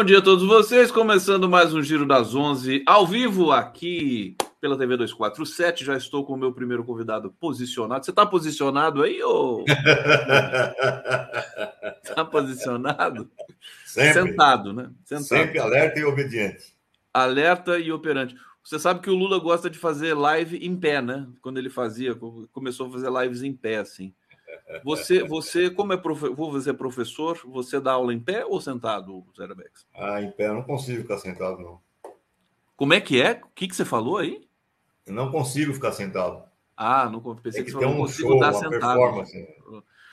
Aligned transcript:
Bom 0.00 0.04
dia 0.04 0.16
a 0.16 0.22
todos 0.22 0.46
vocês, 0.46 0.90
começando 0.90 1.46
mais 1.46 1.74
um 1.74 1.82
Giro 1.82 2.06
das 2.06 2.34
11 2.34 2.82
ao 2.86 3.06
vivo 3.06 3.52
aqui 3.52 4.34
pela 4.58 4.74
TV 4.74 4.96
247. 4.96 5.84
Já 5.84 5.94
estou 5.94 6.24
com 6.24 6.32
o 6.32 6.38
meu 6.38 6.54
primeiro 6.54 6.82
convidado 6.82 7.30
posicionado. 7.38 8.02
Você 8.02 8.10
está 8.10 8.24
posicionado 8.24 9.02
aí 9.02 9.22
ou 9.22 9.62
Está 12.02 12.24
posicionado? 12.24 13.30
Sempre. 13.84 14.22
Sentado, 14.22 14.72
né? 14.72 14.90
Sentado. 15.04 15.26
Sempre 15.26 15.58
alerta 15.58 16.00
e 16.00 16.04
obediente. 16.04 16.74
Alerta 17.12 17.78
e 17.78 17.92
operante. 17.92 18.34
Você 18.64 18.78
sabe 18.78 19.00
que 19.00 19.10
o 19.10 19.14
Lula 19.14 19.38
gosta 19.38 19.68
de 19.68 19.78
fazer 19.78 20.14
live 20.14 20.66
em 20.66 20.74
pé, 20.76 21.02
né? 21.02 21.26
Quando 21.42 21.58
ele 21.58 21.68
fazia, 21.68 22.18
começou 22.52 22.86
a 22.86 22.92
fazer 22.92 23.10
lives 23.10 23.42
em 23.42 23.52
pé, 23.52 23.76
assim. 23.76 24.14
Você, 24.84 25.22
você 25.22 25.70
como 25.70 25.92
é 25.92 25.96
profe... 25.96 26.28
você 26.28 26.70
é 26.70 26.72
professor, 26.72 27.40
você 27.44 27.80
dá 27.80 27.92
aula 27.92 28.14
em 28.14 28.20
pé 28.20 28.44
ou 28.44 28.60
sentado, 28.60 29.24
Zerabex? 29.36 29.86
Ah, 29.94 30.22
em 30.22 30.30
pé 30.30 30.48
eu 30.48 30.54
não 30.54 30.62
consigo 30.62 31.02
ficar 31.02 31.18
sentado, 31.18 31.58
não. 31.58 31.80
Como 32.76 32.94
é 32.94 33.00
que 33.00 33.20
é? 33.20 33.40
O 33.44 33.48
que, 33.54 33.68
que 33.68 33.76
você 33.76 33.84
falou 33.84 34.18
aí? 34.18 34.48
Eu 35.06 35.12
não 35.12 35.30
consigo 35.30 35.74
ficar 35.74 35.92
sentado. 35.92 36.42
Ah, 36.76 37.10
não 37.10 37.20
pensei 37.36 37.62
tem 37.62 37.64
que, 37.64 37.72
que 37.72 37.78
ter 37.78 37.86
um 37.86 38.08
show, 38.08 38.36
uma 38.36 38.52
sentado. 38.52 38.70
performance. 38.70 39.48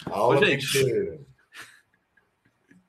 A 0.06 0.18
aula 0.18 0.36
Ô, 0.36 0.46
gente... 0.46 0.72
tem 0.72 0.84
que 0.86 0.92
ter... 0.92 1.28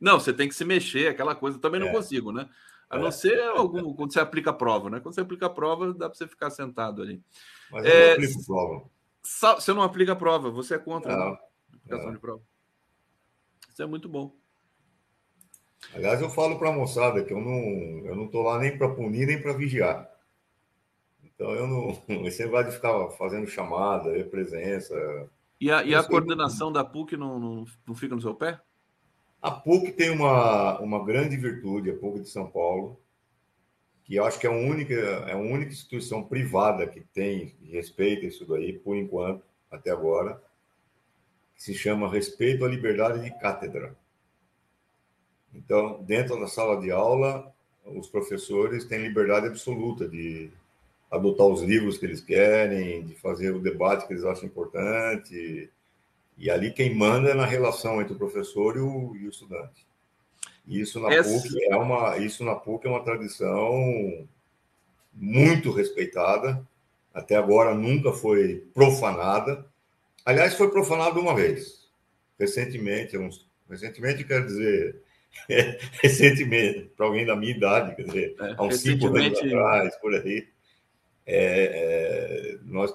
Não, 0.01 0.19
você 0.19 0.33
tem 0.33 0.49
que 0.49 0.55
se 0.55 0.65
mexer, 0.65 1.09
aquela 1.09 1.35
coisa. 1.35 1.59
Também 1.59 1.81
não 1.81 1.89
é. 1.89 1.93
consigo, 1.93 2.33
né? 2.33 2.49
A 2.89 2.97
é. 2.97 3.01
não 3.01 3.11
ser 3.11 3.41
algum, 3.41 3.95
quando 3.95 4.13
você 4.13 4.21
aplica 4.21 4.51
a 4.51 4.55
prova, 4.55 4.89
né? 4.89 5.01
Quando 5.01 5.15
você 5.15 5.21
aplica 5.21 5.47
a 5.47 5.51
prova, 5.51 5.93
dá 5.93 6.09
para 6.09 6.17
você 6.17 6.27
ficar 6.27 6.51
sentado 6.51 7.03
ali. 7.03 7.23
Mas 7.71 7.85
eu 7.85 7.91
é... 7.91 8.07
não 8.07 8.13
aplico 8.15 8.47
prova. 8.47 8.91
Você 9.29 9.73
não 9.73 9.83
aplica 9.83 10.13
a 10.13 10.17
prova, 10.17 10.51
você 10.51 10.75
é 10.75 10.79
contra. 10.79 11.17
Não. 11.17 11.33
Né? 11.33 11.39
aplicação 11.75 12.11
é. 12.11 12.13
de 12.13 12.19
prova. 12.19 12.43
Isso 13.71 13.83
é 13.83 13.87
muito 13.87 14.09
bom. 14.09 14.35
Aliás, 15.95 16.21
eu 16.21 16.29
falo 16.29 16.59
para 16.59 16.71
a 16.71 16.73
moçada 16.73 17.23
que 17.23 17.33
eu 17.33 17.41
não 17.41 18.07
eu 18.07 18.17
não 18.17 18.25
estou 18.25 18.43
lá 18.43 18.59
nem 18.59 18.77
para 18.77 18.89
punir 18.89 19.27
nem 19.27 19.41
para 19.41 19.53
vigiar. 19.53 20.11
Então 21.23 21.51
eu 21.53 21.67
não. 21.67 22.03
Esse 22.27 22.47
vai 22.47 22.65
de 22.65 22.73
ficar 22.73 23.11
fazendo 23.11 23.47
chamada, 23.47 24.13
presença. 24.25 24.95
E 25.61 25.71
a, 25.71 25.83
e 25.85 25.95
a 25.95 26.03
coordenação 26.05 26.73
da 26.73 26.85
PUC 26.85 27.17
não, 27.17 27.39
não, 27.39 27.65
não 27.87 27.95
fica 27.95 28.15
no 28.15 28.23
seu 28.23 28.35
pé? 28.35 28.61
A 29.43 29.51
PUC 29.51 29.93
tem 29.93 30.11
uma, 30.11 30.79
uma 30.81 31.05
grande 31.05 31.37
virtude, 31.37 31.91
a 31.91 31.97
PUC 31.97 32.21
de 32.21 32.29
São 32.29 32.49
Paulo, 32.49 33.01
que 34.09 34.15
eu 34.17 34.25
acho 34.25 34.41
que 34.41 34.47
é 34.47 34.51
a 34.51 34.53
única, 34.55 34.95
é 34.95 35.33
a 35.33 35.37
única 35.37 35.71
instituição 35.71 36.23
privada 36.23 36.87
que 36.87 37.03
tem 37.13 37.55
respeita 37.71 38.25
isso 38.25 38.47
daí, 38.47 38.73
por 38.73 38.97
enquanto, 38.97 39.45
até 39.71 39.91
agora, 39.91 40.43
que 41.55 41.63
se 41.63 41.75
chama 41.75 42.11
Respeito 42.11 42.65
à 42.65 42.69
Liberdade 42.69 43.23
de 43.23 43.39
Cátedra. 43.39 43.95
Então, 45.53 46.03
dentro 46.05 46.41
da 46.41 46.47
sala 46.47 46.81
de 46.81 46.91
aula, 46.91 47.55
os 47.85 48.09
professores 48.09 48.87
têm 48.87 49.03
liberdade 49.03 49.47
absoluta 49.47 50.09
de 50.09 50.51
adotar 51.11 51.47
os 51.47 51.61
livros 51.61 51.99
que 51.99 52.07
eles 52.07 52.23
querem, 52.23 53.05
de 53.05 53.15
fazer 53.15 53.55
o 53.55 53.61
debate 53.61 54.07
que 54.07 54.15
eles 54.15 54.25
acham 54.25 54.47
importante. 54.47 55.71
E 56.39 56.51
ali 56.51 56.73
quem 56.73 56.95
manda 56.95 57.29
é 57.29 57.35
na 57.35 57.45
relação 57.45 58.01
entre 58.01 58.15
o 58.15 58.19
professor 58.19 58.75
e 58.75 58.81
o, 58.81 59.15
e 59.17 59.27
o 59.27 59.31
estudante. 59.31 59.87
Isso 60.67 61.01
na 61.01 61.13
Essa... 61.13 61.31
PUC 61.31 61.65
é 61.65 61.77
uma 61.77 62.19
isso 62.19 62.45
na 62.45 62.55
PUC 62.55 62.87
é 62.87 62.91
uma 62.91 63.03
tradição 63.03 64.29
muito 65.13 65.73
respeitada. 65.73 66.67
Até 67.13 67.37
agora 67.37 67.75
nunca 67.75 68.13
foi 68.13 68.67
profanada. 68.75 69.67
Aliás, 70.25 70.55
foi 70.55 70.71
profanado 70.71 71.19
uma 71.19 71.35
vez, 71.35 71.89
recentemente, 72.39 73.17
uns, 73.17 73.49
recentemente 73.69 74.25
quer 74.25 74.45
dizer, 74.45 75.03
recentemente, 76.03 76.93
para 76.97 77.07
alguém 77.07 77.25
da 77.25 77.35
minha 77.35 77.57
idade, 77.57 77.97
quer 77.97 78.03
dizer, 78.03 78.37
é, 78.39 78.55
há 78.57 78.63
uns 78.63 78.81
cinco 78.81 79.07
anos 79.07 79.39
atrás, 79.39 79.97
por 79.97 80.15
aí, 80.15 80.47
é, 81.27 82.55
é, 82.55 82.59
nós 82.63 82.95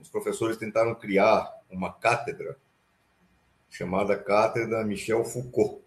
os 0.00 0.08
professores 0.08 0.56
tentaram 0.56 0.94
criar 0.94 1.50
uma 1.70 1.92
cátedra 1.92 2.56
chamada 3.70 4.16
Cátedra 4.16 4.84
Michel 4.84 5.24
Foucault, 5.24 5.83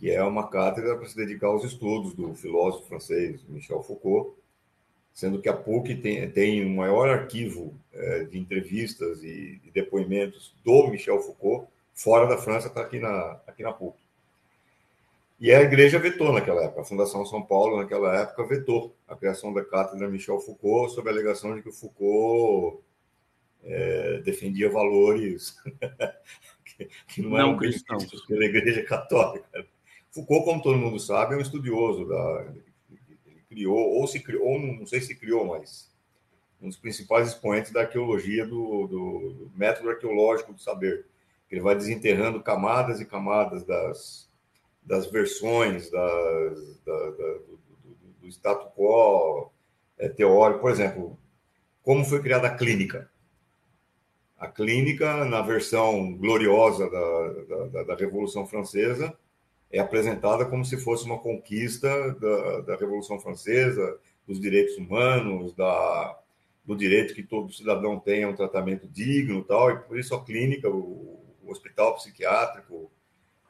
que 0.00 0.10
é 0.10 0.24
uma 0.24 0.48
cátedra 0.48 0.96
para 0.96 1.06
se 1.06 1.14
dedicar 1.14 1.48
aos 1.48 1.62
estudos 1.62 2.14
do 2.14 2.34
filósofo 2.34 2.88
francês 2.88 3.44
Michel 3.46 3.82
Foucault, 3.82 4.34
sendo 5.12 5.42
que 5.42 5.48
a 5.48 5.52
PUC 5.52 5.94
tem, 5.96 6.30
tem 6.30 6.64
o 6.64 6.70
maior 6.70 7.10
arquivo 7.10 7.74
é, 7.92 8.24
de 8.24 8.38
entrevistas 8.38 9.22
e, 9.22 9.60
de 9.62 9.70
depoimentos 9.70 10.54
do 10.64 10.88
Michel 10.88 11.20
Foucault, 11.20 11.68
fora 11.92 12.26
da 12.26 12.38
França, 12.38 12.68
está 12.68 12.80
aqui 12.80 12.98
na, 12.98 13.38
aqui 13.46 13.62
na 13.62 13.74
PUC. 13.74 13.94
E 15.38 15.52
a 15.52 15.60
igreja 15.60 15.98
vetou 15.98 16.32
naquela 16.32 16.64
época, 16.64 16.80
a 16.80 16.84
Fundação 16.84 17.26
São 17.26 17.42
Paulo, 17.42 17.76
naquela 17.76 18.22
época, 18.22 18.46
vetou 18.46 18.94
a 19.06 19.14
criação 19.14 19.52
da 19.52 19.62
cátedra 19.62 20.08
Michel 20.08 20.40
Foucault, 20.40 20.94
sob 20.94 21.10
a 21.10 21.12
alegação 21.12 21.54
de 21.54 21.60
que 21.60 21.68
o 21.68 21.72
Foucault 21.72 22.82
é, 23.64 24.22
defendia 24.24 24.70
valores 24.70 25.56
que, 26.64 26.88
que, 27.06 27.20
não, 27.20 27.30
não 27.30 27.38
eram 27.38 27.56
cristãos 27.58 28.06
pela 28.26 28.46
igreja 28.46 28.82
católica. 28.82 29.66
Foucault, 30.12 30.44
como 30.44 30.62
todo 30.62 30.78
mundo 30.78 30.98
sabe, 30.98 31.34
é 31.34 31.38
um 31.38 31.40
estudioso 31.40 32.06
da, 32.06 32.52
criou, 33.50 33.76
ou 33.76 34.06
se 34.06 34.20
criou, 34.20 34.46
ou 34.46 34.58
não 34.60 34.86
sei 34.86 35.00
se 35.00 35.14
criou, 35.16 35.44
mas 35.44 35.90
um 36.62 36.68
dos 36.68 36.76
principais 36.76 37.28
expoentes 37.28 37.72
da 37.72 37.80
arqueologia, 37.80 38.46
do, 38.46 38.86
do 38.86 39.50
método 39.56 39.90
arqueológico 39.90 40.52
do 40.52 40.60
saber. 40.60 41.06
Ele 41.50 41.60
vai 41.60 41.74
desenterrando 41.74 42.42
camadas 42.42 43.00
e 43.00 43.04
camadas 43.04 43.64
das, 43.64 44.30
das 44.82 45.10
versões 45.10 45.90
das, 45.90 46.80
da, 46.84 47.10
da, 47.10 47.10
do, 47.10 47.58
do, 47.82 47.96
do 48.20 48.28
status 48.28 48.72
quo 48.76 49.50
é, 49.98 50.08
teórico. 50.08 50.60
Por 50.60 50.70
exemplo, 50.70 51.18
como 51.82 52.04
foi 52.04 52.22
criada 52.22 52.46
a 52.46 52.56
clínica? 52.56 53.10
A 54.38 54.46
clínica, 54.46 55.24
na 55.24 55.42
versão 55.42 56.14
gloriosa 56.14 56.88
da, 56.88 57.66
da, 57.66 57.82
da 57.82 57.94
Revolução 57.94 58.46
Francesa, 58.46 59.16
é 59.70 59.78
apresentada 59.78 60.44
como 60.44 60.64
se 60.64 60.76
fosse 60.76 61.04
uma 61.04 61.18
conquista 61.18 61.88
da, 62.14 62.60
da 62.62 62.76
Revolução 62.76 63.20
Francesa, 63.20 63.98
dos 64.26 64.40
direitos 64.40 64.76
humanos, 64.76 65.54
da, 65.54 66.18
do 66.64 66.76
direito 66.76 67.14
que 67.14 67.22
todo 67.22 67.52
cidadão 67.52 67.98
tenha 67.98 68.28
um 68.28 68.34
tratamento 68.34 68.88
digno 68.88 69.44
tal, 69.44 69.70
e 69.70 69.78
por 69.78 69.98
isso 69.98 70.14
a 70.14 70.24
clínica, 70.24 70.68
o, 70.68 71.20
o 71.42 71.50
hospital 71.50 71.94
psiquiátrico, 71.94 72.90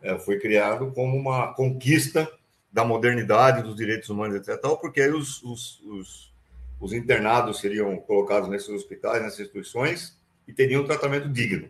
é, 0.03 0.19
foi 0.19 0.39
criado 0.39 0.93
como 0.93 1.17
uma 1.17 1.55
conquista 1.55 2.31
da 2.73 2.85
modernidade, 2.85 3.63
dos 3.63 3.77
direitos 3.77 4.09
humanos, 4.09 4.37
etc. 4.37 4.61
Tal, 4.61 4.79
porque 4.79 5.01
aí 5.01 5.11
os, 5.11 5.43
os, 5.43 5.81
os, 5.81 6.35
os 6.79 6.93
internados 6.93 7.61
seriam 7.61 7.97
colocados 7.97 8.49
nesses 8.49 8.69
hospitais, 8.69 9.23
nessas 9.23 9.41
instituições, 9.41 10.19
e 10.47 10.53
teriam 10.53 10.83
um 10.83 10.87
tratamento 10.87 11.29
digno 11.29 11.69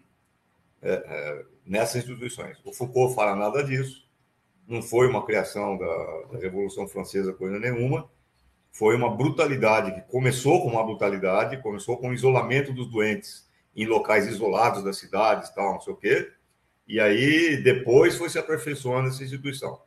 é, 0.83 0.93
é, 0.93 1.45
nessas 1.65 2.03
instituições. 2.03 2.59
O 2.65 2.73
Foucault 2.73 3.15
fala 3.15 3.35
nada 3.35 3.63
disso 3.65 4.10
não 4.71 4.81
foi 4.81 5.09
uma 5.09 5.27
criação 5.27 5.77
da, 5.77 6.23
da, 6.33 6.39
Revolução 6.39 6.87
Francesa, 6.87 7.33
coisa 7.33 7.59
nenhuma. 7.59 8.09
Foi 8.71 8.95
uma 8.95 9.11
brutalidade 9.11 9.93
que 9.93 10.01
começou 10.03 10.63
com 10.63 10.69
uma 10.69 10.85
brutalidade, 10.85 11.61
começou 11.61 11.97
com 11.97 12.11
o 12.11 12.15
isolamento 12.15 12.73
dos 12.73 12.87
doentes 12.87 13.49
em 13.75 13.85
locais 13.85 14.29
isolados 14.29 14.85
das 14.85 14.97
cidades, 14.97 15.51
tal, 15.51 15.75
não 15.75 15.81
sei 15.81 15.93
o 15.93 15.97
quê. 15.97 16.31
E 16.87 17.01
aí 17.01 17.57
depois 17.57 18.17
foi 18.17 18.31
se 18.31 18.39
aperfeiçoando 18.39 19.09
essa 19.09 19.25
instituição. 19.25 19.83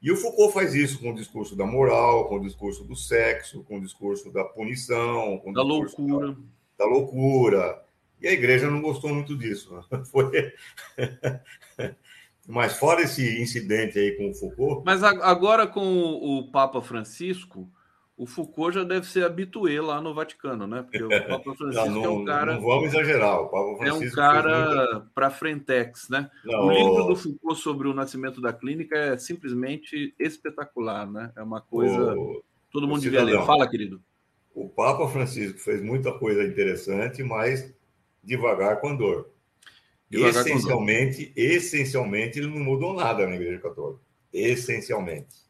E 0.00 0.12
o 0.12 0.16
Foucault 0.16 0.54
faz 0.54 0.74
isso 0.74 1.00
com 1.00 1.10
o 1.10 1.14
discurso 1.14 1.56
da 1.56 1.66
moral, 1.66 2.28
com 2.28 2.36
o 2.36 2.40
discurso 2.40 2.84
do 2.84 2.94
sexo, 2.94 3.64
com 3.64 3.78
o 3.78 3.80
discurso 3.80 4.30
da 4.30 4.44
punição, 4.44 5.38
com 5.38 5.52
da 5.52 5.62
loucura. 5.62 6.32
Da, 6.32 6.36
da 6.78 6.86
loucura. 6.86 7.84
E 8.20 8.28
a 8.28 8.32
igreja 8.32 8.70
não 8.70 8.80
gostou 8.80 9.12
muito 9.12 9.36
disso. 9.36 9.76
Foi 10.12 10.52
mas 12.46 12.76
fora 12.78 13.02
esse 13.02 13.40
incidente 13.40 13.98
aí 13.98 14.12
com 14.16 14.30
o 14.30 14.34
Foucault. 14.34 14.82
Mas 14.84 15.02
agora 15.02 15.66
com 15.66 15.82
o 15.82 16.50
Papa 16.50 16.82
Francisco, 16.82 17.70
o 18.16 18.26
Foucault 18.26 18.74
já 18.74 18.84
deve 18.84 19.06
ser 19.06 19.24
habituê 19.24 19.80
lá 19.80 20.00
no 20.00 20.14
Vaticano, 20.14 20.66
né? 20.66 20.82
Porque 20.82 21.02
o 21.02 21.08
Papa 21.28 21.54
Francisco 21.54 21.90
não, 21.90 21.94
não, 21.94 22.04
é 22.04 22.08
um 22.08 22.24
cara. 22.24 22.54
Não 22.54 22.62
vamos 22.62 22.88
exagerar. 22.88 23.40
O 23.40 23.48
Papa 23.48 23.76
Francisco 23.78 24.20
é 24.20 24.22
um 24.22 24.32
cara 24.32 24.86
muito... 24.92 25.10
para 25.14 25.30
frentex, 25.30 26.08
né? 26.08 26.30
Não, 26.44 26.66
o 26.66 26.70
livro 26.70 27.04
do 27.04 27.16
Foucault 27.16 27.60
sobre 27.60 27.88
o 27.88 27.94
nascimento 27.94 28.40
da 28.40 28.52
clínica 28.52 28.96
é 28.96 29.16
simplesmente 29.16 30.14
espetacular, 30.18 31.10
né? 31.10 31.32
É 31.36 31.42
uma 31.42 31.60
coisa. 31.60 32.14
O... 32.14 32.42
Todo 32.70 32.86
mundo 32.86 33.00
devia 33.00 33.22
ler. 33.22 33.42
Fala, 33.44 33.68
querido. 33.68 34.02
O 34.54 34.68
Papa 34.68 35.08
Francisco 35.08 35.58
fez 35.58 35.82
muita 35.82 36.12
coisa 36.12 36.44
interessante, 36.44 37.22
mas 37.22 37.74
devagar 38.22 38.80
com 38.80 38.94
dor 38.94 39.33
essencialmente, 40.14 41.32
essencialmente, 41.36 42.38
ele 42.38 42.48
não 42.48 42.60
mudou 42.60 42.94
nada 42.94 43.26
na 43.26 43.34
Igreja 43.34 43.60
Católica. 43.60 44.00
Essencialmente. 44.32 45.44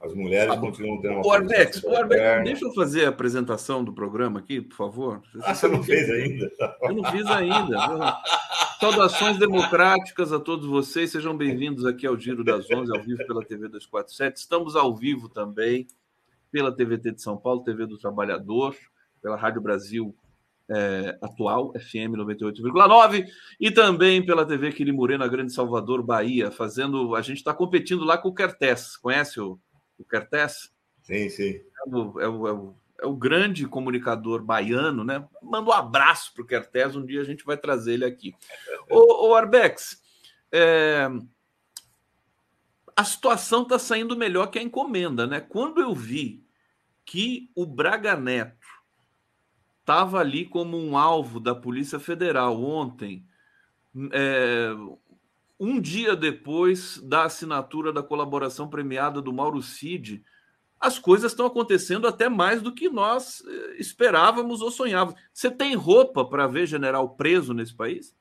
As 0.00 0.12
mulheres 0.14 0.52
ah, 0.52 0.58
continuam 0.58 1.00
tendo 1.00 1.14
uma. 1.14 1.26
O 1.26 1.30
Arbex, 1.30 1.82
o 1.84 1.94
Arbex, 1.94 2.44
deixa 2.44 2.64
eu 2.64 2.74
fazer 2.74 3.04
a 3.04 3.10
apresentação 3.10 3.84
do 3.84 3.92
programa 3.92 4.40
aqui, 4.40 4.60
por 4.60 4.76
favor. 4.76 5.22
Você 5.32 5.40
ah, 5.44 5.54
você 5.54 5.68
não 5.68 5.82
fez 5.82 6.10
ainda? 6.10 6.50
Eu 6.82 6.94
não 6.94 7.10
fiz 7.12 7.26
ainda. 7.26 8.20
Saudações 8.80 9.38
democráticas 9.38 10.32
a 10.32 10.40
todos 10.40 10.66
vocês, 10.66 11.12
sejam 11.12 11.36
bem-vindos 11.36 11.86
aqui 11.86 12.04
ao 12.04 12.18
Giro 12.18 12.42
das 12.42 12.68
Onze, 12.68 12.90
ao 12.90 13.00
vivo 13.00 13.24
pela 13.28 13.44
TV 13.44 13.68
247. 13.68 14.40
Estamos 14.40 14.74
ao 14.74 14.92
vivo 14.96 15.28
também 15.28 15.86
pela 16.50 16.74
TVT 16.74 17.12
de 17.12 17.22
São 17.22 17.36
Paulo, 17.36 17.62
TV 17.62 17.86
do 17.86 17.96
Trabalhador, 17.96 18.74
pela 19.22 19.36
Rádio 19.36 19.62
Brasil 19.62 20.12
é, 20.74 21.18
atual, 21.20 21.72
FM 21.72 22.16
98,9, 22.16 23.26
e 23.60 23.70
também 23.70 24.24
pela 24.24 24.46
TV 24.46 24.72
Quirimurê, 24.72 25.18
na 25.18 25.28
Grande 25.28 25.52
Salvador, 25.52 26.02
Bahia, 26.02 26.50
fazendo. 26.50 27.14
A 27.14 27.22
gente 27.22 27.38
está 27.38 27.52
competindo 27.52 28.04
lá 28.04 28.16
com 28.16 28.28
o 28.28 28.34
Kertés. 28.34 28.96
Conhece 28.96 29.40
o, 29.40 29.58
o 29.98 30.04
Kertés? 30.04 30.72
Sim, 31.02 31.28
sim. 31.28 31.54
É 31.54 31.88
o, 31.88 32.20
é, 32.20 32.28
o, 32.28 32.48
é, 32.48 32.52
o, 32.52 32.74
é 33.02 33.06
o, 33.06 33.14
grande 33.14 33.66
comunicador 33.66 34.42
baiano, 34.42 35.04
né? 35.04 35.26
Manda 35.42 35.70
um 35.70 35.72
abraço 35.72 36.32
para 36.32 36.42
o 36.42 36.46
Kertés, 36.46 36.96
um 36.96 37.04
dia 37.04 37.20
a 37.20 37.24
gente 37.24 37.44
vai 37.44 37.56
trazer 37.56 37.94
ele 37.94 38.04
aqui. 38.04 38.34
ô, 38.88 39.28
ô 39.28 39.34
Arbex, 39.34 40.00
é, 40.50 41.08
a 42.96 43.04
situação 43.04 43.62
está 43.62 43.78
saindo 43.78 44.16
melhor 44.16 44.46
que 44.46 44.58
a 44.58 44.62
encomenda, 44.62 45.26
né? 45.26 45.40
Quando 45.40 45.80
eu 45.80 45.94
vi 45.94 46.44
que 47.04 47.50
o 47.54 47.66
Braga 47.66 48.16
Neto 48.16 48.61
estava 49.92 50.20
ali 50.20 50.46
como 50.46 50.78
um 50.78 50.96
alvo 50.96 51.38
da 51.38 51.54
Polícia 51.54 52.00
Federal 52.00 52.58
ontem, 52.62 53.26
é, 54.10 54.70
um 55.60 55.78
dia 55.78 56.16
depois 56.16 56.98
da 57.02 57.24
assinatura 57.24 57.92
da 57.92 58.02
colaboração 58.02 58.68
premiada 58.68 59.20
do 59.20 59.34
Mauro 59.34 59.60
Cid, 59.60 60.24
as 60.80 60.98
coisas 60.98 61.32
estão 61.32 61.44
acontecendo 61.44 62.08
até 62.08 62.26
mais 62.26 62.62
do 62.62 62.74
que 62.74 62.88
nós 62.88 63.44
é, 63.46 63.80
esperávamos 63.80 64.62
ou 64.62 64.70
sonhávamos. 64.70 65.20
Você 65.30 65.50
tem 65.50 65.74
roupa 65.74 66.24
para 66.24 66.46
ver 66.46 66.66
general 66.66 67.10
preso 67.10 67.52
nesse 67.52 67.74
país? 67.74 68.16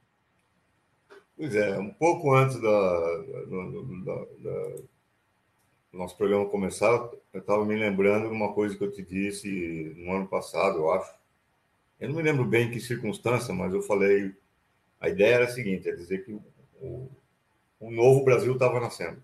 Pois 1.38 1.56
é, 1.56 1.80
um 1.80 1.94
pouco 1.94 2.36
antes 2.36 2.62
da, 2.62 2.68
da, 2.70 3.56
da, 4.04 4.26
da 4.44 4.84
nosso 5.94 6.18
programa 6.18 6.50
começar, 6.50 7.10
eu 7.34 7.40
estava 7.40 7.66
me 7.66 7.76
lembrando 7.76 8.28
de 8.28 8.36
uma 8.36 8.54
coisa 8.54 8.78
que 8.78 8.84
eu 8.84 8.92
te 8.92 9.02
disse 9.02 9.94
no 9.98 10.14
ano 10.14 10.28
passado, 10.28 10.80
eu 10.80 10.92
acho, 10.92 11.21
eu 12.01 12.09
não 12.09 12.15
me 12.15 12.24
lembro 12.24 12.44
bem 12.44 12.68
em 12.68 12.71
que 12.71 12.80
circunstância, 12.80 13.53
mas 13.53 13.71
eu 13.74 13.81
falei. 13.83 14.33
A 15.00 15.07
ideia 15.07 15.36
era 15.36 15.45
a 15.45 15.51
seguinte: 15.51 15.88
é 15.88 15.95
dizer 15.95 16.25
que 16.25 16.33
o, 16.81 17.07
o 17.80 17.92
novo 17.92 18.25
Brasil 18.25 18.53
estava 18.53 18.80
nascendo. 18.80 19.21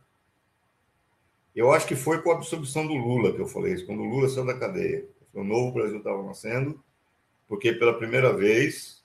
Eu 1.56 1.72
acho 1.72 1.88
que 1.88 1.96
foi 1.96 2.22
com 2.22 2.30
a 2.30 2.36
absorção 2.36 2.86
do 2.86 2.94
Lula 2.94 3.34
que 3.34 3.42
eu 3.42 3.48
falei 3.48 3.74
isso, 3.74 3.86
quando 3.88 4.04
o 4.04 4.08
Lula 4.08 4.30
saiu 4.30 4.46
da 4.46 4.54
cadeia. 4.54 5.04
O 5.34 5.44
novo 5.44 5.72
Brasil 5.72 5.98
estava 5.98 6.22
nascendo, 6.22 6.80
porque 7.48 7.74
pela 7.74 7.98
primeira 7.98 8.32
vez 8.32 9.04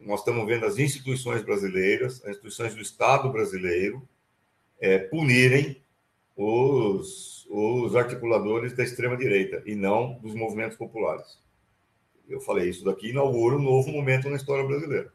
nós 0.00 0.20
estamos 0.20 0.46
vendo 0.46 0.64
as 0.64 0.78
instituições 0.78 1.42
brasileiras, 1.42 2.22
as 2.22 2.30
instituições 2.30 2.74
do 2.74 2.80
Estado 2.80 3.30
brasileiro, 3.30 4.08
é, 4.78 4.96
punirem 4.98 5.82
os, 6.36 7.46
os 7.50 7.96
articuladores 7.96 8.72
da 8.74 8.84
extrema-direita 8.84 9.60
e 9.66 9.74
não 9.74 10.14
dos 10.20 10.34
movimentos 10.34 10.76
populares 10.76 11.40
eu 12.30 12.40
falei, 12.40 12.68
isso 12.68 12.84
daqui 12.84 13.10
inaugura 13.10 13.56
um 13.56 13.62
novo 13.62 13.90
momento 13.90 14.28
na 14.28 14.36
história 14.36 14.64
brasileira. 14.64 15.12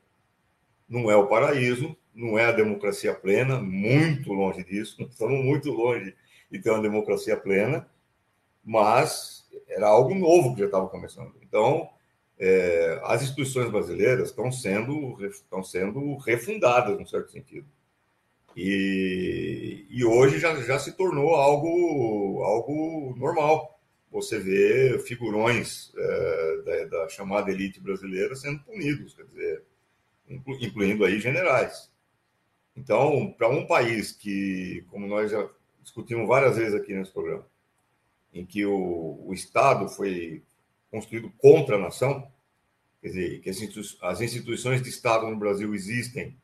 Não 0.88 1.09
é 1.09 1.15
o 1.15 1.27
paraíso, 1.27 1.95
não 2.13 2.38
é 2.38 2.45
a 2.45 2.51
democracia 2.51 3.13
plena, 3.13 3.59
muito 3.59 4.31
longe 4.33 4.63
disso, 4.63 5.01
estamos 5.03 5.44
muito 5.44 5.71
longe 5.71 6.15
de 6.51 6.59
ter 6.59 6.69
uma 6.69 6.81
democracia 6.81 7.35
plena, 7.35 7.89
mas 8.63 9.47
era 9.67 9.88
algo 9.88 10.13
novo 10.13 10.53
que 10.53 10.59
já 10.59 10.65
estava 10.65 10.88
começando. 10.88 11.33
Então, 11.41 11.89
é, 12.38 13.00
as 13.03 13.23
instituições 13.23 13.69
brasileiras 13.69 14.29
estão 14.29 14.51
sendo, 14.51 15.25
estão 15.25 15.63
sendo 15.63 16.17
refundadas, 16.17 16.97
num 16.97 17.06
certo 17.06 17.31
sentido. 17.31 17.67
E, 18.56 19.85
e 19.89 20.06
hoje 20.06 20.39
já, 20.39 20.56
já 20.62 20.79
se 20.79 20.94
tornou 20.94 21.35
algo, 21.35 22.41
algo 22.44 23.15
normal 23.17 23.75
você 24.15 24.39
vê 24.39 24.97
figurões 25.00 25.91
é, 25.94 26.62
da, 26.62 26.85
da, 26.85 27.09
chamada 27.09 27.51
elite 27.51 27.81
brasileira 27.81 28.33
sendo 28.33 28.63
punidos, 28.63 29.13
quer 29.13 29.25
dizer, 29.25 29.63
incluindo 30.29 31.03
aí 31.03 31.19
generais. 31.19 31.91
Então, 32.77 33.33
para 33.38 33.50
um 33.50 33.67
país 33.67 34.13
que, 34.13 34.85
como 34.89 35.06
nós 35.06 35.31
já 35.31 35.50
discutimos 35.81 36.29
várias 36.29 36.56
vezes 36.56 36.73
aqui 36.73 36.94
nesse 36.94 37.12
programa, 37.12 37.45
em 38.33 38.45
que 38.45 38.65
o, 38.65 39.21
o 39.25 39.33
Estado 39.33 39.89
foi 39.89 40.41
construído 40.89 41.29
contra 41.38 41.75
a 41.75 41.79
nação, 41.79 42.25
quer 43.01 43.09
dizer, 43.09 43.41
que 43.41 43.50
as 43.50 44.21
instituições 44.21 44.81
de 44.81 44.88
Estado 44.88 45.29
no 45.29 45.38
Brasil 45.38 45.75
existem 45.75 46.38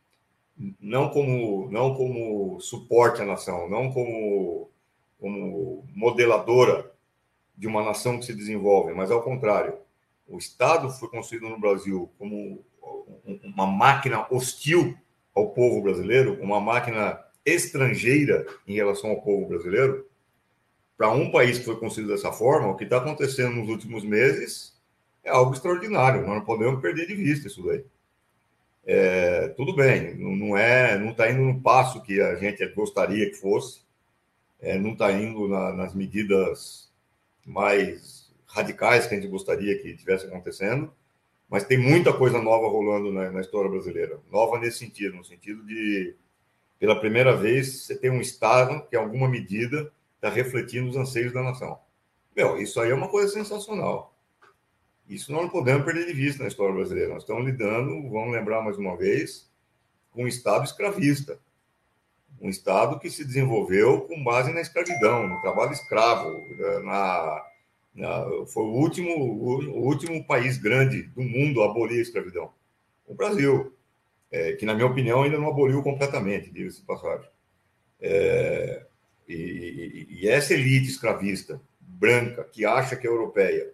não 0.77 1.09
como 1.09 1.71
não 1.71 1.95
como 1.95 2.59
suporte 2.59 3.21
à 3.21 3.25
nação, 3.25 3.69
não 3.69 3.89
como 3.93 4.69
como 5.17 5.85
modeladora 5.95 6.90
de 7.61 7.67
uma 7.67 7.83
nação 7.83 8.17
que 8.17 8.25
se 8.25 8.33
desenvolve, 8.33 8.91
mas 8.91 9.11
ao 9.11 9.21
contrário, 9.21 9.75
o 10.27 10.39
Estado 10.39 10.89
foi 10.89 11.07
construído 11.09 11.47
no 11.47 11.59
Brasil 11.59 12.09
como 12.17 12.65
uma 13.43 13.67
máquina 13.67 14.25
hostil 14.31 14.97
ao 15.35 15.51
povo 15.51 15.79
brasileiro, 15.79 16.41
uma 16.41 16.59
máquina 16.59 17.23
estrangeira 17.45 18.47
em 18.67 18.73
relação 18.73 19.11
ao 19.11 19.21
povo 19.21 19.47
brasileiro. 19.47 20.07
Para 20.97 21.11
um 21.11 21.29
país 21.29 21.59
que 21.59 21.65
foi 21.65 21.79
construído 21.79 22.09
dessa 22.09 22.31
forma, 22.31 22.69
o 22.69 22.75
que 22.75 22.83
está 22.83 22.97
acontecendo 22.97 23.57
nos 23.57 23.69
últimos 23.69 24.03
meses 24.03 24.75
é 25.23 25.29
algo 25.29 25.53
extraordinário. 25.53 26.25
Nós 26.25 26.37
não 26.37 26.45
podemos 26.45 26.81
perder 26.81 27.05
de 27.05 27.13
vista 27.13 27.45
isso 27.45 27.61
daí. 27.61 27.85
É, 28.83 29.49
tudo 29.49 29.75
bem, 29.75 30.15
não 30.15 30.57
é, 30.57 30.97
não 30.97 31.11
está 31.11 31.29
indo 31.29 31.43
no 31.43 31.61
passo 31.61 32.01
que 32.01 32.19
a 32.19 32.33
gente 32.37 32.65
gostaria 32.69 33.29
que 33.29 33.35
fosse, 33.35 33.81
é, 34.59 34.79
não 34.79 34.93
está 34.93 35.11
indo 35.11 35.47
na, 35.47 35.71
nas 35.73 35.93
medidas 35.93 36.90
mais 37.45 38.31
radicais 38.45 39.07
que 39.07 39.15
a 39.15 39.17
gente 39.17 39.29
gostaria 39.29 39.77
que 39.81 39.95
tivesse 39.95 40.25
acontecendo, 40.25 40.93
mas 41.49 41.63
tem 41.63 41.77
muita 41.77 42.13
coisa 42.13 42.41
nova 42.41 42.67
rolando 42.67 43.11
na, 43.11 43.31
na, 43.31 43.41
história 43.41 43.69
brasileira. 43.69 44.19
Nova 44.31 44.59
nesse 44.59 44.79
sentido, 44.79 45.17
no 45.17 45.23
sentido 45.23 45.65
de, 45.65 46.15
pela 46.79 46.99
primeira 46.99 47.35
vez, 47.35 47.83
você 47.83 47.95
tem 47.95 48.09
um 48.09 48.21
Estado 48.21 48.85
que, 48.87 48.95
em 48.95 48.99
alguma 48.99 49.27
medida, 49.27 49.91
está 50.15 50.29
refletindo 50.29 50.89
os 50.89 50.95
anseios 50.95 51.33
da 51.33 51.41
nação. 51.41 51.79
Meu, 52.35 52.57
isso 52.57 52.79
aí 52.79 52.91
é 52.91 52.95
uma 52.95 53.09
coisa 53.09 53.33
sensacional. 53.33 54.17
Isso 55.09 55.31
nós 55.31 55.41
não 55.41 55.49
podemos 55.49 55.83
perder 55.83 56.05
de 56.05 56.13
vista 56.13 56.43
na 56.43 56.47
história 56.47 56.73
brasileira. 56.73 57.13
Nós 57.13 57.23
estamos 57.23 57.45
lidando, 57.45 58.09
vamos 58.09 58.31
lembrar 58.31 58.61
mais 58.61 58.77
uma 58.77 58.95
vez, 58.95 59.51
com 60.11 60.23
um 60.23 60.27
Estado 60.27 60.63
escravista 60.63 61.37
um 62.39 62.49
Estado 62.49 62.99
que 62.99 63.09
se 63.09 63.25
desenvolveu 63.25 64.01
com 64.01 64.23
base 64.23 64.51
na 64.53 64.61
escravidão, 64.61 65.27
no 65.27 65.41
trabalho 65.41 65.71
escravo. 65.71 66.29
Né, 66.29 66.79
na, 66.83 67.45
na, 67.93 68.25
foi 68.47 68.63
o 68.63 68.73
último, 68.73 69.11
o, 69.11 69.83
último 69.85 70.25
país 70.25 70.57
grande 70.57 71.03
do 71.03 71.21
mundo 71.21 71.61
a 71.61 71.65
abolir 71.65 71.99
a 71.99 72.01
escravidão. 72.01 72.51
O 73.05 73.13
Brasil, 73.13 73.75
é, 74.31 74.53
que, 74.53 74.65
na 74.65 74.73
minha 74.73 74.87
opinião, 74.87 75.23
ainda 75.23 75.37
não 75.37 75.49
aboliu 75.49 75.83
completamente, 75.83 76.51
diga-se 76.51 76.79
de 76.79 76.85
passagem. 76.85 77.29
É, 77.99 78.85
e, 79.27 80.07
e, 80.09 80.27
essa 80.27 80.53
elite 80.53 80.89
escravista, 80.89 81.61
branca, 81.79 82.43
que 82.43 82.65
acha 82.65 82.95
que 82.95 83.05
é 83.05 83.09
europeia, 83.09 83.71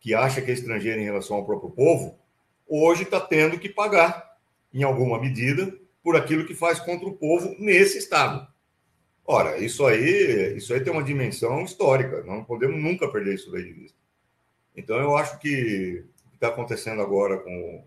que 0.00 0.14
acha 0.14 0.40
que 0.40 0.50
é 0.50 0.54
estrangeira 0.54 1.00
em 1.00 1.04
relação 1.04 1.36
ao 1.36 1.44
próprio 1.44 1.70
povo, 1.70 2.18
hoje 2.66 3.02
está 3.02 3.20
tendo 3.20 3.58
que 3.58 3.68
pagar, 3.68 4.38
em 4.72 4.82
alguma 4.82 5.20
medida, 5.20 5.76
por 6.02 6.16
aquilo 6.16 6.46
que 6.46 6.54
faz 6.54 6.78
contra 6.80 7.08
o 7.08 7.16
povo 7.16 7.54
nesse 7.58 7.98
Estado. 7.98 8.46
Ora, 9.24 9.58
isso 9.58 9.86
aí, 9.86 10.56
isso 10.56 10.74
aí 10.74 10.80
tem 10.80 10.92
uma 10.92 11.02
dimensão 11.02 11.62
histórica, 11.64 12.22
não 12.24 12.44
podemos 12.44 12.82
nunca 12.82 13.08
perder 13.08 13.34
isso 13.34 13.52
daí 13.52 13.64
de 13.64 13.72
vista. 13.72 13.98
Então, 14.76 14.98
eu 14.98 15.16
acho 15.16 15.38
que 15.38 16.04
o 16.26 16.30
que 16.30 16.36
está 16.36 16.48
acontecendo 16.48 17.00
agora 17.00 17.38
com 17.38 17.84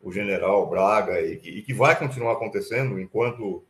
o 0.00 0.12
general 0.12 0.68
Braga 0.68 1.20
e 1.20 1.36
que, 1.36 1.50
e 1.50 1.62
que 1.62 1.74
vai 1.74 1.98
continuar 1.98 2.32
acontecendo 2.32 3.00
enquanto 3.00 3.64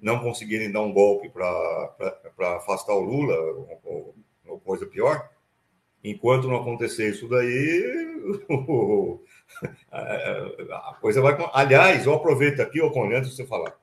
não 0.00 0.18
conseguirem 0.18 0.70
dar 0.70 0.82
um 0.82 0.92
golpe 0.92 1.30
para 1.30 2.56
afastar 2.56 2.94
o 2.94 3.00
Lula, 3.00 3.36
ou, 3.84 4.14
ou, 4.44 4.60
coisa 4.60 4.84
pior, 4.84 5.30
enquanto 6.02 6.48
não 6.48 6.56
acontecer 6.56 7.10
isso 7.10 7.28
daí, 7.28 8.20
a 9.90 10.96
coisa 11.00 11.20
vai. 11.20 11.36
Aliás, 11.52 12.06
eu 12.06 12.14
aproveito 12.14 12.60
aqui, 12.60 12.80
antes 12.80 13.30
de 13.30 13.36
você 13.36 13.46
falar, 13.46 13.76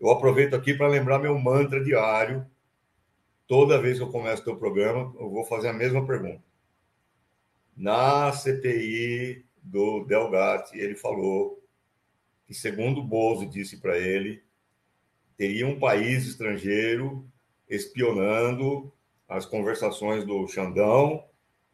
eu 0.00 0.10
aproveito 0.10 0.54
aqui 0.54 0.74
para 0.74 0.88
lembrar 0.88 1.18
meu 1.18 1.38
mantra 1.38 1.82
diário. 1.82 2.46
Toda 3.46 3.80
vez 3.80 3.98
que 3.98 4.04
eu 4.04 4.10
começo 4.10 4.42
o 4.42 4.44
teu 4.44 4.56
programa, 4.56 5.14
eu 5.18 5.30
vou 5.30 5.44
fazer 5.44 5.68
a 5.68 5.72
mesma 5.72 6.06
pergunta. 6.06 6.42
Na 7.76 8.32
CPI 8.32 9.44
do 9.62 10.04
Delgatti, 10.04 10.78
ele 10.78 10.94
falou 10.94 11.62
que, 12.46 12.54
segundo 12.54 13.00
o 13.00 13.04
Bozo 13.04 13.46
disse 13.46 13.78
para 13.78 13.98
ele, 13.98 14.42
teria 15.36 15.66
um 15.66 15.78
país 15.78 16.26
estrangeiro 16.26 17.26
espionando 17.68 18.92
as 19.28 19.46
conversações 19.46 20.24
do 20.24 20.46
Xandão 20.46 21.24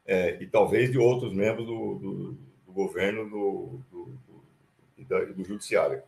é, 0.06 0.40
e 0.40 0.46
talvez 0.46 0.90
de 0.90 0.98
outros 0.98 1.34
membros 1.34 1.66
do, 1.66 1.94
do 1.96 2.38
governo 2.78 3.28
do, 3.28 3.80
do, 3.90 5.34
do 5.34 5.44
Judiciário. 5.44 6.00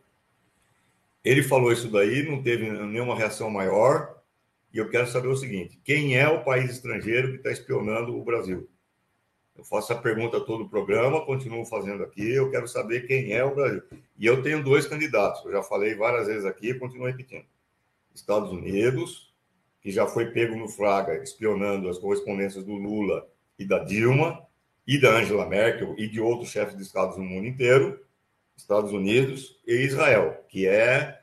Ele 1.23 1.43
falou 1.43 1.73
isso 1.73 1.91
daí, 1.91 2.23
não 2.23 2.41
teve 2.41 2.71
nenhuma 2.71 3.15
reação 3.15 3.49
maior. 3.49 4.17
E 4.73 4.77
eu 4.77 4.89
quero 4.89 5.05
saber 5.07 5.27
o 5.27 5.35
seguinte: 5.35 5.77
quem 5.83 6.17
é 6.17 6.29
o 6.29 6.45
país 6.45 6.71
estrangeiro 6.71 7.31
que 7.31 7.37
está 7.37 7.51
espionando 7.51 8.17
o 8.17 8.23
Brasil? 8.23 8.69
Eu 9.55 9.65
faço 9.65 9.91
a 9.91 9.97
pergunta 9.97 10.39
todo 10.39 10.63
o 10.63 10.69
programa, 10.69 11.25
continuo 11.25 11.65
fazendo 11.65 12.03
aqui. 12.03 12.31
Eu 12.31 12.49
quero 12.49 12.67
saber 12.67 13.05
quem 13.05 13.33
é 13.33 13.43
o 13.43 13.53
Brasil. 13.53 13.83
E 14.17 14.25
eu 14.25 14.41
tenho 14.41 14.63
dois 14.63 14.87
candidatos, 14.87 15.43
eu 15.43 15.51
já 15.51 15.61
falei 15.61 15.93
várias 15.93 16.27
vezes 16.27 16.45
aqui 16.45 16.73
continuo 16.73 17.07
repetindo: 17.07 17.45
Estados 18.15 18.49
Unidos, 18.49 19.33
que 19.81 19.91
já 19.91 20.07
foi 20.07 20.31
pego 20.31 20.55
no 20.55 20.69
Fraga 20.69 21.21
espionando 21.21 21.89
as 21.89 21.97
correspondências 21.97 22.63
do 22.63 22.75
Lula 22.75 23.27
e 23.59 23.65
da 23.65 23.79
Dilma, 23.79 24.47
e 24.87 24.99
da 24.99 25.11
Angela 25.11 25.45
Merkel 25.45 25.95
e 25.97 26.07
de 26.07 26.19
outros 26.19 26.49
chefes 26.49 26.75
de 26.75 26.83
estados 26.83 27.17
no 27.17 27.23
mundo 27.23 27.47
inteiro. 27.47 27.99
Estados 28.55 28.91
Unidos 28.91 29.59
e 29.65 29.73
Israel, 29.73 30.45
que 30.47 30.67
é 30.67 31.19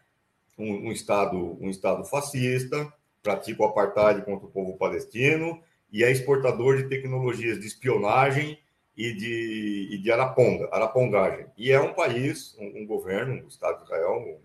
um, 0.58 0.88
um, 0.88 0.92
estado 0.92 1.56
um 1.60 1.70
estado 1.70 2.04
fascista, 2.04 2.92
pratica 3.22 3.62
o 3.62 3.66
apartheid 3.66 4.24
contra 4.24 4.46
o 4.46 4.50
povo 4.50 4.76
palestino 4.76 5.62
e 5.92 6.02
é 6.02 6.10
exportador 6.10 6.76
de 6.76 6.88
tecnologias 6.88 7.60
de 7.60 7.66
espionagem 7.66 8.58
e 8.96 9.12
de, 9.12 9.88
e 9.92 9.98
de 9.98 10.10
araponga, 10.10 10.68
arapongagem. 10.72 11.46
E 11.56 11.70
é 11.70 11.80
um 11.80 11.94
país, 11.94 12.56
um, 12.58 12.82
um 12.82 12.86
governo, 12.86 13.34
o 13.34 13.44
um 13.44 13.48
Estado 13.48 13.78
de 13.78 13.84
Israel, 13.84 14.40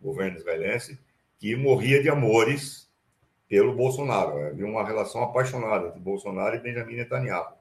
um 0.00 0.04
governo 0.04 0.38
israelense, 0.38 0.98
que 1.38 1.56
morria 1.56 2.00
de 2.00 2.08
amores 2.08 2.88
pelo 3.48 3.74
Bolsonaro. 3.74 4.46
Havia 4.46 4.66
uma 4.66 4.86
relação 4.86 5.22
apaixonada 5.22 5.88
entre 5.88 6.00
Bolsonaro 6.00 6.54
e 6.54 6.60
Benjamin 6.60 6.96
Netanyahu. 6.96 7.54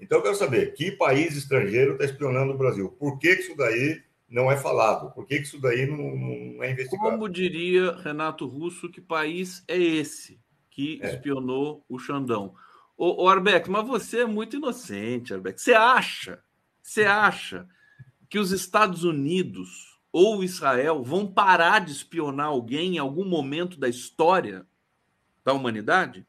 Então, 0.00 0.18
eu 0.18 0.22
quero 0.22 0.34
saber, 0.34 0.72
que 0.72 0.90
país 0.90 1.36
estrangeiro 1.36 1.92
está 1.92 2.04
espionando 2.04 2.52
o 2.52 2.58
Brasil? 2.58 2.88
Por 2.98 3.18
que 3.18 3.30
isso 3.30 3.56
daí 3.56 4.02
não 4.28 4.50
é 4.50 4.56
falado? 4.56 5.12
Por 5.12 5.26
que 5.26 5.36
isso 5.36 5.60
daí 5.60 5.86
não, 5.86 6.16
não 6.16 6.64
é 6.64 6.70
investigado? 6.70 7.10
Como 7.10 7.28
diria 7.28 7.96
Renato 7.96 8.46
Russo, 8.46 8.88
que 8.88 9.00
país 9.00 9.62
é 9.68 9.76
esse 9.76 10.40
que 10.70 11.00
é. 11.02 11.14
espionou 11.14 11.84
o 11.88 11.98
Xandão? 11.98 12.54
Ô, 12.96 13.24
ô 13.24 13.28
Arbeck, 13.28 13.68
mas 13.68 13.86
você 13.86 14.20
é 14.20 14.26
muito 14.26 14.56
inocente, 14.56 15.34
Arbeck. 15.34 15.60
Você 15.60 15.74
acha, 15.74 16.42
você 16.80 17.04
acha 17.04 17.68
que 18.28 18.38
os 18.38 18.52
Estados 18.52 19.04
Unidos 19.04 19.98
ou 20.12 20.42
Israel 20.42 21.02
vão 21.02 21.26
parar 21.26 21.80
de 21.80 21.92
espionar 21.92 22.46
alguém 22.46 22.96
em 22.96 22.98
algum 22.98 23.24
momento 23.24 23.78
da 23.78 23.88
história 23.88 24.66
da 25.44 25.52
humanidade? 25.52 26.26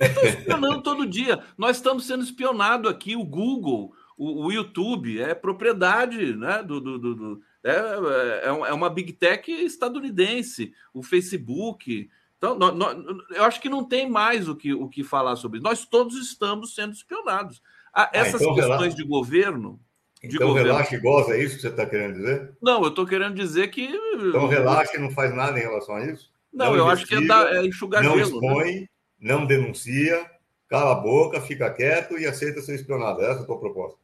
Estão 0.00 0.24
espionando 0.24 0.82
todo 0.82 1.06
dia. 1.06 1.42
Nós 1.56 1.76
estamos 1.76 2.06
sendo 2.06 2.22
espionados 2.22 2.90
aqui, 2.90 3.16
o 3.16 3.24
Google, 3.24 3.92
o, 4.16 4.46
o 4.46 4.52
YouTube 4.52 5.20
é 5.20 5.34
propriedade 5.34 6.34
né, 6.34 6.62
do, 6.62 6.80
do, 6.80 6.98
do, 6.98 7.14
do 7.14 7.42
é, 7.64 7.70
é, 7.70 8.48
é, 8.48 8.72
uma 8.72 8.90
big 8.90 9.12
tech 9.12 9.50
estadunidense, 9.50 10.72
o 10.92 11.02
Facebook. 11.02 12.08
Então, 12.36 12.56
nós, 12.58 12.74
nós, 12.74 12.96
eu 13.30 13.44
acho 13.44 13.60
que 13.60 13.68
não 13.68 13.84
tem 13.84 14.08
mais 14.08 14.48
o 14.48 14.56
que, 14.56 14.72
o 14.72 14.88
que 14.88 15.02
falar 15.02 15.36
sobre 15.36 15.58
isso. 15.58 15.64
Nós 15.64 15.84
todos 15.84 16.16
estamos 16.16 16.74
sendo 16.74 16.92
espionados. 16.92 17.62
Ah, 17.92 18.10
essas 18.12 18.40
ah, 18.40 18.44
então 18.44 18.54
questões 18.54 18.78
relaxa. 18.78 18.96
de 18.96 19.04
governo. 19.04 19.80
De 20.22 20.34
então 20.36 20.48
governo... 20.48 20.72
relaxa 20.72 20.94
e 20.96 20.98
goza, 20.98 21.34
é 21.34 21.42
isso 21.42 21.56
que 21.56 21.62
você 21.62 21.68
está 21.68 21.86
querendo 21.86 22.14
dizer? 22.14 22.56
Não, 22.60 22.82
eu 22.82 22.88
estou 22.88 23.06
querendo 23.06 23.34
dizer 23.34 23.68
que. 23.68 23.88
Então 24.16 24.48
relaxa 24.48 24.96
e 24.96 25.00
não 25.00 25.10
faz 25.10 25.34
nada 25.34 25.58
em 25.58 25.62
relação 25.62 25.96
a 25.96 26.04
isso? 26.04 26.32
Não, 26.52 26.66
não 26.66 26.76
eu 26.76 26.88
acho 26.88 27.06
que 27.06 27.14
é, 27.14 27.18
é 27.18 27.66
enxugar 27.66 28.02
não 28.02 28.16
gelo. 28.16 28.40
Né? 28.40 28.48
expõe, 28.48 28.80
né? 28.80 28.86
Não 29.18 29.46
denuncia, 29.46 30.30
cala 30.68 30.92
a 30.92 31.00
boca, 31.00 31.40
fica 31.40 31.72
quieto 31.72 32.18
e 32.18 32.26
aceita 32.26 32.60
ser 32.60 32.74
espionado. 32.74 33.22
Essa 33.22 33.40
é 33.40 33.42
a 33.42 33.46
tua 33.46 33.58
proposta. 33.58 33.98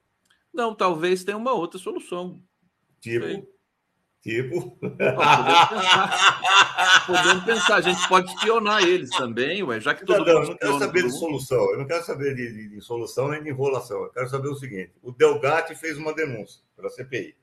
Não, 0.52 0.74
talvez 0.74 1.24
tenha 1.24 1.36
uma 1.36 1.52
outra 1.52 1.78
solução. 1.78 2.40
Tipo. 3.00 3.46
Tipo. 4.22 4.78
Não, 4.80 5.16
podemos, 5.16 5.68
pensar, 5.68 7.06
podemos 7.06 7.44
pensar, 7.44 7.74
a 7.76 7.80
gente 7.82 8.08
pode 8.08 8.32
espionar 8.32 8.82
eles 8.82 9.10
também, 9.10 9.62
ué, 9.62 9.78
já 9.80 9.94
que 9.94 10.06
todo 10.06 10.24
não, 10.24 10.24
mundo. 10.24 10.34
Não, 10.34 10.42
eu 10.42 10.48
não 10.48 10.56
quero 10.56 10.78
saber 10.78 11.02
de 11.02 11.10
solução, 11.10 11.70
eu 11.72 11.78
não 11.78 11.86
quero 11.86 12.04
saber 12.04 12.34
de, 12.34 12.52
de, 12.52 12.68
de, 12.70 12.80
solução 12.80 13.28
nem 13.28 13.42
de 13.42 13.50
enrolação. 13.50 14.02
Eu 14.02 14.08
quero 14.08 14.30
saber 14.30 14.48
o 14.48 14.54
seguinte: 14.54 14.92
o 15.02 15.12
Delgatti 15.12 15.74
fez 15.74 15.98
uma 15.98 16.14
denúncia 16.14 16.62
para 16.74 16.86
a 16.86 16.90
CPI. 16.90 17.36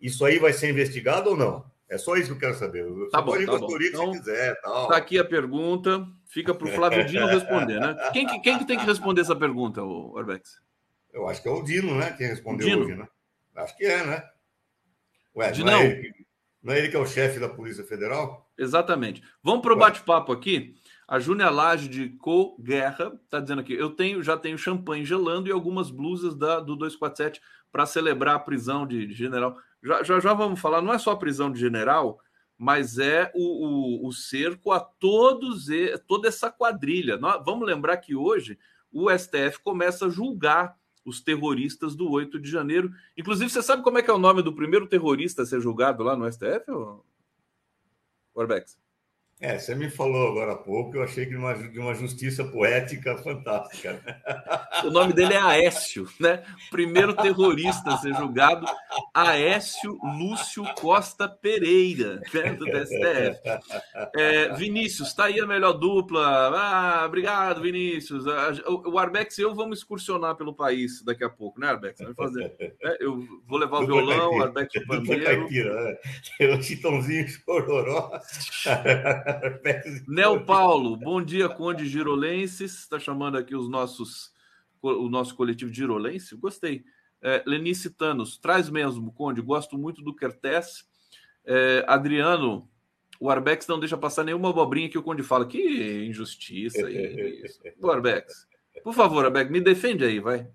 Isso 0.00 0.24
aí 0.24 0.40
vai 0.40 0.52
ser 0.52 0.70
investigado 0.70 1.30
ou 1.30 1.36
não? 1.36 1.64
É 1.90 1.98
só 1.98 2.16
isso 2.16 2.28
que 2.28 2.34
eu 2.34 2.38
quero 2.38 2.54
saber. 2.54 2.84
Eu 2.84 3.10
tá 3.10 3.20
bom, 3.20 3.32
tá 3.44 3.58
bom. 3.58 3.76
Então, 3.80 4.12
se 4.12 4.20
quiser. 4.20 4.60
Tal. 4.62 4.86
Tá 4.86 4.96
aqui 4.96 5.18
a 5.18 5.24
pergunta, 5.24 6.06
fica 6.24 6.54
para 6.54 6.68
o 6.68 6.70
Flávio 6.70 7.04
Dino 7.04 7.26
responder, 7.26 7.80
né? 7.80 7.96
Quem, 8.12 8.26
quem 8.40 8.58
que 8.58 8.64
tem 8.64 8.78
que 8.78 8.86
responder 8.86 9.22
essa 9.22 9.34
pergunta, 9.34 9.82
o 9.82 10.12
Orbex? 10.14 10.60
Eu 11.12 11.28
acho 11.28 11.42
que 11.42 11.48
é 11.48 11.50
o 11.50 11.62
Dino, 11.64 11.96
né? 11.96 12.14
Quem 12.16 12.28
respondeu 12.28 12.68
Dino. 12.68 12.84
hoje, 12.84 12.94
né? 12.94 13.08
Acho 13.56 13.76
que 13.76 13.84
é, 13.84 14.06
né? 14.06 14.22
Ué, 15.34 15.50
Dinão. 15.50 15.72
Não, 15.72 15.80
é 15.80 15.86
ele, 15.86 16.26
não 16.62 16.74
é 16.74 16.78
ele 16.78 16.88
que 16.88 16.96
é 16.96 17.00
o 17.00 17.06
chefe 17.06 17.40
da 17.40 17.48
Polícia 17.48 17.82
Federal? 17.82 18.48
Exatamente. 18.56 19.20
Vamos 19.42 19.62
para 19.62 19.72
o 19.72 19.76
bate-papo 19.76 20.30
aqui. 20.30 20.76
A 21.08 21.18
Júnia 21.18 21.50
Lage 21.50 21.88
de 21.88 22.10
Co 22.10 22.56
Guerra 22.62 23.18
está 23.24 23.40
dizendo 23.40 23.62
aqui: 23.62 23.74
eu 23.74 23.90
tenho, 23.90 24.22
já 24.22 24.36
tenho 24.36 24.56
champanhe 24.56 25.04
gelando 25.04 25.48
e 25.48 25.52
algumas 25.52 25.90
blusas 25.90 26.36
da, 26.36 26.60
do 26.60 26.76
247 26.76 27.40
para 27.72 27.84
celebrar 27.84 28.36
a 28.36 28.40
prisão 28.40 28.86
de, 28.86 29.08
de 29.08 29.14
general. 29.14 29.56
Já, 29.82 30.02
já, 30.02 30.20
já, 30.20 30.34
vamos 30.34 30.60
falar, 30.60 30.82
não 30.82 30.92
é 30.92 30.98
só 30.98 31.12
a 31.12 31.16
prisão 31.16 31.50
de 31.50 31.58
general, 31.58 32.20
mas 32.56 32.98
é 32.98 33.30
o, 33.34 34.04
o, 34.04 34.08
o 34.08 34.12
cerco 34.12 34.72
a 34.72 34.80
todos 34.80 35.66
toda 36.06 36.28
essa 36.28 36.50
quadrilha. 36.50 37.16
Nós, 37.16 37.42
vamos 37.44 37.66
lembrar 37.66 37.96
que 37.96 38.14
hoje 38.14 38.58
o 38.92 39.08
STF 39.10 39.60
começa 39.62 40.06
a 40.06 40.10
julgar 40.10 40.76
os 41.04 41.20
terroristas 41.20 41.96
do 41.96 42.10
8 42.10 42.38
de 42.38 42.50
janeiro. 42.50 42.92
Inclusive, 43.16 43.50
você 43.50 43.62
sabe 43.62 43.82
como 43.82 43.98
é 43.98 44.02
que 44.02 44.10
é 44.10 44.14
o 44.14 44.18
nome 44.18 44.42
do 44.42 44.54
primeiro 44.54 44.86
terrorista 44.86 45.42
a 45.42 45.46
ser 45.46 45.60
julgado 45.60 46.02
lá 46.02 46.16
no 46.16 46.30
STF, 46.30 46.70
Orbex? 48.34 48.78
É, 49.40 49.58
você 49.58 49.74
me 49.74 49.88
falou 49.88 50.28
agora 50.28 50.52
há 50.52 50.56
pouco, 50.56 50.96
eu 50.96 51.02
achei 51.02 51.24
que 51.24 51.30
de 51.30 51.36
uma, 51.36 51.54
de 51.54 51.78
uma 51.78 51.94
justiça 51.94 52.44
poética 52.44 53.16
fantástica. 53.16 53.98
O 54.84 54.90
nome 54.90 55.14
dele 55.14 55.32
é 55.32 55.40
Aécio, 55.40 56.06
né? 56.20 56.42
Primeiro 56.70 57.14
terrorista 57.14 57.94
a 57.94 57.96
ser 57.96 58.14
julgado, 58.14 58.66
Aécio 59.14 59.98
Lúcio 60.02 60.62
Costa 60.74 61.26
Pereira, 61.26 62.20
né? 62.34 62.52
do 62.52 62.66
STF. 62.66 63.40
É, 64.14 64.54
Vinícius, 64.54 65.08
está 65.08 65.24
aí 65.24 65.40
a 65.40 65.46
melhor 65.46 65.72
dupla. 65.72 66.20
Ah, 66.54 67.06
obrigado, 67.06 67.62
Vinícius. 67.62 68.24
O 68.66 68.98
Arbex 68.98 69.38
e 69.38 69.42
eu 69.42 69.54
vamos 69.54 69.78
excursionar 69.78 70.36
pelo 70.36 70.54
país 70.54 71.02
daqui 71.02 71.24
a 71.24 71.30
pouco, 71.30 71.58
né, 71.58 71.68
Arbex? 71.68 71.98
Vamos 71.98 72.16
fazer. 72.16 72.54
É, 72.60 72.96
eu 73.00 73.26
vou 73.46 73.58
levar 73.58 73.78
o 73.78 73.86
violão, 73.86 74.36
o 74.36 74.42
Arbex 74.42 74.74
o 74.74 74.86
pandeiro. 74.86 75.24
Caipira, 75.24 75.82
né? 75.82 75.96
O 76.54 76.62
Chitãozinho 76.62 77.26
Chororó. 77.28 78.10
Nel 80.08 80.44
Paulo, 80.44 80.96
bom 80.96 81.22
dia, 81.22 81.48
Conde 81.48 81.86
Girolenses. 81.86 82.80
Está 82.80 82.98
chamando 82.98 83.36
aqui 83.36 83.54
os 83.54 83.68
nossos, 83.68 84.32
o 84.82 85.08
nosso 85.08 85.34
coletivo 85.34 85.72
Girolense. 85.72 86.36
Gostei. 86.36 86.84
É, 87.22 87.42
Lenice 87.46 87.90
Tanos, 87.90 88.38
traz 88.38 88.70
mesmo, 88.70 89.12
Conde. 89.12 89.40
Gosto 89.42 89.76
muito 89.76 90.02
do 90.02 90.14
Kertes. 90.14 90.84
É, 91.44 91.84
Adriano, 91.86 92.68
o 93.18 93.30
Arbex 93.30 93.66
não 93.66 93.78
deixa 93.78 93.96
passar 93.96 94.24
nenhuma 94.24 94.50
abobrinha 94.50 94.88
que 94.88 94.98
o 94.98 95.02
Conde 95.02 95.22
fala. 95.22 95.46
Que 95.46 96.06
injustiça 96.06 96.90
isso. 96.90 97.60
O 97.80 97.90
Arbex. 97.90 98.48
Por 98.82 98.94
favor, 98.94 99.26
Arbex, 99.26 99.50
me 99.50 99.60
defende 99.60 100.04
aí, 100.04 100.20
vai. 100.20 100.48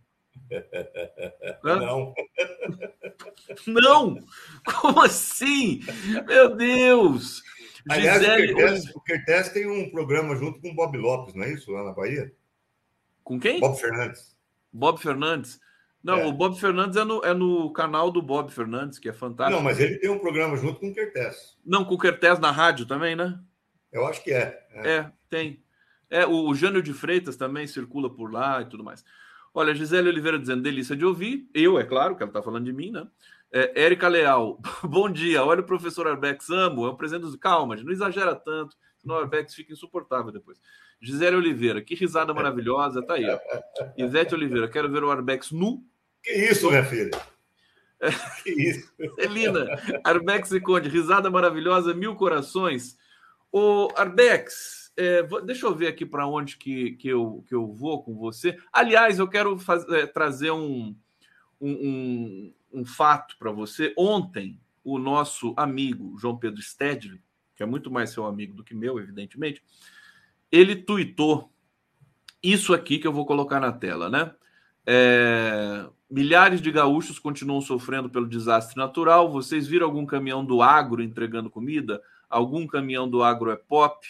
Hã? 1.63 1.79
Não. 1.79 2.13
Não! 3.67 4.17
Como 4.65 5.01
assim? 5.01 5.81
Meu 6.25 6.55
Deus! 6.55 7.41
Aliás, 7.89 8.21
Gisele... 8.21 8.91
o 8.95 9.01
Kertes 9.01 9.49
tem 9.49 9.67
um 9.67 9.89
programa 9.91 10.35
junto 10.35 10.59
com 10.59 10.69
o 10.69 10.75
Bob 10.75 10.97
Lopes, 10.97 11.35
não 11.35 11.43
é 11.43 11.53
isso? 11.53 11.71
Lá 11.71 11.83
na 11.83 11.93
Bahia? 11.93 12.33
Com 13.23 13.39
quem? 13.39 13.59
Bob 13.59 13.79
Fernandes. 13.79 14.35
Bob 14.71 14.99
Fernandes. 14.99 15.59
Não, 16.03 16.19
é. 16.19 16.25
o 16.25 16.31
Bob 16.31 16.59
Fernandes 16.59 16.97
é 16.97 17.03
no, 17.03 17.25
é 17.25 17.33
no 17.33 17.71
canal 17.71 18.11
do 18.11 18.21
Bob 18.21 18.51
Fernandes, 18.51 18.99
que 18.99 19.09
é 19.09 19.13
fantástico. 19.13 19.57
Não, 19.57 19.63
mas 19.63 19.79
ele 19.79 19.97
tem 19.97 20.09
um 20.09 20.19
programa 20.19 20.55
junto 20.55 20.79
com 20.79 20.89
o 20.89 20.93
Kertes. 20.93 21.57
Não, 21.65 21.83
com 21.83 21.95
o 21.95 21.97
Kertes 21.97 22.39
na 22.39 22.51
rádio 22.51 22.85
também, 22.85 23.15
né? 23.15 23.39
Eu 23.91 24.05
acho 24.05 24.23
que 24.23 24.31
é. 24.31 24.67
É, 24.71 24.91
é 24.91 25.11
tem. 25.29 25.63
É, 26.09 26.25
o, 26.25 26.47
o 26.47 26.53
Jânio 26.53 26.83
de 26.83 26.93
Freitas 26.93 27.35
também 27.35 27.65
circula 27.65 28.13
por 28.13 28.31
lá 28.31 28.61
e 28.61 28.65
tudo 28.65 28.83
mais. 28.83 29.03
Olha, 29.53 29.73
Gisele 29.73 30.09
Oliveira 30.09 30.37
dizendo 30.37 30.61
delícia 30.61 30.95
de 30.95 31.05
ouvir. 31.05 31.49
Eu, 31.53 31.79
é 31.79 31.83
claro, 31.83 32.15
que 32.15 32.21
ela 32.21 32.29
está 32.29 32.43
falando 32.43 32.65
de 32.65 32.73
mim, 32.73 32.91
né? 32.91 33.07
É, 33.57 33.83
Érica 33.83 34.09
Leal, 34.09 34.59
bom 34.83 35.09
dia. 35.09 35.41
Olha 35.41 35.61
o 35.61 35.65
professor 35.65 36.05
Arbex, 36.05 36.49
amo. 36.49 36.85
É 36.85 36.89
um 36.89 36.95
presente 36.97 37.21
dos. 37.21 37.37
Calma, 37.37 37.77
não 37.77 37.89
exagera 37.89 38.35
tanto, 38.35 38.75
senão 38.97 39.15
o 39.15 39.19
Arbex 39.19 39.55
fica 39.55 39.71
insuportável 39.71 40.29
depois. 40.29 40.59
Gisele 40.99 41.37
Oliveira, 41.37 41.81
que 41.81 41.95
risada 41.95 42.33
maravilhosa. 42.33 43.01
Tá 43.01 43.13
aí. 43.13 43.25
Ivete 43.95 44.35
Oliveira, 44.35 44.67
quero 44.67 44.91
ver 44.91 45.05
o 45.05 45.09
Arbex 45.09 45.51
nu. 45.51 45.81
Que 46.21 46.33
isso, 46.33 46.69
minha 46.69 46.83
filha? 46.83 47.11
Que 48.43 48.51
isso? 48.51 48.91
Celina, 49.21 49.67
Arbex 50.03 50.51
e 50.51 50.59
Conde, 50.59 50.89
risada 50.89 51.31
maravilhosa, 51.31 51.93
mil 51.93 52.13
corações. 52.17 52.97
O 53.53 53.87
Arbex, 53.95 54.91
é, 54.97 55.23
deixa 55.45 55.65
eu 55.65 55.73
ver 55.73 55.87
aqui 55.87 56.05
para 56.05 56.27
onde 56.27 56.57
que, 56.57 56.91
que, 56.97 57.07
eu, 57.07 57.45
que 57.47 57.55
eu 57.55 57.71
vou 57.71 58.03
com 58.03 58.17
você. 58.17 58.57
Aliás, 58.73 59.17
eu 59.17 59.29
quero 59.29 59.57
é, 59.91 60.05
trazer 60.05 60.51
um, 60.51 60.93
um, 61.59 61.71
um, 61.71 62.53
um 62.81 62.85
fato 62.85 63.37
para 63.37 63.51
você. 63.51 63.93
Ontem, 63.97 64.59
o 64.83 64.97
nosso 64.97 65.53
amigo 65.57 66.17
João 66.17 66.37
Pedro 66.37 66.61
Stedley, 66.61 67.21
que 67.55 67.63
é 67.63 67.65
muito 67.65 67.89
mais 67.89 68.11
seu 68.11 68.25
amigo 68.25 68.53
do 68.53 68.63
que 68.63 68.75
meu, 68.75 68.99
evidentemente, 68.99 69.63
ele 70.51 70.75
tuitou 70.75 71.51
isso 72.41 72.73
aqui 72.73 72.99
que 72.99 73.07
eu 73.07 73.13
vou 73.13 73.25
colocar 73.25 73.59
na 73.59 73.71
tela, 73.71 74.09
né? 74.09 74.33
É, 74.85 75.87
milhares 76.09 76.61
de 76.61 76.71
gaúchos 76.71 77.17
continuam 77.17 77.59
sofrendo 77.59 78.09
pelo 78.09 78.27
desastre 78.27 78.77
natural. 78.77 79.31
Vocês 79.31 79.67
viram 79.67 79.87
algum 79.87 80.05
caminhão 80.05 80.45
do 80.45 80.61
agro 80.61 81.01
entregando 81.01 81.49
comida? 81.49 82.01
Algum 82.29 82.67
caminhão 82.67 83.09
do 83.09 83.23
agro 83.23 83.49
é 83.49 83.55
pop? 83.55 84.07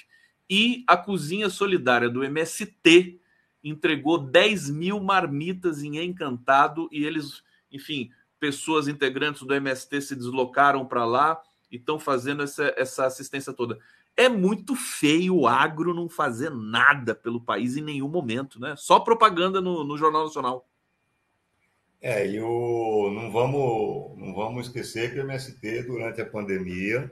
E 0.49 0.83
a 0.85 0.97
cozinha 0.97 1.49
solidária 1.49 2.09
do 2.09 2.23
MST 2.23 3.19
entregou 3.65 4.19
10 4.19 4.69
mil 4.69 4.99
marmitas 4.99 5.83
em 5.83 5.97
Encantado 5.97 6.87
e 6.91 7.03
eles, 7.03 7.43
enfim, 7.71 8.11
pessoas 8.39 8.87
integrantes 8.87 9.41
do 9.41 9.53
MST 9.53 10.01
se 10.01 10.15
deslocaram 10.15 10.85
para 10.85 11.03
lá 11.03 11.41
e 11.71 11.77
estão 11.77 11.99
fazendo 11.99 12.43
essa, 12.43 12.71
essa 12.77 13.05
assistência 13.05 13.51
toda. 13.51 13.79
É 14.15 14.29
muito 14.29 14.75
feio 14.75 15.35
o 15.35 15.47
agro 15.47 15.93
não 15.93 16.07
fazer 16.07 16.51
nada 16.51 17.15
pelo 17.15 17.41
país 17.41 17.75
em 17.75 17.81
nenhum 17.81 18.07
momento, 18.07 18.59
né? 18.59 18.75
Só 18.77 18.99
propaganda 18.99 19.59
no, 19.59 19.83
no 19.83 19.97
Jornal 19.97 20.25
Nacional. 20.25 20.69
É, 21.99 22.25
e 22.29 22.39
o, 22.39 23.11
não, 23.11 23.31
vamos, 23.31 24.17
não 24.19 24.33
vamos 24.33 24.67
esquecer 24.67 25.11
que 25.11 25.19
o 25.19 25.23
MST, 25.23 25.83
durante 25.83 26.21
a 26.21 26.25
pandemia, 26.25 27.11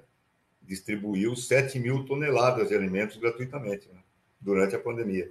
distribuiu 0.61 1.35
7 1.35 1.79
mil 1.79 2.05
toneladas 2.05 2.69
de 2.69 2.75
alimentos 2.75 3.17
gratuitamente, 3.17 3.89
né? 3.89 3.99
durante 4.39 4.75
a 4.75 4.79
pandemia. 4.79 5.29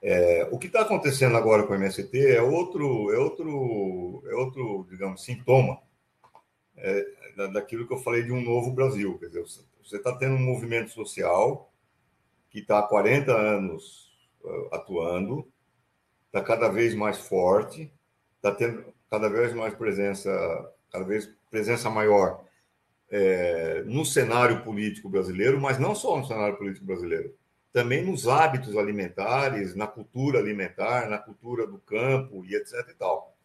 É, 0.00 0.48
o 0.52 0.58
que 0.58 0.68
está 0.68 0.82
acontecendo 0.82 1.36
agora 1.36 1.64
com 1.64 1.72
o 1.72 1.76
MST 1.76 2.18
é 2.18 2.40
outro, 2.40 3.12
é 3.12 3.18
outro, 3.18 4.22
é 4.26 4.34
outro, 4.34 4.86
digamos, 4.88 5.24
sintoma 5.24 5.80
é, 6.76 7.04
daquilo 7.52 7.86
que 7.86 7.92
eu 7.92 7.98
falei 7.98 8.22
de 8.22 8.32
um 8.32 8.40
novo 8.40 8.70
Brasil. 8.70 9.18
Quer 9.18 9.26
dizer, 9.26 9.44
você 9.82 9.96
está 9.96 10.16
tendo 10.16 10.34
um 10.34 10.44
movimento 10.44 10.90
social 10.90 11.72
que 12.50 12.60
está 12.60 12.78
há 12.78 12.82
40 12.82 13.32
anos 13.32 14.12
uh, 14.42 14.74
atuando, 14.74 15.46
está 16.26 16.42
cada 16.42 16.68
vez 16.68 16.94
mais 16.94 17.18
forte, 17.18 17.92
está 18.36 18.52
tendo 18.52 18.84
cada 19.10 19.28
vez 19.28 19.52
mais 19.52 19.74
presença, 19.74 20.30
cada 20.90 21.04
vez 21.04 21.30
presença 21.50 21.90
maior 21.90 22.44
é, 23.10 23.82
no 23.86 24.04
cenário 24.04 24.62
político 24.62 25.08
brasileiro, 25.08 25.60
mas 25.60 25.78
não 25.78 25.94
só 25.94 26.16
no 26.16 26.26
cenário 26.26 26.56
político 26.56 26.84
brasileiro, 26.84 27.34
também 27.72 28.04
nos 28.04 28.26
hábitos 28.26 28.76
alimentares, 28.76 29.74
na 29.74 29.86
cultura 29.86 30.38
alimentar, 30.38 31.08
na 31.08 31.18
cultura 31.18 31.66
do 31.66 31.78
campo 31.78 32.44
e 32.44 32.54
etc. 32.54 32.72
E 32.88 32.94
tal. 32.94 33.36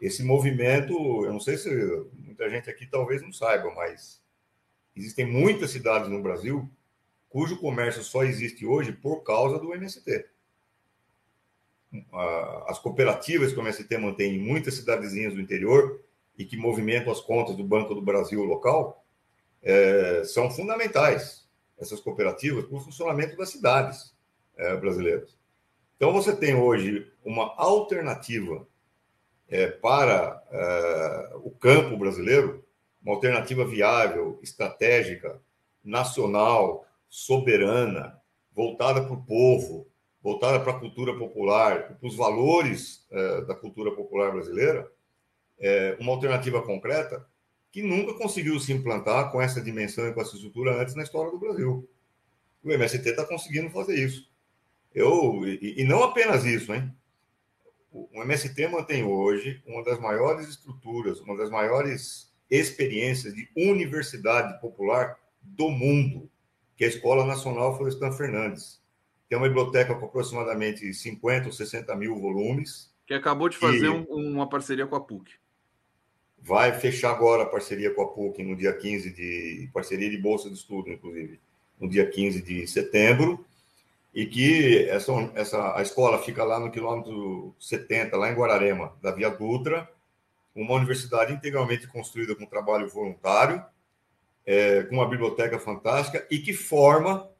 Esse 0.00 0.22
movimento, 0.22 0.92
eu 1.24 1.32
não 1.32 1.40
sei 1.40 1.56
se 1.56 1.68
muita 2.18 2.48
gente 2.48 2.70
aqui 2.70 2.86
talvez 2.86 3.22
não 3.22 3.32
saiba, 3.32 3.72
mas 3.74 4.22
existem 4.96 5.26
muitas 5.26 5.70
cidades 5.70 6.08
no 6.08 6.22
Brasil 6.22 6.68
cujo 7.28 7.58
comércio 7.58 8.02
só 8.02 8.24
existe 8.24 8.66
hoje 8.66 8.92
por 8.92 9.22
causa 9.22 9.58
do 9.58 9.72
MST. 9.72 10.26
As 12.66 12.78
cooperativas 12.78 13.52
que 13.52 13.58
o 13.58 13.62
MST 13.62 13.98
mantém 13.98 14.34
em 14.34 14.38
muitas 14.40 14.74
cidadezinhas 14.74 15.34
do 15.34 15.40
interior 15.40 16.02
e 16.36 16.44
que 16.44 16.56
movimentam 16.56 17.12
as 17.12 17.20
contas 17.20 17.56
do 17.56 17.64
Banco 17.64 17.94
do 17.94 18.02
Brasil 18.02 18.42
local 18.42 19.04
é, 19.62 20.22
são 20.24 20.50
fundamentais 20.50 21.48
essas 21.80 22.00
cooperativas 22.00 22.66
para 22.66 22.76
o 22.76 22.80
funcionamento 22.80 23.36
das 23.36 23.50
cidades 23.50 24.14
é, 24.56 24.76
brasileiras. 24.76 25.36
Então, 25.96 26.12
você 26.12 26.34
tem 26.34 26.54
hoje 26.54 27.10
uma 27.24 27.54
alternativa 27.56 28.66
é, 29.48 29.66
para 29.66 30.42
é, 30.50 31.32
o 31.42 31.50
campo 31.50 31.96
brasileiro, 31.96 32.64
uma 33.02 33.14
alternativa 33.14 33.64
viável, 33.64 34.38
estratégica, 34.42 35.40
nacional, 35.82 36.86
soberana, 37.08 38.20
voltada 38.54 39.02
para 39.02 39.12
o 39.12 39.24
povo, 39.24 39.86
voltada 40.22 40.60
para 40.60 40.72
a 40.72 40.78
cultura 40.78 41.16
popular, 41.18 41.96
para 41.96 42.06
os 42.06 42.16
valores 42.16 43.06
é, 43.10 43.40
da 43.42 43.54
cultura 43.54 43.90
popular 43.90 44.32
brasileira, 44.32 44.90
é, 45.58 45.96
uma 45.98 46.12
alternativa 46.12 46.62
concreta 46.62 47.26
que 47.72 47.82
nunca 47.82 48.14
conseguiu 48.14 48.58
se 48.58 48.72
implantar 48.72 49.30
com 49.30 49.40
essa 49.40 49.60
dimensão 49.60 50.08
e 50.08 50.12
com 50.12 50.20
essa 50.20 50.34
estrutura 50.34 50.80
antes 50.80 50.94
na 50.94 51.02
história 51.02 51.30
do 51.30 51.38
Brasil. 51.38 51.88
O 52.62 52.70
MST 52.70 53.08
está 53.08 53.24
conseguindo 53.24 53.70
fazer 53.70 53.94
isso. 53.94 54.28
Eu, 54.94 55.46
e, 55.46 55.80
e, 55.80 55.84
não 55.84 56.02
apenas 56.02 56.44
isso, 56.44 56.74
hein? 56.74 56.92
O 57.92 58.22
MST 58.22 58.68
mantém 58.68 59.04
hoje 59.04 59.62
uma 59.66 59.82
das 59.84 59.98
maiores 60.00 60.48
estruturas, 60.48 61.20
uma 61.20 61.36
das 61.36 61.48
maiores 61.48 62.32
experiências 62.50 63.34
de 63.34 63.48
universidade 63.56 64.60
popular 64.60 65.16
do 65.40 65.70
mundo, 65.70 66.28
que 66.76 66.84
é 66.84 66.86
a 66.88 66.90
Escola 66.90 67.24
Nacional 67.24 67.76
Florestan 67.76 68.12
Fernandes. 68.12 68.80
Tem 69.28 69.38
uma 69.38 69.48
biblioteca 69.48 69.94
com 69.94 70.06
aproximadamente 70.06 70.92
50 70.92 71.46
ou 71.46 71.52
60 71.52 71.94
mil 71.94 72.18
volumes. 72.18 72.92
Que 73.06 73.14
acabou 73.14 73.48
de 73.48 73.56
fazer 73.56 73.86
e... 73.86 73.88
um, 73.88 74.04
uma 74.10 74.48
parceria 74.48 74.86
com 74.86 74.96
a 74.96 75.00
PUC 75.00 75.39
vai 76.42 76.72
fechar 76.78 77.10
agora 77.10 77.42
a 77.42 77.46
parceria 77.46 77.94
com 77.94 78.02
a 78.02 78.08
PUC 78.08 78.42
no 78.42 78.56
dia 78.56 78.72
15 78.72 79.10
de 79.10 79.68
parceria 79.72 80.10
de 80.10 80.16
bolsa 80.16 80.48
de 80.48 80.56
estudo, 80.56 80.90
inclusive, 80.90 81.38
no 81.78 81.88
dia 81.88 82.08
15 82.08 82.42
de 82.42 82.66
setembro, 82.66 83.44
e 84.14 84.26
que 84.26 84.88
essa, 84.88 85.12
essa 85.34 85.76
a 85.76 85.82
escola 85.82 86.18
fica 86.18 86.42
lá 86.42 86.58
no 86.58 86.70
quilômetro 86.70 87.54
70, 87.60 88.16
lá 88.16 88.30
em 88.30 88.34
Guararema, 88.34 88.92
da 89.00 89.12
Via 89.12 89.30
Dutra, 89.30 89.88
uma 90.54 90.74
universidade 90.74 91.32
integralmente 91.32 91.86
construída 91.86 92.34
com 92.34 92.44
trabalho 92.44 92.88
voluntário, 92.88 93.64
é, 94.44 94.82
com 94.84 94.96
uma 94.96 95.08
biblioteca 95.08 95.58
fantástica 95.58 96.26
e 96.30 96.38
que 96.38 96.52
forma 96.52 97.30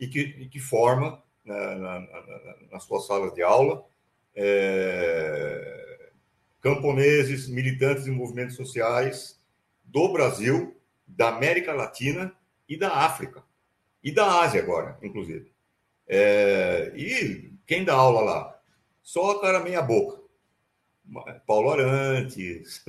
e 0.00 0.06
que, 0.06 0.20
e 0.20 0.48
que 0.48 0.58
forma 0.58 1.22
na, 1.44 1.74
na, 1.74 2.00
na, 2.00 2.56
nas 2.72 2.84
suas 2.84 3.06
salas 3.06 3.34
de 3.34 3.42
aula 3.42 3.84
é, 4.34 5.95
camponeses, 6.66 7.48
militantes 7.48 8.06
de 8.06 8.10
movimentos 8.10 8.56
sociais 8.56 9.40
do 9.84 10.12
Brasil, 10.12 10.76
da 11.06 11.28
América 11.28 11.72
Latina 11.72 12.32
e 12.68 12.76
da 12.76 12.92
África. 12.92 13.44
E 14.02 14.10
da 14.10 14.40
Ásia 14.40 14.60
agora, 14.60 14.98
inclusive. 15.00 15.52
É, 16.08 16.92
e 16.96 17.52
quem 17.64 17.84
dá 17.84 17.94
aula 17.94 18.20
lá? 18.20 18.60
Só 19.00 19.30
a 19.30 19.40
cara 19.40 19.60
meia 19.60 19.80
boca. 19.80 20.20
Paulo 21.46 21.70
Arantes, 21.70 22.84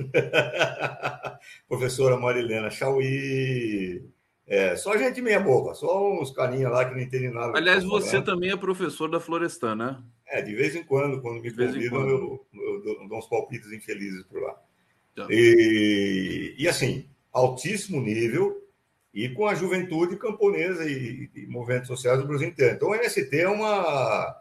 professora 1.68 2.16
Marilena 2.16 2.70
Chauí, 2.70 4.04
é, 4.44 4.74
só 4.74 4.98
gente 4.98 5.22
meia 5.22 5.38
boca, 5.38 5.72
só 5.74 6.20
uns 6.20 6.32
carinha 6.32 6.68
lá 6.68 6.84
que 6.84 6.96
não 6.96 7.00
entendem 7.00 7.32
nada. 7.32 7.56
Aliás, 7.56 7.84
você 7.84 8.20
também 8.20 8.50
é 8.50 8.56
professor 8.56 9.08
da 9.08 9.20
Florestan, 9.20 9.76
né? 9.76 10.02
É, 10.30 10.42
de 10.42 10.54
vez 10.54 10.74
em 10.76 10.82
quando, 10.82 11.20
quando 11.22 11.40
me 11.40 11.50
convidam, 11.50 12.08
eu, 12.08 12.46
eu, 12.52 12.82
eu, 12.84 13.08
dou 13.08 13.18
uns 13.18 13.28
palpites 13.28 13.72
infelizes 13.72 14.24
por 14.24 14.42
lá. 14.42 14.60
Tá. 15.16 15.26
E, 15.30 16.54
e, 16.58 16.68
assim, 16.68 17.08
altíssimo 17.32 18.00
nível 18.00 18.62
e 19.12 19.28
com 19.30 19.46
a 19.46 19.54
juventude 19.54 20.16
camponesa 20.16 20.84
e, 20.84 21.30
e 21.34 21.46
movimentos 21.46 21.88
sociais 21.88 22.20
do 22.20 22.26
Brasil 22.26 22.48
inteiro. 22.48 22.74
Então, 22.74 22.90
o 22.90 22.94
MST 22.94 23.36
é 23.36 23.48
uma, 23.48 24.36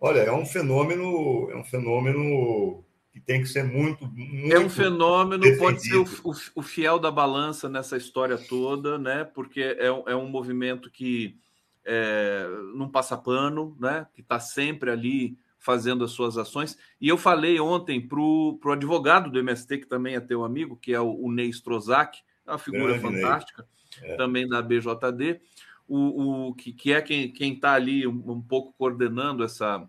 olha, 0.00 0.20
é 0.20 0.32
um 0.32 0.46
fenômeno, 0.46 1.50
é 1.50 1.56
um 1.56 1.64
fenômeno 1.64 2.84
que 3.12 3.20
tem 3.20 3.42
que 3.42 3.48
ser 3.48 3.64
muito, 3.64 4.06
muito 4.06 4.54
é 4.54 4.58
um 4.58 4.70
fenômeno 4.70 5.42
defendido. 5.42 5.60
pode 5.60 5.82
ser 5.82 5.96
o, 5.96 6.30
o, 6.30 6.34
o, 6.54 6.62
fiel 6.62 6.98
da 6.98 7.10
balança 7.10 7.68
nessa 7.68 7.96
história 7.96 8.38
toda, 8.38 8.96
né? 8.96 9.24
Porque 9.24 9.60
é, 9.60 9.86
é 9.86 10.16
um 10.16 10.28
movimento 10.28 10.90
que 10.90 11.36
é, 11.84 12.46
não 12.74 12.88
passa 12.88 13.16
pano, 13.16 13.76
né? 13.78 14.06
Que 14.14 14.20
está 14.20 14.38
sempre 14.38 14.90
ali 14.90 15.38
fazendo 15.58 16.04
as 16.04 16.10
suas 16.10 16.36
ações. 16.36 16.76
E 17.00 17.08
eu 17.08 17.16
falei 17.16 17.60
ontem 17.60 18.00
para 18.00 18.18
o 18.18 18.58
advogado 18.72 19.30
do 19.30 19.38
MST, 19.38 19.78
que 19.78 19.86
também 19.86 20.16
é 20.16 20.20
teu 20.20 20.44
amigo, 20.44 20.76
que 20.76 20.92
é 20.92 21.00
o, 21.00 21.12
o 21.12 21.30
Ney 21.30 21.48
Strozak, 21.50 22.18
é 22.46 22.50
uma 22.50 22.58
figura 22.58 22.98
Grande 22.98 23.20
fantástica, 23.20 23.66
é. 24.02 24.16
também 24.16 24.48
da 24.48 24.60
BJD, 24.60 25.40
o, 25.86 26.48
o, 26.48 26.54
que, 26.54 26.72
que 26.72 26.92
é 26.92 27.00
quem 27.00 27.54
está 27.54 27.74
ali 27.74 28.06
um, 28.06 28.32
um, 28.32 28.42
pouco 28.42 28.72
coordenando 28.76 29.44
essa 29.44 29.86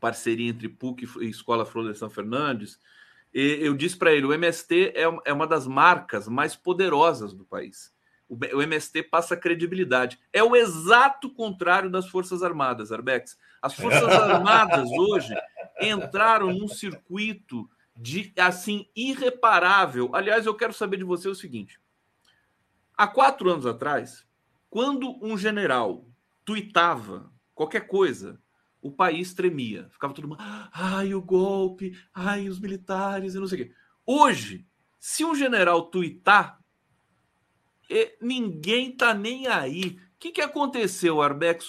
parceria 0.00 0.48
entre 0.48 0.68
PUC 0.68 1.06
e 1.20 1.26
Escola 1.26 1.66
Florestan 1.66 2.08
Fernandes. 2.08 2.78
E 3.32 3.58
eu 3.60 3.74
disse 3.74 3.96
para 3.96 4.12
ele: 4.12 4.26
o 4.26 4.32
MST 4.32 4.92
é, 4.94 5.02
é 5.24 5.32
uma 5.32 5.46
das 5.46 5.66
marcas 5.66 6.28
mais 6.28 6.54
poderosas 6.56 7.34
do 7.34 7.44
país 7.44 7.93
o 8.28 8.62
MST 8.62 9.02
passa 9.04 9.36
credibilidade. 9.36 10.18
É 10.32 10.42
o 10.42 10.56
exato 10.56 11.30
contrário 11.30 11.90
das 11.90 12.08
Forças 12.08 12.42
Armadas, 12.42 12.90
Arbex. 12.90 13.38
As 13.60 13.74
Forças 13.74 14.02
Armadas 14.08 14.88
hoje 14.90 15.34
entraram 15.80 16.52
num 16.52 16.68
circuito 16.68 17.68
de 17.96 18.32
assim 18.38 18.88
irreparável. 18.96 20.10
Aliás, 20.14 20.46
eu 20.46 20.54
quero 20.54 20.72
saber 20.72 20.96
de 20.96 21.04
você 21.04 21.28
o 21.28 21.34
seguinte: 21.34 21.80
há 22.96 23.06
quatro 23.06 23.50
anos 23.50 23.66
atrás, 23.66 24.26
quando 24.70 25.18
um 25.24 25.36
general 25.36 26.06
tuitava 26.44 27.32
qualquer 27.54 27.86
coisa, 27.86 28.40
o 28.82 28.90
país 28.90 29.32
tremia. 29.32 29.88
Ficava 29.90 30.12
todo 30.12 30.28
mundo, 30.28 30.42
ai, 30.72 31.14
o 31.14 31.22
golpe, 31.22 31.96
ai, 32.12 32.48
os 32.48 32.58
militares, 32.58 33.34
e 33.34 33.38
não 33.38 33.46
sei 33.46 33.62
o 33.62 33.64
quê. 33.64 33.74
Hoje, 34.04 34.66
se 34.98 35.24
um 35.24 35.34
general 35.34 35.82
tuitar, 35.82 36.58
ninguém 38.20 38.92
tá 38.92 39.14
nem 39.14 39.46
aí. 39.46 39.98
O 40.16 40.18
que, 40.18 40.32
que 40.32 40.40
aconteceu, 40.40 41.20
Arbex? 41.20 41.68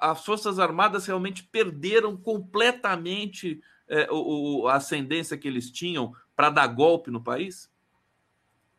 As 0.00 0.24
Forças 0.24 0.58
Armadas 0.58 1.06
realmente 1.06 1.42
perderam 1.42 2.16
completamente 2.16 3.60
é, 3.88 4.08
o, 4.10 4.66
a 4.68 4.76
ascendência 4.76 5.36
que 5.36 5.48
eles 5.48 5.70
tinham 5.70 6.14
para 6.34 6.48
dar 6.48 6.66
golpe 6.68 7.10
no 7.10 7.22
país? 7.22 7.70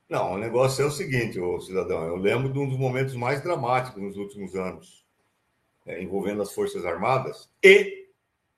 Não, 0.10 0.34
o 0.34 0.38
negócio 0.38 0.84
é 0.84 0.88
o 0.88 0.92
seguinte, 0.92 1.40
ô 1.40 1.60
cidadão. 1.62 2.04
Eu 2.04 2.16
lembro 2.16 2.52
de 2.52 2.58
um 2.58 2.68
dos 2.68 2.78
momentos 2.78 3.14
mais 3.16 3.42
dramáticos 3.42 4.02
nos 4.02 4.18
últimos 4.18 4.56
anos, 4.56 5.06
é, 5.86 6.02
envolvendo 6.02 6.42
as 6.42 6.54
Forças 6.54 6.86
Armadas 6.86 7.50
e 7.64 8.08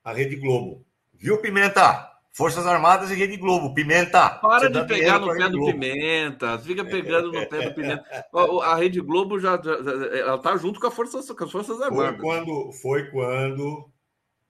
a 0.03 0.13
Rede 0.13 0.35
Globo. 0.35 0.85
Viu, 1.13 1.39
Pimenta? 1.39 2.12
Forças 2.35 2.65
Armadas 2.65 3.11
e 3.11 3.15
Rede 3.15 3.37
Globo. 3.37 3.75
Pimenta! 3.75 4.27
Para 4.27 4.67
de 4.67 4.83
pegar 4.87 5.19
no 5.19 5.27
pé 5.27 5.49
do. 5.49 5.65
Pimenta. 5.65 6.57
Fica 6.57 6.83
pegando 6.83 7.31
no 7.31 7.47
pé 7.47 7.69
do 7.69 7.75
Pimenta. 7.75 8.27
A 8.63 8.75
Rede 8.75 8.99
Globo 8.99 9.39
já, 9.39 9.61
já 9.61 9.73
ela 10.17 10.39
tá 10.39 10.57
junto 10.57 10.79
com, 10.79 10.87
a 10.87 10.91
força, 10.91 11.21
com 11.35 11.43
as 11.43 11.51
Forças 11.51 11.79
Armadas. 11.79 12.19
Foi 12.19 12.19
quando, 12.19 12.71
foi 12.71 13.11
quando 13.11 13.87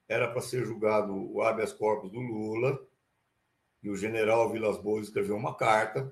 era 0.08 0.30
para 0.30 0.40
ser 0.40 0.66
julgado 0.66 1.14
o 1.14 1.42
habeas 1.42 1.74
corpus 1.74 2.10
do 2.10 2.22
Lula 2.22 2.80
e 3.84 3.90
o 3.90 3.98
general 3.98 4.50
Vilas 4.50 4.78
Boas 4.78 5.08
escreveu 5.08 5.36
uma 5.36 5.54
carta 5.54 6.10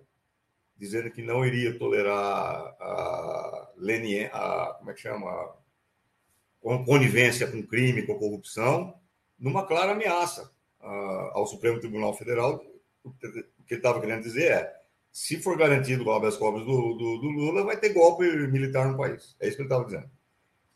dizendo 0.76 1.10
que 1.10 1.22
não 1.22 1.46
iria 1.46 1.78
tolerar 1.78 2.76
a, 2.82 3.70
Lenin, 3.78 4.26
a 4.34 4.76
como 4.78 4.92
é 4.92 4.94
que 4.94 5.00
chama, 5.00 5.30
a 5.30 6.84
conivência 6.86 7.50
com 7.50 7.66
crime, 7.66 8.06
com 8.06 8.20
corrupção, 8.20 8.94
numa 9.40 9.66
clara 9.66 9.94
ameaça 9.94 10.52
ao 10.82 11.46
Supremo 11.48 11.80
Tribunal 11.80 12.14
Federal. 12.14 12.64
O 13.04 13.12
que 13.12 13.28
ele 13.28 13.80
estava 13.80 14.00
querendo 14.00 14.24
dizer 14.24 14.52
é, 14.52 14.74
se 15.12 15.42
for 15.42 15.58
garantido 15.58 16.06
o 16.06 16.12
habeas 16.12 16.38
corpus 16.38 16.66
do, 16.66 16.94
do, 16.94 17.18
do, 17.18 17.30
Lula, 17.30 17.64
vai 17.64 17.78
ter 17.78 17.90
golpe 17.90 18.24
militar 18.48 18.88
no 18.88 18.98
país. 18.98 19.36
É 19.40 19.48
isso 19.48 19.58
que 19.58 19.64
ele 19.64 19.70
estava 19.70 19.86
dizendo. 19.86 20.10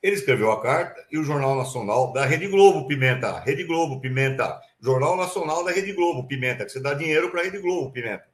Ele 0.01 0.15
escreveu 0.15 0.51
a 0.51 0.61
carta 0.61 1.03
e 1.11 1.17
o 1.17 1.23
Jornal 1.23 1.55
Nacional 1.55 2.11
da 2.13 2.25
Rede 2.25 2.47
Globo, 2.47 2.87
Pimenta, 2.87 3.39
Rede 3.39 3.63
Globo, 3.63 3.99
Pimenta, 3.99 4.61
Jornal 4.79 5.15
Nacional 5.15 5.63
da 5.63 5.71
Rede 5.71 5.93
Globo, 5.93 6.27
Pimenta, 6.27 6.65
que 6.65 6.71
você 6.71 6.79
dá 6.79 6.93
dinheiro 6.93 7.31
para 7.31 7.41
a 7.41 7.43
Rede 7.43 7.59
Globo, 7.59 7.91
Pimenta. 7.91 8.25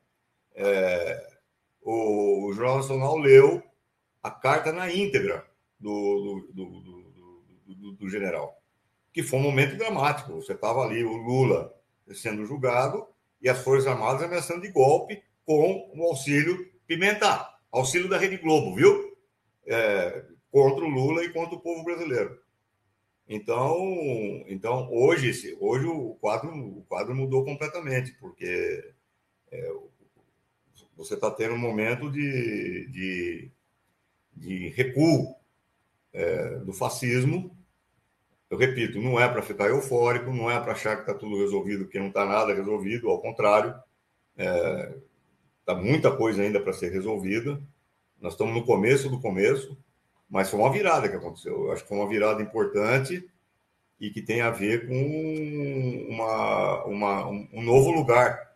É, 0.56 1.32
o, 1.82 2.48
o 2.48 2.54
Jornal 2.54 2.78
Nacional 2.78 3.18
leu 3.18 3.64
a 4.22 4.30
carta 4.30 4.72
na 4.72 4.92
íntegra 4.92 5.46
do, 5.80 6.46
do, 6.54 6.66
do, 7.66 7.92
do, 7.94 8.10
general, 8.10 8.61
que 9.12 9.24
foi 9.24 9.40
um 9.40 9.44
momento 9.44 9.78
dramático. 9.78 10.34
Você 10.34 10.54
estava 10.54 10.82
ali, 10.82 11.04
o 11.04 11.18
Lula 11.18 11.74
sendo 12.14 12.46
julgado 12.46 13.08
e 13.42 13.50
as 13.50 13.60
Forças 13.64 13.88
Armadas 13.88 14.24
ameaçando 14.24 14.62
de 14.62 14.72
golpe 14.72 15.22
com 15.46 15.92
o 15.96 16.04
auxílio 16.04 16.70
Pimentar, 16.86 17.58
auxílio 17.72 18.10
da 18.10 18.18
Rede 18.18 18.38
Globo, 18.38 18.76
viu? 18.76 19.16
É, 19.66 20.26
contra 20.52 20.84
o 20.84 20.90
Lula 20.90 21.24
e 21.24 21.32
contra 21.32 21.56
o 21.56 21.62
povo 21.62 21.84
brasileiro. 21.84 22.38
Então, 23.28 23.78
então 24.48 24.90
hoje, 24.92 25.56
hoje 25.58 25.86
o 25.86 26.16
quadro, 26.16 26.54
o 26.54 26.84
quadro 26.84 27.16
mudou 27.16 27.46
completamente, 27.46 28.12
porque 28.20 28.94
é, 29.50 29.74
você 30.98 31.14
está 31.14 31.32
tendo 31.32 31.54
um 31.54 31.58
momento 31.58 32.12
de, 32.12 32.88
de, 32.90 33.52
de 34.36 34.68
recuo 34.70 35.34
é, 36.12 36.58
do 36.60 36.74
fascismo. 36.74 37.58
Eu 38.52 38.58
repito, 38.58 39.00
não 39.00 39.18
é 39.18 39.30
para 39.30 39.42
ficar 39.42 39.70
eufórico, 39.70 40.30
não 40.30 40.52
é 40.52 40.60
para 40.60 40.74
achar 40.74 40.98
que 40.98 41.04
está 41.04 41.14
tudo 41.14 41.40
resolvido, 41.40 41.86
porque 41.86 41.98
não 41.98 42.10
está 42.10 42.26
nada 42.26 42.54
resolvido, 42.54 43.10
ao 43.10 43.22
contrário, 43.22 43.74
está 44.38 44.44
é, 44.44 44.96
tá 45.64 45.74
muita 45.74 46.12
coisa 46.12 46.42
ainda 46.42 46.60
para 46.60 46.74
ser 46.74 46.92
resolvida. 46.92 47.62
Nós 48.20 48.34
estamos 48.34 48.54
no 48.54 48.66
começo 48.66 49.10
do 49.10 49.22
começo, 49.22 49.78
mas 50.30 50.50
foi 50.50 50.60
uma 50.60 50.70
virada 50.70 51.08
que 51.08 51.16
aconteceu. 51.16 51.64
Eu 51.64 51.72
acho 51.72 51.84
que 51.84 51.88
foi 51.88 51.98
uma 51.98 52.10
virada 52.10 52.42
importante 52.42 53.26
e 54.02 54.10
que 54.10 54.22
tem 54.22 54.42
a 54.42 54.50
ver 54.50 54.86
com 54.86 56.08
uma, 56.10 56.84
uma 56.84 57.28
um 57.30 57.62
novo 57.62 57.90
lugar 57.90 58.52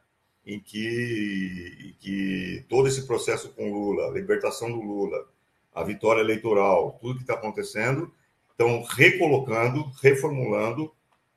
em 0.46 0.60
que, 0.60 1.78
em 1.80 1.96
que 2.02 2.66
todo 2.68 2.90
esse 2.90 3.08
processo 3.08 3.48
com 3.54 3.72
Lula, 3.72 4.10
a 4.10 4.12
libertação 4.12 4.70
do 4.70 4.82
Lula, 4.82 5.26
a 5.74 5.86
vitória 5.86 6.20
eleitoral, 6.20 7.00
tudo 7.00 7.16
que 7.16 7.24
está 7.24 7.36
acontecendo, 7.36 8.12
estão 8.58 8.82
recolocando, 8.84 9.92
reformulando 10.02 10.92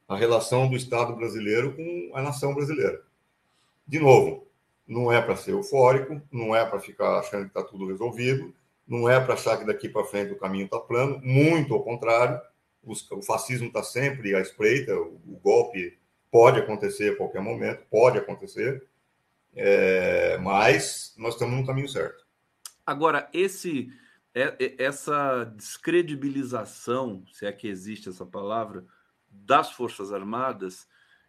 a 0.08 0.16
relação 0.16 0.68
do 0.68 0.76
Estado 0.76 1.14
brasileiro 1.14 1.74
com 1.74 2.12
a 2.14 2.22
nação 2.22 2.54
brasileira. 2.54 3.02
De 3.86 3.98
novo, 3.98 4.46
não 4.86 5.12
é 5.12 5.20
para 5.20 5.36
ser 5.36 5.50
eufórico, 5.50 6.22
não 6.32 6.54
é 6.54 6.64
para 6.64 6.80
ficar 6.80 7.18
achando 7.18 7.42
que 7.42 7.48
está 7.48 7.62
tudo 7.62 7.88
resolvido, 7.88 8.54
não 8.86 9.08
é 9.08 9.20
para 9.20 9.34
achar 9.34 9.58
que 9.58 9.66
daqui 9.66 9.88
para 9.88 10.04
frente 10.04 10.32
o 10.32 10.38
caminho 10.38 10.64
está 10.64 10.78
plano, 10.78 11.20
muito 11.22 11.74
ao 11.74 11.82
contrário, 11.82 12.40
o 12.82 13.22
fascismo 13.22 13.66
está 13.66 13.82
sempre 13.82 14.34
à 14.34 14.40
espreita, 14.40 14.96
o 14.96 15.38
golpe 15.42 15.98
pode 16.30 16.60
acontecer 16.60 17.12
a 17.12 17.16
qualquer 17.16 17.42
momento, 17.42 17.82
pode 17.90 18.16
acontecer, 18.16 18.82
é, 19.54 20.38
mas 20.38 21.14
nós 21.18 21.34
estamos 21.34 21.58
no 21.58 21.66
caminho 21.66 21.88
certo. 21.88 22.24
Agora, 22.86 23.28
esse 23.34 23.90
essa 24.78 25.44
descredibilização, 25.56 27.24
se 27.32 27.46
é 27.46 27.52
que 27.52 27.68
existe 27.68 28.08
essa 28.08 28.26
palavra, 28.26 28.84
das 29.30 29.72
Forças 29.72 30.12
Armadas, 30.12 30.86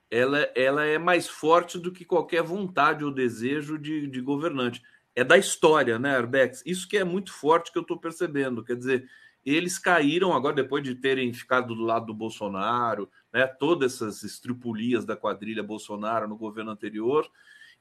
ela, 0.10 0.40
ela 0.56 0.86
é 0.86 0.98
mais 0.98 1.28
forte 1.28 1.78
do 1.78 1.92
que 1.92 2.04
qualquer 2.04 2.42
vontade 2.42 3.04
ou 3.06 3.12
desejo 3.12 3.78
de, 3.78 4.08
de 4.08 4.22
governante. 4.22 4.82
É 5.16 5.24
da 5.24 5.38
história, 5.38 6.00
né, 6.00 6.16
Arbex? 6.18 6.64
Isso 6.66 6.88
que 6.88 6.98
é 6.98 7.04
muito 7.04 7.32
forte 7.32 7.72
que 7.72 7.78
eu 7.78 7.84
estou 7.84 8.00
percebendo. 8.00 8.64
Quer 8.64 8.76
dizer, 8.76 9.10
eles 9.46 9.78
caíram 9.78 10.34
agora, 10.34 10.56
depois 10.56 10.84
de 10.84 10.96
terem 10.96 11.32
ficado 11.34 11.76
do 11.76 11.84
lado 11.84 12.08
do 12.08 12.14
Bolsonaro, 12.14 13.10
né, 13.32 13.46
todas 13.48 13.96
essas 13.96 14.24
estripulias 14.24 15.06
da 15.06 15.16
quadrilha 15.16 15.64
Bolsonaro 15.64 16.28
no 16.28 16.38
governo 16.38 16.72
anterior, 16.72 17.30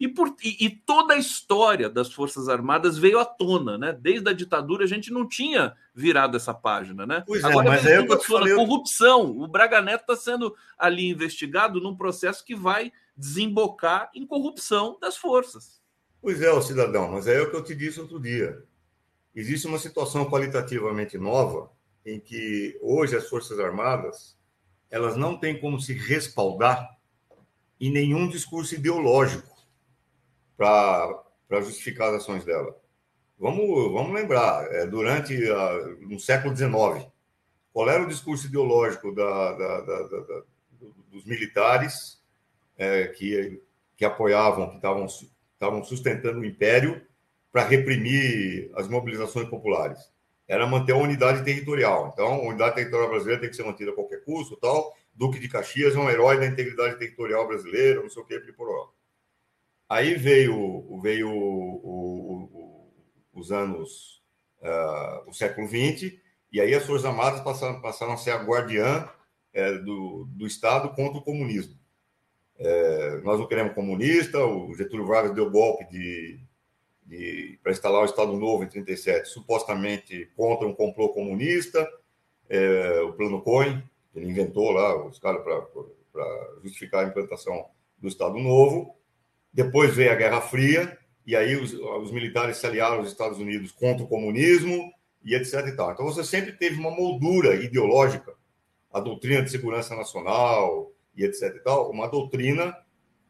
e, 0.01 0.07
por, 0.07 0.35
e, 0.43 0.65
e, 0.65 0.71
toda 0.71 1.15
a 1.15 1.19
história 1.19 1.91
das 1.91 2.13
Forças 2.13 2.49
Armadas 2.49 2.97
veio 2.97 3.19
à 3.19 3.25
tona, 3.25 3.77
né? 3.77 3.93
Desde 3.93 4.29
a 4.29 4.33
ditadura 4.33 4.85
a 4.85 4.87
gente 4.87 5.13
não 5.13 5.27
tinha 5.27 5.75
virado 5.93 6.37
essa 6.37 6.55
página, 6.55 7.05
né? 7.05 7.25
Pois 7.27 7.43
é, 7.43 7.47
Agora, 7.47 7.71
mas 7.71 7.85
é 7.85 7.99
eu 7.99 8.21
falei... 8.21 8.55
corrupção. 8.55 9.37
O 9.37 9.49
Braga 9.49 9.83
Neto 9.83 10.03
está 10.03 10.15
sendo 10.17 10.55
ali 10.79 11.11
investigado 11.11 11.81
num 11.81 11.97
processo 11.97 12.45
que 12.45 12.55
vai 12.55 12.93
desembocar 13.17 14.09
em 14.15 14.25
corrupção 14.25 14.97
das 15.01 15.17
forças. 15.17 15.83
Pois 16.23 16.41
é, 16.41 16.61
cidadão, 16.61 17.11
mas 17.11 17.27
é 17.27 17.41
o 17.41 17.51
que 17.51 17.57
eu 17.57 17.65
te 17.65 17.75
disse 17.75 18.01
outro 18.01 18.21
dia. 18.21 18.63
Existe 19.35 19.67
uma 19.67 19.79
situação 19.79 20.25
qualitativamente 20.27 21.19
nova 21.19 21.71
em 22.07 22.21
que 22.21 22.79
hoje 22.81 23.17
as 23.17 23.29
Forças 23.29 23.59
Armadas 23.59 24.37
elas 24.91 25.17
não 25.17 25.37
têm 25.37 25.61
como 25.61 25.81
se 25.81 25.93
respaldar 25.93 26.97
em 27.81 27.91
nenhum 27.91 28.29
discurso 28.29 28.75
ideológico 28.75 29.58
para 30.59 31.61
justificar 31.63 32.09
as 32.09 32.17
ações 32.17 32.45
dela. 32.45 32.77
Vamos, 33.39 33.93
vamos 33.93 34.13
lembrar, 34.13 34.67
é, 34.75 34.85
durante 34.85 35.33
a, 35.49 35.73
no 36.01 36.19
século 36.19 36.55
XIX, 36.57 37.07
qual 37.73 37.89
era 37.89 38.03
o 38.03 38.09
discurso 38.09 38.49
ideológico 38.49 39.15
da, 39.15 39.53
da, 39.53 39.81
da, 39.83 40.43
dos 41.13 41.25
militares 41.25 42.21
é, 42.77 43.07
que, 43.07 43.63
que 43.97 44.05
apoiavam, 44.05 44.71
que 44.71 44.77
estavam, 44.77 45.85
sustentando 45.85 46.41
o 46.41 46.45
império 46.45 47.01
para 47.53 47.63
reprimir 47.63 48.69
as 48.75 48.89
mobilizações 48.89 49.49
populares? 49.49 50.01
Era 50.49 50.67
manter 50.67 50.93
a 50.93 50.97
unidade 50.97 51.45
territorial. 51.45 52.11
Então, 52.13 52.27
a 52.27 52.49
unidade 52.49 52.75
territorial 52.75 53.11
brasileira 53.11 53.41
tem 53.41 53.51
que 53.51 53.57
ser 53.57 53.65
mantida 53.65 53.93
a 53.93 53.95
qualquer 53.95 54.25
custo, 54.25 54.57
tal. 54.57 54.97
Duque 55.15 55.39
de 55.39 55.49
Caxias 55.49 55.95
é 55.95 55.99
um 55.99 56.11
herói 56.11 56.39
da 56.41 56.47
integridade 56.47 56.99
territorial 56.99 57.47
brasileira, 57.47 58.03
não 58.03 58.11
sei 58.11 58.23
o 58.23 58.27
que, 58.27 58.41
por. 58.53 58.98
Aí 59.89 60.15
veio, 60.15 61.01
veio 61.01 61.31
o, 61.31 61.75
o, 61.83 62.93
os 63.33 63.51
anos, 63.51 64.23
uh, 64.61 65.29
o 65.29 65.33
século 65.33 65.67
XX, 65.67 66.19
e 66.53 66.61
aí 66.61 66.75
as 66.75 66.85
Forças 66.85 67.07
Armadas 67.07 67.41
passaram, 67.41 67.81
passaram 67.81 68.13
a 68.13 68.17
ser 68.17 68.33
a 68.33 68.43
guardiã 68.43 69.09
é, 69.53 69.73
do, 69.79 70.27
do 70.31 70.47
Estado 70.47 70.91
contra 70.91 71.19
o 71.19 71.23
comunismo. 71.23 71.79
É, 72.59 73.21
nós 73.23 73.39
não 73.39 73.47
queremos 73.47 73.75
comunista, 73.75 74.45
o 74.45 74.75
Getúlio 74.75 75.07
Vargas 75.07 75.35
deu 75.35 75.51
golpe 75.51 75.85
de, 75.91 76.41
de 77.07 77.59
para 77.63 77.73
instalar 77.73 78.03
o 78.03 78.07
Estado 78.07 78.33
Novo 78.37 78.65
em 78.65 78.69
37, 78.69 79.29
supostamente 79.29 80.31
contra 80.37 80.67
um 80.67 80.75
complô 80.75 81.11
comunista, 81.11 81.89
é, 82.49 83.01
o 83.03 83.13
Plano 83.13 83.43
Cohen, 83.43 83.83
ele 84.15 84.29
inventou 84.31 84.71
lá 84.71 85.07
os 85.07 85.19
caras 85.19 85.43
para 85.43 86.51
justificar 86.63 87.05
a 87.05 87.09
implantação 87.09 87.67
do 87.97 88.09
Estado 88.09 88.39
Novo, 88.39 88.98
depois 89.59 89.93
veio 89.93 90.13
a 90.13 90.15
Guerra 90.15 90.41
Fria, 90.41 90.97
e 91.27 91.35
aí 91.35 91.57
os, 91.57 91.75
os 91.75 92.13
militares 92.13 92.59
se 92.59 92.67
aliaram 92.67 92.99
aos 92.99 93.09
Estados 93.09 93.39
Unidos 93.41 93.73
contra 93.73 94.05
o 94.05 94.09
comunismo, 94.09 94.93
e 95.25 95.35
etc. 95.35 95.67
E 95.67 95.73
tal. 95.73 95.91
Então 95.91 96.07
você 96.07 96.23
sempre 96.23 96.53
teve 96.53 96.79
uma 96.79 96.93
moldura 96.93 97.57
ideológica, 97.57 98.35
a 98.93 99.01
doutrina 99.01 99.43
de 99.43 99.51
segurança 99.51 99.97
nacional 99.97 100.93
e 101.17 101.25
etc. 101.25 101.57
E 101.57 101.59
tal, 101.59 101.91
uma 101.91 102.07
doutrina 102.07 102.73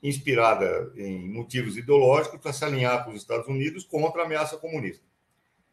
inspirada 0.03 0.93
em 0.97 1.33
motivos 1.33 1.79
ideológicos 1.79 2.39
para 2.41 2.53
se 2.53 2.63
alinhar 2.63 3.07
com 3.07 3.11
os 3.13 3.17
Estados 3.17 3.49
Unidos 3.49 3.85
contra 3.85 4.21
a 4.21 4.27
ameaça 4.27 4.59
comunista. 4.59 5.03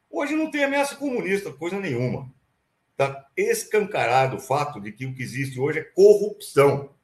Hoje 0.10 0.36
não 0.36 0.50
tem 0.50 0.64
ameaça 0.64 0.96
comunista, 0.96 1.52
coisa 1.52 1.78
nenhuma. 1.78 2.34
Está 2.92 3.28
escancarado 3.36 4.38
o 4.38 4.40
fato 4.40 4.80
de 4.80 4.94
que 4.94 5.06
o 5.06 5.14
que 5.14 5.22
existe 5.22 5.60
hoje 5.60 5.80
é 5.80 5.84
corrupção. 5.84 6.95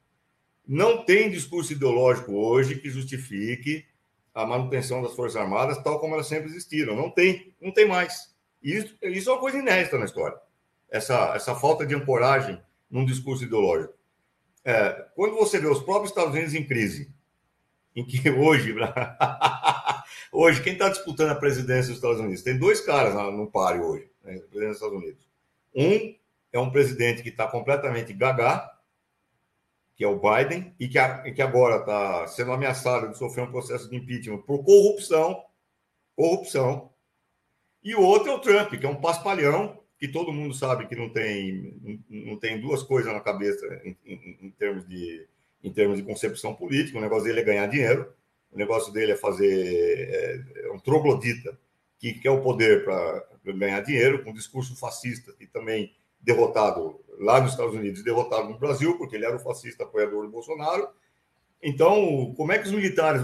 Não 0.66 1.04
tem 1.04 1.30
discurso 1.30 1.72
ideológico 1.72 2.32
hoje 2.32 2.76
que 2.76 2.90
justifique 2.90 3.84
a 4.34 4.46
manutenção 4.46 5.02
das 5.02 5.14
Forças 5.14 5.36
Armadas 5.36 5.82
tal 5.82 6.00
como 6.00 6.14
elas 6.14 6.26
sempre 6.26 6.50
existiram. 6.50 6.96
Não 6.96 7.10
tem, 7.10 7.54
não 7.60 7.72
tem 7.72 7.86
mais. 7.86 8.32
Isso, 8.62 8.96
isso 9.02 9.28
é 9.28 9.32
uma 9.32 9.40
coisa 9.40 9.58
inédita 9.58 9.98
na 9.98 10.04
história. 10.04 10.38
Essa, 10.90 11.34
essa 11.34 11.54
falta 11.54 11.84
de 11.84 11.94
ancoragem 11.94 12.60
num 12.90 13.04
discurso 13.04 13.44
ideológico. 13.44 13.94
É, 14.64 15.06
quando 15.14 15.34
você 15.34 15.58
vê 15.58 15.66
os 15.66 15.82
próprios 15.82 16.10
Estados 16.10 16.32
Unidos 16.32 16.54
em 16.54 16.64
crise, 16.64 17.10
em 17.96 18.04
que 18.04 18.30
hoje, 18.30 18.74
hoje 20.30 20.62
quem 20.62 20.74
está 20.74 20.88
disputando 20.88 21.30
a 21.30 21.34
presidência 21.34 21.88
dos 21.88 21.96
Estados 21.96 22.20
Unidos? 22.20 22.42
Tem 22.42 22.56
dois 22.56 22.80
caras 22.80 23.14
no 23.14 23.50
páreo 23.50 23.84
hoje, 23.84 24.08
né, 24.22 24.38
presidente 24.38 24.66
dos 24.68 24.76
Estados 24.76 24.98
Unidos. 24.98 25.26
Um 25.74 26.14
é 26.52 26.58
um 26.58 26.70
presidente 26.70 27.22
que 27.22 27.30
está 27.30 27.48
completamente 27.48 28.12
gagá, 28.12 28.70
que 29.94 30.04
é 30.04 30.08
o 30.08 30.18
Biden, 30.18 30.74
e 30.80 30.88
que, 30.88 30.98
a, 30.98 31.22
e 31.26 31.32
que 31.32 31.42
agora 31.42 31.76
está 31.76 32.26
sendo 32.26 32.52
ameaçado 32.52 33.08
de 33.08 33.18
sofrer 33.18 33.44
um 33.44 33.50
processo 33.50 33.88
de 33.88 33.96
impeachment 33.96 34.38
por 34.42 34.64
corrupção, 34.64 35.42
corrupção. 36.16 36.90
E 37.82 37.94
o 37.94 38.00
outro 38.00 38.30
é 38.30 38.34
o 38.34 38.38
Trump, 38.38 38.70
que 38.74 38.86
é 38.86 38.88
um 38.88 39.00
paspalhão, 39.00 39.80
que 39.98 40.08
todo 40.08 40.32
mundo 40.32 40.54
sabe 40.54 40.86
que 40.86 40.96
não 40.96 41.08
tem, 41.08 42.04
não 42.08 42.36
tem 42.36 42.60
duas 42.60 42.82
coisas 42.82 43.12
na 43.12 43.20
cabeça 43.20 43.66
em, 43.84 43.96
em, 44.04 44.38
em 44.42 44.50
termos 44.50 44.86
de, 44.88 45.26
em 45.62 45.72
termos 45.72 45.98
de 45.98 46.02
concepção 46.02 46.54
política. 46.54 46.98
O 46.98 47.00
negócio 47.00 47.24
dele 47.24 47.40
é 47.40 47.44
ganhar 47.44 47.66
dinheiro, 47.66 48.12
o 48.50 48.58
negócio 48.58 48.92
dele 48.92 49.12
é 49.12 49.16
fazer 49.16 50.10
é, 50.10 50.66
é 50.66 50.72
um 50.72 50.78
troglodita 50.78 51.56
que 51.98 52.14
quer 52.14 52.30
o 52.30 52.42
poder 52.42 52.84
para 52.84 53.24
ganhar 53.44 53.80
dinheiro, 53.80 54.24
com 54.24 54.30
um 54.30 54.34
discurso 54.34 54.74
fascista, 54.76 55.32
que 55.34 55.46
também 55.46 55.94
derrotado 56.22 57.00
lá 57.18 57.40
nos 57.40 57.52
Estados 57.52 57.74
Unidos, 57.74 58.02
derrotado 58.02 58.48
no 58.48 58.58
Brasil, 58.58 58.96
porque 58.96 59.16
ele 59.16 59.26
era 59.26 59.36
o 59.36 59.40
fascista 59.40 59.84
apoiador 59.84 60.24
do 60.24 60.32
Bolsonaro. 60.32 60.88
Então, 61.62 62.34
como 62.36 62.50
é 62.50 62.58
que 62.58 62.66
os 62.66 62.72
militares, 62.72 63.22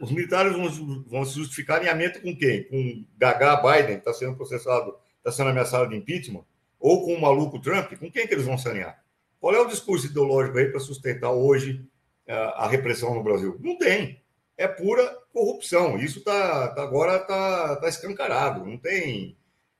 os 0.00 0.10
militares 0.10 0.52
vão, 0.52 1.04
vão 1.04 1.24
se 1.24 1.34
justificar 1.36 1.78
alinhamento 1.78 2.20
com 2.20 2.36
quem? 2.36 2.64
Com 2.64 3.04
Gagá 3.16 3.56
Biden, 3.56 3.94
que 3.94 4.00
está 4.00 4.12
sendo 4.12 4.36
processado, 4.36 4.94
está 5.18 5.32
sendo 5.32 5.50
ameaçado 5.50 5.88
de 5.88 5.96
impeachment? 5.96 6.44
Ou 6.78 7.04
com 7.04 7.14
o 7.14 7.20
maluco 7.20 7.60
Trump? 7.60 7.94
Com 7.94 8.10
quem 8.10 8.26
que 8.26 8.34
eles 8.34 8.44
vão 8.44 8.58
se 8.58 8.68
alinhar? 8.68 9.02
Qual 9.40 9.54
é 9.54 9.60
o 9.60 9.68
discurso 9.68 10.06
ideológico 10.06 10.58
aí 10.58 10.68
para 10.68 10.80
sustentar 10.80 11.30
hoje 11.30 11.84
a, 12.28 12.64
a 12.64 12.68
repressão 12.68 13.14
no 13.14 13.22
Brasil? 13.22 13.56
Não 13.60 13.78
tem. 13.78 14.22
É 14.56 14.68
pura 14.68 15.16
corrupção. 15.32 15.98
Isso 15.98 16.22
tá, 16.22 16.68
tá 16.68 16.82
agora 16.82 17.16
está 17.16 17.76
tá 17.76 17.88
escancarado. 17.88 18.66
Não 18.66 18.76
tem 18.76 19.36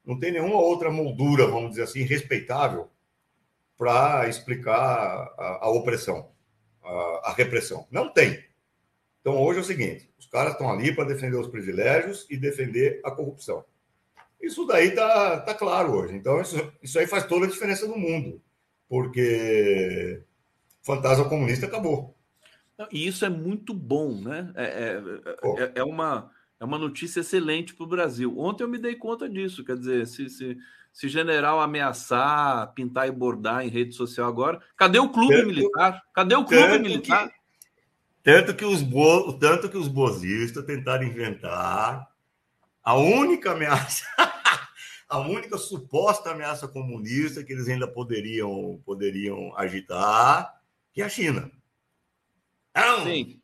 não 0.08 0.18
tem 0.18 0.32
nenhuma 0.32 0.58
outra 0.58 0.90
moldura, 0.90 1.46
vamos 1.46 1.70
dizer 1.70 1.82
assim, 1.82 2.02
respeitável 2.02 2.88
para 3.76 4.26
explicar 4.26 4.74
a, 5.38 5.66
a 5.66 5.70
opressão, 5.70 6.30
a, 6.82 7.20
a, 7.24 7.34
repressão. 7.34 7.86
Não 7.90 8.10
tem. 8.10 8.42
Então, 9.20 9.38
hoje 9.38 9.58
é 9.58 9.62
o 9.62 9.66
seguinte: 9.66 10.10
os 10.18 10.24
caras 10.24 10.52
estão 10.52 10.72
ali 10.72 10.94
para 10.94 11.04
defender 11.04 11.36
os 11.36 11.46
privilégios 11.46 12.26
e 12.30 12.38
defender 12.38 13.02
a 13.04 13.10
corrupção. 13.10 13.62
Isso 14.40 14.64
daí 14.64 14.92
tá, 14.92 15.40
tá 15.40 15.52
claro 15.52 15.92
hoje. 15.92 16.14
Então, 16.14 16.40
isso, 16.40 16.72
isso 16.82 16.98
aí 16.98 17.06
faz 17.06 17.26
toda 17.26 17.44
a 17.44 17.48
diferença 17.48 17.86
no 17.86 17.98
mundo, 17.98 18.40
porque 18.88 20.22
o 20.80 20.86
fantasma 20.86 21.28
comunista 21.28 21.66
acabou. 21.66 22.16
E 22.90 23.06
isso 23.06 23.26
é 23.26 23.28
muito 23.28 23.74
bom, 23.74 24.22
né? 24.22 24.50
É, 24.54 24.64
é, 24.64 25.64
é, 25.64 25.72
é 25.74 25.84
uma 25.84 26.30
é 26.60 26.64
uma 26.64 26.78
notícia 26.78 27.20
excelente 27.20 27.74
para 27.74 27.84
o 27.84 27.88
Brasil. 27.88 28.36
Ontem 28.38 28.64
eu 28.64 28.68
me 28.68 28.78
dei 28.78 28.96
conta 28.96 29.28
disso. 29.28 29.64
Quer 29.64 29.76
dizer, 29.76 30.06
se, 30.06 30.28
se, 30.28 30.56
se 30.92 31.08
general 31.08 31.60
ameaçar, 31.60 32.72
pintar 32.74 33.06
e 33.06 33.12
bordar 33.12 33.64
em 33.64 33.68
rede 33.68 33.94
social 33.94 34.28
agora, 34.28 34.60
cadê 34.76 34.98
o 34.98 35.08
clube 35.08 35.34
tanto, 35.34 35.46
militar? 35.46 36.02
Cadê 36.12 36.34
o 36.34 36.44
clube 36.44 36.78
militar? 36.80 37.28
Que, 37.28 37.34
tanto, 38.24 38.54
que 38.54 38.64
os 38.64 38.82
bo, 38.82 39.32
tanto 39.34 39.68
que 39.68 39.76
os 39.76 39.86
bozistas 39.86 40.64
tentaram 40.64 41.04
inventar 41.04 42.08
a 42.82 42.94
única 42.96 43.52
ameaça, 43.52 44.04
a 45.08 45.18
única 45.18 45.56
suposta 45.58 46.30
ameaça 46.30 46.66
comunista 46.66 47.44
que 47.44 47.52
eles 47.52 47.68
ainda 47.68 47.86
poderiam, 47.86 48.82
poderiam 48.84 49.56
agitar, 49.56 50.60
que 50.92 51.02
é 51.02 51.04
a 51.04 51.08
China. 51.08 51.52
Não, 52.74 53.04
Sim. 53.04 53.40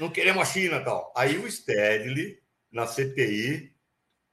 não 0.00 0.10
queremos 0.10 0.42
a 0.42 0.46
China 0.46 0.80
tal. 0.80 1.12
Aí 1.16 1.38
o 1.38 1.50
Stedley 1.50 2.40
na 2.76 2.86
CPI, 2.86 3.72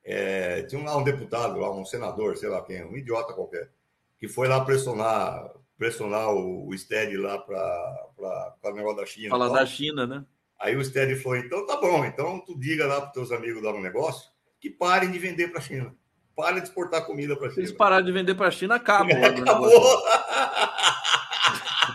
é, 0.04 0.64
tinha 0.64 0.84
lá 0.84 0.98
um 0.98 1.04
deputado, 1.04 1.58
lá, 1.60 1.72
um 1.72 1.86
senador, 1.86 2.36
sei 2.36 2.50
lá 2.50 2.62
quem, 2.62 2.84
um 2.84 2.98
idiota 2.98 3.34
qualquer, 3.34 3.72
que 4.20 4.28
foi 4.28 4.50
lá 4.50 4.64
pressionar, 4.66 5.50
pressionar 5.78 6.30
o, 6.30 6.68
o 6.68 7.22
lá 7.22 7.40
para 7.40 8.60
o 8.66 8.76
negócio 8.76 8.98
da 8.98 9.06
China. 9.06 9.30
Falar 9.30 9.48
da 9.48 9.66
China, 9.66 10.06
né? 10.06 10.26
Aí 10.60 10.76
o 10.76 10.84
Steady 10.84 11.16
falou: 11.16 11.38
então 11.38 11.66
tá 11.66 11.78
bom, 11.78 12.04
então 12.04 12.42
tu 12.42 12.60
diga 12.60 12.86
lá 12.86 13.00
para 13.00 13.12
teus 13.12 13.32
amigos 13.32 13.64
lá 13.64 13.72
no 13.72 13.82
negócio 13.82 14.30
que 14.60 14.70
parem 14.70 15.10
de 15.10 15.20
vender 15.20 15.48
para 15.48 15.60
a 15.60 15.62
China. 15.62 15.96
Parem 16.36 16.62
de 16.62 16.68
exportar 16.68 17.06
comida 17.06 17.38
para 17.38 17.48
a 17.48 17.52
China. 17.52 17.68
Se 17.68 17.74
pararem 17.74 18.06
de 18.06 18.12
vender 18.12 18.36
para 18.36 18.48
a 18.48 18.52
China, 18.52 18.76
acabam. 18.76 19.24
Acabou! 19.24 19.72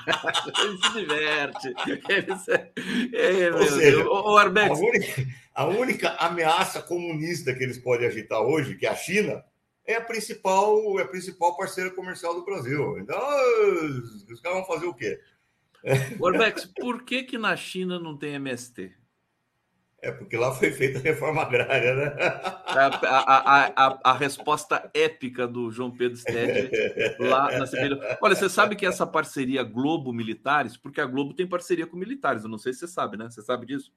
ele 0.63 0.79
se 0.79 0.93
diverte. 0.93 1.75
Ele 2.09 2.39
se... 2.39 2.53
É, 3.17 3.53
Ou 3.53 3.67
seja, 3.67 4.09
o, 4.09 4.33
o 4.33 4.37
Arbex... 4.39 4.79
a, 4.79 4.83
única, 4.83 5.27
a 5.55 5.67
única 5.67 6.11
ameaça 6.17 6.83
comunista 6.83 7.55
que 7.55 7.63
eles 7.63 7.79
podem 7.79 8.07
agitar 8.07 8.41
hoje, 8.41 8.77
que 8.77 8.87
é 8.87 8.91
a 8.91 8.97
China, 8.97 9.45
é 9.87 9.95
a 9.95 10.01
principal, 10.01 10.99
é 10.99 11.03
a 11.03 11.09
principal 11.09 11.57
parceira 11.57 11.91
comercial 11.91 12.35
do 12.35 12.45
Brasil. 12.45 12.99
Então, 12.99 13.19
os 14.31 14.41
caras 14.41 14.59
vão 14.59 14.67
fazer 14.67 14.87
o 14.87 14.95
quê? 14.95 15.21
Orbex, 16.21 16.67
por 16.67 17.05
que, 17.05 17.23
que 17.23 17.39
na 17.39 17.57
China 17.57 17.99
não 17.99 18.17
tem 18.17 18.35
MST? 18.35 18.98
É, 20.01 20.13
porque 20.13 20.37
lá 20.37 20.55
foi 20.55 20.71
feita 20.71 21.01
a 21.01 21.03
reforma 21.03 21.43
agrária, 21.43 21.95
né? 21.95 22.17
A, 22.67 22.87
a, 22.87 23.87
a, 23.87 24.01
a 24.05 24.13
resposta 24.13 24.89
épica 24.95 25.47
do 25.47 25.73
João 25.73 25.91
Pedro 25.91 26.17
Stedley 26.17 26.71
lá 27.19 27.59
na 27.59 27.67
CPI. 27.67 27.99
Olha, 28.21 28.37
você 28.37 28.49
sabe 28.49 28.77
que 28.77 28.87
essa 28.87 29.05
parceria 29.05 29.65
Globo-Militares, 29.65 30.77
porque 30.77 31.01
a 31.01 31.07
Globo 31.07 31.35
tem 31.35 31.49
parceria 31.49 31.87
com 31.87 31.97
militares, 31.97 32.45
eu 32.45 32.49
não 32.49 32.59
sei 32.59 32.73
se 32.73 32.81
você 32.81 32.89
sabe, 32.89 33.17
né? 33.17 33.29
Você 33.29 33.43
sabe 33.43 33.67
disso? 33.67 33.93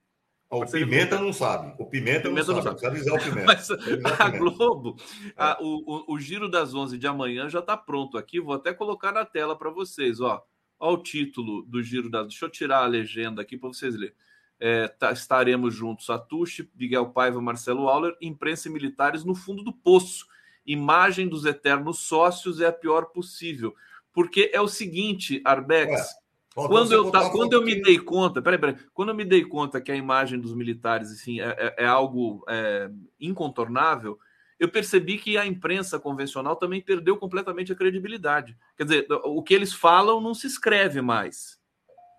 O 0.50 0.66
Pimenta 0.66 1.18
não 1.18 1.32
sabe. 1.32 1.74
O 1.78 1.86
Pimenta, 1.86 2.28
Pimenta 2.28 2.52
não, 2.52 2.62
sabe. 2.62 2.80
sabe. 2.80 2.96
Precisa 2.96 3.14
avisar 3.14 3.14
o 3.14 3.32
Pimenta. 3.32 4.02
Mas 4.02 4.20
a 4.20 4.28
Globo, 4.28 4.96
a, 5.36 5.62
o, 5.62 6.10
o, 6.10 6.14
o, 6.14 6.20
Giro 6.20 6.46
das 6.46 6.74
11 6.74 6.98
de 6.98 7.06
amanhã 7.06 7.48
já 7.48 7.60
está 7.60 7.74
pronto 7.74 8.18
aqui. 8.18 8.38
Vou 8.38 8.54
até 8.54 8.74
colocar 8.74 9.12
na 9.12 9.24
tela 9.24 9.56
para 9.56 9.70
vocês. 9.70 10.20
Ó, 10.20 10.44
ó 10.78 10.92
o 10.92 10.98
título 10.98 11.62
do 11.62 11.82
Giro 11.82 12.10
das... 12.10 12.26
Deixa 12.26 12.44
eu 12.44 12.50
tirar 12.50 12.82
a 12.82 12.86
legenda 12.86 13.40
aqui 13.40 13.56
para 13.56 13.68
vocês 13.68 13.94
lerem. 13.94 14.14
É, 14.64 14.86
tá, 14.86 15.10
estaremos 15.10 15.74
juntos. 15.74 16.08
Atushi, 16.08 16.70
Miguel 16.76 17.06
Paiva, 17.06 17.42
Marcelo 17.42 17.88
Auler, 17.88 18.16
imprensa 18.20 18.68
e 18.68 18.70
militares 18.70 19.24
no 19.24 19.34
fundo 19.34 19.64
do 19.64 19.72
poço. 19.72 20.28
Imagem 20.64 21.26
dos 21.26 21.44
eternos 21.44 21.98
sócios 21.98 22.60
é 22.60 22.66
a 22.66 22.72
pior 22.72 23.06
possível. 23.06 23.74
Porque 24.12 24.52
é 24.52 24.60
o 24.60 24.68
seguinte, 24.68 25.42
Arbex. 25.44 26.14
quando 26.54 26.92
eu, 26.92 27.10
tá, 27.10 27.28
quando 27.30 27.54
eu 27.54 27.62
me 27.64 27.82
dei 27.82 27.98
conta, 27.98 28.40
peraí, 28.40 28.56
peraí, 28.56 28.76
quando 28.94 29.08
eu 29.08 29.16
me 29.16 29.24
dei 29.24 29.44
conta 29.44 29.80
que 29.80 29.90
a 29.90 29.96
imagem 29.96 30.38
dos 30.38 30.54
militares 30.54 31.10
assim, 31.10 31.40
é, 31.40 31.56
é, 31.58 31.82
é 31.82 31.86
algo 31.86 32.44
é, 32.48 32.88
incontornável, 33.18 34.16
eu 34.60 34.68
percebi 34.68 35.18
que 35.18 35.36
a 35.36 35.44
imprensa 35.44 35.98
convencional 35.98 36.54
também 36.54 36.80
perdeu 36.80 37.16
completamente 37.16 37.72
a 37.72 37.74
credibilidade. 37.74 38.56
Quer 38.76 38.84
dizer, 38.84 39.06
o 39.24 39.42
que 39.42 39.54
eles 39.54 39.72
falam 39.72 40.20
não 40.20 40.34
se 40.34 40.46
escreve 40.46 41.00
mais. 41.00 41.60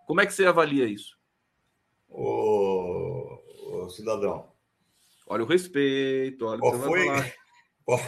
Como 0.06 0.19
é 0.19 0.25
que 0.25 0.34
você 0.34 0.45
avalia 0.45 0.86
isso? 0.86 1.12
O, 2.13 3.39
o 3.86 3.89
cidadão. 3.89 4.52
Olha 5.28 5.43
o 5.43 5.47
respeito, 5.47 6.45
olha 6.45 6.60
qual 6.60 6.80
foi, 6.80 7.08
qual, 7.84 7.99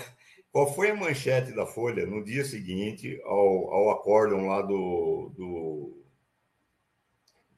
qual, 0.51 0.67
foi 0.75 0.91
a 0.91 0.95
manchete 0.95 1.53
da 1.53 1.65
Folha 1.65 2.05
no 2.05 2.23
dia 2.23 2.45
seguinte 2.45 3.19
ao, 3.23 3.73
ao 3.73 3.91
acórdão 3.91 4.47
lá 4.47 4.61
do, 4.61 5.31
do, 5.35 6.03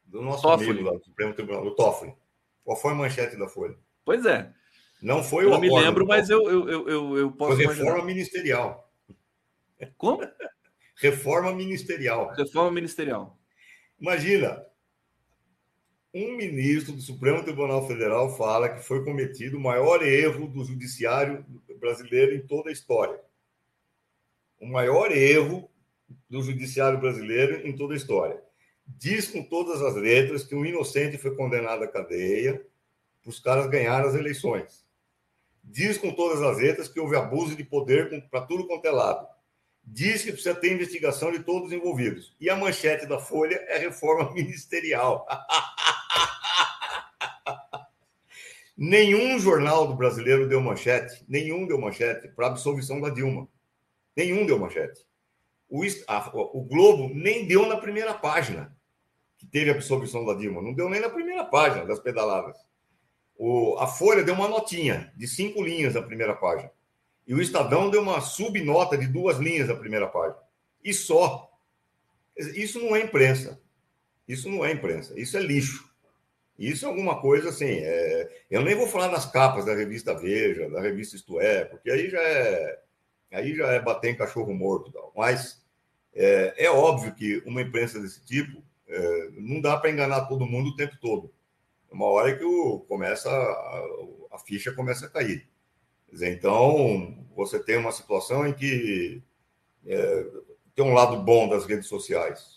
do 0.05 0.21
nosso 0.21 0.43
Toffoli. 0.43 0.69
amigo 0.69 0.86
lá 0.86 0.97
do 0.97 1.03
Supremo 1.03 1.33
Tribunal, 1.33 1.63
do 1.63 1.75
Toffoli? 1.75 2.15
Qual 2.63 2.77
foi 2.77 2.91
a 2.91 2.95
manchete 2.95 3.38
da 3.38 3.47
Folha? 3.47 3.77
Pois 4.05 4.25
é. 4.25 4.53
Não 5.01 5.23
foi 5.23 5.45
eu 5.45 5.49
o 5.49 5.51
Não 5.51 5.60
me 5.60 5.69
lembro, 5.69 6.07
mas 6.07 6.29
eu, 6.29 6.49
eu, 6.49 6.89
eu, 6.89 7.17
eu 7.17 7.31
posso. 7.31 7.55
Foi 7.55 7.65
reforma 7.65 7.83
imaginar. 7.83 8.05
ministerial. 8.05 8.91
Como? 9.97 10.21
Reforma 10.95 11.53
ministerial. 11.53 12.33
Reforma 12.36 12.71
ministerial. 12.71 13.38
Imagina, 13.99 14.65
um 16.13 16.35
ministro 16.35 16.93
do 16.93 17.01
Supremo 17.01 17.43
Tribunal 17.43 17.85
Federal 17.87 18.35
fala 18.35 18.69
que 18.69 18.83
foi 18.83 19.03
cometido 19.03 19.57
o 19.57 19.61
maior 19.61 20.03
erro 20.03 20.47
do 20.47 20.63
judiciário 20.63 21.45
brasileiro 21.79 22.35
em 22.35 22.45
toda 22.45 22.69
a 22.69 22.73
história. 22.73 23.19
o 24.59 24.65
maior 24.65 25.11
erro 25.11 25.69
do 26.27 26.41
judiciário 26.41 26.99
brasileiro 26.99 27.67
em 27.67 27.75
toda 27.75 27.93
a 27.93 27.97
história. 27.97 28.41
Diz 28.87 29.27
com 29.27 29.43
todas 29.43 29.83
as 29.83 29.93
letras 29.95 30.43
que 30.43 30.55
um 30.55 30.65
inocente 30.65 31.17
foi 31.17 31.35
condenado 31.35 31.83
à 31.83 31.87
cadeia 31.87 32.65
para 33.21 33.29
os 33.29 33.39
caras 33.39 33.69
ganharem 33.69 34.09
as 34.09 34.15
eleições. 34.15 34.83
Diz 35.63 35.97
com 35.97 36.11
todas 36.11 36.41
as 36.41 36.57
letras 36.57 36.87
que 36.87 36.99
houve 36.99 37.15
abuso 37.15 37.55
de 37.55 37.63
poder 37.63 38.27
para 38.31 38.41
tudo 38.41 38.65
quanto 38.65 38.85
é 38.85 38.91
lado. 38.91 39.27
Diz 39.83 40.23
que 40.23 40.31
precisa 40.31 40.55
ter 40.55 40.73
investigação 40.73 41.31
de 41.31 41.43
todos 41.43 41.67
os 41.67 41.73
envolvidos. 41.73 42.35
E 42.39 42.49
a 42.49 42.55
manchete 42.55 43.05
da 43.05 43.19
Folha 43.19 43.55
é 43.67 43.77
reforma 43.77 44.33
ministerial. 44.33 45.27
Nenhum 48.77 49.39
jornal 49.39 49.87
do 49.87 49.95
brasileiro 49.95 50.47
deu 50.47 50.61
manchete, 50.61 51.25
nenhum 51.27 51.65
deu 51.65 51.79
manchete 51.81 52.27
para 52.27 52.45
a 52.45 52.49
absolvição 52.51 53.01
da 53.01 53.09
Dilma. 53.09 53.47
Nenhum 54.15 54.45
deu 54.45 54.59
manchete. 54.59 55.03
O, 55.67 55.81
a, 56.07 56.31
o 56.35 56.61
Globo 56.63 57.11
nem 57.13 57.47
deu 57.47 57.65
na 57.65 57.77
primeira 57.77 58.13
página 58.13 58.77
que 59.37 59.47
teve 59.47 59.71
a 59.71 59.73
absolvição 59.73 60.23
da 60.25 60.35
Dilma. 60.35 60.61
Não 60.61 60.73
deu 60.73 60.89
nem 60.89 61.01
na 61.01 61.09
primeira 61.09 61.43
página 61.43 61.85
das 61.85 61.99
pedaladas. 61.99 62.55
O, 63.35 63.75
a 63.79 63.87
Folha 63.87 64.23
deu 64.23 64.35
uma 64.35 64.47
notinha 64.47 65.11
de 65.15 65.27
cinco 65.27 65.63
linhas 65.63 65.95
na 65.95 66.01
primeira 66.01 66.35
página. 66.35 66.71
E 67.25 67.33
o 67.33 67.41
Estadão 67.41 67.89
deu 67.89 68.01
uma 68.01 68.21
subnota 68.21 68.97
de 68.97 69.07
duas 69.07 69.37
linhas 69.37 69.67
na 69.67 69.75
primeira 69.75 70.07
página. 70.07 70.41
E 70.83 70.93
só. 70.93 71.51
Isso 72.37 72.79
não 72.79 72.95
é 72.95 73.01
imprensa. 73.01 73.59
Isso 74.27 74.49
não 74.49 74.63
é 74.63 74.71
imprensa. 74.71 75.19
Isso 75.19 75.35
é 75.35 75.41
lixo. 75.41 75.87
Isso 76.57 76.85
é 76.85 76.89
alguma 76.89 77.21
coisa 77.21 77.49
assim. 77.49 77.65
É... 77.65 78.43
Eu 78.49 78.61
nem 78.63 78.75
vou 78.75 78.87
falar 78.87 79.09
das 79.09 79.29
capas 79.29 79.65
da 79.65 79.75
revista 79.75 80.13
Veja, 80.15 80.69
da 80.69 80.81
revista 80.81 81.15
Isto 81.15 81.39
É, 81.39 81.65
porque 81.65 81.91
aí 81.91 82.09
já 82.09 82.21
é, 82.21 82.79
aí 83.31 83.55
já 83.55 83.67
é 83.67 83.79
bater 83.79 84.11
em 84.11 84.17
cachorro 84.17 84.53
morto. 84.53 84.91
Mas 85.15 85.63
é, 86.13 86.65
é 86.65 86.69
óbvio 86.71 87.13
que 87.13 87.43
uma 87.45 87.61
imprensa 87.61 87.99
desse 87.99 88.25
tipo 88.25 88.63
é, 88.87 89.29
não 89.33 89.61
dá 89.61 89.77
para 89.77 89.91
enganar 89.91 90.25
todo 90.25 90.47
mundo 90.47 90.69
o 90.69 90.75
tempo 90.75 90.97
todo. 90.99 91.31
Uma 91.91 92.07
hora 92.07 92.35
que 92.35 92.43
o, 92.43 92.79
começa 92.87 93.29
a, 93.29 93.87
a 94.31 94.39
ficha 94.39 94.73
começa 94.73 95.05
a 95.05 95.09
cair. 95.09 95.47
Então, 96.11 97.25
você 97.35 97.59
tem 97.59 97.77
uma 97.77 97.91
situação 97.91 98.47
em 98.47 98.53
que 98.53 99.21
é, 99.85 100.25
tem 100.75 100.85
um 100.85 100.93
lado 100.93 101.17
bom 101.17 101.47
das 101.47 101.65
redes 101.65 101.87
sociais 101.87 102.56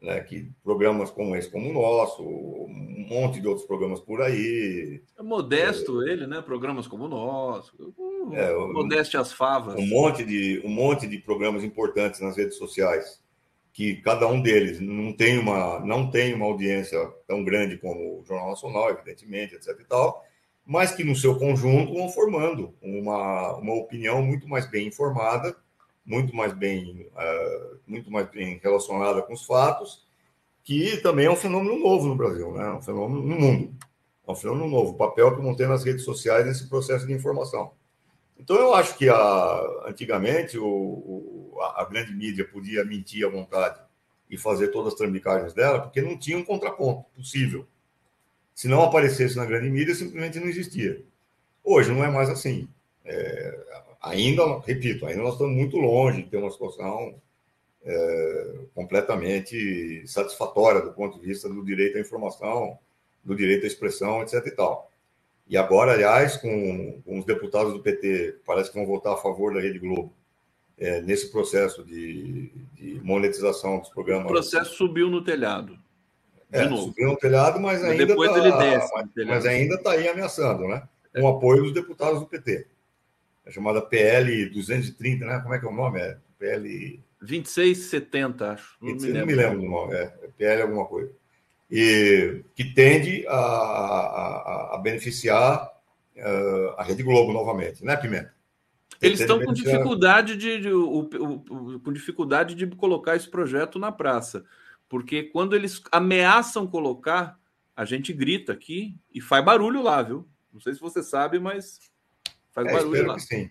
né, 0.00 0.20
que 0.20 0.50
programas 0.64 1.10
como 1.10 1.36
esse, 1.36 1.50
como 1.50 1.68
o 1.68 1.72
nosso, 1.72 2.22
um 2.22 3.06
monte 3.08 3.40
de 3.40 3.46
outros 3.46 3.66
programas 3.66 4.00
por 4.00 4.22
aí. 4.22 5.02
É 5.18 5.22
modesto 5.22 6.02
é, 6.02 6.12
ele, 6.12 6.26
né? 6.26 6.40
Programas 6.40 6.86
como 6.86 7.04
o 7.04 7.08
nosso. 7.08 7.92
Uh, 7.98 8.34
é, 8.34 8.54
modeste 8.72 9.16
as 9.16 9.32
favas. 9.32 9.74
Um 9.76 9.86
monte, 9.86 10.24
de, 10.24 10.62
um 10.64 10.70
monte 10.70 11.06
de 11.06 11.18
programas 11.18 11.62
importantes 11.62 12.20
nas 12.20 12.36
redes 12.36 12.56
sociais, 12.56 13.22
que 13.72 13.96
cada 13.96 14.26
um 14.26 14.40
deles 14.40 14.80
não 14.80 15.12
tem 15.12 15.38
uma, 15.38 15.80
não 15.80 16.10
tem 16.10 16.34
uma 16.34 16.46
audiência 16.46 16.98
tão 17.26 17.44
grande 17.44 17.76
como 17.76 18.20
o 18.20 18.24
Jornal 18.24 18.50
Nacional, 18.50 18.90
evidentemente, 18.90 19.54
etc. 19.54 19.76
e 19.80 19.84
tal, 19.84 20.24
mas 20.64 20.92
que 20.92 21.04
no 21.04 21.16
seu 21.16 21.38
conjunto 21.38 21.92
vão 21.92 22.08
formando 22.08 22.74
uma, 22.80 23.56
uma 23.56 23.74
opinião 23.74 24.22
muito 24.22 24.48
mais 24.48 24.70
bem 24.70 24.86
informada 24.86 25.54
muito 26.04 26.34
mais 26.34 26.52
bem, 26.52 27.08
uh, 27.12 27.78
muito 27.86 28.10
mais 28.10 28.28
bem 28.28 28.60
relacionada 28.62 29.22
com 29.22 29.32
os 29.32 29.44
fatos, 29.44 30.06
que 30.62 30.98
também 30.98 31.26
é 31.26 31.30
um 31.30 31.36
fenômeno 31.36 31.78
novo 31.78 32.06
no 32.06 32.16
Brasil, 32.16 32.52
né? 32.52 32.70
um 32.72 32.82
fenômeno 32.82 33.22
no 33.22 33.38
mundo. 33.38 33.74
É 34.26 34.30
um 34.30 34.36
fenômeno 34.36 34.68
novo, 34.68 34.92
o 34.92 34.96
papel 34.96 35.36
que 35.36 35.56
ter 35.56 35.68
nas 35.68 35.84
redes 35.84 36.04
sociais 36.04 36.46
nesse 36.46 36.68
processo 36.68 37.06
de 37.06 37.12
informação. 37.12 37.72
Então, 38.38 38.56
eu 38.56 38.74
acho 38.74 38.96
que 38.96 39.08
a, 39.08 39.84
antigamente 39.86 40.58
o, 40.58 40.66
o, 40.66 41.58
a, 41.60 41.82
a, 41.82 41.84
grande 41.84 42.14
mídia 42.14 42.44
podia 42.44 42.84
mentir 42.84 43.26
à 43.26 43.28
vontade 43.28 43.78
e 44.30 44.38
fazer 44.38 44.68
todas 44.68 44.92
as 44.92 44.98
trambicagens 44.98 45.52
dela, 45.52 45.80
porque 45.80 46.00
não 46.00 46.16
tinha 46.16 46.38
um 46.38 46.44
contraponto 46.44 47.04
possível. 47.14 47.66
Se 48.54 48.66
não 48.66 48.82
aparecesse 48.82 49.36
na 49.36 49.44
grande 49.44 49.68
mídia, 49.68 49.94
simplesmente 49.94 50.40
não 50.40 50.46
existia. 50.46 51.02
Hoje 51.62 51.92
não 51.92 52.02
é 52.02 52.10
mais 52.10 52.30
assim. 52.30 52.68
É, 53.04 53.84
ainda, 54.00 54.58
repito, 54.60 55.06
ainda 55.06 55.22
nós 55.22 55.34
estamos 55.34 55.54
muito 55.54 55.76
longe 55.76 56.22
de 56.22 56.30
ter 56.30 56.38
uma 56.38 56.50
situação 56.50 57.14
é, 57.84 58.54
completamente 58.74 60.06
satisfatória 60.06 60.80
do 60.80 60.92
ponto 60.92 61.18
de 61.18 61.26
vista 61.26 61.48
do 61.48 61.64
direito 61.64 61.98
à 61.98 62.00
informação, 62.00 62.78
do 63.22 63.34
direito 63.34 63.64
à 63.64 63.66
expressão, 63.66 64.22
etc. 64.22 64.46
e 64.46 64.50
tal. 64.50 64.90
E 65.48 65.56
agora, 65.56 65.92
aliás, 65.92 66.36
com, 66.36 67.00
com 67.04 67.18
os 67.18 67.24
deputados 67.24 67.72
do 67.72 67.80
PT, 67.80 68.36
parece 68.46 68.70
que 68.70 68.78
vão 68.78 68.86
votar 68.86 69.14
a 69.14 69.18
favor 69.18 69.52
da 69.52 69.60
Rede 69.60 69.78
Globo, 69.78 70.12
é, 70.78 71.02
nesse 71.02 71.30
processo 71.30 71.84
de, 71.84 72.50
de, 72.74 73.00
monetização 73.02 73.80
dos 73.80 73.90
programas. 73.90 74.26
O 74.26 74.28
processo 74.28 74.74
subiu 74.74 75.10
no 75.10 75.22
telhado. 75.22 75.76
É, 76.52 76.66
subiu 76.68 77.08
no 77.08 77.16
telhado, 77.16 77.60
mas, 77.60 77.82
ainda 77.82 78.06
tá. 78.06 78.90
Mas, 78.94 79.26
mas 79.26 79.46
ainda 79.46 79.74
está 79.74 79.92
aí 79.92 80.08
ameaçando, 80.08 80.66
né? 80.66 80.82
Com 81.12 81.22
o 81.22 81.28
apoio 81.28 81.64
dos 81.64 81.74
deputados 81.74 82.20
do 82.20 82.26
PT 82.26 82.66
é 83.50 83.52
chamada 83.52 83.82
PL 83.82 84.48
230, 84.50 85.26
né? 85.26 85.40
Como 85.40 85.52
é 85.52 85.58
que 85.58 85.66
é 85.66 85.68
o 85.68 85.74
nome? 85.74 86.00
É 86.00 86.16
PL 86.38 87.02
2670, 87.20 88.52
acho. 88.52 88.76
Não, 88.80 88.92
26, 88.92 89.12
me, 89.12 89.18
lembro. 89.18 89.26
não 89.26 89.26
me 89.26 89.42
lembro 89.42 89.60
do 89.60 89.68
nome, 89.68 89.94
é, 89.94 90.14
é 90.22 90.28
PL 90.38 90.62
alguma 90.62 90.86
coisa. 90.86 91.12
E 91.70 92.42
que 92.54 92.64
tende 92.64 93.26
a, 93.28 93.36
a, 93.36 94.74
a 94.74 94.78
beneficiar 94.78 95.70
uh, 96.16 96.74
a 96.78 96.82
Rede 96.82 97.02
Globo 97.02 97.32
novamente, 97.32 97.84
né, 97.84 97.96
Pimenta? 97.96 98.34
Eles 99.00 99.20
estão 99.20 99.42
com 99.42 99.52
dificuldade 99.52 100.36
de, 100.36 100.60
de 100.60 100.68
o, 100.68 101.00
o, 101.00 101.74
o, 101.74 101.80
com 101.80 101.92
dificuldade 101.92 102.54
de 102.54 102.66
colocar 102.66 103.16
esse 103.16 103.28
projeto 103.28 103.78
na 103.78 103.90
praça, 103.90 104.44
porque 104.88 105.22
quando 105.22 105.56
eles 105.56 105.80
ameaçam 105.90 106.66
colocar, 106.66 107.38
a 107.74 107.84
gente 107.84 108.12
grita 108.12 108.52
aqui 108.52 108.94
e 109.14 109.20
faz 109.20 109.44
barulho 109.44 109.82
lá, 109.82 110.02
viu? 110.02 110.28
Não 110.52 110.60
sei 110.60 110.74
se 110.74 110.80
você 110.80 111.02
sabe, 111.02 111.38
mas 111.38 111.89
Faz 112.52 112.66
é, 112.66 112.72
barulho 112.72 113.06
lá. 113.06 113.18
sim. 113.18 113.48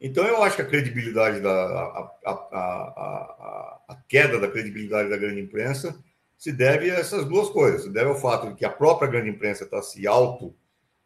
Então 0.00 0.24
eu 0.24 0.42
acho 0.42 0.56
que 0.56 0.62
a 0.62 0.66
credibilidade 0.66 1.40
da 1.40 1.50
a, 1.50 2.10
a, 2.24 2.32
a, 2.32 3.80
a, 3.88 3.96
queda 4.08 4.38
da 4.40 4.48
credibilidade 4.48 5.10
da 5.10 5.16
grande 5.16 5.40
imprensa 5.40 6.02
se 6.38 6.50
deve 6.50 6.90
a 6.90 6.94
essas 6.94 7.26
duas 7.26 7.50
coisas. 7.50 7.82
Se 7.82 7.90
deve 7.90 8.08
ao 8.08 8.18
fato 8.18 8.48
de 8.48 8.54
que 8.54 8.64
a 8.64 8.70
própria 8.70 9.10
grande 9.10 9.28
imprensa 9.28 9.64
está 9.64 9.82
se 9.82 10.06
auto 10.06 10.54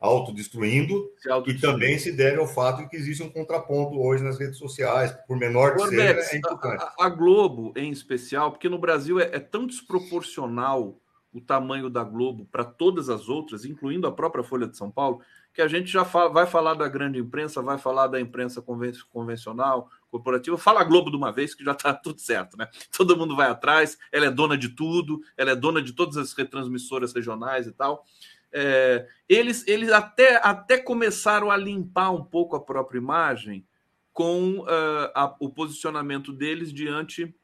autodestruindo 0.04 1.10
se 1.16 1.30
auto 1.30 1.50
e 1.50 1.58
também 1.58 1.98
se 1.98 2.12
deve 2.12 2.38
ao 2.38 2.46
fato 2.46 2.82
de 2.82 2.88
que 2.90 2.96
existe 2.96 3.22
um 3.22 3.30
contraponto 3.30 3.98
hoje 3.98 4.22
nas 4.22 4.38
redes 4.38 4.58
sociais, 4.58 5.10
por 5.26 5.36
menor 5.38 5.76
que 5.76 5.82
Orbex, 5.82 6.26
seja, 6.26 6.34
é 6.34 6.38
importante. 6.38 6.84
A, 7.00 7.08
Globo, 7.08 7.72
em 7.74 7.90
especial, 7.90 8.52
porque 8.52 8.68
no 8.68 8.78
Brasil 8.78 9.18
é, 9.18 9.24
é 9.32 9.38
tão 9.40 9.66
desproporcional 9.66 11.00
o 11.34 11.40
tamanho 11.40 11.90
da 11.90 12.04
Globo 12.04 12.46
para 12.50 12.64
todas 12.64 13.10
as 13.10 13.28
outras, 13.28 13.64
incluindo 13.64 14.06
a 14.06 14.12
própria 14.12 14.44
Folha 14.44 14.68
de 14.68 14.76
São 14.76 14.88
Paulo, 14.88 15.20
que 15.52 15.60
a 15.60 15.66
gente 15.66 15.90
já 15.90 16.04
fala, 16.04 16.30
vai 16.30 16.46
falar 16.46 16.74
da 16.74 16.86
grande 16.86 17.18
imprensa, 17.18 17.60
vai 17.60 17.76
falar 17.76 18.06
da 18.06 18.20
imprensa 18.20 18.64
convencional, 19.10 19.90
corporativa, 20.08 20.56
fala 20.56 20.80
a 20.80 20.84
Globo 20.84 21.10
de 21.10 21.16
uma 21.16 21.32
vez 21.32 21.52
que 21.52 21.64
já 21.64 21.72
está 21.72 21.92
tudo 21.92 22.20
certo, 22.20 22.56
né? 22.56 22.68
Todo 22.96 23.16
mundo 23.16 23.34
vai 23.34 23.50
atrás, 23.50 23.98
ela 24.12 24.26
é 24.26 24.30
dona 24.30 24.56
de 24.56 24.68
tudo, 24.68 25.20
ela 25.36 25.50
é 25.50 25.56
dona 25.56 25.82
de 25.82 25.92
todas 25.92 26.16
as 26.16 26.32
retransmissoras 26.32 27.12
regionais 27.12 27.66
e 27.66 27.72
tal. 27.72 28.06
É, 28.52 29.08
eles 29.28 29.66
eles 29.66 29.90
até, 29.90 30.36
até 30.36 30.78
começaram 30.78 31.50
a 31.50 31.56
limpar 31.56 32.10
um 32.10 32.24
pouco 32.24 32.54
a 32.54 32.60
própria 32.60 32.98
imagem 32.98 33.66
com 34.12 34.60
uh, 34.60 35.10
a, 35.12 35.34
o 35.40 35.50
posicionamento 35.50 36.32
deles 36.32 36.72
diante 36.72 37.34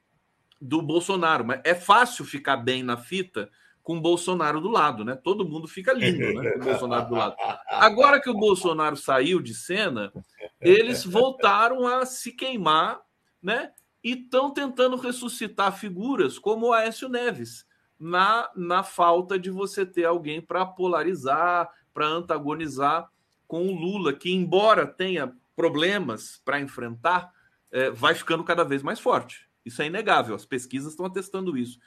do 0.61 0.81
Bolsonaro. 0.81 1.45
Mas 1.45 1.61
é 1.65 1.75
fácil 1.75 2.25
ficar 2.25 2.59
bem 2.59 2.85
na 2.85 2.97
fita 2.97 3.51
com 3.91 3.97
o 3.97 4.01
Bolsonaro 4.01 4.61
do 4.61 4.69
lado, 4.69 5.05
né? 5.05 5.17
Todo 5.17 5.45
mundo 5.45 5.67
fica 5.67 5.93
lindo, 5.93 6.41
né? 6.41 6.53
Com 6.53 6.61
o 6.61 6.65
Bolsonaro 6.65 7.09
do 7.09 7.15
lado. 7.17 7.35
Agora 7.69 8.21
que 8.21 8.31
o 8.31 8.35
Bolsonaro 8.39 8.97
saiu 8.97 9.41
de 9.41 9.53
cena, 9.53 10.13
eles 10.61 11.05
voltaram 11.05 11.85
a 11.89 12.07
se 12.07 12.31
queimar, 12.31 13.01
né? 13.43 13.73
E 14.05 14.13
estão 14.13 14.53
tentando 14.53 14.95
ressuscitar 14.95 15.77
figuras 15.77 16.39
como 16.39 16.69
o 16.69 16.73
Aécio 16.73 17.09
Neves, 17.09 17.67
na, 17.99 18.49
na 18.55 18.85
falta 18.85 19.37
de 19.37 19.51
você 19.51 19.85
ter 19.85 20.05
alguém 20.05 20.41
para 20.41 20.65
polarizar, 20.65 21.69
para 21.93 22.07
antagonizar 22.07 23.11
com 23.49 23.67
o 23.67 23.75
Lula, 23.75 24.13
que, 24.13 24.33
embora 24.33 24.87
tenha 24.87 25.33
problemas 25.57 26.41
para 26.45 26.61
enfrentar, 26.61 27.33
é, 27.73 27.91
vai 27.91 28.15
ficando 28.15 28.45
cada 28.45 28.63
vez 28.63 28.85
mais 28.85 29.01
forte. 29.01 29.51
Isso 29.65 29.83
é 29.83 29.87
inegável, 29.87 30.37
as 30.37 30.47
pesquisas 30.47 30.93
estão 30.93 31.07
atestando 31.07 31.59
isso. 31.59 31.81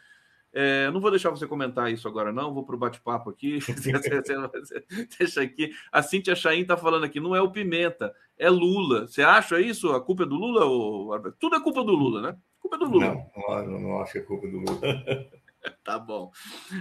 É, 0.54 0.90
não 0.92 1.02
vou 1.02 1.10
deixar 1.10 1.32
você 1.32 1.48
comentar 1.48 1.92
isso 1.92 2.08
agora, 2.08 2.32
não. 2.32 2.54
Vou 2.54 2.64
para 2.64 2.76
o 2.76 2.80
bate-papo 2.80 3.30
aqui. 3.30 3.60
Deixa 5.18 5.42
aqui. 5.42 5.72
A 5.92 6.04
Cintia 6.04 6.36
Chain 6.36 6.62
está 6.62 6.78
falando 6.78 7.04
aqui, 7.04 7.20
não 7.20 7.36
é 7.36 7.42
o 7.42 7.52
Pimenta, 7.52 8.14
é 8.38 8.50
Lula. 8.50 9.08
Você 9.08 9.22
acha 9.24 9.60
isso? 9.60 9.92
A 9.92 10.02
culpa 10.02 10.24
é 10.24 10.26
do 10.26 10.36
Lula? 10.36 10.66
Ou... 10.66 11.20
Tudo 11.40 11.56
é 11.56 11.60
culpa 11.60 11.84
do 11.84 11.94
Lula, 11.94 12.22
né? 12.22 12.38
Culpa 12.60 12.76
é 12.76 12.80
do 12.80 12.86
Lula. 12.86 13.06
Não, 13.08 13.66
não, 13.66 13.80
não 13.80 14.02
acho 14.02 14.14
que 14.14 14.20
é 14.20 14.22
culpa 14.22 14.48
do 14.48 14.60
Lula. 14.60 14.80
tá 15.84 15.98
bom. 15.98 16.32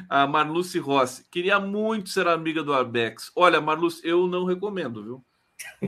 A 0.09 0.27
Marluce 0.27 0.79
Rossi, 0.79 1.27
queria 1.31 1.59
muito 1.59 2.11
ser 2.11 2.29
amiga 2.29 2.63
do 2.63 2.75
Arbex. 2.75 3.33
Olha, 3.35 3.61
Marluce, 3.61 4.01
eu 4.07 4.27
não 4.27 4.45
recomendo, 4.45 5.03
viu? 5.03 5.25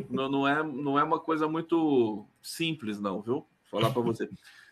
Não, 0.08 0.30
não, 0.30 0.48
é, 0.48 0.62
não 0.62 0.98
é 0.98 1.02
uma 1.02 1.18
coisa 1.18 1.48
muito 1.48 2.26
simples, 2.40 3.00
não, 3.00 3.20
viu? 3.20 3.46
falar 3.74 3.90
para 3.90 4.02
você. 4.02 4.28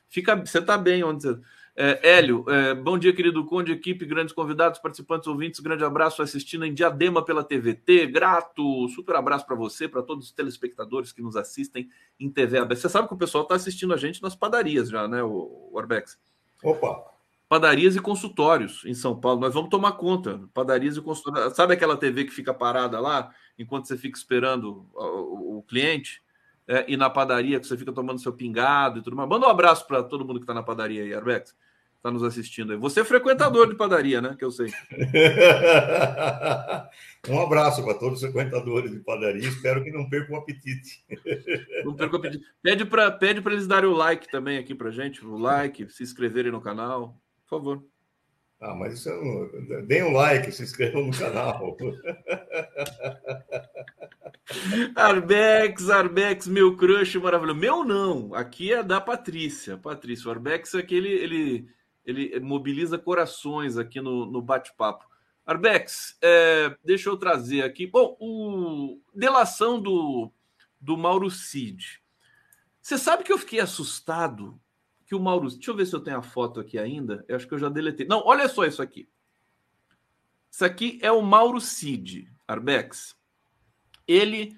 Fica, 0.08 0.36
você 0.36 0.58
está 0.58 0.78
bem 0.78 1.02
onde 1.02 1.22
você. 1.22 1.40
É, 1.74 2.16
Hélio, 2.16 2.44
é, 2.50 2.74
bom 2.74 2.98
dia, 2.98 3.14
querido 3.14 3.46
Conde, 3.46 3.72
equipe, 3.72 4.04
grandes 4.04 4.34
convidados, 4.34 4.78
participantes, 4.78 5.26
ouvintes, 5.26 5.58
grande 5.58 5.82
abraço 5.82 6.20
assistindo 6.20 6.66
em 6.66 6.74
Diadema 6.74 7.24
pela 7.24 7.42
TVT, 7.42 8.08
grato, 8.08 8.86
super 8.88 9.16
abraço 9.16 9.46
para 9.46 9.56
você, 9.56 9.88
para 9.88 10.02
todos 10.02 10.26
os 10.26 10.32
telespectadores 10.32 11.12
que 11.12 11.22
nos 11.22 11.34
assistem 11.34 11.88
em 12.20 12.30
TV 12.30 12.58
aberta. 12.58 12.82
Você 12.82 12.90
sabe 12.90 13.08
que 13.08 13.14
o 13.14 13.18
pessoal 13.18 13.44
está 13.44 13.54
assistindo 13.54 13.94
a 13.94 13.96
gente 13.96 14.22
nas 14.22 14.36
padarias 14.36 14.90
já, 14.90 15.08
né, 15.08 15.22
o, 15.22 15.70
o 15.72 15.78
Arbex? 15.78 16.18
Opa! 16.62 17.10
Padarias 17.48 17.96
e 17.96 18.00
consultórios 18.00 18.82
em 18.84 18.94
São 18.94 19.18
Paulo, 19.18 19.40
nós 19.40 19.54
vamos 19.54 19.70
tomar 19.70 19.92
conta, 19.92 20.42
padarias 20.52 20.98
e 20.98 21.00
consultórios. 21.00 21.56
Sabe 21.56 21.72
aquela 21.72 21.96
TV 21.96 22.24
que 22.24 22.32
fica 22.32 22.52
parada 22.52 23.00
lá, 23.00 23.30
enquanto 23.58 23.88
você 23.88 23.96
fica 23.96 24.18
esperando 24.18 24.86
o, 24.94 25.58
o 25.58 25.62
cliente? 25.62 26.22
É, 26.66 26.84
e 26.88 26.96
na 26.96 27.10
padaria, 27.10 27.58
que 27.58 27.66
você 27.66 27.76
fica 27.76 27.92
tomando 27.92 28.20
seu 28.20 28.32
pingado 28.32 28.98
e 28.98 29.02
tudo 29.02 29.16
mais. 29.16 29.28
Manda 29.28 29.46
um 29.46 29.50
abraço 29.50 29.86
para 29.86 30.02
todo 30.02 30.24
mundo 30.24 30.38
que 30.38 30.44
está 30.44 30.54
na 30.54 30.62
padaria 30.62 31.02
aí, 31.02 31.12
Arbex 31.12 31.54
está 32.02 32.10
nos 32.10 32.24
assistindo 32.24 32.72
aí. 32.72 32.78
Você 32.78 33.00
é 33.00 33.04
frequentador 33.04 33.68
de 33.68 33.76
padaria, 33.76 34.20
né? 34.20 34.34
Que 34.36 34.44
eu 34.44 34.50
sei. 34.50 34.72
um 37.28 37.40
abraço 37.40 37.84
para 37.84 37.94
todos 37.94 38.20
os 38.20 38.28
frequentadores 38.28 38.90
de 38.90 38.98
padaria. 38.98 39.48
Espero 39.48 39.84
que 39.84 39.92
não 39.92 40.08
percam 40.08 40.34
o 40.34 40.38
apetite. 40.40 41.04
Não 41.84 41.94
percam 41.94 42.18
o 42.18 42.20
apetite. 42.20 42.44
Pede 42.60 42.84
para 42.84 43.08
pede 43.12 43.40
eles 43.46 43.68
darem 43.68 43.88
o 43.88 43.94
like 43.94 44.28
também 44.28 44.58
aqui 44.58 44.74
para 44.74 44.90
gente, 44.90 45.24
o 45.24 45.36
like, 45.36 45.88
se 45.92 46.02
inscreverem 46.02 46.50
no 46.50 46.60
canal, 46.60 47.16
por 47.44 47.58
favor. 47.58 47.84
Ah, 48.60 48.74
mas 48.74 48.94
isso 48.94 49.08
é 49.08 49.14
um... 49.14 49.48
deem 49.86 50.02
um 50.02 50.12
like, 50.12 50.50
se 50.50 50.64
inscrevam 50.64 51.06
no 51.06 51.16
canal. 51.16 51.76
Arbex, 54.96 55.88
Arbex, 55.88 56.48
meu 56.48 56.76
crush 56.76 57.16
maravilhoso. 57.16 57.58
Meu 57.58 57.84
não, 57.84 58.34
aqui 58.34 58.72
é 58.72 58.82
da 58.82 59.00
Patrícia. 59.00 59.76
Patrícia, 59.76 60.28
o 60.28 60.30
Arbex 60.30 60.74
é 60.74 60.78
aquele 60.78 61.08
ele 61.08 61.68
ele 62.04 62.40
mobiliza 62.40 62.98
corações 62.98 63.78
aqui 63.78 64.00
no, 64.00 64.26
no 64.26 64.42
bate-papo. 64.42 65.04
Arbex, 65.46 66.16
é, 66.20 66.76
deixa 66.84 67.08
eu 67.08 67.16
trazer 67.16 67.62
aqui. 67.62 67.86
Bom, 67.86 68.16
o 68.20 69.00
delação 69.14 69.80
do, 69.80 70.32
do 70.80 70.96
Mauro 70.96 71.30
Cid. 71.30 72.02
Você 72.80 72.98
sabe 72.98 73.22
que 73.22 73.32
eu 73.32 73.38
fiquei 73.38 73.60
assustado 73.60 74.60
que 75.06 75.14
o 75.14 75.20
Mauro. 75.20 75.48
Deixa 75.48 75.70
eu 75.70 75.76
ver 75.76 75.86
se 75.86 75.94
eu 75.94 76.00
tenho 76.00 76.18
a 76.18 76.22
foto 76.22 76.58
aqui 76.58 76.78
ainda. 76.78 77.24
Eu 77.28 77.36
acho 77.36 77.46
que 77.46 77.54
eu 77.54 77.58
já 77.58 77.68
deletei. 77.68 78.06
Não, 78.06 78.22
olha 78.24 78.48
só 78.48 78.64
isso 78.64 78.82
aqui. 78.82 79.08
Isso 80.50 80.64
aqui 80.64 80.98
é 81.00 81.10
o 81.10 81.22
Mauro 81.22 81.60
Cid, 81.60 82.30
Arbex. 82.46 83.16
Ele, 84.06 84.56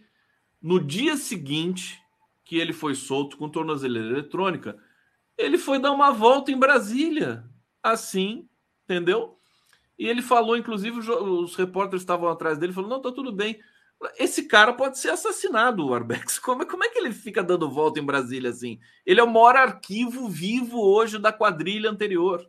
no 0.61 0.81
dia 0.81 1.17
seguinte 1.17 2.01
que 2.45 2.59
ele 2.59 2.73
foi 2.73 2.95
solto 2.95 3.37
com 3.37 3.49
tornozeleira 3.49 4.09
eletrônica, 4.09 4.79
ele 5.37 5.59
foi 5.59 5.79
dar 5.79 5.93
uma 5.93 6.11
volta 6.13 6.53
em 6.53 6.59
Brasília, 6.59 7.45
assim, 7.83 8.49
entendeu? 8.85 9.39
E 9.99 10.09
ele 10.09 10.23
falou, 10.23 10.57
inclusive, 10.57 10.99
os 10.99 11.57
repórteres 11.57 12.03
estavam 12.03 12.29
atrás 12.29 12.59
dele, 12.59 12.73
falou: 12.73 12.91
não, 12.91 13.01
tá 13.01 13.13
tudo 13.13 13.33
bem. 13.33 13.59
Esse 14.19 14.47
cara 14.47 14.73
pode 14.73 14.99
ser 14.99 15.11
assassinado, 15.11 15.87
o 15.87 15.95
Arbex. 15.95 16.39
Como, 16.41 16.63
é, 16.63 16.67
como 16.67 16.85
é 16.85 16.89
que 16.89 16.99
ele 16.99 17.13
fica 17.13 17.43
dando 17.43 17.71
volta 17.71 18.01
em 18.01 18.05
Brasília 18.05 18.51
assim? 18.51 18.79
Ele 19.07 19.21
é 19.21 19.25
o 19.25 19.31
maior 19.31 19.57
arquivo 19.57 20.29
vivo 20.29 20.79
hoje 20.79 21.19
da 21.19 21.33
quadrilha 21.33 21.89
anterior. 21.89 22.47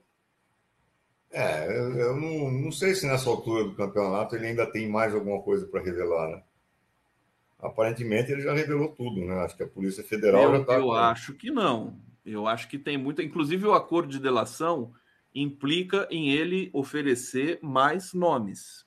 É, 1.32 1.68
eu 1.68 2.16
não, 2.16 2.52
não 2.52 2.72
sei 2.72 2.96
se 2.96 3.06
nessa 3.06 3.30
altura 3.30 3.66
do 3.66 3.76
campeonato 3.76 4.36
ele 4.36 4.48
ainda 4.48 4.66
tem 4.66 4.90
mais 4.90 5.14
alguma 5.14 5.42
coisa 5.42 5.68
para 5.68 5.84
revelar, 5.84 6.30
né? 6.30 6.44
Aparentemente 7.60 8.32
ele 8.32 8.42
já 8.42 8.54
revelou 8.54 8.90
tudo, 8.90 9.22
né? 9.22 9.36
Acho 9.40 9.56
que 9.56 9.64
a 9.64 9.68
Polícia 9.68 10.04
Federal 10.04 10.44
eu, 10.44 10.52
já 10.52 10.62
está. 10.62 10.74
Eu 10.76 10.92
acho 10.92 11.34
que 11.34 11.52
não. 11.52 12.00
Eu 12.26 12.48
acho 12.48 12.68
que 12.68 12.78
tem 12.78 12.98
muita. 12.98 13.24
Inclusive, 13.24 13.66
o 13.66 13.74
acordo 13.74 14.10
de 14.10 14.20
delação 14.20 14.94
implica 15.34 16.08
em 16.10 16.32
ele 16.32 16.70
oferecer 16.74 17.60
mais 17.62 18.14
nomes. 18.14 18.86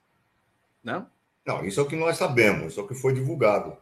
Né? 0.83 1.07
Não, 1.47 1.65
isso 1.65 1.81
é 1.81 1.83
o 1.83 1.87
que 1.87 1.97
nós 1.97 2.17
sabemos, 2.17 2.73
isso 2.73 2.81
é 2.81 2.83
o 2.83 2.87
que 2.87 2.95
foi 2.95 3.13
divulgado. 3.13 3.77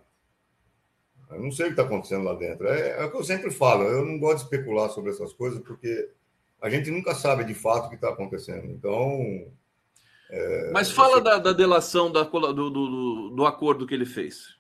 Eu 1.31 1.41
não 1.41 1.51
sei 1.51 1.67
o 1.67 1.69
que 1.69 1.73
está 1.73 1.83
acontecendo 1.83 2.25
lá 2.25 2.35
dentro. 2.35 2.69
É, 2.69 3.01
é, 3.01 3.05
o 3.05 3.11
que 3.11 3.17
eu 3.17 3.25
sempre 3.25 3.51
falo, 3.51 3.83
eu 3.85 4.05
não 4.05 4.19
gosto 4.19 4.39
de 4.39 4.43
especular 4.45 4.89
sobre 4.91 5.11
essas 5.11 5.33
coisas, 5.33 5.61
porque 5.61 6.11
a 6.61 6.71
gente 6.71 6.91
nunca 6.91 7.15
sabe 7.15 7.45
de 7.45 7.55
fato 7.55 7.87
o 7.87 7.89
que 7.89 7.97
está 7.97 8.11
acontecendo. 8.11 8.67
Então. 8.71 9.51
É, 10.31 10.71
Mas 10.73 10.91
fala 10.91 11.21
da, 11.21 11.39
da, 11.39 11.53
delação 11.53 12.11
da, 12.11 12.23
do, 12.23 12.71
do, 12.71 13.31
do, 13.31 13.47
acordo 13.47 13.87
que 13.87 13.95
ele 13.95 14.07
fez. 14.07 14.56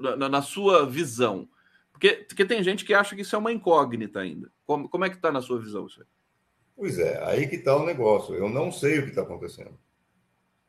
Na, 0.00 0.28
na 0.28 0.42
sua 0.42 0.86
visão. 0.86 1.48
Porque, 1.92 2.12
porque 2.28 2.44
tem 2.44 2.62
gente 2.62 2.84
que 2.84 2.92
acha 2.92 3.16
que 3.16 3.22
isso 3.22 3.34
é 3.34 3.38
uma 3.38 3.52
incógnita 3.52 4.20
ainda. 4.20 4.50
Como, 4.66 4.88
como 4.88 5.04
é 5.04 5.10
que 5.10 5.16
está 5.16 5.32
na 5.32 5.40
sua 5.40 5.58
visão 5.58 5.86
isso 5.86 6.00
aí? 6.00 6.06
Pois 6.76 6.98
é, 6.98 7.24
aí 7.24 7.46
que 7.46 7.56
está 7.56 7.74
o 7.74 7.86
negócio. 7.86 8.34
Eu 8.34 8.50
não 8.50 8.70
sei 8.70 8.98
o 8.98 9.02
que 9.04 9.08
está 9.08 9.22
acontecendo. 9.22 9.78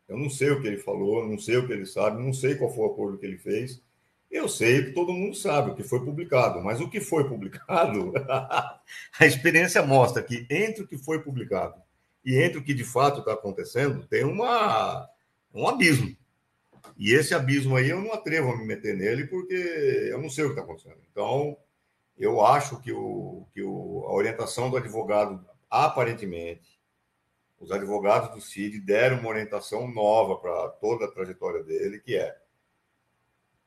Eu 0.07 0.17
não 0.17 0.29
sei 0.29 0.51
o 0.51 0.61
que 0.61 0.67
ele 0.67 0.77
falou, 0.77 1.27
não 1.27 1.37
sei 1.37 1.57
o 1.57 1.67
que 1.67 1.73
ele 1.73 1.85
sabe, 1.85 2.23
não 2.23 2.31
sei 2.31 2.55
qual 2.55 2.73
foi 2.73 2.85
o 2.85 2.91
acordo 2.91 3.17
que 3.17 3.25
ele 3.25 3.37
fez. 3.37 3.83
Eu 4.31 4.47
sei 4.47 4.85
que 4.85 4.91
todo 4.91 5.11
mundo 5.11 5.35
sabe 5.35 5.71
o 5.71 5.75
que 5.75 5.83
foi 5.83 6.03
publicado, 6.03 6.61
mas 6.61 6.79
o 6.79 6.89
que 6.89 7.01
foi 7.01 7.27
publicado, 7.27 8.13
a 9.19 9.25
experiência 9.25 9.85
mostra 9.85 10.23
que 10.23 10.45
entre 10.49 10.83
o 10.83 10.87
que 10.87 10.97
foi 10.97 11.21
publicado 11.21 11.81
e 12.25 12.37
entre 12.37 12.57
o 12.57 12.63
que 12.63 12.73
de 12.73 12.83
fato 12.83 13.19
está 13.19 13.33
acontecendo, 13.33 14.05
tem 14.05 14.23
uma, 14.23 15.09
um 15.53 15.67
abismo. 15.67 16.15
E 16.97 17.13
esse 17.13 17.33
abismo 17.33 17.75
aí 17.75 17.89
eu 17.89 17.99
não 17.99 18.13
atrevo 18.13 18.51
a 18.51 18.57
me 18.57 18.65
meter 18.65 18.95
nele 18.95 19.25
porque 19.27 19.53
eu 19.53 20.21
não 20.21 20.29
sei 20.29 20.43
o 20.43 20.47
que 20.47 20.53
está 20.53 20.63
acontecendo. 20.63 21.01
Então, 21.11 21.57
eu 22.17 22.43
acho 22.43 22.79
que, 22.81 22.91
o, 22.91 23.45
que 23.53 23.61
o, 23.61 24.05
a 24.07 24.13
orientação 24.13 24.69
do 24.69 24.77
advogado, 24.77 25.45
aparentemente, 25.69 26.77
os 27.59 27.71
advogados 27.71 28.33
do 28.33 28.41
CID 28.41 28.79
deram 28.79 29.19
uma 29.19 29.29
orientação 29.29 29.87
nova 29.87 30.37
para 30.37 30.69
toda 30.69 31.05
a 31.05 31.11
trajetória 31.11 31.63
dele, 31.63 31.99
que 31.99 32.15
é 32.15 32.35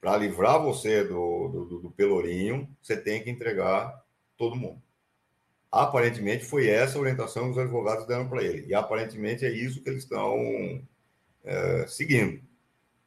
para 0.01 0.16
livrar 0.16 0.62
você 0.62 1.05
do, 1.05 1.49
do, 1.49 1.79
do, 1.81 1.91
pelourinho, 1.91 2.68
você 2.81 2.97
tem 2.97 3.23
que 3.23 3.31
entregar 3.31 4.03
todo 4.37 4.57
mundo. 4.57 4.83
Aparentemente 5.71 6.45
foi 6.45 6.68
essa 6.68 6.97
a 6.97 7.01
orientação 7.01 7.45
que 7.45 7.51
os 7.51 7.59
advogados 7.59 8.07
deram 8.07 8.29
para 8.29 8.43
ele. 8.43 8.66
E 8.66 8.75
aparentemente 8.75 9.45
é 9.45 9.51
isso 9.51 9.83
que 9.83 9.91
eles 9.91 10.05
estão 10.05 10.83
é, 11.45 11.87
seguindo. 11.87 12.43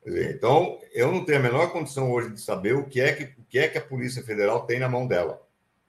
Então, 0.05 0.79
eu 0.93 1.11
não 1.11 1.23
tenho 1.23 1.39
a 1.39 1.43
menor 1.43 1.71
condição 1.71 2.11
hoje 2.11 2.29
de 2.29 2.41
saber 2.41 2.75
o 2.75 2.85
que 2.85 2.99
é 2.99 3.13
que, 3.13 3.23
o 3.23 3.45
que, 3.49 3.59
é 3.59 3.67
que 3.67 3.77
a 3.77 3.81
Polícia 3.81 4.23
Federal 4.23 4.65
tem 4.65 4.79
na 4.79 4.89
mão 4.89 5.07
dela. 5.07 5.41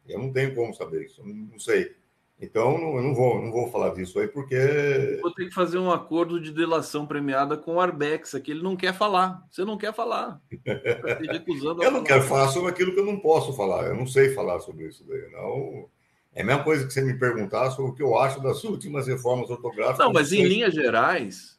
Eu 0.08 0.18
não 0.18 0.32
tenho 0.32 0.54
como 0.54 0.74
saber 0.74 1.04
isso, 1.04 1.22
não 1.24 1.58
sei. 1.58 1.96
Então, 2.40 2.74
eu 2.96 3.02
não 3.02 3.14
vou, 3.14 3.40
não 3.40 3.50
vou 3.50 3.70
falar 3.70 3.94
disso 3.94 4.18
aí, 4.18 4.28
porque. 4.28 5.18
Vou 5.22 5.32
ter 5.32 5.46
que 5.46 5.54
fazer 5.54 5.78
um 5.78 5.90
acordo 5.90 6.40
de 6.40 6.52
delação 6.52 7.06
premiada 7.06 7.56
com 7.56 7.76
o 7.76 7.80
Arbex, 7.80 8.34
que 8.42 8.50
ele 8.50 8.62
não 8.62 8.76
quer 8.76 8.92
falar. 8.92 9.42
Você 9.50 9.64
não 9.64 9.78
quer 9.78 9.94
falar. 9.94 10.40
Tá 10.64 11.84
eu 11.84 11.90
não 11.90 12.04
quero 12.04 12.22
falar 12.24 12.48
sobre 12.48 12.70
aquilo 12.70 12.92
que 12.92 13.00
eu 13.00 13.06
não 13.06 13.18
posso 13.18 13.52
falar. 13.54 13.86
Eu 13.86 13.94
não 13.94 14.06
sei 14.06 14.34
falar 14.34 14.60
sobre 14.60 14.88
isso 14.88 15.04
daí. 15.08 15.30
Não. 15.30 15.88
É 16.34 16.42
a 16.42 16.44
mesma 16.44 16.64
coisa 16.64 16.84
que 16.84 16.92
você 16.92 17.00
me 17.00 17.16
perguntar 17.16 17.70
sobre 17.70 17.92
o 17.92 17.94
que 17.94 18.02
eu 18.02 18.18
acho 18.18 18.42
das 18.42 18.64
últimas 18.64 19.06
reformas 19.06 19.48
ortográficas. 19.48 19.98
Não, 19.98 20.12
mas 20.12 20.32
em 20.32 20.44
linhas 20.44 20.74
gerais, 20.74 21.53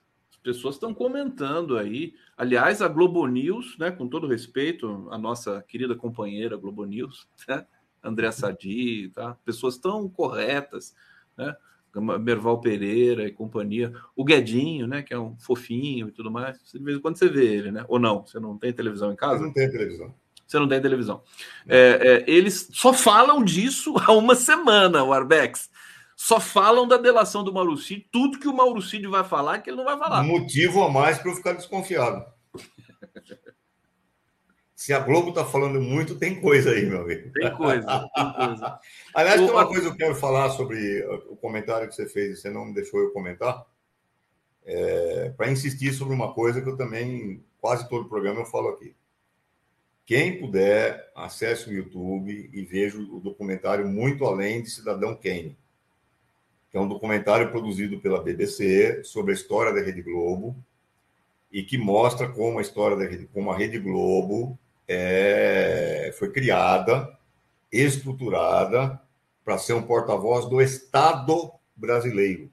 pessoas 0.45 0.75
estão 0.75 0.93
comentando 0.93 1.75
aí. 1.75 2.13
Aliás, 2.37 2.79
a 2.79 2.87
Globo 2.87 3.25
News, 3.25 3.75
né, 3.79 3.89
com 3.89 4.07
todo 4.07 4.27
respeito, 4.27 5.07
a 5.09 5.17
nossa 5.17 5.65
querida 5.67 5.95
companheira 5.95 6.55
Globo 6.55 6.85
News, 6.85 7.27
né, 7.49 7.65
André 8.03 8.31
Sadi, 8.31 9.09
tá? 9.09 9.35
pessoas 9.43 9.79
tão 9.79 10.07
corretas, 10.07 10.95
né? 11.35 11.55
Merval 12.19 12.59
Pereira 12.59 13.25
e 13.25 13.31
companhia, 13.31 13.93
o 14.17 14.25
Guedinho, 14.25 14.85
né, 14.85 15.01
que 15.01 15.13
é 15.13 15.17
um 15.17 15.37
fofinho 15.37 16.09
e 16.09 16.11
tudo 16.11 16.29
mais. 16.29 16.59
De 16.73 16.77
vez 16.77 16.97
em 16.97 16.99
quando 16.99 17.17
você 17.17 17.29
vê 17.29 17.45
ele, 17.45 17.71
né? 17.71 17.85
Ou 17.87 17.97
não? 17.97 18.27
Você 18.27 18.37
não 18.37 18.57
tem 18.57 18.73
televisão 18.73 19.13
em 19.13 19.15
casa? 19.15 19.41
não 19.41 19.53
tem 19.53 19.71
televisão. 19.71 20.13
Você 20.45 20.59
não 20.59 20.67
tem 20.67 20.81
televisão. 20.81 21.23
É, 21.65 22.23
é, 22.27 22.29
eles 22.29 22.69
só 22.73 22.93
falam 22.93 23.41
disso 23.41 23.93
há 23.97 24.11
uma 24.11 24.35
semana, 24.35 25.05
o 25.05 25.13
Arbex. 25.13 25.69
Só 26.25 26.39
falam 26.39 26.87
da 26.87 26.97
delação 26.97 27.43
do 27.43 27.53
Marucci, 27.53 28.07
tudo 28.11 28.39
que 28.39 28.47
o 28.47 28.53
Marucci 28.53 28.99
vai 29.05 29.23
falar 29.23 29.59
que 29.59 29.69
ele 29.69 29.77
não 29.77 29.85
vai 29.85 29.95
falar. 29.95 30.23
Motivo 30.23 30.81
a 30.83 30.89
mais 30.89 31.19
para 31.19 31.29
eu 31.29 31.35
ficar 31.35 31.53
desconfiado. 31.53 32.25
Se 34.75 34.91
a 34.91 34.97
Globo 34.97 35.29
está 35.29 35.45
falando 35.45 35.79
muito, 35.79 36.17
tem 36.17 36.41
coisa 36.41 36.71
aí, 36.71 36.83
meu 36.83 37.01
amigo. 37.01 37.31
Tem 37.31 37.55
coisa, 37.55 38.09
tem 38.15 38.33
coisa. 38.33 38.79
Aliás, 39.13 39.39
tem 39.39 39.51
uma 39.51 39.67
coisa 39.67 39.81
que 39.81 39.87
eu 39.89 39.95
quero 39.95 40.15
falar 40.15 40.49
sobre 40.49 41.05
o 41.29 41.35
comentário 41.35 41.87
que 41.87 41.93
você 41.93 42.07
fez, 42.07 42.39
e 42.39 42.41
você 42.41 42.49
não 42.49 42.65
me 42.65 42.73
deixou 42.73 43.01
eu 43.01 43.11
comentar. 43.11 43.63
É, 44.65 45.29
para 45.37 45.51
insistir 45.51 45.93
sobre 45.93 46.15
uma 46.15 46.33
coisa 46.33 46.59
que 46.59 46.67
eu 46.67 46.75
também, 46.75 47.45
quase 47.61 47.87
todo 47.87 48.09
programa, 48.09 48.39
eu 48.39 48.45
falo 48.47 48.69
aqui. 48.69 48.95
Quem 50.07 50.39
puder, 50.39 51.07
acesse 51.15 51.69
o 51.69 51.73
YouTube 51.73 52.49
e 52.51 52.63
veja 52.63 52.97
o 52.97 53.19
documentário 53.19 53.87
Muito 53.87 54.25
Além 54.25 54.63
de 54.63 54.71
Cidadão 54.71 55.15
Kane, 55.15 55.55
que 56.75 56.79
é 56.79 56.81
um 56.81 56.89
documentário 56.89 57.49
produzido 57.51 58.01
pela 58.01 58.21
BBC 58.21 59.01
sobre 59.05 59.31
a 59.31 59.33
história 59.33 59.71
da 59.71 59.79
Rede 59.79 60.01
Globo 60.01 60.57
e 61.49 61.63
que 61.63 61.77
mostra 61.77 62.27
como 62.27 62.59
a 62.59 62.61
história 62.61 62.97
da 62.97 63.05
Rede, 63.05 63.29
como 63.33 63.49
a 63.49 63.55
Rede 63.55 63.79
Globo 63.79 64.59
é, 64.85 66.13
foi 66.19 66.33
criada, 66.33 67.17
estruturada 67.71 69.01
para 69.45 69.57
ser 69.57 69.71
um 69.71 69.83
porta-voz 69.83 70.49
do 70.49 70.61
Estado 70.61 71.49
brasileiro. 71.73 72.51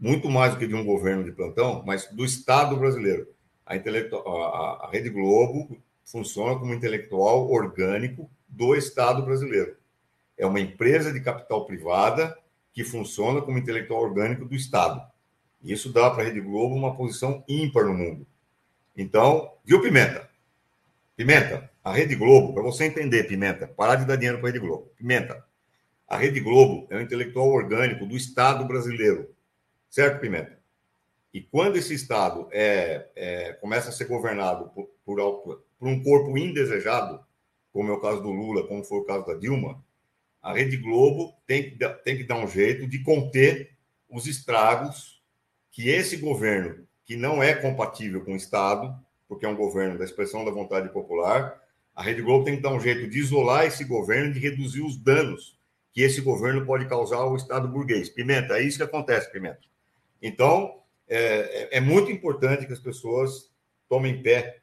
Muito 0.00 0.30
mais 0.30 0.54
do 0.54 0.58
que 0.58 0.66
de 0.66 0.74
um 0.74 0.82
governo 0.82 1.22
de 1.22 1.32
plantão, 1.32 1.82
mas 1.84 2.06
do 2.12 2.24
Estado 2.24 2.78
brasileiro. 2.78 3.28
A, 3.66 3.74
a, 3.74 4.86
a 4.86 4.90
Rede 4.90 5.10
Globo 5.10 5.76
funciona 6.02 6.58
como 6.58 6.72
intelectual 6.72 7.52
orgânico 7.52 8.26
do 8.48 8.74
Estado 8.74 9.22
brasileiro. 9.22 9.76
É 10.38 10.46
uma 10.46 10.60
empresa 10.60 11.12
de 11.12 11.20
capital 11.20 11.66
privada 11.66 12.34
que 12.74 12.82
funciona 12.82 13.40
como 13.40 13.56
intelectual 13.56 14.02
orgânico 14.02 14.44
do 14.44 14.54
Estado. 14.54 15.00
Isso 15.62 15.92
dá 15.92 16.10
para 16.10 16.24
a 16.24 16.26
Rede 16.26 16.40
Globo 16.40 16.74
uma 16.74 16.94
posição 16.94 17.42
ímpar 17.48 17.86
no 17.86 17.94
mundo. 17.94 18.26
Então, 18.96 19.52
viu, 19.64 19.80
Pimenta? 19.80 20.28
Pimenta, 21.16 21.70
a 21.82 21.92
Rede 21.92 22.16
Globo, 22.16 22.52
para 22.52 22.62
você 22.62 22.84
entender, 22.84 23.24
Pimenta, 23.24 23.68
parar 23.68 23.94
de 23.94 24.04
dar 24.04 24.16
dinheiro 24.16 24.38
para 24.38 24.48
a 24.48 24.52
Rede 24.52 24.66
Globo. 24.66 24.90
Pimenta, 24.96 25.44
a 26.08 26.16
Rede 26.16 26.40
Globo 26.40 26.86
é 26.90 26.96
um 26.96 27.00
intelectual 27.00 27.48
orgânico 27.48 28.04
do 28.04 28.16
Estado 28.16 28.64
brasileiro. 28.66 29.30
Certo, 29.88 30.20
Pimenta? 30.20 30.58
E 31.32 31.40
quando 31.40 31.76
esse 31.76 31.94
Estado 31.94 32.48
é, 32.52 33.08
é 33.14 33.52
começa 33.54 33.88
a 33.88 33.92
ser 33.92 34.06
governado 34.06 34.68
por, 34.70 34.90
por, 35.04 35.64
por 35.78 35.88
um 35.88 36.02
corpo 36.02 36.36
indesejado, 36.36 37.24
como 37.72 37.90
é 37.90 37.92
o 37.92 38.00
caso 38.00 38.20
do 38.20 38.30
Lula, 38.30 38.66
como 38.66 38.84
foi 38.84 38.98
o 38.98 39.04
caso 39.04 39.26
da 39.26 39.34
Dilma, 39.34 39.82
a 40.44 40.52
Rede 40.52 40.76
Globo 40.76 41.34
tem 41.46 41.70
que, 41.70 41.88
tem 42.04 42.18
que 42.18 42.24
dar 42.24 42.36
um 42.36 42.46
jeito 42.46 42.86
de 42.86 43.02
conter 43.02 43.70
os 44.10 44.26
estragos 44.26 45.22
que 45.72 45.88
esse 45.88 46.18
governo, 46.18 46.86
que 47.06 47.16
não 47.16 47.42
é 47.42 47.54
compatível 47.54 48.22
com 48.22 48.34
o 48.34 48.36
Estado, 48.36 48.94
porque 49.26 49.46
é 49.46 49.48
um 49.48 49.56
governo 49.56 49.98
da 49.98 50.04
expressão 50.04 50.44
da 50.44 50.50
vontade 50.50 50.90
popular, 50.90 51.58
a 51.96 52.02
Rede 52.02 52.20
Globo 52.20 52.44
tem 52.44 52.56
que 52.56 52.62
dar 52.62 52.74
um 52.74 52.80
jeito 52.80 53.08
de 53.08 53.18
isolar 53.18 53.64
esse 53.64 53.84
governo, 53.84 54.34
de 54.34 54.38
reduzir 54.38 54.82
os 54.82 54.98
danos 54.98 55.58
que 55.94 56.02
esse 56.02 56.20
governo 56.20 56.66
pode 56.66 56.86
causar 56.88 57.18
ao 57.18 57.36
Estado 57.36 57.66
burguês. 57.66 58.10
Pimenta, 58.10 58.58
é 58.58 58.62
isso 58.62 58.76
que 58.76 58.82
acontece, 58.82 59.32
Pimenta. 59.32 59.60
Então, 60.20 60.82
é, 61.08 61.68
é, 61.72 61.78
é 61.78 61.80
muito 61.80 62.10
importante 62.10 62.66
que 62.66 62.72
as 62.72 62.80
pessoas 62.80 63.50
tomem 63.88 64.22
pé 64.22 64.58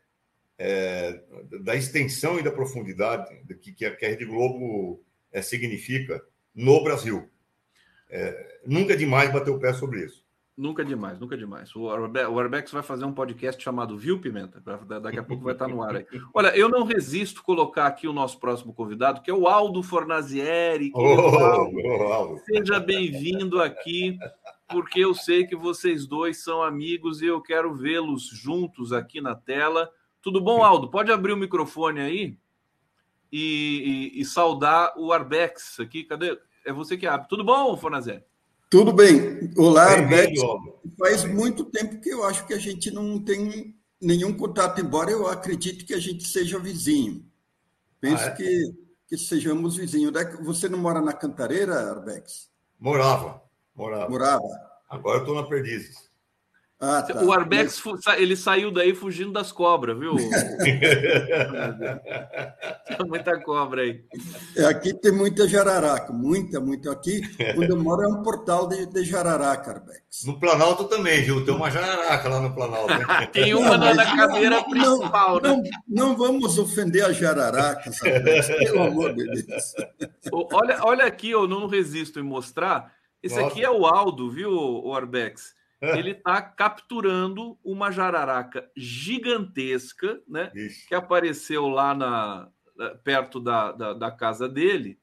é, 0.59 1.19
da 1.61 1.75
extensão 1.75 2.37
e 2.37 2.43
da 2.43 2.51
profundidade 2.51 3.35
que, 3.61 3.71
que, 3.71 3.85
a, 3.85 3.95
Rede 3.97 4.25
Globo 4.25 5.01
é, 5.31 5.41
significa 5.41 6.21
no 6.53 6.83
Brasil. 6.83 7.29
É, 8.09 8.59
nunca 8.65 8.93
é 8.93 8.97
demais 8.97 9.31
bater 9.31 9.51
o 9.51 9.59
pé 9.59 9.73
sobre 9.73 10.05
isso. 10.05 10.21
Nunca 10.57 10.81
é 10.81 10.85
demais, 10.85 11.17
nunca 11.17 11.33
é 11.33 11.37
demais. 11.37 11.73
O 11.75 11.89
Arbex 11.89 12.71
vai 12.71 12.83
fazer 12.83 13.05
um 13.05 13.13
podcast 13.13 13.63
chamado 13.63 13.97
Viu 13.97 14.19
Pimenta? 14.19 14.61
Daqui 14.99 15.17
a 15.17 15.23
pouco 15.23 15.43
vai 15.43 15.53
estar 15.53 15.67
no 15.67 15.81
ar 15.81 15.95
aí. 15.95 16.05
Olha, 16.35 16.55
eu 16.55 16.67
não 16.67 16.83
resisto 16.83 17.41
colocar 17.41 17.87
aqui 17.87 18.07
o 18.07 18.13
nosso 18.13 18.37
próximo 18.37 18.73
convidado, 18.73 19.21
que 19.21 19.31
é 19.31 19.33
o 19.33 19.47
Aldo 19.47 19.81
Fornazieri. 19.81 20.91
Oh, 20.93 20.99
Aldo, 20.99 21.77
oh, 21.83 22.03
Aldo. 22.13 22.41
Seja 22.45 22.79
bem-vindo 22.79 23.61
aqui, 23.61 24.19
porque 24.69 24.99
eu 24.99 25.15
sei 25.15 25.47
que 25.47 25.55
vocês 25.55 26.05
dois 26.05 26.43
são 26.43 26.61
amigos 26.61 27.21
e 27.21 27.27
eu 27.27 27.41
quero 27.41 27.73
vê-los 27.73 28.27
juntos 28.27 28.91
aqui 28.91 29.21
na 29.21 29.33
tela. 29.33 29.89
Tudo 30.21 30.41
bom, 30.41 30.63
Aldo? 30.63 30.91
Pode 30.91 31.11
abrir 31.11 31.31
o 31.31 31.37
microfone 31.37 32.01
aí 32.01 32.37
e, 33.31 34.11
e, 34.15 34.21
e 34.21 34.25
saudar 34.25 34.93
o 34.97 35.11
Arbex 35.11 35.79
aqui. 35.79 36.03
Cadê? 36.03 36.37
É 36.65 36.73
você 36.73 36.97
que 36.97 37.07
abre. 37.07 37.27
Tudo 37.27 37.43
bom, 37.43 37.75
Fornazieri? 37.77 38.23
Tudo 38.69 38.93
bem. 38.93 39.51
Olá, 39.57 39.91
Arbex. 39.91 40.39
Faz 40.97 41.25
muito 41.25 41.65
tempo 41.65 41.99
que 41.99 42.09
eu 42.09 42.23
acho 42.23 42.45
que 42.45 42.53
a 42.53 42.59
gente 42.59 42.91
não 42.91 43.19
tem 43.19 43.75
nenhum 44.01 44.33
contato, 44.33 44.81
embora 44.81 45.11
eu 45.11 45.27
acredite 45.27 45.85
que 45.85 45.93
a 45.93 45.99
gente 45.99 46.27
seja 46.27 46.59
vizinho. 46.59 47.25
Penso 47.99 48.23
ah, 48.23 48.27
é? 48.27 48.31
que, 48.31 48.73
que 49.07 49.17
sejamos 49.17 49.77
vizinhos. 49.77 50.11
Você 50.43 50.67
não 50.67 50.79
mora 50.79 51.01
na 51.01 51.13
Cantareira, 51.13 51.91
Arbex? 51.91 52.49
Morava. 52.79 53.41
Morava. 53.75 54.09
Morava. 54.09 54.71
Agora 54.89 55.17
eu 55.17 55.21
estou 55.21 55.35
na 55.35 55.43
Perdizes. 55.43 56.10
Ah, 56.83 57.03
tá. 57.03 57.23
O 57.23 57.31
Arbex 57.31 57.79
ele 58.17 58.35
saiu 58.35 58.71
daí 58.71 58.95
fugindo 58.95 59.31
das 59.31 59.51
cobras, 59.51 59.95
viu? 59.99 60.15
tem 62.97 63.07
muita 63.07 63.39
cobra 63.39 63.83
aí. 63.83 64.03
É, 64.57 64.65
aqui 64.65 64.91
tem 64.91 65.11
muita 65.11 65.47
jararaca, 65.47 66.11
muita, 66.11 66.59
muita. 66.59 66.91
Aqui, 66.91 67.21
onde 67.55 67.69
eu 67.69 67.77
moro, 67.77 68.01
é 68.01 68.07
um 68.07 68.23
portal 68.23 68.67
de, 68.67 68.87
de 68.87 69.03
jararaca, 69.03 69.73
Arbex. 69.73 70.23
No 70.25 70.39
Planalto 70.39 70.85
também, 70.85 71.21
viu? 71.21 71.45
Tem 71.45 71.53
uma 71.53 71.69
jararaca 71.69 72.27
lá 72.27 72.39
no 72.41 72.55
Planalto. 72.55 72.91
tem 73.31 73.53
uma 73.53 73.77
não, 73.77 73.93
na 73.93 74.15
cadeira 74.15 74.55
não, 74.55 74.63
principal, 74.63 75.39
não, 75.39 75.61
né? 75.61 75.69
Não, 75.87 76.07
não, 76.07 76.17
vamos 76.17 76.57
ofender 76.57 77.05
as 77.05 77.15
jararacas, 77.15 78.01
Arbex, 78.01 78.47
pelo 78.47 78.81
amor 78.81 79.13
de 79.13 79.43
Deus. 79.43 79.75
Olha, 80.51 80.79
olha 80.81 81.05
aqui, 81.05 81.29
eu 81.29 81.47
não 81.47 81.67
resisto 81.67 82.19
em 82.19 82.23
mostrar. 82.23 82.91
Esse 83.21 83.35
Nossa. 83.35 83.49
aqui 83.49 83.63
é 83.63 83.69
o 83.69 83.85
Aldo, 83.85 84.31
viu, 84.31 84.51
o 84.51 84.95
Arbex? 84.95 85.60
Ele 85.81 86.11
está 86.11 86.41
capturando 86.41 87.57
uma 87.63 87.91
jararaca 87.91 88.69
gigantesca, 88.77 90.21
né? 90.27 90.51
Isso. 90.53 90.87
Que 90.87 90.93
apareceu 90.93 91.67
lá 91.67 91.95
na, 91.95 92.49
perto 93.03 93.39
da, 93.39 93.71
da, 93.71 93.93
da 93.93 94.11
casa 94.11 94.47
dele. 94.47 94.99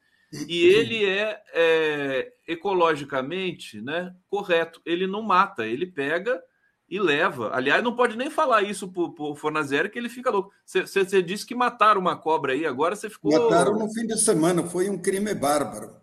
E 0.46 0.66
ele 0.66 1.06
é, 1.06 1.42
é, 1.54 2.32
ecologicamente 2.46 3.80
né, 3.80 4.14
correto. 4.28 4.80
Ele 4.84 5.06
não 5.06 5.22
mata, 5.22 5.66
ele 5.66 5.86
pega 5.86 6.40
e 6.88 7.00
leva. 7.00 7.50
Aliás, 7.54 7.82
não 7.82 7.96
pode 7.96 8.16
nem 8.16 8.30
falar 8.30 8.62
isso 8.62 8.88
para 8.88 9.24
o 9.24 9.34
Fornazieri, 9.34 9.88
que 9.88 9.98
ele 9.98 10.08
fica 10.08 10.30
louco. 10.30 10.52
Você 10.64 11.22
disse 11.22 11.46
que 11.46 11.54
mataram 11.54 12.00
uma 12.00 12.16
cobra 12.16 12.52
aí, 12.52 12.66
agora 12.66 12.94
você 12.94 13.08
ficou. 13.08 13.32
Mataram 13.32 13.78
no 13.78 13.92
fim 13.92 14.06
de 14.06 14.18
semana, 14.18 14.62
foi 14.64 14.88
um 14.90 14.98
crime 14.98 15.34
bárbaro. 15.34 15.96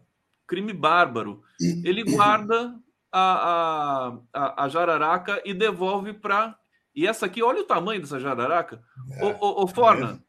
Crime 0.48 0.74
bárbaro. 0.74 1.42
Ele 1.84 2.04
guarda 2.04 2.76
a, 3.18 4.20
a, 4.34 4.66
a 4.66 4.70
jararaca 4.70 5.42
e 5.46 5.54
devolve 5.54 6.14
para. 6.14 6.58
E 6.94 7.08
essa 7.08 7.26
aqui, 7.26 7.42
olha 7.42 7.62
o 7.62 7.66
tamanho 7.66 8.02
dessa 8.02 8.20
jararaca. 8.20 8.84
É, 9.12 9.26
ô, 9.26 9.64
ô, 9.64 9.68
Forna, 9.68 10.14
é. 10.14 10.20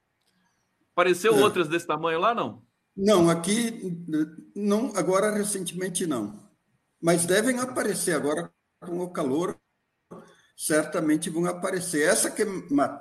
apareceu 0.92 1.34
é. 1.34 1.42
outras 1.42 1.68
desse 1.68 1.86
tamanho 1.86 2.20
lá, 2.20 2.34
não? 2.34 2.62
Não, 2.96 3.28
aqui, 3.28 3.82
não, 4.54 4.92
agora 4.96 5.30
recentemente 5.32 6.06
não. 6.06 6.48
Mas 7.02 7.26
devem 7.26 7.58
aparecer 7.58 8.14
agora 8.14 8.50
com 8.80 9.00
o 9.00 9.10
calor, 9.10 9.58
certamente 10.56 11.28
vão 11.28 11.44
aparecer. 11.46 12.08
Essa 12.08 12.30
que 12.30 12.42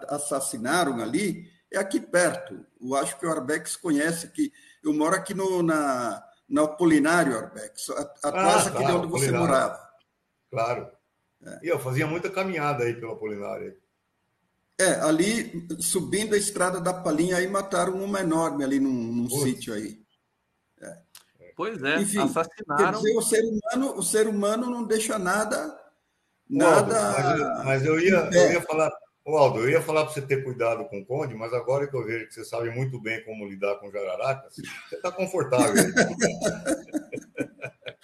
assassinaram 0.10 1.00
ali 1.02 1.48
é 1.72 1.78
aqui 1.78 2.00
perto. 2.00 2.66
Eu 2.82 2.96
acho 2.96 3.18
que 3.18 3.26
o 3.26 3.32
Arbex 3.32 3.76
conhece 3.76 4.30
que 4.32 4.52
eu 4.84 4.94
moro 4.94 5.16
aqui 5.16 5.34
no, 5.34 5.62
na, 5.64 6.22
na 6.48 6.68
Polinário, 6.68 7.38
Arbex, 7.38 7.90
atrás 8.24 8.68
ah, 8.68 8.70
aqui 8.70 8.86
de 8.86 8.92
onde 8.92 9.08
você 9.08 9.32
morava. 9.32 9.80
Claro. 10.50 10.90
É. 11.44 11.60
E 11.64 11.68
eu 11.68 11.80
fazia 11.80 12.08
muita 12.08 12.30
caminhada 12.30 12.84
aí 12.84 12.94
pela 12.94 13.16
Polinária. 13.16 13.76
É, 14.80 14.96
ali, 15.02 15.68
subindo 15.80 16.36
a 16.36 16.38
estrada 16.38 16.82
da 16.82 16.94
Palinha, 16.94 17.38
aí 17.38 17.48
mataram 17.48 18.04
uma 18.04 18.20
enorme 18.20 18.64
ali 18.64 18.80
num, 18.80 18.92
num 18.92 19.30
sítio 19.30 19.74
aí. 19.74 20.02
É. 20.82 20.98
Pois 21.56 21.82
é, 21.82 22.02
Enfim, 22.02 22.20
assassinaram. 22.20 22.78
Quer 22.78 22.98
dizer, 22.98 23.18
o 23.18 23.22
ser 23.22 23.44
humano, 23.44 23.98
o 23.98 24.04
ser 24.04 24.28
humano 24.28 24.70
não 24.70 24.84
deixa 24.84 25.18
nada. 25.18 25.80
nada 26.50 27.12
mas, 27.12 27.66
mas, 27.66 27.86
eu, 27.86 28.00
ia, 28.00 28.30
eu 28.34 28.52
ia 28.52 28.62
falar, 28.62 28.92
Aldo, 29.26 29.60
eu 29.60 29.70
ia 29.70 29.82
falar 29.82 30.04
para 30.04 30.14
você 30.14 30.22
ter 30.22 30.44
cuidado 30.44 30.86
com 30.86 31.00
o 31.00 31.06
Conde, 31.06 31.34
mas 31.34 31.52
agora 31.54 31.88
que 31.88 31.96
eu 31.96 32.06
vejo 32.06 32.28
que 32.28 32.34
você 32.34 32.46
sabe 32.46 32.70
muito 32.70 33.00
bem 33.02 33.24
como 33.24 33.48
lidar 33.48 33.76
com 33.76 33.92
jararacas, 33.92 34.56
você 34.56 34.96
está 34.96 35.12
confortável. 35.12 35.84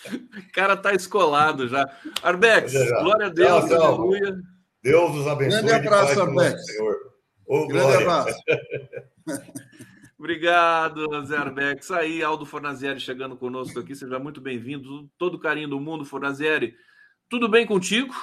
o 0.09 0.51
cara 0.51 0.73
está 0.73 0.93
escolado 0.93 1.67
já. 1.67 1.87
Arbex, 2.23 2.73
glória 2.73 3.27
a 3.27 3.29
Deus, 3.29 3.65
tchau, 3.65 3.83
aleluia. 3.83 4.41
Deus 4.81 5.15
os 5.15 5.27
abençoe. 5.27 5.61
Grande 5.61 5.87
abraço, 5.87 6.21
Arbex. 6.21 6.65
Senhor. 6.65 6.95
Ô, 7.45 7.67
Grande 7.67 7.97
abraço. 7.97 8.39
Obrigado, 10.17 11.25
Zé 11.25 11.35
Arbex. 11.35 11.89
Aí, 11.89 12.23
Aldo 12.23 12.45
Fornazieri 12.45 12.99
chegando 12.99 13.35
conosco 13.35 13.79
aqui, 13.79 13.95
seja 13.95 14.19
muito 14.19 14.39
bem-vindo. 14.39 15.09
Todo 15.17 15.39
carinho 15.39 15.67
do 15.67 15.79
mundo, 15.79 16.05
Fornazieri. 16.05 16.75
Tudo 17.27 17.49
bem 17.49 17.65
contigo? 17.65 18.13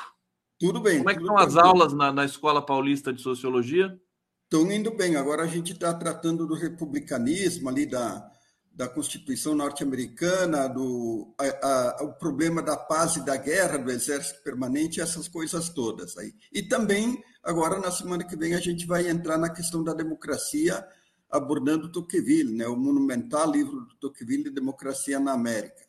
Tudo 0.59 0.81
bem. 0.81 0.99
Como 0.99 1.11
é 1.11 1.15
que 1.15 1.21
estão 1.21 1.39
as 1.39 1.57
aulas 1.57 1.93
na, 1.93 2.13
na 2.13 2.25
Escola 2.25 2.65
Paulista 2.65 3.13
de 3.13 3.23
Sociologia? 3.23 3.97
Estão 4.45 4.71
indo 4.73 4.91
bem. 4.91 5.15
Agora 5.15 5.43
a 5.45 5.47
gente 5.47 5.73
está 5.73 5.95
tratando 5.95 6.47
do 6.47 6.55
republicanismo 6.55 7.69
ali 7.69 7.87
da, 7.87 8.29
da 8.73 8.89
Constituição 8.89 9.55
norte-americana, 9.55 10.69
do 10.69 11.35
a, 11.39 12.01
a, 12.01 12.05
o 12.05 12.13
problema 12.15 12.63
da 12.63 12.77
paz 12.77 13.17
e 13.17 13.25
da 13.25 13.37
guerra, 13.37 13.77
do 13.77 13.91
exército 13.91 14.43
permanente, 14.43 15.01
essas 15.01 15.29
coisas 15.29 15.69
todas 15.69 16.17
aí. 16.17 16.33
E 16.53 16.63
também, 16.63 17.23
agora 17.43 17.79
na 17.79 17.91
semana 17.91 18.25
que 18.25 18.37
vem, 18.37 18.55
a 18.55 18.61
gente 18.61 18.87
vai 18.87 19.09
entrar 19.09 19.39
na 19.39 19.51
questão 19.51 19.85
da 19.85 19.93
democracia, 19.93 20.87
abordando 21.31 21.93
Tocqueville, 21.93 22.55
né, 22.55 22.67
o 22.67 22.77
monumental 22.77 23.51
livro 23.51 23.81
do 23.81 23.95
Tocqueville, 23.97 24.51
Democracia 24.51 25.21
na 25.21 25.33
América, 25.33 25.87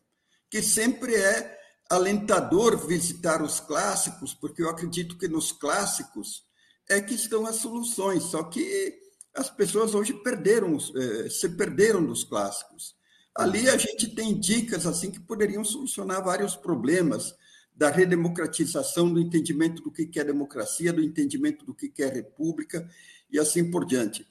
que 0.50 0.62
sempre 0.62 1.16
é 1.16 1.59
alentador 1.90 2.78
visitar 2.88 3.42
os 3.42 3.60
clássicos, 3.60 4.34
porque 4.34 4.62
eu 4.62 4.70
acredito 4.70 5.18
que 5.18 5.28
nos 5.28 5.52
clássicos 5.52 6.44
é 6.88 7.02
que 7.02 7.16
estão 7.16 7.46
as 7.46 7.58
soluções, 7.58 8.24
só 8.24 8.44
que 8.44 8.98
as 9.34 9.50
pessoas 9.50 9.96
hoje 9.96 10.14
perderam, 10.14 10.78
eh, 10.78 11.30
se 11.30 11.50
perderam 11.50 12.06
dos 12.06 12.24
clássicos. 12.24 12.96
Ali 13.36 13.70
a 13.70 13.78
gente 13.78 14.08
tem 14.14 14.40
dicas 14.40 14.86
assim 14.86 15.12
que 15.12 15.20
poderiam 15.20 15.64
solucionar 15.64 16.24
vários 16.24 16.56
problemas 16.56 17.34
da 17.76 17.90
redemocratização, 17.90 19.12
do 19.12 19.20
entendimento 19.20 19.82
do 19.82 19.92
que 19.92 20.20
é 20.20 20.24
democracia, 20.24 20.92
do 20.92 21.02
entendimento 21.02 21.66
do 21.66 21.74
que 21.74 21.92
é 22.04 22.08
república 22.08 22.88
e 23.32 23.40
assim 23.40 23.72
por 23.72 23.86
diante. 23.86 24.28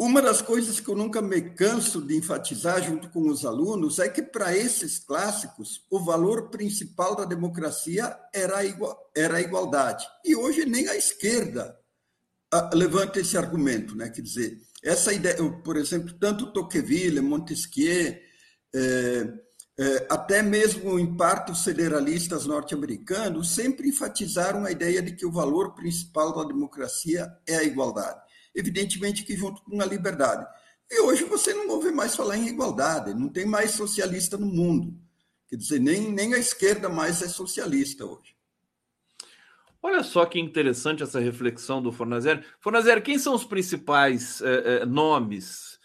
Uma 0.00 0.22
das 0.22 0.40
coisas 0.40 0.80
que 0.80 0.88
eu 0.88 0.96
nunca 0.96 1.20
me 1.20 1.42
canso 1.42 2.00
de 2.00 2.16
enfatizar 2.16 2.82
junto 2.82 3.10
com 3.10 3.28
os 3.28 3.44
alunos 3.44 3.98
é 3.98 4.08
que, 4.08 4.22
para 4.22 4.56
esses 4.56 4.98
clássicos, 4.98 5.84
o 5.90 6.00
valor 6.00 6.48
principal 6.48 7.14
da 7.14 7.26
democracia 7.26 8.18
era 8.32 8.56
a, 8.56 8.64
igual, 8.64 8.98
era 9.14 9.36
a 9.36 9.42
igualdade. 9.42 10.06
E 10.24 10.34
hoje 10.34 10.64
nem 10.64 10.88
a 10.88 10.96
esquerda 10.96 11.78
ah, 12.50 12.70
levanta 12.72 13.20
esse 13.20 13.36
argumento. 13.36 13.94
Né? 13.94 14.08
Quer 14.08 14.22
dizer, 14.22 14.58
essa 14.82 15.12
ideia, 15.12 15.36
por 15.62 15.76
exemplo, 15.76 16.14
tanto 16.18 16.50
Tocqueville, 16.50 17.20
Montesquieu, 17.20 18.16
é, 18.74 19.34
é, 19.78 20.06
até 20.08 20.40
mesmo 20.40 20.98
em 20.98 21.14
parte 21.14 21.52
os 21.52 21.62
federalistas 21.62 22.46
norte-americanos, 22.46 23.50
sempre 23.54 23.90
enfatizaram 23.90 24.64
a 24.64 24.70
ideia 24.70 25.02
de 25.02 25.14
que 25.14 25.26
o 25.26 25.30
valor 25.30 25.74
principal 25.74 26.34
da 26.34 26.44
democracia 26.44 27.30
é 27.46 27.56
a 27.56 27.62
igualdade 27.62 28.29
evidentemente 28.54 29.24
que 29.24 29.36
junto 29.36 29.62
com 29.62 29.80
a 29.80 29.86
liberdade. 29.86 30.46
E 30.90 31.00
hoje 31.00 31.24
você 31.24 31.54
não 31.54 31.68
ouve 31.68 31.92
mais 31.92 32.16
falar 32.16 32.36
em 32.36 32.48
igualdade, 32.48 33.14
não 33.14 33.28
tem 33.28 33.46
mais 33.46 33.72
socialista 33.72 34.36
no 34.36 34.46
mundo. 34.46 34.98
Quer 35.48 35.56
dizer, 35.56 35.80
nem, 35.80 36.12
nem 36.12 36.34
a 36.34 36.38
esquerda 36.38 36.88
mais 36.88 37.22
é 37.22 37.28
socialista 37.28 38.04
hoje. 38.04 38.34
Olha 39.82 40.02
só 40.02 40.26
que 40.26 40.38
interessante 40.38 41.02
essa 41.02 41.18
reflexão 41.20 41.80
do 41.80 41.90
Fornazer. 41.90 42.44
Fornazer, 42.60 43.02
quem 43.02 43.18
são 43.18 43.34
os 43.34 43.44
principais 43.44 44.40
eh, 44.42 44.82
eh, 44.82 44.86
nomes 44.86 45.78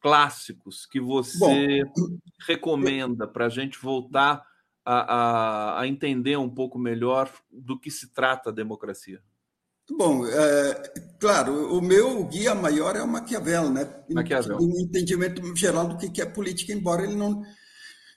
clássicos 0.00 0.86
que 0.86 1.00
você 1.00 1.84
Bom, 1.84 2.18
recomenda 2.46 3.26
para 3.26 3.46
a 3.46 3.48
gente 3.48 3.78
voltar 3.78 4.46
a, 4.84 5.14
a, 5.14 5.80
a 5.80 5.86
entender 5.86 6.36
um 6.36 6.48
pouco 6.48 6.78
melhor 6.78 7.30
do 7.50 7.78
que 7.78 7.90
se 7.90 8.12
trata 8.12 8.50
a 8.50 8.52
democracia? 8.52 9.22
Bom, 9.96 10.26
é, 10.26 10.92
claro, 11.18 11.76
o 11.76 11.80
meu 11.80 12.24
guia 12.24 12.54
maior 12.54 12.96
é 12.96 13.02
o 13.02 13.08
Maquiavel, 13.08 13.70
né? 13.70 13.88
Maquiavel. 14.08 14.58
Um 14.58 14.80
entendimento 14.80 15.42
geral 15.56 15.88
do 15.88 15.96
que 15.96 16.20
é 16.20 16.26
política, 16.26 16.72
embora 16.72 17.02
ele 17.02 17.16
não 17.16 17.42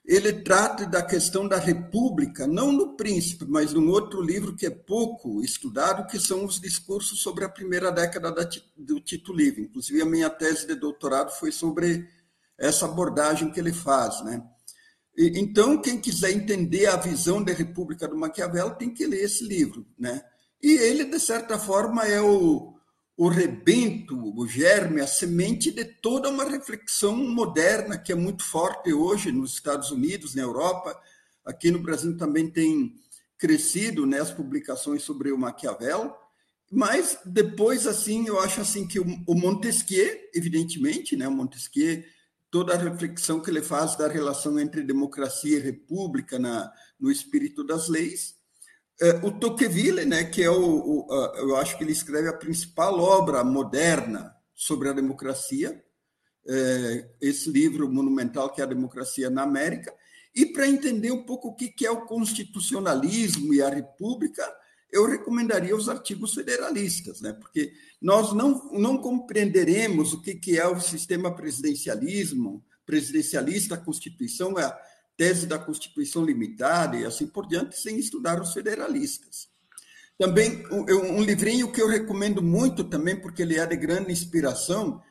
ele 0.05 0.33
trate 0.33 0.85
da 0.85 1.01
questão 1.01 1.47
da 1.47 1.57
república, 1.57 2.45
não 2.45 2.73
no 2.73 2.97
Príncipe, 2.97 3.45
mas 3.47 3.71
num 3.71 3.89
outro 3.89 4.21
livro 4.21 4.53
que 4.53 4.65
é 4.65 4.69
pouco 4.69 5.41
estudado, 5.41 6.05
que 6.07 6.19
são 6.19 6.43
os 6.43 6.59
discursos 6.59 7.21
sobre 7.21 7.45
a 7.45 7.49
primeira 7.49 7.89
década 7.89 8.29
do 8.75 8.99
Tito 8.99 9.31
Livre. 9.31 9.61
Inclusive, 9.61 10.01
a 10.01 10.05
minha 10.05 10.29
tese 10.29 10.67
de 10.67 10.75
doutorado 10.75 11.31
foi 11.31 11.53
sobre 11.53 12.05
essa 12.57 12.85
abordagem 12.85 13.49
que 13.49 13.59
ele 13.59 13.71
faz, 13.71 14.21
né? 14.25 14.43
Então, 15.17 15.81
quem 15.81 16.01
quiser 16.01 16.31
entender 16.31 16.87
a 16.87 16.97
visão 16.97 17.41
da 17.41 17.53
república 17.53 18.07
do 18.07 18.17
Maquiavel 18.17 18.71
tem 18.71 18.93
que 18.93 19.05
ler 19.05 19.23
esse 19.23 19.45
livro, 19.45 19.85
né? 19.97 20.21
E 20.63 20.77
ele, 20.77 21.03
de 21.03 21.19
certa 21.19 21.59
forma, 21.59 22.07
é 22.07 22.21
o, 22.21 22.73
o 23.17 23.27
rebento, 23.27 24.17
o 24.33 24.47
germe, 24.47 25.01
a 25.01 25.07
semente 25.07 25.69
de 25.69 25.83
toda 25.83 26.29
uma 26.29 26.45
reflexão 26.45 27.17
moderna 27.17 27.97
que 27.97 28.13
é 28.13 28.15
muito 28.15 28.45
forte 28.45 28.93
hoje 28.93 29.29
nos 29.29 29.55
Estados 29.55 29.91
Unidos, 29.91 30.33
na 30.33 30.41
Europa. 30.41 30.97
Aqui 31.45 31.69
no 31.69 31.79
Brasil 31.79 32.15
também 32.15 32.49
tem 32.49 32.95
crescido 33.37 34.05
né, 34.05 34.21
as 34.21 34.31
publicações 34.31 35.03
sobre 35.03 35.33
o 35.33 35.37
Maquiavel. 35.37 36.15
Mas 36.71 37.19
depois, 37.25 37.85
assim, 37.85 38.25
eu 38.25 38.39
acho 38.39 38.61
assim 38.61 38.87
que 38.87 39.01
o 39.01 39.35
Montesquieu, 39.35 40.17
evidentemente, 40.33 41.17
né, 41.17 41.27
o 41.27 41.31
Montesquieu, 41.31 42.01
toda 42.49 42.73
a 42.73 42.77
reflexão 42.77 43.41
que 43.41 43.49
ele 43.49 43.61
faz 43.61 43.97
da 43.97 44.07
relação 44.07 44.57
entre 44.57 44.81
democracia 44.81 45.57
e 45.57 45.61
república 45.61 46.39
na, 46.39 46.71
no 46.97 47.11
espírito 47.11 47.65
das 47.65 47.89
leis, 47.89 48.35
é, 49.01 49.25
o 49.25 49.31
Tocqueville, 49.31 50.05
né, 50.05 50.23
que 50.23 50.43
é 50.43 50.49
o, 50.49 51.07
o, 51.07 51.07
eu 51.37 51.55
acho 51.57 51.77
que 51.77 51.83
ele 51.83 51.91
escreve 51.91 52.27
a 52.27 52.37
principal 52.37 52.99
obra 52.99 53.43
moderna 53.43 54.35
sobre 54.53 54.89
a 54.89 54.93
democracia, 54.93 55.83
é, 56.47 57.09
esse 57.21 57.49
livro 57.49 57.89
monumental 57.91 58.51
que 58.51 58.61
é 58.61 58.63
a 58.63 58.67
Democracia 58.67 59.29
na 59.29 59.43
América, 59.43 59.93
e 60.35 60.45
para 60.45 60.67
entender 60.67 61.11
um 61.11 61.23
pouco 61.23 61.49
o 61.49 61.55
que 61.55 61.85
é 61.85 61.91
o 61.91 62.05
constitucionalismo 62.05 63.53
e 63.53 63.61
a 63.61 63.69
república, 63.69 64.43
eu 64.91 65.07
recomendaria 65.07 65.75
os 65.75 65.89
artigos 65.89 66.33
federalistas, 66.33 67.21
né? 67.21 67.33
porque 67.33 67.71
nós 68.01 68.33
não, 68.33 68.71
não 68.71 68.97
compreenderemos 68.97 70.13
o 70.13 70.21
que 70.21 70.57
é 70.57 70.67
o 70.67 70.79
sistema 70.79 71.35
presidencialismo, 71.35 72.63
presidencialista, 72.85 73.75
a 73.75 73.77
Constituição, 73.77 74.55
a, 74.57 74.77
tese 75.17 75.45
da 75.45 75.59
Constituição 75.59 76.25
limitada 76.25 76.97
e 76.97 77.05
assim 77.05 77.27
por 77.27 77.47
diante, 77.47 77.77
sem 77.77 77.97
estudar 77.97 78.41
os 78.41 78.53
federalistas. 78.53 79.47
Também 80.17 80.63
um, 80.71 81.17
um 81.17 81.23
livrinho 81.23 81.71
que 81.71 81.81
eu 81.81 81.87
recomendo 81.87 82.41
muito 82.41 82.83
também, 82.83 83.19
porque 83.19 83.41
ele 83.41 83.57
é 83.57 83.65
de 83.65 83.75
grande 83.75 84.11
inspiração, 84.11 85.01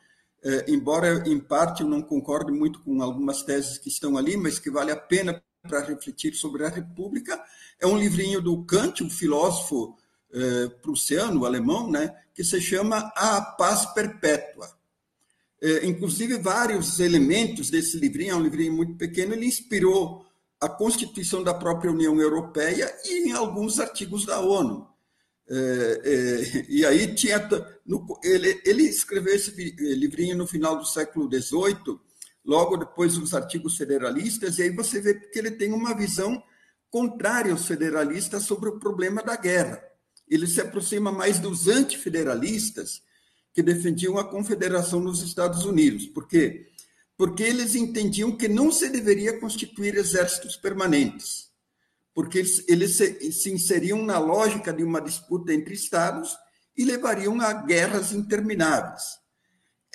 eh, 0.43 0.65
embora 0.67 1.23
em 1.27 1.39
parte 1.39 1.83
eu 1.83 1.89
não 1.89 2.01
concorde 2.01 2.51
muito 2.51 2.81
com 2.81 3.01
algumas 3.01 3.43
teses 3.43 3.77
que 3.77 3.89
estão 3.89 4.17
ali, 4.17 4.37
mas 4.37 4.59
que 4.59 4.71
vale 4.71 4.91
a 4.91 4.97
pena 4.97 5.43
para 5.61 5.81
refletir 5.81 6.33
sobre 6.33 6.65
a 6.65 6.69
República, 6.69 7.41
é 7.79 7.87
um 7.87 7.97
livrinho 7.97 8.41
do 8.41 8.63
Kant, 8.65 9.03
um 9.03 9.09
filósofo 9.09 9.97
eh, 10.33 10.69
prussiano, 10.81 11.45
alemão, 11.45 11.89
né, 11.89 12.13
que 12.33 12.43
se 12.43 12.59
chama 12.59 13.11
A 13.15 13.41
Paz 13.41 13.85
Perpétua. 13.93 14.67
É, 15.63 15.85
inclusive 15.85 16.37
vários 16.39 16.99
elementos 16.99 17.69
desse 17.69 17.97
livrinho, 17.97 18.33
é 18.33 18.35
um 18.35 18.43
livrinho 18.43 18.73
muito 18.73 18.95
pequeno, 18.95 19.33
ele 19.33 19.45
inspirou 19.45 20.25
a 20.59 20.67
Constituição 20.67 21.41
da 21.41 21.53
própria 21.53 21.89
União 21.89 22.19
Europeia 22.19 22.93
e 23.05 23.29
em 23.29 23.31
alguns 23.31 23.79
artigos 23.79 24.25
da 24.25 24.41
ONU. 24.41 24.85
É, 25.49 26.01
é, 26.03 26.65
e 26.67 26.85
aí 26.85 27.15
tinha. 27.15 27.47
Ele, 28.23 28.83
escreveu 28.83 29.33
esse 29.33 29.51
livrinho 29.95 30.35
no 30.35 30.45
final 30.45 30.77
do 30.77 30.85
século 30.85 31.29
XVIII, 31.31 31.97
logo 32.43 32.75
depois 32.75 33.17
dos 33.17 33.33
artigos 33.33 33.77
federalistas, 33.77 34.57
e 34.57 34.63
aí 34.63 34.69
você 34.69 34.99
vê 34.99 35.13
que 35.13 35.39
ele 35.39 35.51
tem 35.51 35.71
uma 35.71 35.95
visão 35.95 36.43
contrária 36.89 37.53
aos 37.53 37.65
federalistas 37.65 38.43
sobre 38.43 38.67
o 38.67 38.79
problema 38.79 39.23
da 39.23 39.37
guerra. 39.37 39.81
Ele 40.29 40.45
se 40.45 40.59
aproxima 40.59 41.09
mais 41.09 41.39
dos 41.39 41.69
antifederalistas, 41.69 43.01
que 43.53 43.61
defendiam 43.61 44.17
a 44.17 44.27
confederação 44.27 44.99
nos 44.99 45.21
Estados 45.21 45.63
Unidos. 45.63 46.07
Por 46.07 46.27
quê? 46.27 46.67
Porque 47.15 47.43
eles 47.43 47.75
entendiam 47.75 48.35
que 48.35 48.47
não 48.47 48.71
se 48.71 48.89
deveria 48.89 49.39
constituir 49.39 49.95
exércitos 49.95 50.57
permanentes, 50.57 51.49
porque 52.13 52.39
eles, 52.39 52.65
eles 52.67 52.91
se, 52.95 53.31
se 53.31 53.51
inseriam 53.51 54.03
na 54.03 54.17
lógica 54.17 54.73
de 54.73 54.83
uma 54.83 54.99
disputa 54.99 55.53
entre 55.53 55.75
estados 55.75 56.35
e 56.75 56.83
levariam 56.83 57.39
a 57.39 57.53
guerras 57.53 58.11
intermináveis. 58.11 59.03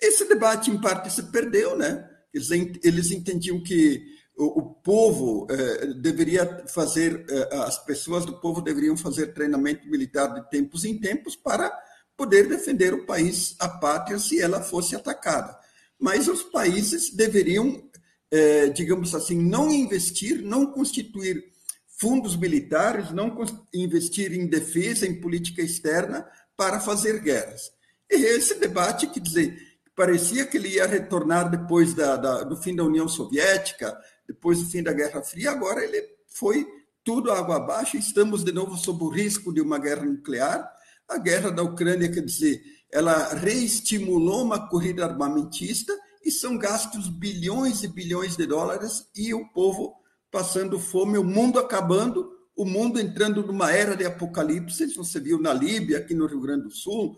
Esse 0.01 0.25
debate, 0.29 0.71
em 0.71 0.81
parte, 0.81 1.13
se 1.13 1.25
perdeu, 1.25 1.77
né? 1.77 2.09
Eles, 2.33 2.51
eles 2.85 3.11
entendiam 3.11 3.61
que 3.61 4.01
o, 4.37 4.61
o 4.61 4.75
povo 4.75 5.49
eh, 5.51 5.87
deveria 5.95 6.65
fazer, 6.69 7.27
eh, 7.29 7.49
as 7.57 7.85
pessoas 7.85 8.25
do 8.25 8.41
povo 8.41 8.61
deveriam 8.61 8.97
fazer 8.97 9.35
treinamento 9.35 9.89
militar 9.89 10.33
de 10.35 10.49
tempos 10.49 10.85
em 10.85 11.01
tempos 11.01 11.35
para 11.35 11.77
poder 12.19 12.49
defender 12.49 12.93
o 12.93 13.07
país, 13.07 13.55
a 13.61 13.69
pátria, 13.69 14.19
se 14.19 14.41
ela 14.41 14.61
fosse 14.61 14.97
atacada. 14.97 15.57
Mas 15.97 16.27
os 16.27 16.43
países 16.43 17.15
deveriam, 17.15 17.81
é, 18.29 18.67
digamos 18.71 19.15
assim, 19.15 19.39
não 19.39 19.71
investir, 19.71 20.43
não 20.43 20.67
constituir 20.67 21.45
fundos 21.87 22.37
militares, 22.37 23.13
não 23.13 23.35
investir 23.73 24.33
em 24.33 24.49
defesa, 24.49 25.07
em 25.07 25.21
política 25.21 25.63
externa 25.63 26.29
para 26.57 26.81
fazer 26.81 27.21
guerras. 27.21 27.71
E 28.11 28.17
esse 28.17 28.55
debate, 28.57 29.07
quer 29.07 29.21
dizer, 29.21 29.57
parecia 29.95 30.45
que 30.45 30.57
ele 30.57 30.71
ia 30.71 30.87
retornar 30.87 31.49
depois 31.49 31.95
da, 31.95 32.17
da, 32.17 32.43
do 32.43 32.57
fim 32.57 32.75
da 32.75 32.83
União 32.83 33.07
Soviética, 33.07 33.97
depois 34.27 34.59
do 34.59 34.69
fim 34.69 34.83
da 34.83 34.93
Guerra 34.93 35.23
Fria, 35.23 35.53
agora 35.53 35.85
ele 35.85 36.05
foi 36.27 36.67
tudo 37.05 37.31
água 37.31 37.57
abaixo, 37.57 37.97
estamos 37.97 38.45
de 38.45 38.53
novo 38.53 38.77
sob 38.77 39.05
o 39.05 39.09
risco 39.09 39.53
de 39.53 39.61
uma 39.61 39.79
guerra 39.79 40.05
nuclear, 40.05 40.78
a 41.09 41.19
guerra 41.19 41.51
da 41.51 41.63
Ucrânia, 41.63 42.11
quer 42.11 42.25
dizer, 42.25 42.63
ela 42.93 43.35
reestimulou 43.35 44.45
uma 44.45 44.69
corrida 44.69 45.05
armamentista 45.05 45.97
e 46.25 46.31
são 46.31 46.59
gastos 46.59 47.09
bilhões 47.09 47.83
e 47.83 47.89
bilhões 47.89 48.37
de 48.37 48.47
dólares 48.47 49.09
e 49.17 49.33
o 49.33 49.49
povo 49.49 49.95
passando 50.31 50.79
fome, 50.79 51.17
o 51.17 51.25
mundo 51.25 51.59
acabando, 51.59 52.31
o 52.55 52.65
mundo 52.65 53.01
entrando 53.01 53.47
numa 53.47 53.73
era 53.73 53.97
de 53.97 54.05
apocalipse. 54.05 54.95
Você 54.95 55.21
viu 55.21 55.41
na 55.41 55.53
Líbia, 55.53 55.99
aqui 55.99 56.15
no 56.15 56.27
Rio 56.27 56.41
Grande 56.41 56.65
do 56.65 56.71
Sul, 56.71 57.17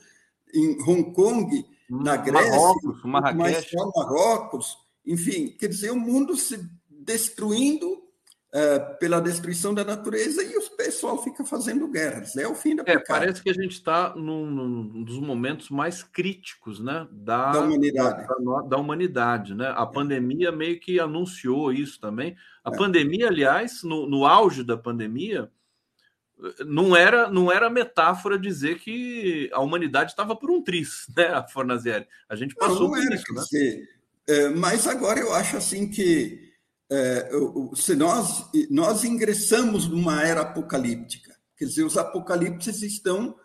em 0.54 0.80
Hong 0.82 1.12
Kong, 1.12 1.66
hum, 1.90 2.02
na 2.02 2.16
Grécia, 2.16 2.50
Marrocos, 2.50 3.04
Marrakech. 3.04 3.76
Marrocos, 3.96 4.78
enfim, 5.04 5.56
quer 5.58 5.68
dizer, 5.68 5.90
o 5.90 5.98
mundo 5.98 6.36
se 6.36 6.60
destruindo 6.88 8.09
uh, 8.54 8.98
pela 8.98 9.20
destruição 9.20 9.72
da 9.72 9.84
natureza 9.84 10.42
e 10.42 10.56
o 10.56 10.70
pessoal 10.76 11.22
fica 11.22 11.44
fazendo 11.44 11.88
guerras. 11.88 12.36
É 12.36 12.46
o 12.46 12.54
fim 12.54 12.76
da 12.76 12.82
é, 12.86 12.98
Parece 12.98 13.42
que 13.42 13.50
a 13.50 13.54
gente 13.54 13.72
está 13.72 14.14
num, 14.14 14.50
num, 14.50 15.04
dos 15.04 15.18
momentos 15.18 15.70
mais 15.70 16.02
críticos 16.02 16.80
né, 16.80 17.06
da, 17.10 17.52
da 17.52 17.60
humanidade. 17.60 18.26
Da, 18.26 18.62
da, 18.62 18.76
humanidade 18.76 19.54
né? 19.54 19.72
A 19.76 19.82
é. 19.82 19.92
pandemia 19.92 20.52
meio 20.52 20.78
que 20.80 20.98
anunciou 20.98 21.72
isso 21.72 22.00
também. 22.00 22.36
A 22.64 22.70
é. 22.70 22.76
pandemia, 22.76 23.28
aliás, 23.28 23.82
no, 23.82 24.08
no 24.08 24.26
auge 24.26 24.64
da 24.64 24.76
pandemia, 24.76 25.50
não 26.64 26.96
era 26.96 27.30
não 27.30 27.52
era 27.52 27.68
metáfora 27.68 28.38
dizer 28.38 28.78
que 28.78 29.50
a 29.52 29.60
humanidade 29.60 30.10
estava 30.10 30.34
por 30.34 30.50
um 30.50 30.62
tris, 30.62 31.06
né, 31.16 31.26
a 31.28 31.46
Fornazieri? 31.46 32.06
A 32.28 32.34
gente 32.34 32.54
passou 32.54 32.88
não, 32.88 32.96
não 32.96 33.06
por 33.06 33.14
isso, 33.14 33.34
né? 33.34 33.42
Dizer, 33.42 33.88
é, 34.26 34.48
mas 34.50 34.86
agora 34.86 35.20
eu 35.20 35.34
acho 35.34 35.56
assim 35.56 35.88
que 35.88 36.49
é, 36.90 37.30
se 37.76 37.94
nós, 37.94 38.46
nós 38.68 39.04
ingressamos 39.04 39.88
numa 39.88 40.22
era 40.22 40.40
apocalíptica, 40.40 41.36
quer 41.56 41.66
dizer, 41.66 41.84
os 41.84 41.96
apocalipses 41.96 42.82
estão 42.82 43.36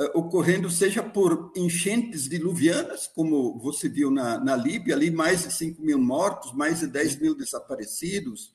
é, 0.00 0.04
ocorrendo, 0.14 0.70
seja 0.70 1.02
por 1.02 1.52
enchentes 1.54 2.28
diluvianas, 2.28 3.06
como 3.06 3.58
você 3.58 3.88
viu 3.88 4.10
na, 4.10 4.38
na 4.38 4.56
Líbia, 4.56 4.94
ali 4.94 5.10
mais 5.10 5.42
de 5.42 5.52
5 5.52 5.82
mil 5.82 5.98
mortos, 5.98 6.52
mais 6.54 6.80
de 6.80 6.86
10 6.86 7.20
mil 7.20 7.34
desaparecidos, 7.34 8.54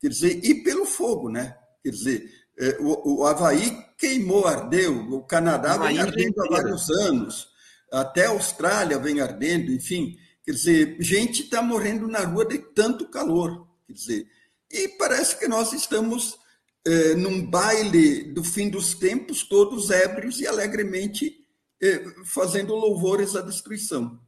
quer 0.00 0.08
dizer, 0.08 0.44
e 0.44 0.62
pelo 0.64 0.84
fogo, 0.84 1.28
né? 1.28 1.56
Quer 1.82 1.90
dizer, 1.90 2.30
é, 2.58 2.78
o, 2.80 3.20
o 3.20 3.26
Havaí 3.26 3.70
queimou, 3.96 4.46
ardeu, 4.46 5.12
o 5.12 5.22
Canadá 5.22 5.76
vem 5.76 5.98
ardendo 5.98 6.42
há 6.42 6.48
vários 6.48 6.90
anos, 6.90 7.48
até 7.92 8.26
a 8.26 8.30
Austrália 8.30 8.98
vem 8.98 9.20
ardendo, 9.20 9.70
enfim. 9.70 10.16
Quer 10.50 10.54
dizer, 10.54 10.96
gente 10.98 11.42
está 11.44 11.62
morrendo 11.62 12.08
na 12.08 12.24
rua 12.24 12.44
de 12.44 12.58
tanto 12.58 13.06
calor. 13.06 13.68
Quer 13.86 13.92
dizer, 13.92 14.28
e 14.68 14.88
parece 14.98 15.38
que 15.38 15.46
nós 15.46 15.72
estamos 15.72 16.40
é, 16.84 17.14
num 17.14 17.48
baile 17.48 18.24
do 18.32 18.42
fim 18.42 18.68
dos 18.68 18.92
tempos, 18.92 19.44
todos 19.44 19.92
ébrios 19.92 20.40
e 20.40 20.48
alegremente 20.48 21.46
é, 21.80 22.04
fazendo 22.24 22.74
louvores 22.74 23.36
à 23.36 23.42
destruição. 23.42 24.18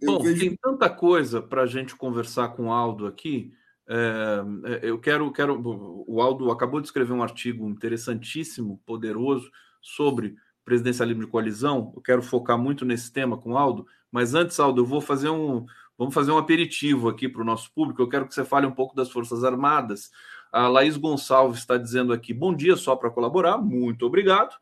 Eu 0.00 0.14
Bom, 0.14 0.22
vejo... 0.22 0.40
tem 0.40 0.56
tanta 0.56 0.88
coisa 0.88 1.42
para 1.42 1.64
a 1.64 1.66
gente 1.66 1.94
conversar 1.96 2.56
com 2.56 2.68
o 2.68 2.72
Aldo 2.72 3.06
aqui. 3.06 3.52
É, 3.86 4.40
eu 4.80 4.98
quero, 4.98 5.30
quero. 5.30 5.60
O 6.08 6.22
Aldo 6.22 6.50
acabou 6.50 6.80
de 6.80 6.86
escrever 6.86 7.12
um 7.12 7.22
artigo 7.22 7.68
interessantíssimo, 7.68 8.80
poderoso, 8.86 9.50
sobre 9.82 10.34
presidencialismo 10.64 11.24
de 11.24 11.30
coalizão. 11.30 11.92
Eu 11.94 12.02
quero 12.02 12.22
focar 12.22 12.58
muito 12.58 12.84
nesse 12.84 13.12
tema 13.12 13.36
com 13.36 13.52
o 13.52 13.58
Aldo, 13.58 13.86
mas 14.10 14.34
antes, 14.34 14.58
Aldo, 14.60 14.82
eu 14.82 14.86
vou 14.86 15.00
fazer 15.00 15.30
um. 15.30 15.64
Vamos 15.98 16.14
fazer 16.14 16.32
um 16.32 16.38
aperitivo 16.38 17.08
aqui 17.08 17.28
para 17.28 17.42
o 17.42 17.44
nosso 17.44 17.72
público. 17.72 18.00
Eu 18.02 18.08
quero 18.08 18.26
que 18.26 18.34
você 18.34 18.44
fale 18.44 18.66
um 18.66 18.72
pouco 18.72 18.96
das 18.96 19.10
Forças 19.10 19.44
Armadas. 19.44 20.10
A 20.50 20.68
Laís 20.68 20.96
Gonçalves 20.96 21.60
está 21.60 21.76
dizendo 21.76 22.12
aqui: 22.12 22.34
bom 22.34 22.54
dia, 22.54 22.76
só 22.76 22.96
para 22.96 23.10
colaborar, 23.10 23.58
muito 23.58 24.06
obrigado. 24.06 24.54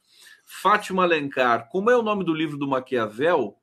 Fátima 0.44 1.04
Alencar, 1.04 1.68
como 1.68 1.90
é 1.90 1.96
o 1.96 2.02
nome 2.02 2.24
do 2.24 2.34
livro 2.34 2.56
do 2.56 2.68
Maquiavel? 2.68 3.56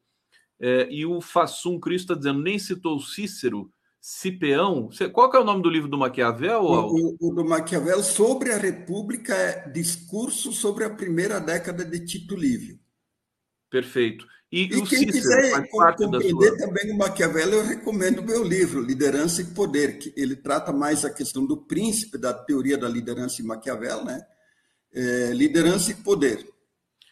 É, 0.60 0.88
e 0.90 1.06
o 1.06 1.22
Fassum 1.22 1.80
Cristo 1.80 2.14
está 2.14 2.16
dizendo: 2.16 2.42
nem 2.42 2.58
citou 2.58 3.00
Cícero, 3.00 3.72
Cipeão. 4.00 4.89
Qual 5.12 5.34
é 5.34 5.39
o 5.39 5.43
nome 5.43 5.62
do 5.62 5.70
livro 5.70 5.89
do 5.89 5.98
Maquiavel? 5.98 6.62
O, 6.62 6.95
o, 6.95 7.18
o 7.20 7.34
do 7.34 7.43
Maquiavel 7.43 8.02
sobre 8.02 8.52
a 8.54 8.58
República 8.58 9.34
é 9.34 9.70
Discurso 9.70 10.52
sobre 10.52 10.86
a 10.86 10.89
Primeira 10.89 11.39
Década 11.39 11.84
de 11.84 12.06
Tito 12.06 12.36
Livio. 12.36 12.80
Perfeito. 13.70 14.26
E, 14.50 14.64
e 14.64 14.68
quem 14.70 14.86
Cícero 14.86 15.12
quiser 15.12 15.70
compreender 15.70 16.30
sua... 16.30 16.58
também 16.58 16.91
o 16.93 16.98
Maquiavel, 16.98 17.52
eu 17.52 17.66
recomendo 17.66 18.20
o 18.20 18.26
meu 18.26 18.43
livro, 18.43 18.82
Liderança 18.82 19.41
e 19.41 19.45
Poder, 19.45 20.00
que 20.00 20.14
ele 20.16 20.38
trata 20.38 20.72
mais 20.72 21.04
a 21.04 21.14
questão 21.14 21.45
do 21.45 21.58
príncipe 21.58 22.18
da 22.18 22.34
teoria 22.34 22.78
da 22.78 22.88
liderança 22.88 23.41
em 23.41 23.45
Maquiavel, 23.45 24.06
né? 24.06 24.26
É, 24.93 25.32
liderança 25.34 25.91
e 25.91 25.95
Poder. 25.95 26.48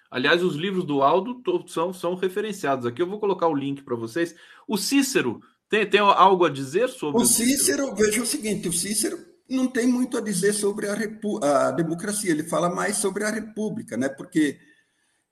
Aliás, 0.10 0.42
os 0.42 0.56
livros 0.56 0.86
do 0.86 1.02
Aldo 1.02 1.42
são, 1.68 1.92
são 1.92 2.16
referenciados 2.16 2.86
aqui. 2.86 3.02
Eu 3.02 3.10
vou 3.10 3.20
colocar 3.20 3.50
o 3.50 3.56
link 3.56 3.84
para 3.84 3.98
vocês. 3.98 4.34
O 4.66 4.78
Cícero 4.78 5.42
tem, 5.70 5.90
tem 5.90 6.00
algo 6.00 6.46
a 6.46 6.50
dizer 6.50 6.90
sobre 6.90 7.22
o 7.22 7.26
Cícero? 7.26 7.46
O 7.46 7.58
Cícero, 7.58 7.96
veja 7.96 8.22
o 8.22 8.26
seguinte: 8.26 8.68
o 8.68 8.74
Cícero 8.74 9.18
não 9.50 9.68
tem 9.68 9.88
muito 9.88 10.18
a 10.18 10.22
dizer 10.22 10.54
sobre 10.54 10.88
a, 10.88 11.68
a 11.68 11.72
democracia, 11.72 12.32
ele 12.32 12.44
fala 12.44 12.70
mais 12.70 12.98
sobre 12.98 13.24
a 13.24 13.30
república, 13.30 13.96
né? 13.96 14.10
Porque 14.10 14.58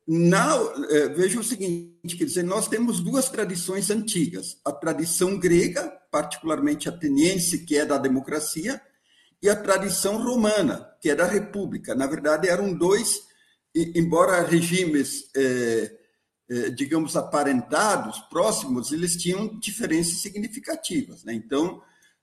na, 0.07 0.55
é, 0.89 1.09
veja 1.09 1.39
o 1.39 1.43
seguinte, 1.43 2.17
quer 2.17 2.25
dizer, 2.25 2.43
nós 2.43 2.67
temos 2.67 2.99
duas 2.99 3.29
tradições 3.29 3.89
antigas, 3.89 4.57
a 4.65 4.71
tradição 4.71 5.39
grega, 5.39 5.89
particularmente 6.11 6.89
ateniense, 6.89 7.65
que 7.65 7.77
é 7.77 7.85
da 7.85 7.97
democracia, 7.97 8.81
e 9.41 9.49
a 9.49 9.55
tradição 9.55 10.21
romana, 10.21 10.87
que 11.01 11.09
é 11.09 11.15
da 11.15 11.25
república. 11.25 11.95
Na 11.95 12.07
verdade, 12.07 12.47
eram 12.47 12.73
dois, 12.73 13.21
embora 13.73 14.41
regimes, 14.41 15.29
é, 15.35 15.91
digamos, 16.71 17.15
aparentados, 17.15 18.19
próximos, 18.29 18.91
eles 18.91 19.15
tinham 19.15 19.59
diferenças 19.59 20.21
significativas. 20.21 21.23
Né? 21.23 21.33
Então, 21.33 21.81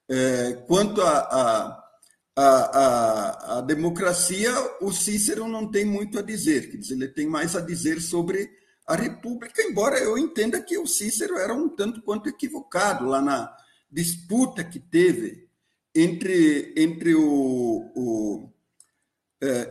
é, 0.09 0.65
quanto 0.67 1.01
a, 1.03 1.19
a 1.19 1.91
a, 2.37 3.59
a, 3.59 3.61
democracia, 3.61 4.51
o 4.81 4.93
Cícero 4.93 5.47
não 5.47 5.71
tem 5.71 5.85
muito 5.85 6.19
a 6.19 6.23
dizer, 6.23 6.71
quer 6.71 6.79
dizer, 6.79 6.95
ele 6.95 7.09
tem 7.09 7.27
mais 7.27 7.55
a 7.55 7.61
dizer 7.61 8.01
sobre 8.01 8.51
a 8.87 8.95
República, 8.97 9.63
embora 9.63 9.99
eu 9.99 10.17
entenda 10.17 10.61
que 10.61 10.79
o 10.79 10.87
Cícero 10.87 11.37
era 11.37 11.53
um 11.53 11.69
tanto 11.69 12.03
quanto 12.03 12.29
equivocado 12.29 13.05
lá 13.05 13.21
na 13.21 13.55
disputa 13.91 14.65
que 14.65 14.79
teve 14.79 15.49
entre, 15.95 16.73
entre 16.77 17.15
o, 17.15 17.93
o 17.95 18.53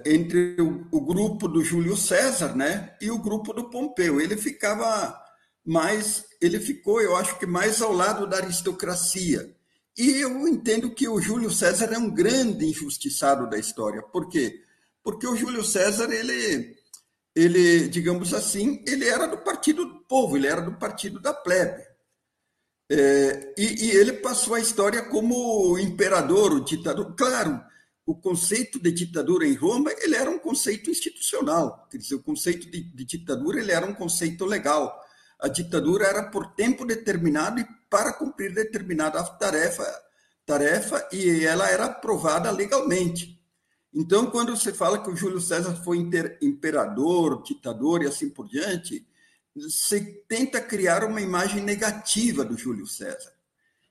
entre 0.05 0.55
o, 0.59 0.87
o, 0.91 1.01
grupo 1.01 1.47
do 1.47 1.63
Júlio 1.63 1.95
César 1.95 2.55
né, 2.55 2.95
e 2.99 3.11
o 3.11 3.19
grupo 3.19 3.53
do 3.53 3.69
Pompeu. 3.69 4.19
Ele 4.19 4.35
ficava 4.35 5.15
mais, 5.63 6.25
ele 6.41 6.59
ficou, 6.59 6.99
eu 7.01 7.15
acho 7.15 7.37
que 7.37 7.45
mais 7.45 7.81
ao 7.81 7.93
lado 7.93 8.25
da 8.25 8.37
aristocracia 8.37 9.55
e 9.99 10.21
eu 10.21 10.47
entendo 10.47 10.89
que 10.91 11.09
o 11.09 11.19
Júlio 11.19 11.51
César 11.51 11.93
é 11.93 11.97
um 11.97 12.09
grande 12.09 12.65
injustiçado 12.65 13.49
da 13.49 13.57
história. 13.57 14.01
Por 14.01 14.29
quê? 14.29 14.63
Porque 15.03 15.27
o 15.27 15.35
Júlio 15.35 15.61
César, 15.61 16.09
ele, 16.09 16.73
ele 17.35 17.89
digamos 17.89 18.33
assim, 18.33 18.81
ele 18.87 19.05
era 19.05 19.27
do 19.27 19.39
partido 19.39 19.83
do 19.83 19.99
povo, 20.05 20.37
ele 20.37 20.47
era 20.47 20.61
do 20.61 20.71
partido 20.77 21.19
da 21.19 21.33
plebe. 21.33 21.83
É, 22.89 23.53
e, 23.57 23.87
e, 23.87 23.91
ele 23.91 24.13
passou 24.13 24.55
a 24.55 24.61
história 24.61 25.03
como 25.03 25.77
imperador, 25.77 26.53
o 26.53 26.63
ditador. 26.63 27.13
Claro, 27.15 27.61
o 28.09 28.15
conceito 28.15 28.79
de 28.79 28.91
ditadura 28.91 29.45
em 29.45 29.53
Roma 29.53 29.91
ele 29.99 30.15
era 30.15 30.31
um 30.31 30.39
conceito 30.39 30.89
institucional. 30.89 31.87
Quer 31.91 31.99
dizer, 31.99 32.15
o 32.15 32.23
conceito 32.23 32.67
de, 32.67 32.81
de 32.81 33.05
ditadura 33.05 33.59
ele 33.59 33.71
era 33.71 33.85
um 33.85 33.93
conceito 33.93 34.45
legal. 34.45 34.99
A 35.39 35.47
ditadura 35.47 36.07
era 36.07 36.23
por 36.23 36.55
tempo 36.55 36.85
determinado 36.85 37.59
e 37.59 37.67
para 37.87 38.11
cumprir 38.13 38.51
determinada 38.51 39.23
tarefa, 39.23 39.85
tarefa 40.43 41.07
e 41.13 41.45
ela 41.45 41.69
era 41.69 41.85
aprovada 41.85 42.49
legalmente. 42.49 43.39
Então, 43.93 44.31
quando 44.31 44.57
você 44.57 44.73
fala 44.73 45.03
que 45.03 45.11
o 45.11 45.15
Júlio 45.15 45.39
César 45.39 45.75
foi 45.83 45.99
imperador, 46.41 47.43
ditador 47.43 48.01
e 48.01 48.07
assim 48.07 48.27
por 48.27 48.47
diante, 48.47 49.07
você 49.55 50.01
tenta 50.27 50.59
criar 50.59 51.03
uma 51.03 51.21
imagem 51.21 51.61
negativa 51.61 52.43
do 52.43 52.57
Júlio 52.57 52.87
César, 52.87 53.33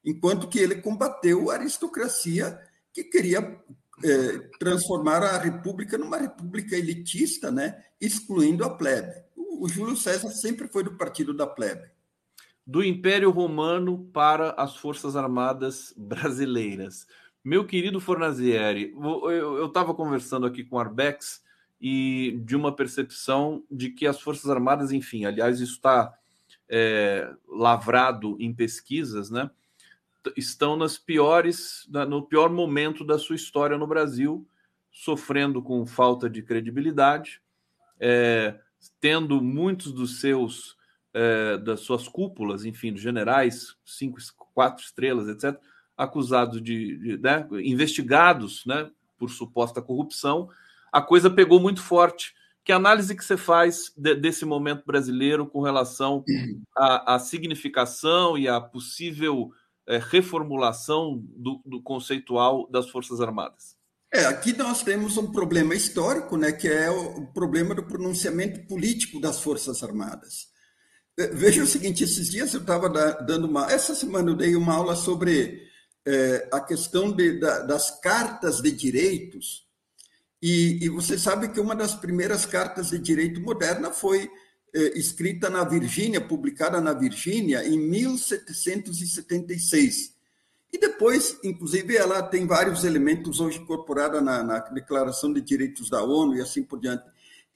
enquanto 0.05 0.49
que 0.49 0.59
ele 0.59 0.83
combateu 0.83 1.53
a 1.53 1.55
aristocracia 1.55 2.61
que 2.93 3.05
queria 3.05 3.63
é, 4.05 4.39
transformar 4.59 5.23
a 5.23 5.39
república 5.39 5.97
numa 5.99 6.19
república 6.19 6.77
elitista, 6.77 7.51
né, 7.51 7.83
excluindo 8.01 8.65
a 8.65 8.71
plebe. 8.71 9.25
O, 9.37 9.65
o 9.65 9.69
Júlio 9.69 9.97
César 9.97 10.31
sempre 10.31 10.69
foi 10.69 10.83
do 10.83 10.97
partido 10.97 11.35
da 11.35 11.47
plebe 11.47 11.89
do 12.69 12.85
Império 12.85 13.31
Romano 13.31 14.11
para 14.13 14.51
as 14.51 14.77
Forças 14.77 15.17
Armadas 15.17 15.95
Brasileiras. 15.97 17.07
Meu 17.43 17.65
querido 17.65 17.99
Fornazieri, 17.99 18.95
eu 18.95 19.65
estava 19.65 19.95
conversando 19.95 20.45
aqui 20.45 20.63
com 20.63 20.79
Arbex 20.79 21.43
e 21.81 22.39
de 22.45 22.55
uma 22.55 22.71
percepção 22.71 23.65
de 23.71 23.89
que 23.89 24.07
as 24.07 24.21
Forças 24.21 24.51
Armadas, 24.51 24.93
enfim, 24.93 25.25
aliás, 25.25 25.61
isso 25.61 25.77
está 25.77 26.15
é, 26.69 27.33
lavrado 27.49 28.37
em 28.39 28.53
pesquisas, 28.53 29.31
né? 29.31 29.51
Estão 30.37 30.77
nas 30.77 30.99
piores, 30.99 31.89
no 32.09 32.23
pior 32.23 32.51
momento 32.51 33.05
da 33.05 33.19
sua 33.19 33.37
história 33.37 33.79
no 33.79 33.87
Brasil, 33.87 34.47
sofrendo 34.91 35.63
com 35.63 35.87
falta 35.87 36.29
de 36.29 36.43
credibilidade, 36.43 37.41
é, 38.01 38.59
tendo 39.01 39.41
muitos 39.41 39.93
dos 39.93 40.21
seus 40.21 40.77
é, 41.13 41.57
das 41.59 41.81
suas 41.81 42.07
cúpulas, 42.07 42.65
enfim, 42.65 42.93
dos 42.93 43.03
generais, 43.03 43.77
cinco, 43.85 44.19
quatro 44.55 44.85
estrelas, 44.85 45.29
etc., 45.29 45.59
acusados 45.97 46.63
de, 46.63 46.97
de 46.97 47.19
né, 47.19 47.47
investigados 47.65 48.65
né, 48.65 48.89
por 49.19 49.31
suposta 49.31 49.83
corrupção, 49.83 50.49
a 50.93 51.03
coisa 51.03 51.29
pegou 51.29 51.59
muito 51.59 51.83
forte. 51.83 52.35
Que 52.65 52.73
análise 52.73 53.17
que 53.17 53.25
você 53.25 53.37
faz 53.37 53.93
de, 53.97 54.15
desse 54.15 54.45
momento 54.45 54.85
brasileiro 54.85 55.47
com 55.47 55.61
relação 55.61 56.23
à, 56.77 57.19
significação 57.19 58.37
e 58.37 58.47
à 58.47 58.61
possível 58.61 59.51
é, 59.89 59.99
reformulação 59.99 61.25
do, 61.35 61.61
do 61.65 61.83
conceitual 61.83 62.69
das 62.71 62.91
Forças 62.91 63.21
Armadas? 63.21 63.77
É, 64.13 64.25
aqui 64.27 64.57
nós 64.57 64.83
temos 64.83 65.17
um 65.17 65.33
problema 65.33 65.75
histórico, 65.75 66.37
né, 66.37 66.53
que 66.53 66.69
é 66.69 66.91
o 66.91 67.27
problema 67.27 67.75
do 67.75 67.83
pronunciamento 67.83 68.67
político 68.67 69.21
das 69.21 69.41
Forças 69.41 69.83
Armadas. 69.83 70.49
É, 71.19 71.27
veja 71.29 71.63
o 71.63 71.67
seguinte: 71.67 72.05
esses 72.05 72.31
dias 72.31 72.55
eu 72.55 72.61
estava 72.61 72.89
dando 72.89 73.47
uma. 73.47 73.71
Essa 73.71 73.95
semana 73.95 74.31
eu 74.31 74.37
dei 74.37 74.55
uma 74.55 74.75
aula 74.75 74.95
sobre 74.95 75.63
é, 76.07 76.49
a 76.53 76.61
questão 76.61 77.11
de, 77.11 77.39
da, 77.39 77.61
das 77.61 78.01
cartas 78.01 78.61
de 78.61 78.71
direitos, 78.71 79.67
e, 80.41 80.85
e, 80.85 80.89
você 80.89 81.19
sabe 81.19 81.49
que 81.49 81.61
uma 81.61 81.75
das 81.75 81.95
primeiras 81.95 82.47
cartas 82.47 82.91
de 82.91 82.99
direito 82.99 83.41
moderna 83.41 83.91
foi 83.91 84.31
escrita 84.95 85.51
na 85.51 85.65
Virgínia, 85.65 86.21
publicada 86.21 86.81
na 86.81 86.93
Virgínia, 86.93 87.67
em 87.67 87.77
1776. 87.79 90.17
E 90.73 90.79
depois, 90.79 91.37
inclusive, 91.43 91.97
ela 91.97 92.23
tem 92.23 92.47
vários 92.47 92.85
elementos 92.85 93.41
hoje 93.41 93.59
incorporados 93.59 94.23
na, 94.23 94.41
na 94.43 94.61
Declaração 94.61 95.33
de 95.33 95.41
Direitos 95.41 95.89
da 95.89 96.03
ONU 96.03 96.37
e 96.37 96.41
assim 96.41 96.63
por 96.63 96.79
diante. 96.79 97.05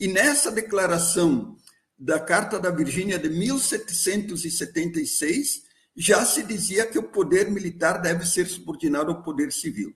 E 0.00 0.08
nessa 0.08 0.50
declaração 0.50 1.56
da 1.98 2.18
Carta 2.18 2.58
da 2.58 2.70
Virgínia 2.70 3.18
de 3.18 3.28
1776, 3.28 5.64
já 5.94 6.24
se 6.24 6.42
dizia 6.42 6.86
que 6.86 6.98
o 6.98 7.02
poder 7.02 7.50
militar 7.50 8.00
deve 8.00 8.26
ser 8.26 8.46
subordinado 8.46 9.10
ao 9.10 9.22
poder 9.22 9.52
civil. 9.52 9.94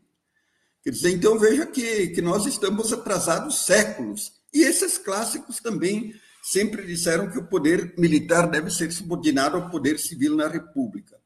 Quer 0.83 0.91
dizer, 0.91 1.11
então 1.11 1.39
veja 1.39 1.65
que, 1.67 2.09
que 2.09 2.23
nós 2.23 2.47
estamos 2.47 2.93
atrasados 2.93 3.65
séculos. 3.65 4.33
E 4.53 4.63
esses 4.63 4.99
clássicos 4.99 5.59
também 5.59 6.15
sempre 6.47 6.87
disseram 6.87 7.29
que 7.29 7.39
o 7.39 7.49
poder 7.49 7.93
militar 7.99 8.49
deve 8.49 8.71
ser 8.71 8.93
subordinado 8.93 9.57
ao 9.57 9.69
poder 9.69 9.99
civil 9.99 10.37
na 10.37 10.47
República. 10.47 11.19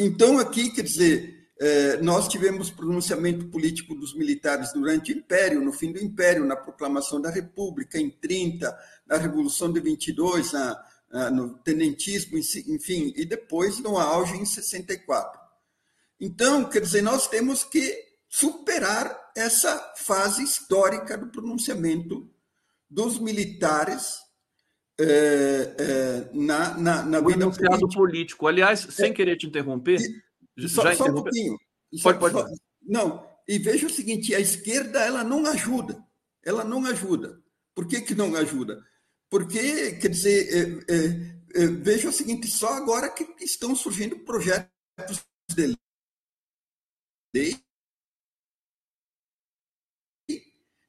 Então, 0.00 0.40
aqui, 0.40 0.70
quer 0.70 0.82
dizer, 0.82 1.48
é, 1.60 1.98
nós 1.98 2.26
tivemos 2.26 2.68
pronunciamento 2.68 3.46
político 3.46 3.94
dos 3.94 4.16
militares 4.16 4.72
durante 4.72 5.12
o 5.12 5.16
Império, 5.16 5.60
no 5.60 5.72
fim 5.72 5.92
do 5.92 6.02
Império, 6.02 6.44
na 6.44 6.56
proclamação 6.56 7.20
da 7.20 7.30
República, 7.30 7.96
em 7.96 8.10
30, 8.10 8.76
na 9.06 9.16
Revolução 9.18 9.72
de 9.72 9.78
22, 9.78 10.50
na, 10.50 10.84
no 11.30 11.50
tenentismo, 11.58 12.36
enfim, 12.38 13.12
e 13.14 13.24
depois 13.24 13.78
no 13.78 13.98
auge 13.98 14.36
em 14.36 14.44
64. 14.44 15.40
Então, 16.20 16.64
quer 16.64 16.80
dizer, 16.80 17.02
nós 17.02 17.28
temos 17.28 17.62
que 17.62 18.04
superar 18.28 19.16
essa 19.36 19.78
fase 19.96 20.42
histórica 20.42 21.16
do 21.16 21.28
pronunciamento 21.28 22.28
dos 22.90 23.18
militares 23.18 24.18
é, 25.00 25.74
é, 25.78 26.30
na, 26.32 26.76
na, 26.76 27.02
na 27.04 27.20
vida 27.20 27.50
política. 27.50 27.88
político. 27.94 28.46
Aliás, 28.46 28.80
sem 28.90 29.10
é, 29.10 29.14
querer 29.14 29.36
te 29.36 29.46
interromper, 29.46 30.00
e, 30.56 30.68
só, 30.68 30.92
só, 30.94 31.04
um 31.04 31.14
pouquinho. 31.14 31.56
Pode, 32.02 32.18
pode. 32.18 32.34
Só, 32.34 32.46
não, 32.82 33.28
e 33.46 33.58
veja 33.58 33.86
o 33.86 33.90
seguinte, 33.90 34.34
a 34.34 34.40
esquerda 34.40 35.00
ela 35.00 35.22
não 35.22 35.46
ajuda. 35.46 36.04
Ela 36.44 36.64
não 36.64 36.84
ajuda. 36.86 37.40
Por 37.74 37.86
que, 37.86 38.00
que 38.00 38.14
não 38.14 38.34
ajuda? 38.34 38.82
Porque, 39.30 39.92
quer 39.92 40.08
dizer, 40.08 40.48
é, 40.88 40.94
é, 40.94 41.62
é, 41.62 41.66
veja 41.66 42.08
o 42.08 42.12
seguinte, 42.12 42.48
só 42.48 42.74
agora 42.74 43.10
que 43.10 43.24
estão 43.44 43.76
surgindo 43.76 44.18
projetos 44.20 45.24
de 45.54 45.76
lei 47.34 47.58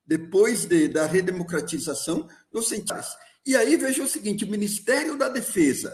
depois 0.10 0.66
de, 0.66 0.88
da 0.88 1.06
redemocratização 1.06 2.28
dos 2.52 2.68
cientistas. 2.68 3.16
E 3.46 3.56
aí 3.56 3.78
veja 3.78 4.02
o 4.02 4.08
seguinte: 4.08 4.44
o 4.44 4.50
Ministério 4.50 5.16
da 5.16 5.30
Defesa 5.30 5.94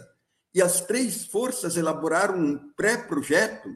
e 0.53 0.61
as 0.61 0.79
três 0.79 1.25
forças 1.25 1.75
elaboraram 1.75 2.39
um 2.39 2.71
pré-projeto 2.77 3.67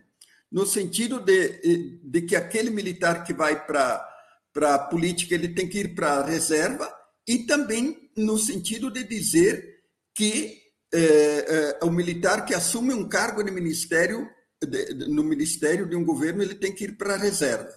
no 0.50 0.66
sentido 0.66 1.20
de, 1.20 2.00
de 2.02 2.22
que 2.22 2.38
aquele 2.38 2.70
militar 2.70 3.26
que 3.26 3.34
vai 3.34 3.68
para 3.68 4.08
a 4.56 4.80
política 4.80 5.36
ele 5.36 5.50
tem 5.50 5.68
que 5.68 5.80
ir 5.80 5.94
para 5.94 6.14
a 6.14 6.26
reserva 6.26 6.90
e 7.28 7.40
também 7.40 8.10
no 8.16 8.38
sentido 8.38 8.90
de 8.90 9.04
dizer 9.04 9.82
que 10.16 10.58
é, 10.92 11.00
é, 11.02 11.86
o 11.86 11.92
militar 11.92 12.46
que 12.46 12.56
assume 12.56 12.94
um 12.94 13.08
cargo 13.08 13.44
de 13.44 13.52
ministério 13.52 14.28
de, 14.66 14.94
no 15.08 15.24
ministério 15.24 15.88
de 15.88 15.96
um 15.96 16.04
governo 16.04 16.42
ele 16.42 16.56
tem 16.56 16.74
que 16.74 16.86
ir 16.86 16.98
para 16.98 17.14
a 17.16 17.18
reserva. 17.18 17.70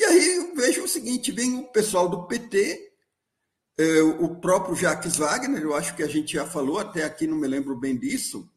E 0.00 0.04
aí 0.04 0.36
eu 0.36 0.54
vejo 0.54 0.79
seguinte: 0.90 1.32
vem 1.32 1.58
o 1.58 1.68
pessoal 1.68 2.08
do 2.08 2.26
PT, 2.26 2.92
é, 3.78 4.02
o 4.02 4.36
próprio 4.36 4.76
Jacques 4.76 5.16
Wagner, 5.16 5.62
eu 5.62 5.74
acho 5.74 5.94
que 5.96 6.02
a 6.02 6.08
gente 6.08 6.34
já 6.34 6.46
falou, 6.46 6.78
até 6.78 7.04
aqui 7.04 7.26
não 7.26 7.36
me 7.36 7.48
lembro 7.48 7.76
bem 7.76 7.96
disso, 7.96 8.50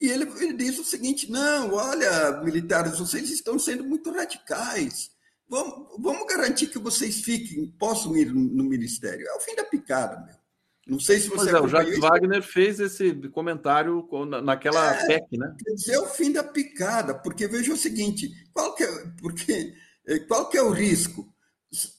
e 0.00 0.08
ele, 0.08 0.24
ele 0.40 0.54
diz 0.54 0.78
o 0.78 0.84
seguinte: 0.84 1.30
não, 1.30 1.74
olha, 1.74 2.40
militares, 2.42 2.98
vocês 2.98 3.30
estão 3.30 3.58
sendo 3.58 3.84
muito 3.84 4.10
radicais. 4.10 5.10
Vamos, 5.48 5.88
vamos 5.98 6.26
garantir 6.26 6.68
que 6.68 6.78
vocês 6.78 7.20
fiquem, 7.20 7.74
possam 7.78 8.16
ir 8.16 8.32
no, 8.32 8.40
no 8.40 8.64
ministério. 8.64 9.26
É 9.26 9.34
o 9.34 9.40
fim 9.40 9.54
da 9.56 9.64
picada, 9.64 10.24
meu. 10.24 10.40
Não 10.86 10.98
sei 10.98 11.20
se 11.20 11.28
você. 11.28 11.50
Pois 11.50 11.54
é, 11.54 11.60
o 11.60 11.68
Jacques 11.68 11.92
isso. 11.92 12.00
Wagner 12.00 12.42
fez 12.42 12.80
esse 12.80 13.14
comentário 13.28 14.08
naquela 14.42 14.94
é, 14.94 15.06
PEC, 15.06 15.38
né? 15.38 15.54
Quer 15.64 15.74
dizer, 15.74 15.92
é 15.92 16.00
o 16.00 16.06
fim 16.06 16.32
da 16.32 16.42
picada, 16.42 17.14
porque 17.14 17.46
veja 17.46 17.72
o 17.72 17.76
seguinte: 17.76 18.30
qual 18.52 18.74
que 18.74 18.84
é, 18.84 19.06
porque 19.20 19.74
é, 20.06 20.18
qual 20.20 20.48
que 20.48 20.56
é 20.56 20.62
o 20.62 20.70
risco? 20.70 21.32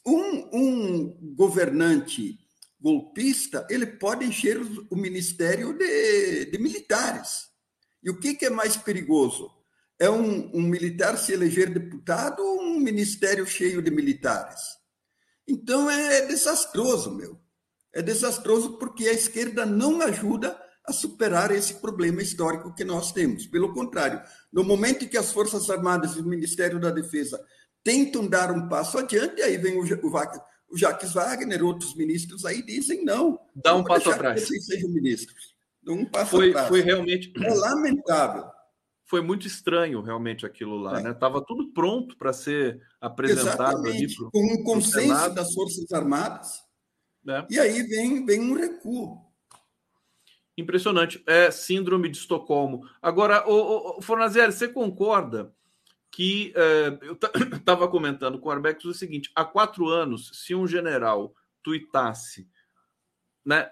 Um, 0.05 0.49
um 0.51 1.35
governante 1.35 2.37
golpista 2.81 3.65
ele 3.69 3.85
pode 3.85 4.25
encher 4.25 4.59
o 4.89 4.95
ministério 4.95 5.77
de, 5.77 6.45
de 6.45 6.57
militares. 6.57 7.49
E 8.03 8.09
o 8.09 8.19
que, 8.19 8.33
que, 8.33 8.47
é 8.47 8.49
mais 8.49 8.75
perigoso? 8.75 9.51
É 9.99 10.09
um, 10.09 10.49
um 10.55 10.63
militar 10.63 11.17
se 11.17 11.31
eleger 11.31 11.71
deputado 11.71 12.41
ou 12.41 12.59
um 12.59 12.79
ministério 12.79 13.45
cheio 13.45 13.81
de 13.81 13.91
militares? 13.91 14.59
Então 15.47 15.89
é 15.89 16.25
desastroso, 16.25 17.11
meu. 17.11 17.39
É 17.93 18.01
desastroso 18.01 18.77
porque 18.79 19.07
a 19.07 19.13
esquerda 19.13 19.65
não 19.65 20.01
ajuda 20.01 20.59
a 20.83 20.91
superar 20.91 21.51
esse 21.51 21.75
problema 21.75 22.21
histórico 22.21 22.73
que 22.73 22.83
nós 22.83 23.11
temos. 23.11 23.45
Pelo 23.45 23.73
contrário, 23.73 24.21
no 24.51 24.63
momento 24.63 25.05
em 25.05 25.07
que 25.07 25.17
as 25.17 25.31
Forças 25.31 25.69
Armadas 25.69 26.15
e 26.15 26.19
o 26.19 26.25
Ministério 26.25 26.79
da 26.79 26.89
Defesa 26.89 27.39
tentam 27.83 28.27
dar 28.27 28.51
um 28.51 28.67
passo 28.67 28.97
adiante, 28.97 29.39
e 29.39 29.43
aí 29.43 29.57
vem 29.57 29.77
o, 29.77 29.83
o, 29.83 30.11
o 30.71 30.77
Jacques 30.77 31.13
Wagner, 31.13 31.63
outros 31.63 31.95
ministros 31.95 32.45
aí 32.45 32.61
dizem 32.63 33.03
não. 33.03 33.39
Dá 33.55 33.75
um 33.75 33.83
passo 33.83 34.09
atrás. 34.09 34.47
Que 34.47 34.59
sejam 34.61 34.89
ministros. 34.89 35.55
Dá 35.83 35.93
um 35.93 36.05
passo 36.05 36.31
foi, 36.31 36.49
atrás. 36.49 36.67
Foi 36.67 36.81
realmente. 36.81 37.33
É 37.43 37.53
lamentável. 37.53 38.45
Foi 39.05 39.21
muito 39.21 39.45
estranho 39.45 40.01
realmente 40.01 40.45
aquilo 40.45 40.77
lá, 40.77 40.99
é. 40.99 41.03
né? 41.03 41.13
Tava 41.13 41.43
tudo 41.45 41.73
pronto 41.73 42.15
para 42.17 42.31
ser 42.31 42.81
apresentado 43.01 43.73
Exatamente. 43.73 43.97
ali 43.97 44.15
pro, 44.15 44.31
com 44.31 44.53
um 44.53 44.63
consenso 44.63 45.33
das 45.33 45.53
Forças 45.53 45.91
Armadas. 45.91 46.47
É. 47.27 47.45
E 47.49 47.59
aí 47.59 47.83
vem, 47.83 48.25
vem 48.25 48.39
um 48.39 48.53
recuo. 48.53 49.17
Impressionante. 50.57 51.21
É 51.27 51.51
síndrome 51.51 52.07
de 52.07 52.17
Estocolmo. 52.17 52.83
Agora, 53.01 53.45
o, 53.49 53.97
o 53.97 54.01
Fornazieri, 54.01 54.53
você 54.53 54.67
concorda 54.67 55.53
que 56.11 56.53
é, 56.55 56.99
eu 57.01 57.13
estava 57.13 57.87
comentando 57.89 58.37
com 58.37 58.49
o 58.49 58.51
Arbex 58.51 58.83
o 58.85 58.93
seguinte: 58.93 59.31
há 59.33 59.45
quatro 59.45 59.87
anos, 59.87 60.29
se 60.33 60.53
um 60.53 60.67
general 60.67 61.33
tuitasse 61.63 62.47
né, 63.45 63.71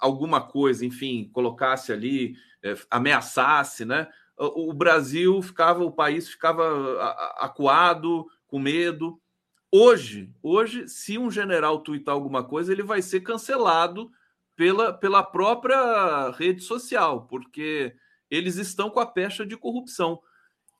alguma 0.00 0.40
coisa, 0.40 0.84
enfim, 0.84 1.30
colocasse 1.32 1.92
ali, 1.92 2.36
é, 2.62 2.74
ameaçasse, 2.90 3.84
né, 3.84 4.08
o, 4.36 4.70
o 4.70 4.72
Brasil 4.72 5.40
ficava, 5.42 5.84
o 5.84 5.92
país 5.92 6.28
ficava 6.28 7.00
acuado, 7.38 8.26
com 8.46 8.58
medo. 8.58 9.20
Hoje, 9.70 10.32
hoje, 10.42 10.88
se 10.88 11.18
um 11.18 11.30
general 11.30 11.80
tuitar 11.80 12.14
alguma 12.14 12.44
coisa, 12.44 12.72
ele 12.72 12.82
vai 12.82 13.02
ser 13.02 13.20
cancelado 13.20 14.10
pela, 14.56 14.92
pela 14.92 15.22
própria 15.22 16.30
rede 16.30 16.62
social, 16.62 17.26
porque 17.26 17.94
eles 18.30 18.56
estão 18.56 18.88
com 18.88 19.00
a 19.00 19.06
pecha 19.06 19.44
de 19.44 19.56
corrupção. 19.56 20.20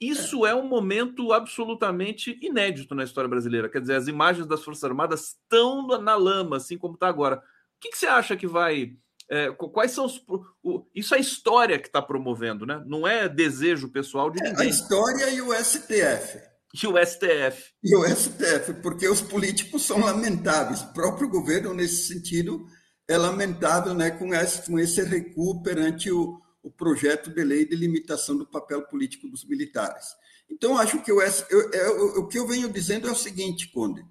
Isso 0.00 0.46
é. 0.46 0.50
é 0.50 0.54
um 0.54 0.66
momento 0.66 1.32
absolutamente 1.32 2.38
inédito 2.42 2.94
na 2.94 3.04
história 3.04 3.28
brasileira. 3.28 3.68
Quer 3.68 3.80
dizer, 3.80 3.96
as 3.96 4.08
imagens 4.08 4.46
das 4.46 4.62
Forças 4.62 4.84
Armadas 4.84 5.28
estão 5.28 5.86
na 6.00 6.14
lama, 6.16 6.56
assim 6.56 6.76
como 6.76 6.94
está 6.94 7.08
agora. 7.08 7.36
O 7.36 7.40
que, 7.80 7.90
que, 7.90 7.98
você 7.98 8.06
acha 8.06 8.36
que 8.36 8.46
vai. 8.46 8.92
É, 9.30 9.50
quais 9.52 9.92
são 9.92 10.04
os. 10.04 10.22
O, 10.62 10.86
isso 10.94 11.14
é 11.14 11.18
a 11.18 11.20
história 11.20 11.78
que 11.78 11.86
está 11.86 12.02
promovendo, 12.02 12.66
né? 12.66 12.82
Não 12.86 13.06
é 13.06 13.28
desejo 13.28 13.90
pessoal 13.90 14.30
de 14.30 14.42
ninguém. 14.42 14.66
É 14.66 14.68
a 14.68 14.70
história 14.70 15.30
e 15.30 15.40
o 15.40 15.54
STF. 15.54 16.38
E 16.74 16.86
o 16.88 17.06
STF. 17.06 17.72
E 17.84 17.94
o 17.94 18.04
STF, 18.04 18.74
porque 18.82 19.08
os 19.08 19.20
políticos 19.20 19.82
são 19.82 20.00
lamentáveis. 20.00 20.82
O 20.82 20.92
próprio 20.92 21.28
governo, 21.28 21.72
nesse 21.72 22.08
sentido, 22.12 22.66
é 23.08 23.16
lamentável 23.16 23.94
né, 23.94 24.10
com, 24.10 24.34
esse, 24.34 24.68
com 24.68 24.78
esse 24.78 25.00
recuo 25.02 25.62
perante 25.62 26.10
o, 26.10 26.40
o 26.64 26.70
projeto 26.70 27.30
de 27.30 27.44
lei 27.44 27.64
de 27.64 27.76
limitação 27.76 28.36
do 28.36 28.46
papel 28.46 28.82
político 28.82 29.28
dos 29.28 29.44
militares. 29.44 30.16
Então, 30.50 30.76
acho 30.78 31.00
que 31.02 31.12
eu, 31.12 31.20
eu, 31.20 31.70
eu, 31.70 32.06
o 32.20 32.26
que 32.26 32.38
eu 32.38 32.46
venho 32.46 32.68
dizendo 32.68 33.06
é 33.06 33.12
o 33.12 33.16
seguinte, 33.16 33.70
Conde: 33.70 34.04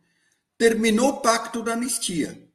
terminou 0.58 1.10
o 1.10 1.22
pacto 1.22 1.62
da 1.62 1.74
anistia. 1.74 2.48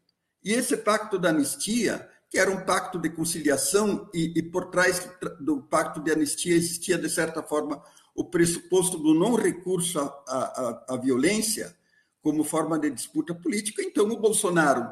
E 0.43 0.53
esse 0.53 0.77
pacto 0.77 1.19
da 1.19 1.31
anistia 1.31 2.09
que 2.31 2.39
era 2.39 2.51
um 2.51 2.65
pacto 2.65 2.99
de 2.99 3.09
conciliação 3.11 4.09
e, 4.13 4.33
e 4.37 4.43
por 4.43 4.67
trás 4.67 5.09
do 5.41 5.63
pacto 5.63 6.01
de 6.01 6.13
anistia 6.13 6.55
existia, 6.55 6.99
de 6.99 7.09
certa 7.09 7.43
forma, 7.43 7.83
o 8.15 8.25
pressuposto 8.25 8.99
do 8.99 9.15
não 9.15 9.35
recurso 9.35 9.99
à, 9.99 10.05
à, 10.29 10.85
à 10.91 10.97
violência 10.97 11.75
como 12.21 12.45
forma 12.45 12.79
de 12.79 12.91
disputa 12.91 13.35
política. 13.35 13.83
Então, 13.83 14.07
o 14.07 14.21
Bolsonaro 14.21 14.87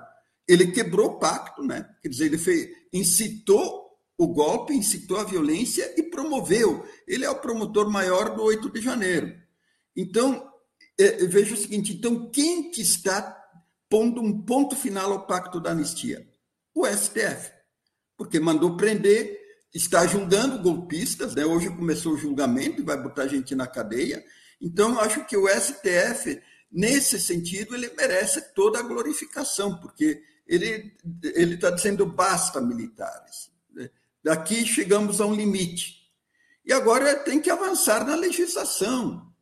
ele 0.49 0.69
quebrou 0.69 1.09
o 1.09 1.19
pacto, 1.19 1.63
né? 1.63 1.89
quer 2.03 2.09
dizer, 2.09 2.27
ele 2.27 2.39
fez, 2.39 2.69
incitou 2.93 3.86
o 4.19 4.29
golpe, 4.29 4.73
incitou 4.73 5.19
a 5.19 5.25
violência 5.25 5.93
e 5.97 6.03
promoveu. 6.03 6.87
Ele 7.07 7.25
é 7.25 7.31
o 7.31 7.41
promotor 7.41 7.91
maior 7.91 8.35
do 8.35 8.43
8 8.43 8.71
de 8.71 8.81
janeiro. 8.81 9.35
Então, 9.95 10.51
é, 10.99 11.27
veja 11.27 11.55
o 11.55 11.57
seguinte: 11.57 11.93
então, 11.93 12.31
quem 12.31 12.71
que 12.71 12.81
está 12.81 13.37
pondo 13.89 14.21
um 14.21 14.43
ponto 14.43 14.75
final 14.75 15.13
ao 15.13 15.27
pacto 15.27 15.61
da 15.61 15.71
anistia? 15.71 16.27
O 16.75 16.87
STF, 16.87 17.53
porque 18.17 18.41
mandou 18.41 18.77
prender, 18.77 19.39
está 19.75 20.07
julgando 20.07 20.63
golpistas, 20.63 21.35
né? 21.35 21.45
hoje 21.45 21.69
começou 21.71 22.15
o 22.15 22.19
julgamento 22.19 22.81
e 22.81 22.85
vai 22.85 23.01
botar 23.01 23.29
gente 23.29 23.55
na 23.55 23.67
cadeia. 23.67 24.25
Então, 24.61 24.99
acho 24.99 25.25
que 25.27 25.37
o 25.37 25.47
STF, 25.49 26.41
nesse 26.71 27.21
sentido, 27.21 27.75
ele 27.75 27.91
merece 27.97 28.55
toda 28.55 28.79
a 28.79 28.83
glorificação, 28.83 29.79
porque 29.79 30.23
ele 30.47 30.95
está 31.55 31.71
dizendo 31.71 32.07
basta 32.07 32.61
militares. 32.61 33.51
Daqui 34.27 34.67
chegamos 34.67 35.21
a 35.21 35.27
um 35.27 35.33
limite. 35.33 35.99
E 36.65 36.73
agora 36.73 37.15
tem 37.15 37.41
que 37.41 37.49
avançar 37.49 38.05
na 38.05 38.17
legislação. 38.17 39.33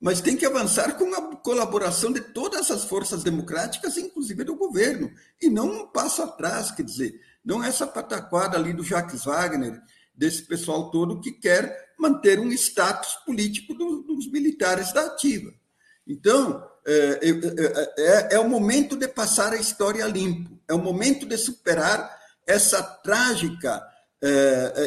Mas 0.00 0.20
tem 0.20 0.36
que 0.36 0.44
avançar 0.44 0.98
com 0.98 1.14
a 1.14 1.36
colaboração 1.36 2.12
de 2.12 2.20
todas 2.20 2.68
as 2.72 2.82
forças 2.86 3.22
democráticas, 3.22 3.96
inclusive 3.96 4.42
do 4.42 4.56
governo, 4.56 5.12
e 5.40 5.48
não 5.48 5.68
um 5.68 5.86
passo 5.86 6.24
atrás, 6.24 6.72
quer 6.72 6.82
dizer, 6.82 7.20
não 7.44 7.62
essa 7.62 7.86
pataquada 7.86 8.56
ali 8.56 8.72
do 8.72 8.82
Jacques 8.82 9.26
Wagner, 9.26 9.80
desse 10.12 10.42
pessoal 10.42 10.90
todo 10.90 11.20
que 11.20 11.30
quer 11.30 11.94
manter 11.96 12.40
um 12.40 12.50
status 12.50 13.14
político 13.24 13.74
do, 13.74 14.02
dos 14.02 14.28
militares 14.28 14.92
da 14.92 15.06
ativa. 15.06 15.54
Então, 16.04 16.68
é, 16.84 17.20
é, 17.22 17.94
é, 17.96 18.34
é 18.34 18.38
o 18.40 18.48
momento 18.48 18.96
de 18.96 19.06
passar 19.06 19.52
a 19.52 19.56
história 19.56 20.04
limpo, 20.06 20.58
é 20.66 20.74
o 20.74 20.82
momento 20.82 21.24
de 21.26 21.38
superar 21.38 22.12
essa 22.44 22.82
trágica 22.82 23.80
é, 23.80 23.80
é, 23.80 23.95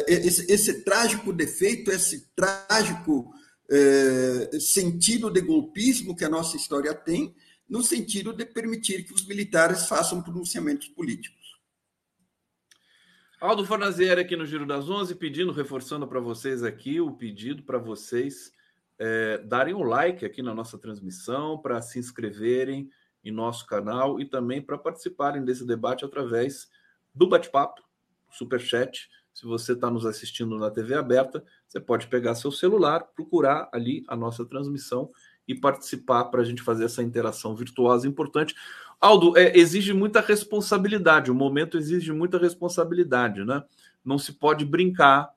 esse, 0.06 0.50
esse, 0.52 0.84
trágico 0.84 1.32
defeito, 1.32 1.90
esse 1.90 2.28
trágico 2.34 3.32
é, 3.70 4.58
sentido 4.58 5.30
de 5.30 5.40
golpismo 5.40 6.16
que 6.16 6.24
a 6.24 6.28
nossa 6.28 6.56
história 6.56 6.92
tem, 6.92 7.34
no 7.68 7.82
sentido 7.82 8.32
de 8.32 8.44
permitir 8.44 9.04
que 9.04 9.14
os 9.14 9.26
militares 9.26 9.86
façam 9.86 10.22
pronunciamentos 10.22 10.88
políticos. 10.88 11.38
Aldo 13.40 13.64
Fornazieri 13.64 14.20
aqui 14.20 14.36
no 14.36 14.44
Giro 14.44 14.66
das 14.66 14.90
Onze, 14.90 15.14
pedindo, 15.14 15.52
reforçando 15.52 16.06
para 16.06 16.20
vocês 16.20 16.62
aqui 16.62 17.00
o 17.00 17.12
pedido 17.12 17.62
para 17.62 17.78
vocês 17.78 18.52
é, 18.98 19.38
darem 19.38 19.72
um 19.72 19.82
like 19.82 20.26
aqui 20.26 20.42
na 20.42 20.54
nossa 20.54 20.76
transmissão, 20.76 21.56
para 21.56 21.80
se 21.80 21.98
inscreverem 21.98 22.90
em 23.24 23.30
nosso 23.30 23.64
canal 23.66 24.20
e 24.20 24.26
também 24.26 24.60
para 24.60 24.76
participarem 24.76 25.42
desse 25.42 25.66
debate 25.66 26.04
através 26.04 26.68
do 27.14 27.26
bate-papo, 27.26 27.82
superchat, 28.30 29.08
se 29.32 29.46
você 29.46 29.72
está 29.72 29.90
nos 29.90 30.04
assistindo 30.04 30.58
na 30.58 30.70
TV 30.70 30.94
aberta, 30.94 31.42
você 31.66 31.80
pode 31.80 32.06
pegar 32.08 32.34
seu 32.34 32.50
celular, 32.50 33.00
procurar 33.14 33.68
ali 33.72 34.04
a 34.08 34.16
nossa 34.16 34.44
transmissão 34.44 35.10
e 35.46 35.54
participar 35.54 36.24
para 36.24 36.42
a 36.42 36.44
gente 36.44 36.62
fazer 36.62 36.84
essa 36.84 37.02
interação 37.02 37.54
virtuosa 37.54 38.06
importante. 38.06 38.54
Aldo, 39.00 39.36
é, 39.36 39.56
exige 39.56 39.92
muita 39.92 40.20
responsabilidade, 40.20 41.30
o 41.30 41.34
momento 41.34 41.78
exige 41.78 42.12
muita 42.12 42.38
responsabilidade, 42.38 43.44
né? 43.44 43.64
Não 44.04 44.18
se 44.18 44.32
pode 44.32 44.64
brincar 44.64 45.30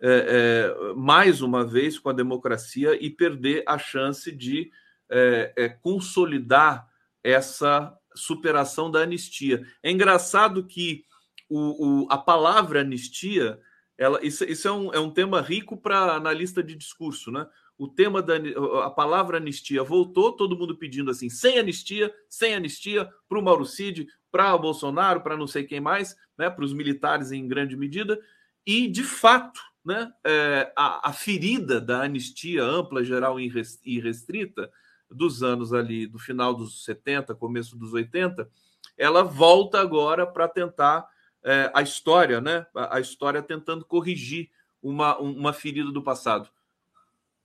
é, 0.00 0.70
é, 0.90 0.94
mais 0.94 1.40
uma 1.40 1.64
vez 1.64 1.98
com 1.98 2.08
a 2.08 2.12
democracia 2.12 2.98
e 3.00 3.08
perder 3.08 3.62
a 3.66 3.78
chance 3.78 4.30
de 4.32 4.70
é, 5.08 5.52
é, 5.56 5.68
consolidar 5.68 6.88
essa 7.22 7.96
superação 8.14 8.90
da 8.90 9.00
anistia. 9.00 9.64
É 9.82 9.90
engraçado 9.90 10.64
que 10.64 11.04
o, 11.48 12.04
o, 12.04 12.06
a 12.10 12.18
palavra 12.18 12.80
anistia, 12.80 13.58
ela, 13.96 14.24
isso, 14.24 14.44
isso 14.44 14.66
é, 14.66 14.72
um, 14.72 14.94
é 14.94 14.98
um 14.98 15.10
tema 15.10 15.40
rico 15.40 15.76
para 15.76 16.14
analista 16.14 16.62
de 16.62 16.74
discurso, 16.74 17.30
né? 17.30 17.46
O 17.76 17.88
tema 17.88 18.22
da 18.22 18.34
a 18.84 18.90
palavra 18.90 19.38
anistia 19.38 19.82
voltou, 19.82 20.32
todo 20.32 20.56
mundo 20.56 20.76
pedindo 20.76 21.10
assim, 21.10 21.28
sem 21.28 21.58
anistia, 21.58 22.12
sem 22.28 22.54
anistia, 22.54 23.10
para 23.28 23.38
o 23.38 23.42
Mauro 23.42 23.66
Cid, 23.66 24.06
para 24.30 24.54
o 24.54 24.58
Bolsonaro, 24.58 25.20
para 25.20 25.36
não 25.36 25.46
sei 25.46 25.64
quem 25.64 25.80
mais, 25.80 26.16
né? 26.38 26.48
Para 26.48 26.64
os 26.64 26.72
militares 26.72 27.32
em 27.32 27.46
grande 27.48 27.76
medida, 27.76 28.20
e 28.66 28.88
de 28.88 29.02
fato, 29.02 29.60
né? 29.84 30.12
É, 30.24 30.72
a, 30.76 31.10
a 31.10 31.12
ferida 31.12 31.80
da 31.80 32.02
anistia 32.02 32.62
ampla, 32.62 33.04
geral 33.04 33.38
e 33.38 33.48
restrita 34.00 34.70
dos 35.10 35.42
anos 35.42 35.72
ali 35.72 36.06
do 36.06 36.18
final 36.18 36.54
dos 36.54 36.84
70, 36.84 37.34
começo 37.34 37.76
dos 37.76 37.92
80, 37.92 38.48
ela 38.96 39.22
volta 39.22 39.80
agora 39.80 40.26
para 40.26 40.48
tentar 40.48 41.06
é, 41.44 41.70
a 41.74 41.82
história, 41.82 42.40
né? 42.40 42.66
A, 42.74 42.96
a, 42.96 43.00
história 43.00 43.42
tentando 43.42 43.84
corrigir 43.84 44.48
uma, 44.82 45.18
uma 45.18 45.52
ferida 45.52 45.92
do 45.92 46.02
passado. 46.02 46.48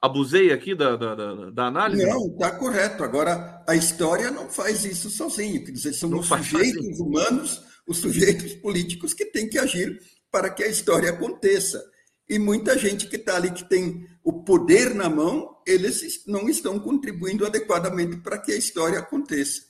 Abusei 0.01 0.53
aqui 0.53 0.73
da, 0.73 0.95
da, 0.95 1.15
da 1.51 1.65
análise? 1.65 2.05
Não, 2.05 2.27
está 2.27 2.51
correto. 2.51 3.03
Agora, 3.03 3.63
a 3.67 3.75
história 3.75 4.31
não 4.31 4.49
faz 4.49 4.85
isso 4.85 5.09
sozinho. 5.09 5.65
Quer 5.65 5.71
dizer, 5.71 5.93
são 5.93 6.09
não 6.09 6.19
os 6.19 6.27
sujeitos 6.27 6.99
humanos, 6.99 7.61
os 7.85 7.97
sujeitos 7.97 8.53
políticos 8.53 9.13
que 9.13 9.25
têm 9.25 9.49
que 9.49 9.59
agir 9.59 9.99
para 10.31 10.49
que 10.49 10.63
a 10.63 10.67
história 10.67 11.09
aconteça. 11.09 11.83
E 12.29 12.39
muita 12.39 12.77
gente 12.77 13.07
que 13.07 13.17
está 13.17 13.35
ali, 13.35 13.51
que 13.51 13.67
tem 13.67 14.07
o 14.23 14.43
poder 14.43 14.93
na 14.93 15.09
mão, 15.09 15.57
eles 15.65 16.23
não 16.25 16.47
estão 16.47 16.79
contribuindo 16.79 17.45
adequadamente 17.45 18.17
para 18.17 18.37
que 18.37 18.53
a 18.53 18.57
história 18.57 18.99
aconteça. 18.99 19.63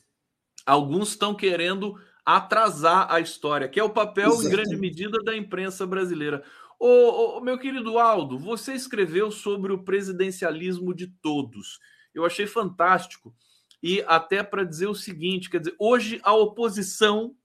Alguns 0.66 1.10
estão 1.10 1.34
querendo 1.34 1.96
atrasar 2.36 3.12
a 3.12 3.20
história, 3.20 3.68
que 3.68 3.80
é 3.80 3.84
o 3.84 3.90
papel, 3.90 4.28
Exatamente. 4.28 4.48
em 4.48 4.52
grande 4.52 4.78
medida, 4.78 5.24
da 5.24 5.36
imprensa 5.36 5.86
brasileira. 5.86 6.44
Ô, 6.80 7.38
ô, 7.38 7.42
meu 7.42 7.58
querido 7.58 7.98
Aldo, 7.98 8.38
você 8.38 8.74
escreveu 8.74 9.32
sobre 9.32 9.74
o 9.74 9.84
presidencialismo 9.84 10.94
de 10.94 11.08
todos. 11.08 11.80
Eu 12.14 12.26
achei 12.26 12.46
fantástico. 12.46 13.34
E 13.82 14.04
até 14.08 14.44
para 14.44 14.64
dizer 14.64 14.88
o 14.88 14.96
seguinte: 14.96 15.50
quer 15.50 15.60
dizer, 15.60 15.76
hoje 15.80 16.20
a 16.24 16.34
oposição 16.34 17.36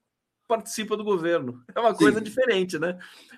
participa 0.47 0.95
do 0.95 1.03
governo. 1.03 1.63
É 1.73 1.79
uma 1.79 1.95
coisa 1.95 2.19
Sim. 2.19 2.23
diferente, 2.23 2.77
né? 2.77 2.97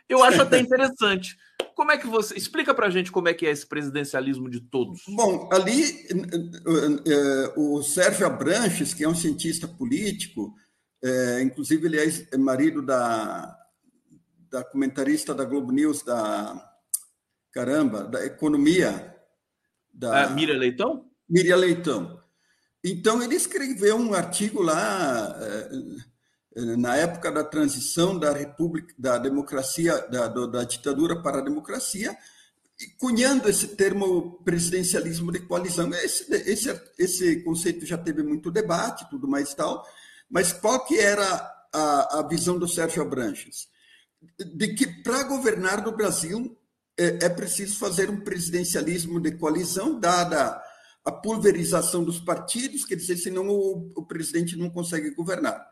Eu 0.09 0.23
acho 0.23 0.41
até 0.41 0.59
interessante. 0.59 1.37
Como 1.73 1.91
é 1.91 1.97
que 1.97 2.07
você. 2.07 2.35
Explica 2.37 2.73
para 2.73 2.87
a 2.87 2.89
gente 2.89 3.11
como 3.11 3.29
é 3.29 3.33
que 3.33 3.45
é 3.45 3.51
esse 3.51 3.65
presidencialismo 3.65 4.49
de 4.49 4.59
todos. 4.59 5.03
Bom, 5.07 5.49
ali 5.51 6.07
eh, 6.09 7.53
o 7.55 7.81
Sérgio 7.81 8.25
Abranches, 8.25 8.93
que 8.93 9.03
é 9.03 9.09
um 9.09 9.15
cientista 9.15 9.67
político, 9.67 10.53
é, 11.07 11.41
inclusive, 11.41 11.87
ele 11.87 11.97
é 12.31 12.37
marido 12.37 12.81
da, 12.81 13.57
da 14.49 14.63
comentarista 14.63 15.33
da 15.33 15.45
Globo 15.45 15.71
News, 15.71 16.03
da 16.03 16.63
caramba, 17.51 18.03
da 18.03 18.25
economia. 18.25 19.15
Da 19.93 20.25
ah, 20.25 20.29
Miriam 20.29 20.57
Leitão? 20.57 21.05
Miriam 21.29 21.55
Leitão. 21.55 22.21
Então, 22.83 23.21
ele 23.21 23.35
escreveu 23.35 23.97
um 23.97 24.13
artigo 24.13 24.61
lá, 24.61 25.35
é, 25.41 26.75
na 26.77 26.95
época 26.95 27.31
da 27.31 27.43
transição 27.43 28.17
da 28.17 28.31
República, 28.31 28.93
da 28.97 29.17
democracia, 29.17 30.07
da, 30.09 30.27
da 30.27 30.63
ditadura 30.63 31.21
para 31.21 31.39
a 31.39 31.43
democracia, 31.43 32.15
cunhando 32.99 33.49
esse 33.49 33.69
termo 33.69 34.39
presidencialismo 34.43 35.31
de 35.31 35.39
coalizão. 35.39 35.91
Esse, 35.93 36.31
esse, 36.49 36.81
esse 36.97 37.43
conceito 37.43 37.85
já 37.85 37.97
teve 37.97 38.21
muito 38.23 38.51
debate, 38.51 39.09
tudo 39.09 39.27
mais 39.27 39.53
tal, 39.53 39.83
mas 40.29 40.51
qual 40.51 40.85
que 40.85 40.99
era 40.99 41.25
a, 41.73 42.19
a 42.19 42.27
visão 42.27 42.57
do 42.57 42.67
Sérgio 42.67 43.01
Abranches? 43.01 43.67
De 44.55 44.73
que 44.73 44.87
para 45.03 45.23
governar 45.23 45.83
no 45.83 45.95
Brasil 45.95 46.57
é, 46.97 47.25
é 47.25 47.29
preciso 47.29 47.77
fazer 47.77 48.09
um 48.09 48.21
presidencialismo 48.21 49.19
de 49.19 49.31
coalizão, 49.33 49.99
dada 49.99 50.61
a 51.05 51.11
pulverização 51.11 52.03
dos 52.03 52.19
partidos, 52.19 52.83
quer 52.83 52.95
dizer, 52.95 53.17
senão 53.17 53.47
o, 53.47 53.91
o 53.95 54.05
presidente 54.05 54.57
não 54.57 54.69
consegue 54.69 55.11
governar. 55.11 55.65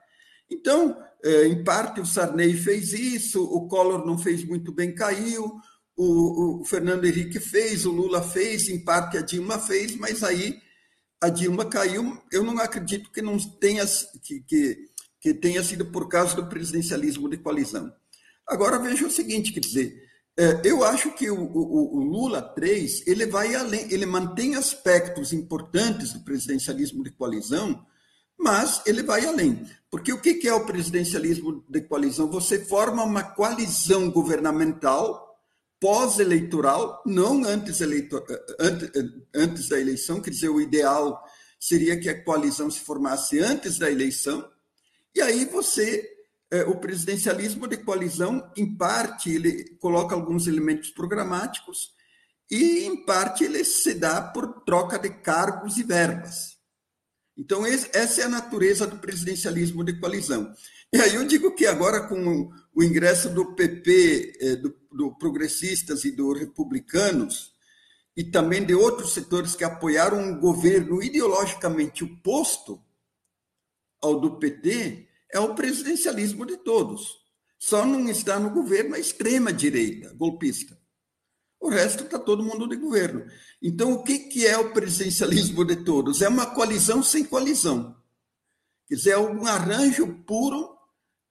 Então, 0.50 0.98
é, 1.24 1.48
em 1.48 1.64
parte, 1.64 2.00
o 2.00 2.06
Sarney 2.06 2.54
fez 2.54 2.94
isso, 2.94 3.44
o 3.44 3.68
Collor 3.68 4.06
não 4.06 4.18
fez 4.18 4.46
muito 4.46 4.72
bem, 4.72 4.94
caiu, 4.94 5.60
o, 5.98 6.62
o, 6.62 6.66
Fernando 6.66 7.06
Henrique 7.06 7.40
fez, 7.40 7.86
o 7.86 7.92
Lula 7.92 8.22
fez, 8.22 8.70
em 8.70 8.84
parte 8.84 9.18
a 9.18 9.22
Dilma 9.22 9.58
fez, 9.58 9.96
mas 9.96 10.24
aí 10.24 10.58
a 11.26 11.30
Dilma 11.30 11.66
caiu. 11.66 12.22
Eu 12.32 12.44
não 12.44 12.58
acredito 12.60 13.12
que 13.12 13.22
não 13.22 13.38
tenha 13.38 13.84
que, 14.22 14.42
que, 14.42 14.90
que 15.20 15.34
tenha 15.34 15.64
sido 15.64 15.86
por 15.88 16.08
causa 16.08 16.36
do 16.36 16.48
presidencialismo 16.48 17.28
de 17.28 17.38
coalizão. 17.38 17.92
Agora 18.48 18.78
veja 18.78 19.08
o 19.08 19.12
seguinte, 19.12 19.52
quer 19.52 19.60
dizer, 19.60 20.04
é, 20.38 20.62
eu 20.64 20.84
acho 20.84 21.12
que 21.14 21.30
o, 21.32 21.40
o, 21.40 21.98
o, 21.98 22.04
Lula 22.04 22.42
3 22.42 23.08
ele 23.08 23.26
vai 23.26 23.56
além, 23.56 23.92
ele 23.92 24.06
mantém 24.06 24.56
aspectos 24.56 25.34
importantes 25.34 26.14
do 26.14 26.20
presidencialismo 26.20 27.04
de 27.04 27.10
coalizão, 27.10 27.84
mas 28.38 28.84
ele 28.86 29.02
vai 29.02 29.26
além. 29.26 29.66
Porque 29.90 30.14
o 30.14 30.22
que 30.22 30.48
é 30.48 30.54
o 30.54 30.66
presidencialismo 30.66 31.64
de 31.68 31.82
coalizão? 31.82 32.30
Você 32.30 32.64
forma 32.64 33.04
uma 33.04 33.24
coalizão 33.24 34.12
governamental 34.12 35.25
pós-eleitoral, 35.80 37.02
não 37.06 37.44
antes, 37.44 37.82
eleitor, 37.82 38.26
antes, 38.60 38.90
antes 39.34 39.70
da 39.70 39.80
eleição, 39.80 40.22
quer 40.22 40.32
dizer, 40.32 40.50
o 40.50 40.62
ideal 40.62 41.24
seria 41.60 42.00
que 42.00 42.10
a 42.10 42.24
coalizão 42.24 42.70
se 42.70 42.80
formasse 42.80 43.40
antes 43.40 43.78
da 43.78 43.92
eleição, 43.92 44.48
e 45.14 45.22
aí 45.22 45.46
você, 45.46 46.10
é, 46.52 46.64
o 46.64 46.76
presidencialismo 46.78 47.68
de 47.68 47.78
coalizão, 47.78 48.52
em 48.56 48.76
parte, 48.76 49.32
ele 49.32 49.76
coloca 49.80 50.14
alguns 50.16 50.48
elementos 50.48 50.90
programáticos, 50.90 51.94
e 52.50 52.86
em 52.86 53.06
parte 53.06 53.44
ele 53.44 53.64
se 53.64 53.94
dá 53.94 54.22
por 54.22 54.64
troca 54.64 55.00
de 55.00 55.10
cargos 55.10 55.78
e 55.78 55.84
verbas. 55.84 56.56
Então, 57.38 57.66
essa 57.66 58.22
é 58.22 58.24
a 58.24 58.30
natureza 58.30 58.88
do 58.88 58.98
presidencialismo 58.98 59.84
de 59.84 60.00
coalizão. 60.00 60.54
E 60.94 60.98
aí 60.98 61.16
eu 61.16 61.26
digo 61.26 61.54
que 61.54 61.66
agora, 61.66 62.08
com 62.08 62.50
o 62.76 62.84
ingresso 62.84 63.30
do 63.30 63.56
PP, 63.56 64.38
eh, 64.42 64.56
do, 64.58 64.76
do 64.92 65.16
Progressistas 65.18 66.04
e 66.04 66.12
do 66.12 66.34
Republicanos, 66.34 67.54
e 68.18 68.24
também 68.24 68.66
de 68.66 68.76
outros 68.76 69.14
setores 69.14 69.56
que 69.56 69.64
apoiaram 69.64 70.20
um 70.20 70.40
governo 70.40 71.02
ideologicamente 71.02 72.04
oposto 72.04 72.84
ao 74.02 74.20
do 74.20 74.38
PT, 74.38 75.08
é 75.32 75.40
o 75.40 75.56
presidencialismo 75.56 76.46
de 76.46 76.58
todos. 76.58 77.18
Só 77.58 77.86
não 77.86 78.08
está 78.10 78.40
no 78.40 78.50
governo 78.50 78.96
a 78.96 79.00
extrema-direita 79.00 80.14
golpista. 80.14 80.78
O 81.60 81.70
resto 81.70 82.04
está 82.04 82.20
todo 82.20 82.44
mundo 82.44 82.68
de 82.68 82.76
governo. 82.76 83.26
Então, 83.62 83.94
o 83.94 84.04
que, 84.04 84.20
que 84.20 84.46
é 84.46 84.58
o 84.58 84.72
presidencialismo 84.72 85.66
de 85.66 85.78
todos? 85.78 86.22
É 86.22 86.30
uma 86.30 86.46
coalizão 86.46 87.02
sem 87.02 87.24
coalizão. 87.24 87.96
Quer 88.88 88.96
dizer, 88.96 89.12
é 89.12 89.18
um 89.18 89.48
arranjo 89.48 90.24
puro 90.26 90.78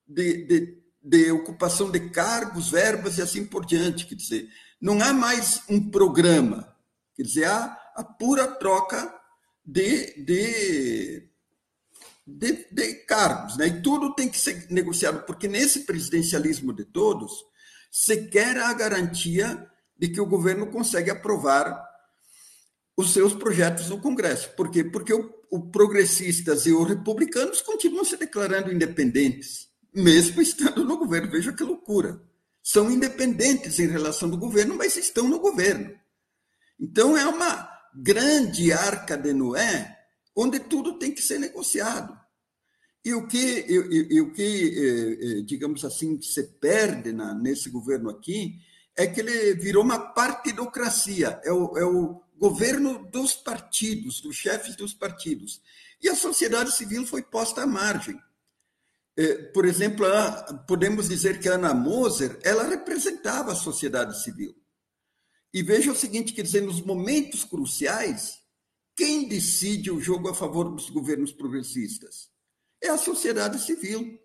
de, 0.06 0.44
de, 0.46 0.83
de 1.04 1.30
ocupação 1.30 1.90
de 1.90 2.08
cargos, 2.08 2.70
verbas 2.70 3.18
e 3.18 3.22
assim 3.22 3.44
por 3.44 3.66
diante. 3.66 4.06
Quer 4.06 4.14
dizer, 4.14 4.48
não 4.80 5.02
há 5.02 5.12
mais 5.12 5.62
um 5.68 5.90
programa. 5.90 6.74
Quer 7.14 7.24
dizer, 7.24 7.44
há 7.44 7.78
a 7.94 8.02
pura 8.02 8.46
troca 8.46 9.14
de, 9.64 10.24
de, 10.24 11.28
de, 12.26 12.66
de 12.70 12.94
cargos. 13.06 13.58
Né? 13.58 13.66
E 13.66 13.82
tudo 13.82 14.14
tem 14.14 14.28
que 14.28 14.38
ser 14.38 14.66
negociado, 14.70 15.24
porque 15.26 15.46
nesse 15.46 15.80
presidencialismo 15.80 16.72
de 16.72 16.84
todos, 16.84 17.32
se 17.90 18.26
quer 18.28 18.56
a 18.58 18.72
garantia 18.72 19.70
de 19.96 20.08
que 20.08 20.20
o 20.20 20.26
governo 20.26 20.66
consegue 20.68 21.10
aprovar 21.10 21.84
os 22.96 23.12
seus 23.12 23.34
projetos 23.34 23.90
no 23.90 24.00
Congresso. 24.00 24.50
Por 24.56 24.70
quê? 24.70 24.84
Porque 24.84 25.12
o, 25.12 25.32
o 25.50 25.70
progressistas 25.70 26.66
e 26.66 26.72
os 26.72 26.88
republicanos 26.88 27.60
continuam 27.60 28.04
se 28.04 28.16
declarando 28.16 28.72
independentes, 28.72 29.68
mesmo 29.94 30.42
estando 30.42 30.84
no 30.84 30.96
governo. 30.96 31.30
Veja 31.30 31.52
que 31.52 31.62
loucura. 31.62 32.20
São 32.62 32.90
independentes 32.90 33.78
em 33.78 33.86
relação 33.86 34.30
ao 34.30 34.36
governo, 34.36 34.74
mas 34.74 34.96
estão 34.96 35.28
no 35.28 35.38
governo. 35.38 35.94
Então 36.80 37.16
é 37.16 37.26
uma 37.26 37.70
grande 37.94 38.72
arca 38.72 39.16
de 39.16 39.32
Noé, 39.32 39.96
onde 40.34 40.58
tudo 40.58 40.98
tem 40.98 41.12
que 41.12 41.22
ser 41.22 41.38
negociado. 41.38 42.18
E 43.04 43.12
o 43.12 43.26
que, 43.26 43.36
e, 43.36 44.14
e, 44.16 44.20
o 44.20 44.32
que 44.32 44.42
eh, 44.42 45.26
eh, 45.38 45.42
digamos 45.42 45.84
assim, 45.84 46.20
se 46.22 46.42
perde 46.58 47.12
na, 47.12 47.34
nesse 47.34 47.68
governo 47.68 48.08
aqui 48.08 48.58
é 48.96 49.06
que 49.06 49.20
ele 49.20 49.54
virou 49.54 49.84
uma 49.84 49.98
partidocracia, 49.98 51.38
é 51.44 51.52
o, 51.52 51.76
é 51.76 51.84
o 51.84 52.22
governo 52.38 53.06
dos 53.10 53.34
partidos, 53.34 54.20
dos 54.20 54.36
chefes 54.36 54.74
dos 54.74 54.94
partidos. 54.94 55.60
E 56.02 56.08
a 56.08 56.14
sociedade 56.14 56.72
civil 56.72 57.06
foi 57.06 57.22
posta 57.22 57.62
à 57.62 57.66
margem. 57.66 58.18
É, 59.16 59.34
por 59.52 59.64
exemplo, 59.64 60.06
podemos 60.66 61.08
dizer 61.08 61.38
que 61.38 61.48
Ana 61.48 61.72
Moser, 61.72 62.38
ela 62.42 62.64
representava 62.64 63.52
a 63.52 63.56
sociedade 63.56 64.22
civil. 64.22 64.54
E 65.52 65.62
veja 65.62 65.92
o 65.92 65.96
seguinte, 65.96 66.32
quer 66.32 66.42
dizer, 66.42 66.62
nos 66.62 66.80
momentos 66.80 67.44
cruciais, 67.44 68.38
quem 68.96 69.28
decide 69.28 69.90
o 69.90 70.00
jogo 70.00 70.28
a 70.28 70.34
favor 70.34 70.68
dos 70.68 70.90
governos 70.90 71.32
progressistas? 71.32 72.28
É 72.82 72.88
a 72.88 72.98
sociedade 72.98 73.60
civil. 73.64 74.18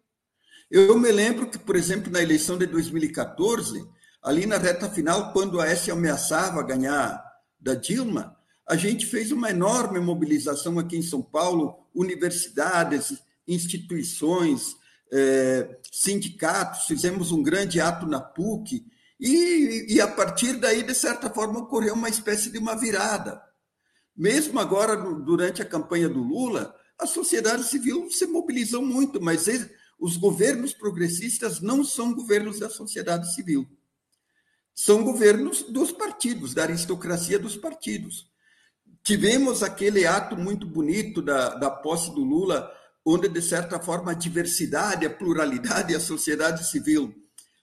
Eu 0.72 0.98
me 0.98 1.12
lembro 1.12 1.50
que, 1.50 1.60
por 1.60 1.76
exemplo, 1.76 2.12
na 2.12 2.22
eleição 2.22 2.58
de 2.58 2.66
2014, 2.66 3.88
Ali 4.22 4.46
na 4.46 4.58
reta 4.58 4.90
final, 4.90 5.32
quando 5.32 5.62
a 5.62 5.68
S 5.68 5.90
ameaçava 5.90 6.62
ganhar 6.62 7.24
da 7.58 7.74
Dilma, 7.74 8.36
a 8.68 8.76
gente 8.76 9.06
fez 9.06 9.32
uma 9.32 9.50
enorme 9.50 10.00
mobilização 10.00 10.78
aqui 10.78 10.98
em 10.98 11.02
São 11.02 11.22
Paulo, 11.22 11.88
universidades, 11.96 13.18
instituições, 13.48 14.76
eh, 15.12 15.80
sindicatos, 15.92 16.86
fizemos 16.86 17.32
um 17.32 17.42
grande 17.42 17.80
ato 17.80 18.06
na 18.06 18.20
PUC, 18.20 18.86
e, 19.20 19.86
e 19.90 20.02
a 20.02 20.08
partir 20.08 20.54
daí, 20.54 20.84
de 20.84 20.94
certa 20.94 21.30
forma, 21.30 21.60
ocorreu 21.60 21.94
uma 21.94 22.10
espécie 22.10 22.50
de 22.50 22.58
uma 22.58 22.76
virada. 22.76 23.42
Mesmo 24.16 24.60
agora, 24.60 24.96
durante 24.96 25.62
a 25.62 25.66
campanha 25.66 26.08
do 26.08 26.22
Lula, 26.22 26.76
a 26.98 27.06
sociedade 27.06 27.64
civil 27.64 28.10
se 28.12 28.26
mobilizou 28.28 28.82
muito, 28.82 29.22
mas 29.22 29.46
os 30.00 30.18
governos 30.18 30.74
progressistas 30.74 31.60
não 31.60 31.84
são 31.84 32.14
governos 32.14 32.60
da 32.60 32.70
sociedade 32.70 33.34
civil 33.34 33.68
são 34.80 35.04
governos 35.04 35.64
dos 35.64 35.92
partidos, 35.92 36.54
da 36.54 36.64
aristocracia 36.64 37.38
dos 37.38 37.58
partidos. 37.58 38.30
Tivemos 39.04 39.62
aquele 39.62 40.08
ato 40.08 40.38
muito 40.38 40.66
bonito 40.66 41.22
da, 41.22 41.54
da 41.56 41.70
posse 41.70 42.16
do 42.16 42.24
Lula, 42.24 42.72
onde, 43.10 43.28
de 43.28 43.42
certa 43.42 43.80
forma, 43.80 44.12
a 44.12 44.16
diversidade, 44.16 45.06
a 45.06 45.10
pluralidade 45.10 45.94
e 45.94 45.96
a 45.96 46.00
sociedade 46.00 46.70
civil 46.70 47.14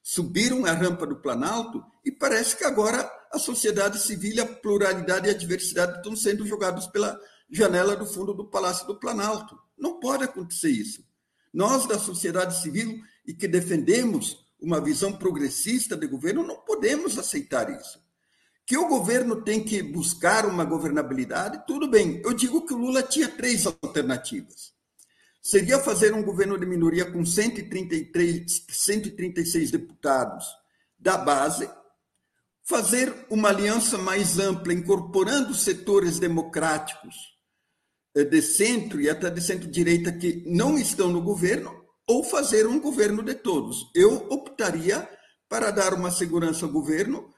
subiram 0.02 0.64
a 0.64 0.72
rampa 0.72 1.06
do 1.06 1.16
Planalto 1.16 1.84
e 2.04 2.10
parece 2.10 2.56
que 2.56 2.64
agora 2.64 3.10
a 3.32 3.38
sociedade 3.38 3.98
civil, 3.98 4.42
a 4.42 4.46
pluralidade 4.46 5.26
e 5.26 5.30
a 5.30 5.34
diversidade 5.34 5.98
estão 5.98 6.16
sendo 6.16 6.46
jogados 6.46 6.86
pela 6.86 7.18
janela 7.50 7.96
do 7.96 8.06
fundo 8.06 8.32
do 8.32 8.44
Palácio 8.48 8.86
do 8.86 8.98
Planalto. 8.98 9.58
Não 9.78 10.00
pode 10.00 10.24
acontecer 10.24 10.70
isso. 10.70 11.04
Nós, 11.52 11.86
da 11.86 11.98
sociedade 11.98 12.60
civil, 12.60 13.00
e 13.26 13.34
que 13.34 13.48
defendemos 13.48 14.44
uma 14.60 14.80
visão 14.80 15.12
progressista 15.12 15.96
de 15.96 16.06
governo, 16.06 16.46
não 16.46 16.56
podemos 16.56 17.18
aceitar 17.18 17.68
isso. 17.70 18.00
Que 18.64 18.76
o 18.76 18.88
governo 18.88 19.42
tem 19.42 19.62
que 19.62 19.82
buscar 19.82 20.46
uma 20.46 20.64
governabilidade, 20.64 21.64
tudo 21.66 21.88
bem. 21.88 22.20
Eu 22.24 22.32
digo 22.32 22.66
que 22.66 22.74
o 22.74 22.78
Lula 22.78 23.02
tinha 23.02 23.28
três 23.28 23.66
alternativas. 23.66 24.75
Seria 25.46 25.78
fazer 25.78 26.12
um 26.12 26.24
governo 26.24 26.58
de 26.58 26.66
minoria 26.66 27.08
com 27.08 27.24
133, 27.24 28.66
136 28.68 29.70
deputados 29.70 30.44
da 30.98 31.16
base, 31.16 31.70
fazer 32.64 33.14
uma 33.30 33.50
aliança 33.50 33.96
mais 33.96 34.40
ampla, 34.40 34.72
incorporando 34.72 35.54
setores 35.54 36.18
democráticos 36.18 37.14
eh, 38.16 38.24
de 38.24 38.42
centro 38.42 39.00
e 39.00 39.08
até 39.08 39.30
de 39.30 39.40
centro-direita 39.40 40.10
que 40.10 40.42
não 40.44 40.76
estão 40.76 41.12
no 41.12 41.22
governo, 41.22 41.80
ou 42.08 42.24
fazer 42.24 42.66
um 42.66 42.80
governo 42.80 43.22
de 43.22 43.36
todos. 43.36 43.88
Eu 43.94 44.26
optaria 44.28 45.08
para 45.48 45.70
dar 45.70 45.94
uma 45.94 46.10
segurança 46.10 46.66
ao 46.66 46.72
governo 46.72 47.32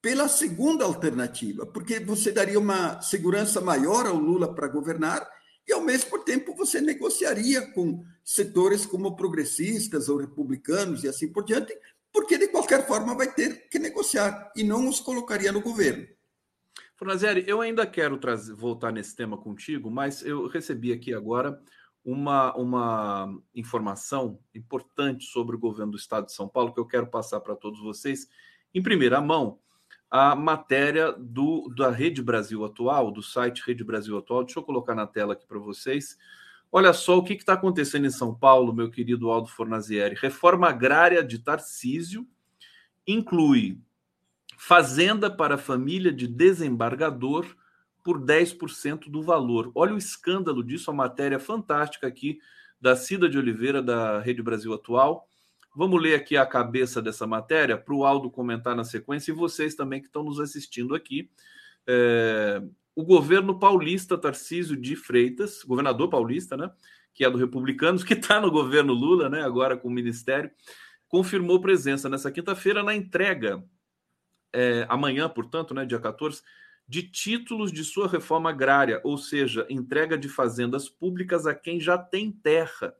pela 0.00 0.28
segunda 0.28 0.86
alternativa, 0.86 1.66
porque 1.66 2.00
você 2.00 2.32
daria 2.32 2.58
uma 2.58 3.02
segurança 3.02 3.60
maior 3.60 4.06
ao 4.06 4.16
Lula 4.16 4.54
para 4.54 4.66
governar 4.66 5.28
e, 5.66 5.72
ao 5.72 5.80
mesmo 5.80 6.18
tempo, 6.24 6.54
você 6.54 6.80
negociaria 6.80 7.72
com 7.72 8.04
setores 8.24 8.86
como 8.86 9.16
progressistas 9.16 10.08
ou 10.08 10.18
republicanos 10.18 11.04
e 11.04 11.08
assim 11.08 11.32
por 11.32 11.44
diante, 11.44 11.76
porque, 12.12 12.38
de 12.38 12.48
qualquer 12.48 12.86
forma, 12.86 13.14
vai 13.14 13.32
ter 13.32 13.68
que 13.68 13.78
negociar 13.78 14.52
e 14.56 14.64
não 14.64 14.88
os 14.88 15.00
colocaria 15.00 15.52
no 15.52 15.60
governo. 15.60 16.06
Fornazieri, 16.96 17.44
eu 17.46 17.60
ainda 17.60 17.86
quero 17.86 18.18
trazer, 18.18 18.52
voltar 18.52 18.92
nesse 18.92 19.16
tema 19.16 19.38
contigo, 19.38 19.90
mas 19.90 20.22
eu 20.22 20.46
recebi 20.48 20.92
aqui 20.92 21.14
agora 21.14 21.58
uma, 22.04 22.54
uma 22.56 23.40
informação 23.54 24.38
importante 24.54 25.24
sobre 25.24 25.56
o 25.56 25.58
governo 25.58 25.92
do 25.92 25.98
estado 25.98 26.26
de 26.26 26.32
São 26.32 26.48
Paulo 26.48 26.74
que 26.74 26.80
eu 26.80 26.86
quero 26.86 27.06
passar 27.06 27.40
para 27.40 27.56
todos 27.56 27.80
vocês. 27.80 28.28
Em 28.74 28.82
primeira 28.82 29.20
mão, 29.20 29.58
a 30.10 30.34
matéria 30.34 31.12
do, 31.12 31.72
da 31.76 31.90
Rede 31.90 32.20
Brasil 32.20 32.64
Atual, 32.64 33.12
do 33.12 33.22
site 33.22 33.62
Rede 33.64 33.84
Brasil 33.84 34.18
Atual. 34.18 34.44
Deixa 34.44 34.58
eu 34.58 34.64
colocar 34.64 34.94
na 34.94 35.06
tela 35.06 35.34
aqui 35.34 35.46
para 35.46 35.58
vocês. 35.58 36.18
Olha 36.72 36.92
só 36.92 37.18
o 37.18 37.22
que 37.22 37.34
está 37.34 37.52
acontecendo 37.52 38.06
em 38.06 38.10
São 38.10 38.34
Paulo, 38.34 38.72
meu 38.72 38.90
querido 38.90 39.30
Aldo 39.30 39.48
Fornazieri. 39.48 40.16
Reforma 40.16 40.68
agrária 40.68 41.22
de 41.22 41.38
Tarcísio 41.38 42.26
inclui 43.06 43.80
fazenda 44.58 45.30
para 45.30 45.56
família 45.56 46.12
de 46.12 46.26
desembargador 46.26 47.46
por 48.02 48.20
10% 48.20 49.08
do 49.10 49.22
valor. 49.22 49.70
Olha 49.74 49.94
o 49.94 49.98
escândalo 49.98 50.64
disso, 50.64 50.90
a 50.90 50.94
matéria 50.94 51.38
fantástica 51.38 52.06
aqui 52.06 52.40
da 52.80 52.96
Cida 52.96 53.28
de 53.28 53.38
Oliveira, 53.38 53.82
da 53.82 54.20
Rede 54.20 54.42
Brasil 54.42 54.72
Atual. 54.72 55.29
Vamos 55.74 56.02
ler 56.02 56.14
aqui 56.14 56.36
a 56.36 56.44
cabeça 56.44 57.00
dessa 57.00 57.26
matéria 57.26 57.78
para 57.78 57.94
o 57.94 58.04
Aldo 58.04 58.30
comentar 58.30 58.74
na 58.74 58.84
sequência 58.84 59.30
e 59.30 59.34
vocês 59.34 59.74
também 59.74 60.00
que 60.00 60.06
estão 60.06 60.24
nos 60.24 60.40
assistindo 60.40 60.94
aqui. 60.94 61.30
É, 61.86 62.60
o 62.94 63.04
governo 63.04 63.58
paulista 63.58 64.18
Tarcísio 64.18 64.76
de 64.76 64.96
Freitas, 64.96 65.62
governador 65.62 66.10
paulista, 66.10 66.56
né, 66.56 66.70
que 67.14 67.24
é 67.24 67.30
do 67.30 67.38
Republicanos, 67.38 68.02
que 68.04 68.14
está 68.14 68.40
no 68.40 68.50
governo 68.50 68.92
Lula, 68.92 69.28
né, 69.28 69.42
agora 69.42 69.76
com 69.76 69.88
o 69.88 69.92
ministério, 69.92 70.50
confirmou 71.08 71.60
presença 71.60 72.08
nessa 72.08 72.30
quinta-feira 72.30 72.82
na 72.82 72.94
entrega, 72.94 73.64
é, 74.52 74.86
amanhã, 74.88 75.28
portanto, 75.28 75.72
né, 75.72 75.86
dia 75.86 76.00
14, 76.00 76.42
de 76.86 77.04
títulos 77.04 77.70
de 77.70 77.84
sua 77.84 78.08
reforma 78.08 78.50
agrária, 78.50 79.00
ou 79.04 79.16
seja, 79.16 79.64
entrega 79.70 80.18
de 80.18 80.28
fazendas 80.28 80.88
públicas 80.88 81.46
a 81.46 81.54
quem 81.54 81.80
já 81.80 81.96
tem 81.96 82.32
terra. 82.32 82.92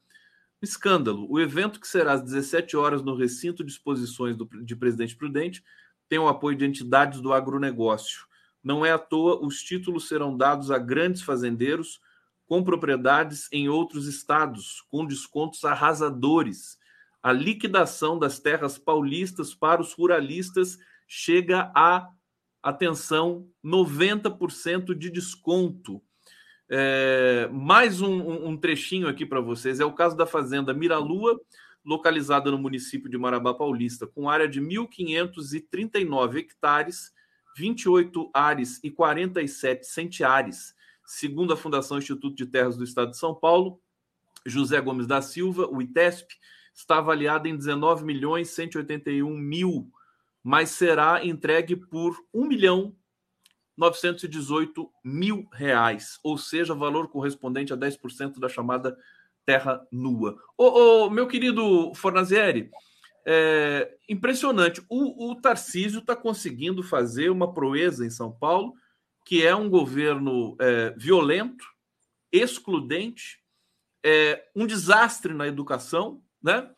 Escândalo. 0.62 1.27
O 1.31 1.41
evento, 1.41 1.81
que 1.81 1.89
será 1.89 2.12
às 2.12 2.23
17 2.23 2.77
horas 2.77 3.03
no 3.03 3.15
recinto 3.15 3.65
de 3.65 3.73
exposições 3.73 4.37
do, 4.37 4.45
de 4.62 4.77
Presidente 4.77 5.16
Prudente, 5.16 5.65
tem 6.09 6.19
o 6.19 6.28
apoio 6.28 6.57
de 6.57 6.66
entidades 6.66 7.20
do 7.20 7.32
agronegócio. 7.32 8.27
Não 8.62 8.85
é 8.85 8.93
à 8.93 8.99
toa, 8.99 9.45
os 9.45 9.62
títulos 9.62 10.09
serão 10.09 10.37
dados 10.37 10.70
a 10.70 10.78
grandes 10.78 11.23
fazendeiros 11.23 12.01
com 12.47 12.62
propriedades 12.65 13.49
em 13.53 13.69
outros 13.69 14.07
estados, 14.07 14.82
com 14.91 15.07
descontos 15.07 15.65
arrasadores. 15.65 16.77
A 17.23 17.32
liquidação 17.32 18.19
das 18.19 18.39
terras 18.41 18.77
paulistas 18.77 19.55
para 19.55 19.81
os 19.81 19.93
ruralistas 19.93 20.77
chega 21.07 21.70
a, 21.74 22.11
atenção, 22.62 23.49
90% 23.65 24.95
de 24.95 25.11
desconto. 25.11 26.03
É, 26.72 27.48
mais 27.52 28.01
um, 28.01 28.47
um, 28.47 28.56
trechinho 28.56 29.09
aqui 29.09 29.26
para 29.26 29.40
vocês. 29.40 29.80
É 29.80 29.84
o 29.84 29.92
caso 29.92 30.16
da 30.16 30.24
fazenda 30.24 30.72
Miralua, 30.72 31.40
localizada 31.84 32.48
no 32.48 32.59
município 32.59 33.10
de 33.10 33.18
Marabá 33.18 33.52
Paulista, 33.52 34.06
com 34.06 34.30
área 34.30 34.47
de 34.48 34.60
1.539 34.60 36.36
hectares 36.36 37.12
28 37.56 38.30
ares 38.32 38.78
e 38.84 38.90
47 38.90 39.84
centiares, 39.84 40.72
segundo 41.05 41.52
a 41.52 41.56
Fundação 41.56 41.98
Instituto 41.98 42.36
de 42.36 42.47
Terras 42.47 42.76
do 42.76 42.84
Estado 42.84 43.10
de 43.10 43.18
São 43.18 43.34
Paulo. 43.34 43.80
José 44.47 44.80
Gomes 44.80 45.09
da 45.09 45.20
Silva, 45.20 45.66
o 45.66 45.82
ITESP, 45.82 46.36
está 46.72 46.98
avaliado 46.98 47.48
em 47.48 47.56
19 47.56 48.05
milhões 48.05 48.48
181 48.51 49.28
mil, 49.36 49.90
mas 50.42 50.70
será 50.70 51.26
entregue 51.26 51.74
por 51.74 52.16
1 52.32 52.47
milhão 52.47 52.94
918 53.76 54.90
mil 55.05 55.48
reais, 55.52 56.18
ou 56.22 56.36
seja, 56.36 56.74
valor 56.74 57.09
correspondente 57.09 57.72
a 57.72 57.76
10% 57.76 58.38
da 58.38 58.48
chamada 58.48 58.97
terra 59.44 59.86
nua. 59.90 60.36
Ô, 60.56 61.05
ô 61.05 61.10
meu 61.10 61.26
querido 61.26 61.92
Fornazieri, 61.94 62.70
é, 63.26 63.97
impressionante. 64.09 64.82
O, 64.88 65.30
o 65.30 65.34
Tarcísio 65.34 66.01
está 66.01 66.16
conseguindo 66.16 66.82
fazer 66.82 67.30
uma 67.30 67.52
proeza 67.52 68.05
em 68.05 68.10
São 68.10 68.30
Paulo, 68.30 68.74
que 69.24 69.47
é 69.47 69.55
um 69.55 69.68
governo 69.68 70.56
é, 70.60 70.90
violento, 70.97 71.64
excludente, 72.32 73.40
é, 74.05 74.44
um 74.56 74.66
desastre 74.66 75.34
na 75.34 75.47
educação, 75.47 76.22
né? 76.42 76.70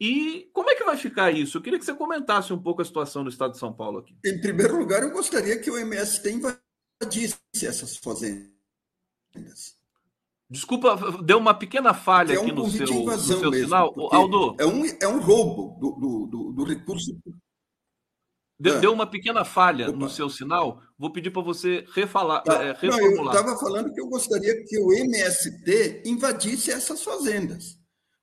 E 0.00 0.50
como 0.52 0.70
é 0.70 0.74
que 0.74 0.84
vai 0.84 0.96
ficar 0.96 1.30
isso? 1.30 1.58
Eu 1.58 1.62
queria 1.62 1.78
que 1.78 1.84
você 1.84 1.94
comentasse 1.94 2.52
um 2.52 2.60
pouco 2.60 2.82
a 2.82 2.84
situação 2.84 3.22
no 3.22 3.30
estado 3.30 3.52
de 3.52 3.58
São 3.58 3.72
Paulo 3.72 3.98
aqui. 3.98 4.16
Em 4.24 4.40
primeiro 4.40 4.76
lugar, 4.76 5.02
eu 5.02 5.10
gostaria 5.10 5.58
que 5.58 5.70
o 5.70 5.78
MST 5.78 6.30
invadisse 6.30 7.38
essas 7.62 7.96
fazendas. 7.96 9.76
Desculpa, 10.50 10.96
deu 11.22 11.38
uma 11.38 11.54
pequena 11.54 11.94
falha 11.94 12.34
é 12.34 12.38
um 12.38 12.42
aqui 12.42 12.52
no 12.52 12.70
seu, 12.70 12.86
no 12.86 13.18
seu 13.18 13.50
mesmo, 13.50 13.64
sinal. 13.66 13.94
Aldo. 14.12 14.56
É 14.58 14.66
um, 14.66 14.84
é 14.84 15.08
um 15.08 15.20
roubo 15.20 15.78
do, 15.80 16.26
do, 16.26 16.52
do 16.52 16.64
recurso. 16.64 17.16
Deu, 18.58 18.76
é. 18.76 18.80
deu, 18.80 18.92
uma 18.92 19.06
pequena 19.06 19.44
falha 19.44 19.88
Opa. 19.88 19.98
no 19.98 20.08
seu 20.08 20.28
sinal. 20.28 20.80
Vou 20.98 21.12
pedir 21.12 21.30
para 21.30 21.42
você 21.42 21.84
refalar, 21.92 22.42
tá. 22.42 22.62
é. 22.62 22.86
Não, 22.86 23.00
eu 23.00 23.26
estava 23.26 23.58
falando 23.58 23.92
que 23.92 24.00
eu 24.00 24.06
gostaria 24.06 24.64
que 24.64 24.78
o 24.78 24.92
MST 24.92 26.02
invadisse 26.04 26.70
essas 26.70 27.02
fazendas, 27.02 27.78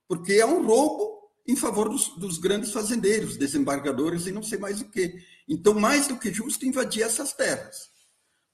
porque 0.08 0.34
é 0.34 0.46
um 0.46 0.64
roubo 0.64 1.21
em 1.46 1.56
favor 1.56 1.88
dos, 1.88 2.08
dos 2.16 2.38
grandes 2.38 2.72
fazendeiros, 2.72 3.36
desembargadores 3.36 4.26
e 4.26 4.32
não 4.32 4.42
sei 4.42 4.58
mais 4.58 4.80
o 4.80 4.88
que. 4.88 5.14
Então, 5.48 5.74
mais 5.74 6.06
do 6.06 6.16
que 6.16 6.32
justo 6.32 6.66
invadir 6.66 7.02
essas 7.02 7.32
terras, 7.32 7.90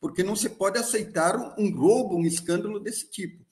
porque 0.01 0.23
não 0.23 0.35
se 0.35 0.48
pode 0.48 0.78
aceitar 0.78 1.36
um, 1.59 1.74
roubo, 1.74 2.16
um 2.16 2.24
escândalo 2.24 2.81
desse 2.81 3.10
tipo. 3.10 3.44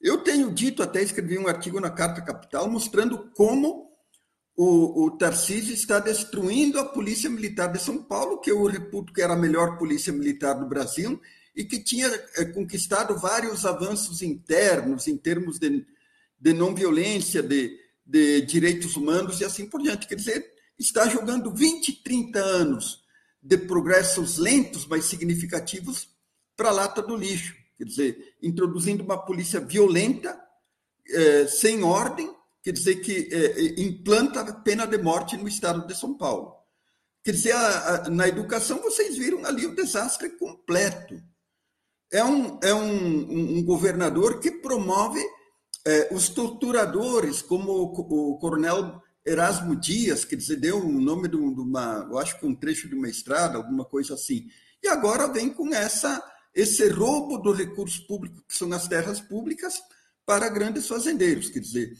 Eu 0.00 0.18
tenho 0.18 0.52
dito, 0.52 0.82
até 0.82 1.02
escrevi 1.02 1.38
um 1.38 1.48
artigo 1.48 1.80
na 1.80 1.90
Carta 1.90 2.20
Capital, 2.20 2.68
mostrando 2.70 3.30
como 3.34 3.90
o, 4.56 5.06
o 5.06 5.10
Tarcísio 5.12 5.72
está 5.72 5.98
destruindo 5.98 6.78
a 6.78 6.84
Polícia 6.84 7.30
Militar 7.30 7.72
de 7.72 7.80
São 7.80 8.02
Paulo, 8.02 8.38
que 8.38 8.50
eu 8.50 8.64
reputo 8.66 9.12
que 9.12 9.22
era 9.22 9.32
a 9.32 9.38
melhor 9.38 9.78
polícia 9.78 10.12
militar 10.12 10.54
do 10.54 10.68
Brasil 10.68 11.20
e 11.56 11.64
que 11.64 11.82
tinha 11.82 12.08
é, 12.36 12.44
conquistado 12.44 13.18
vários 13.18 13.64
avanços 13.64 14.20
internos 14.22 15.08
em 15.08 15.16
termos 15.16 15.58
de, 15.58 15.86
de 16.38 16.52
não 16.52 16.74
violência, 16.74 17.42
de, 17.42 17.76
de 18.04 18.42
direitos 18.42 18.96
humanos 18.96 19.40
e 19.40 19.44
assim 19.44 19.68
por 19.68 19.82
diante. 19.82 20.06
Quer 20.06 20.16
dizer, 20.16 20.46
está 20.78 21.08
jogando 21.08 21.54
20, 21.54 22.02
30 22.02 22.38
anos 22.38 23.02
de 23.42 23.58
progressos 23.58 24.38
lentos, 24.38 24.86
mas 24.86 25.04
significativos, 25.04 26.08
para 26.56 26.68
a 26.68 26.72
lata 26.72 27.02
do 27.02 27.16
lixo 27.16 27.54
quer 27.76 27.84
dizer, 27.84 28.34
introduzindo 28.42 29.02
uma 29.02 29.18
polícia 29.18 29.60
violenta, 29.60 30.40
é, 31.08 31.46
sem 31.46 31.82
ordem, 31.82 32.34
quer 32.62 32.72
dizer, 32.72 32.96
que 32.96 33.28
é, 33.30 33.80
implanta 33.80 34.40
a 34.40 34.52
pena 34.52 34.86
de 34.86 34.98
morte 34.98 35.36
no 35.36 35.48
estado 35.48 35.86
de 35.86 35.94
São 35.94 36.16
Paulo. 36.16 36.54
Quer 37.22 37.32
dizer, 37.32 37.52
a, 37.52 38.06
a, 38.06 38.10
na 38.10 38.28
educação 38.28 38.80
vocês 38.80 39.16
viram 39.16 39.44
ali 39.44 39.66
o 39.66 39.74
desastre 39.74 40.30
completo. 40.30 41.20
É 42.12 42.22
um, 42.22 42.58
é 42.62 42.72
um, 42.72 42.82
um, 42.82 43.58
um 43.58 43.64
governador 43.64 44.40
que 44.40 44.50
promove 44.50 45.20
é, 45.86 46.08
os 46.12 46.28
torturadores, 46.28 47.42
como 47.42 47.72
o, 47.72 48.32
o 48.32 48.38
coronel 48.38 49.02
Erasmo 49.24 49.74
Dias, 49.76 50.24
que 50.24 50.36
dizer, 50.36 50.56
deu 50.56 50.78
o 50.78 51.00
nome 51.00 51.28
de 51.28 51.36
uma, 51.36 52.06
eu 52.10 52.18
acho 52.18 52.38
que 52.38 52.46
um 52.46 52.54
trecho 52.54 52.88
de 52.88 52.94
uma 52.94 53.08
estrada, 53.08 53.56
alguma 53.56 53.84
coisa 53.84 54.14
assim. 54.14 54.48
E 54.82 54.88
agora 54.88 55.32
vem 55.32 55.50
com 55.50 55.74
essa 55.74 56.22
esse 56.54 56.88
roubo 56.88 57.38
do 57.38 57.52
recurso 57.52 58.06
público, 58.06 58.44
que 58.46 58.56
são 58.56 58.72
as 58.72 58.86
terras 58.86 59.20
públicas, 59.20 59.82
para 60.24 60.48
grandes 60.48 60.86
fazendeiros. 60.86 61.50
Quer 61.50 61.58
dizer, 61.58 61.96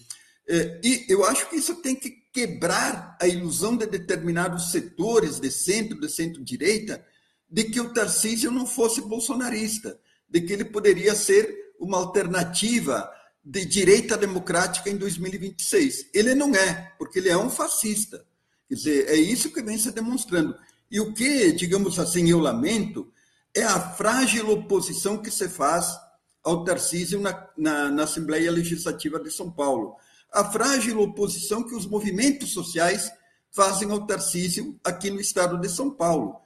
é, 0.48 0.80
e 0.82 1.06
eu 1.08 1.24
acho 1.24 1.48
que 1.48 1.56
isso 1.56 1.74
tem 1.76 1.94
que 1.94 2.10
quebrar 2.32 3.16
a 3.20 3.26
ilusão 3.26 3.76
de 3.76 3.86
determinados 3.86 4.70
setores 4.70 5.40
de 5.40 5.50
centro, 5.50 5.98
de 5.98 6.08
centro-direita, 6.08 7.04
de 7.50 7.64
que 7.64 7.80
o 7.80 7.92
Tarcísio 7.92 8.50
não 8.50 8.66
fosse 8.66 9.00
bolsonarista, 9.00 9.98
de 10.28 10.40
que 10.40 10.52
ele 10.52 10.64
poderia 10.64 11.14
ser 11.14 11.74
uma 11.78 11.98
alternativa 11.98 13.10
de 13.44 13.64
direita 13.66 14.16
democrática 14.16 14.88
em 14.88 14.96
2026. 14.96 16.06
Ele 16.14 16.34
não 16.34 16.54
é, 16.54 16.92
porque 16.98 17.18
ele 17.18 17.28
é 17.28 17.36
um 17.36 17.50
fascista. 17.50 18.24
Quer 18.68 18.74
dizer, 18.74 19.08
é 19.08 19.16
isso 19.16 19.50
que 19.50 19.62
vem 19.62 19.76
se 19.76 19.90
demonstrando. 19.90 20.56
E 20.90 20.98
o 21.00 21.12
que, 21.12 21.52
digamos 21.52 21.98
assim, 21.98 22.30
eu 22.30 22.38
lamento 22.38 23.12
é 23.54 23.62
a 23.62 23.78
frágil 23.78 24.50
oposição 24.50 25.18
que 25.18 25.30
se 25.30 25.48
faz 25.48 25.94
ao 26.42 26.64
Tarcísio 26.64 27.20
na, 27.20 27.48
na, 27.56 27.90
na, 27.90 28.02
Assembleia 28.04 28.50
Legislativa 28.50 29.20
de 29.20 29.30
São 29.30 29.50
Paulo. 29.50 29.96
A 30.32 30.44
frágil 30.44 31.00
oposição 31.00 31.62
que 31.62 31.74
os 31.74 31.86
movimentos 31.86 32.52
sociais 32.52 33.10
fazem 33.50 33.90
ao 33.90 34.06
Tarcísio 34.06 34.78
aqui 34.82 35.10
no 35.10 35.20
estado 35.20 35.58
de 35.60 35.68
São 35.68 35.90
Paulo. 35.90 36.36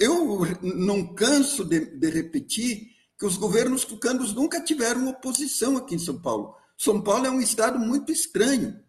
Eu 0.00 0.40
não 0.62 1.14
canso 1.14 1.64
de, 1.64 1.80
de 1.80 2.10
repetir 2.10 2.93
que 3.18 3.26
os 3.26 3.36
governos 3.36 3.84
tucanos 3.84 4.32
nunca 4.32 4.60
tiveram 4.60 5.08
oposição 5.08 5.76
aqui 5.76 5.94
em 5.94 5.98
São 5.98 6.20
Paulo. 6.20 6.54
São 6.76 7.00
Paulo 7.00 7.26
é 7.26 7.30
um 7.30 7.40
estado 7.40 7.78
muito 7.78 8.10
estranho, 8.10 8.80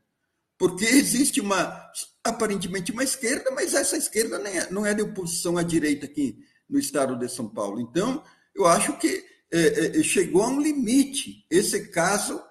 porque 0.58 0.86
existe 0.86 1.40
uma, 1.40 1.92
aparentemente, 2.24 2.92
uma 2.92 3.04
esquerda, 3.04 3.52
mas 3.52 3.74
essa 3.74 3.98
esquerda 3.98 4.42
não 4.72 4.86
é 4.86 4.94
de 4.94 5.02
oposição 5.02 5.58
à 5.58 5.64
direita 5.64 6.06
aqui 6.06 6.38
no 6.70 6.80
estado 6.80 7.16
de 7.18 7.30
São 7.30 7.48
Paulo. 7.48 7.80
Então, 7.80 8.24
eu 8.56 8.66
acho 8.66 8.98
que 8.98 9.24
é, 9.52 10.00
é, 10.00 10.04
chegou 10.04 10.42
a 10.42 10.48
um 10.48 10.60
limite 10.60 11.46
esse 11.50 11.88
caso 11.90 12.42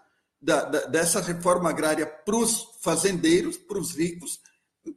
da, 0.40 0.64
da, 0.64 0.86
dessa 0.86 1.20
reforma 1.20 1.70
agrária 1.70 2.06
para 2.06 2.36
os 2.36 2.68
fazendeiros, 2.82 3.56
para 3.56 3.78
os 3.78 3.94
ricos, 3.96 4.38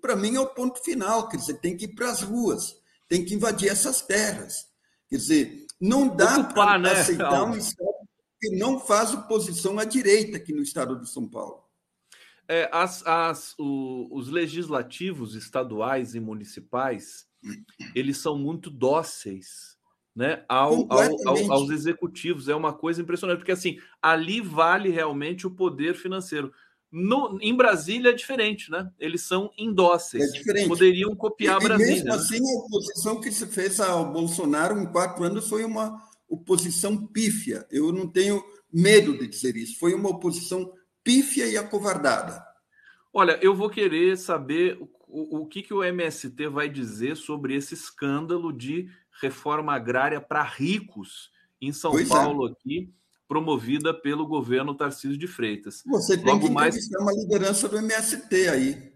para 0.01 0.15
mim 0.15 0.35
é 0.35 0.39
o 0.39 0.47
ponto 0.47 0.83
final. 0.83 1.29
Quer 1.29 1.37
dizer, 1.37 1.55
tem 1.55 1.75
que 1.75 1.85
ir 1.85 1.95
para 1.95 2.11
as 2.11 2.21
ruas, 2.21 2.75
tem 3.07 3.23
que 3.23 3.33
invadir 3.33 3.69
essas 3.69 4.01
terras. 4.01 4.67
Quer 5.09 5.17
dizer, 5.17 5.66
não 5.79 6.07
dá 6.07 6.43
para 6.43 6.79
né, 6.79 6.91
aceitar 6.91 7.43
um 7.43 7.55
Estado 7.55 7.97
que 8.39 8.55
não 8.55 8.79
faz 8.79 9.13
oposição 9.13 9.79
à 9.79 9.83
direita 9.83 10.37
aqui 10.37 10.53
no 10.53 10.61
estado 10.61 10.99
de 10.99 11.09
São 11.09 11.27
Paulo. 11.27 11.63
É, 12.47 12.69
as, 12.71 13.05
as, 13.05 13.55
o, 13.57 14.07
os 14.11 14.29
legislativos 14.29 15.35
estaduais 15.35 16.15
e 16.15 16.19
municipais 16.19 17.27
eles 17.93 18.17
são 18.17 18.37
muito 18.37 18.69
dóceis 18.69 19.77
né, 20.15 20.43
ao, 20.47 20.91
ao, 20.91 21.27
ao, 21.27 21.51
aos 21.51 21.69
executivos. 21.69 22.49
É 22.49 22.55
uma 22.55 22.73
coisa 22.73 23.01
impressionante, 23.01 23.39
porque 23.39 23.51
assim, 23.51 23.79
ali 24.01 24.41
vale 24.41 24.89
realmente 24.89 25.45
o 25.45 25.51
poder 25.51 25.95
financeiro. 25.95 26.51
No, 26.91 27.37
em 27.41 27.53
Brasília 27.55 28.11
é 28.11 28.13
diferente, 28.13 28.71
né? 28.71 28.89
Eles 28.99 29.21
são 29.21 29.51
indóceis. 29.57 30.23
É 30.23 30.37
diferente. 30.37 30.67
Poderiam 30.67 31.15
copiar 31.15 31.61
e, 31.61 31.63
Brasília. 31.63 31.91
E 31.91 31.95
mesmo 31.95 32.09
né? 32.09 32.15
assim, 32.15 32.39
a 32.39 32.59
oposição 32.59 33.21
que 33.21 33.31
se 33.31 33.45
fez 33.47 33.79
ao 33.79 34.11
Bolsonaro 34.11 34.79
em 34.79 34.85
quatro 34.85 35.23
anos 35.23 35.49
foi 35.49 35.65
uma 35.65 36.01
oposição 36.29 37.05
pífia. 37.07 37.65
Eu 37.69 37.91
não 37.91 38.07
tenho 38.07 38.43
medo 38.71 39.17
de 39.17 39.27
dizer 39.27 39.55
isso. 39.55 39.77
Foi 39.79 39.93
uma 39.93 40.09
oposição 40.09 40.73
pífia 41.03 41.47
e 41.47 41.57
acovardada. 41.57 42.45
Olha, 43.13 43.37
eu 43.41 43.55
vou 43.55 43.69
querer 43.69 44.17
saber 44.17 44.77
o, 45.07 45.41
o 45.41 45.45
que, 45.45 45.61
que 45.61 45.73
o 45.73 45.83
MST 45.83 46.47
vai 46.47 46.69
dizer 46.69 47.15
sobre 47.15 47.55
esse 47.55 47.73
escândalo 47.73 48.51
de 48.51 48.89
reforma 49.21 49.73
agrária 49.73 50.21
para 50.21 50.43
ricos 50.43 51.31
em 51.59 51.71
São 51.71 51.91
pois 51.91 52.09
é. 52.09 52.13
Paulo 52.13 52.47
é. 52.47 52.51
aqui, 52.51 52.93
promovida 53.27 53.93
pelo 53.93 54.25
governo 54.25 54.73
Tarcísio 54.73 55.17
de 55.17 55.27
Freitas. 55.27 55.83
Você 55.85 56.17
tem 56.17 56.33
Logo 56.33 56.47
que 56.47 56.51
mais 56.51 56.89
uma 56.99 57.11
liderança 57.11 57.67
do 57.67 57.77
MST 57.77 58.47
aí. 58.47 58.93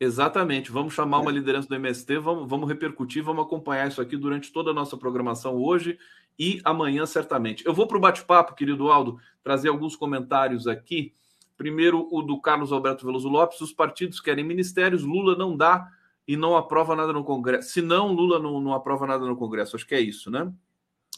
Exatamente. 0.00 0.70
Vamos 0.70 0.94
chamar 0.94 1.18
é. 1.18 1.20
uma 1.20 1.30
liderança 1.30 1.68
do 1.68 1.74
MST, 1.74 2.18
vamos, 2.18 2.48
vamos 2.48 2.68
repercutir, 2.68 3.22
vamos 3.22 3.44
acompanhar 3.44 3.88
isso 3.88 4.00
aqui 4.00 4.16
durante 4.16 4.52
toda 4.52 4.70
a 4.70 4.74
nossa 4.74 4.96
programação 4.96 5.56
hoje 5.56 5.98
e 6.38 6.60
amanhã, 6.64 7.06
certamente. 7.06 7.64
Eu 7.64 7.72
vou 7.72 7.86
para 7.86 7.96
o 7.96 8.00
bate-papo, 8.00 8.54
querido 8.54 8.90
Aldo, 8.90 9.18
trazer 9.42 9.68
alguns 9.68 9.94
comentários 9.94 10.66
aqui. 10.66 11.12
Primeiro, 11.56 12.08
o 12.10 12.22
do 12.22 12.40
Carlos 12.40 12.72
Alberto 12.72 13.06
Veloso 13.06 13.28
Lopes: 13.28 13.60
os 13.60 13.72
partidos 13.72 14.20
querem 14.20 14.44
ministérios, 14.44 15.04
Lula 15.04 15.36
não 15.36 15.56
dá 15.56 15.88
e 16.26 16.36
não 16.36 16.56
aprova 16.56 16.96
nada 16.96 17.12
no 17.12 17.22
Congresso. 17.22 17.70
Se 17.70 17.80
não, 17.80 18.12
Lula 18.12 18.38
não, 18.38 18.60
não 18.60 18.72
aprova 18.72 19.06
nada 19.06 19.24
no 19.24 19.36
Congresso. 19.36 19.76
Acho 19.76 19.86
que 19.86 19.94
é 19.94 20.00
isso, 20.00 20.30
né? 20.30 20.52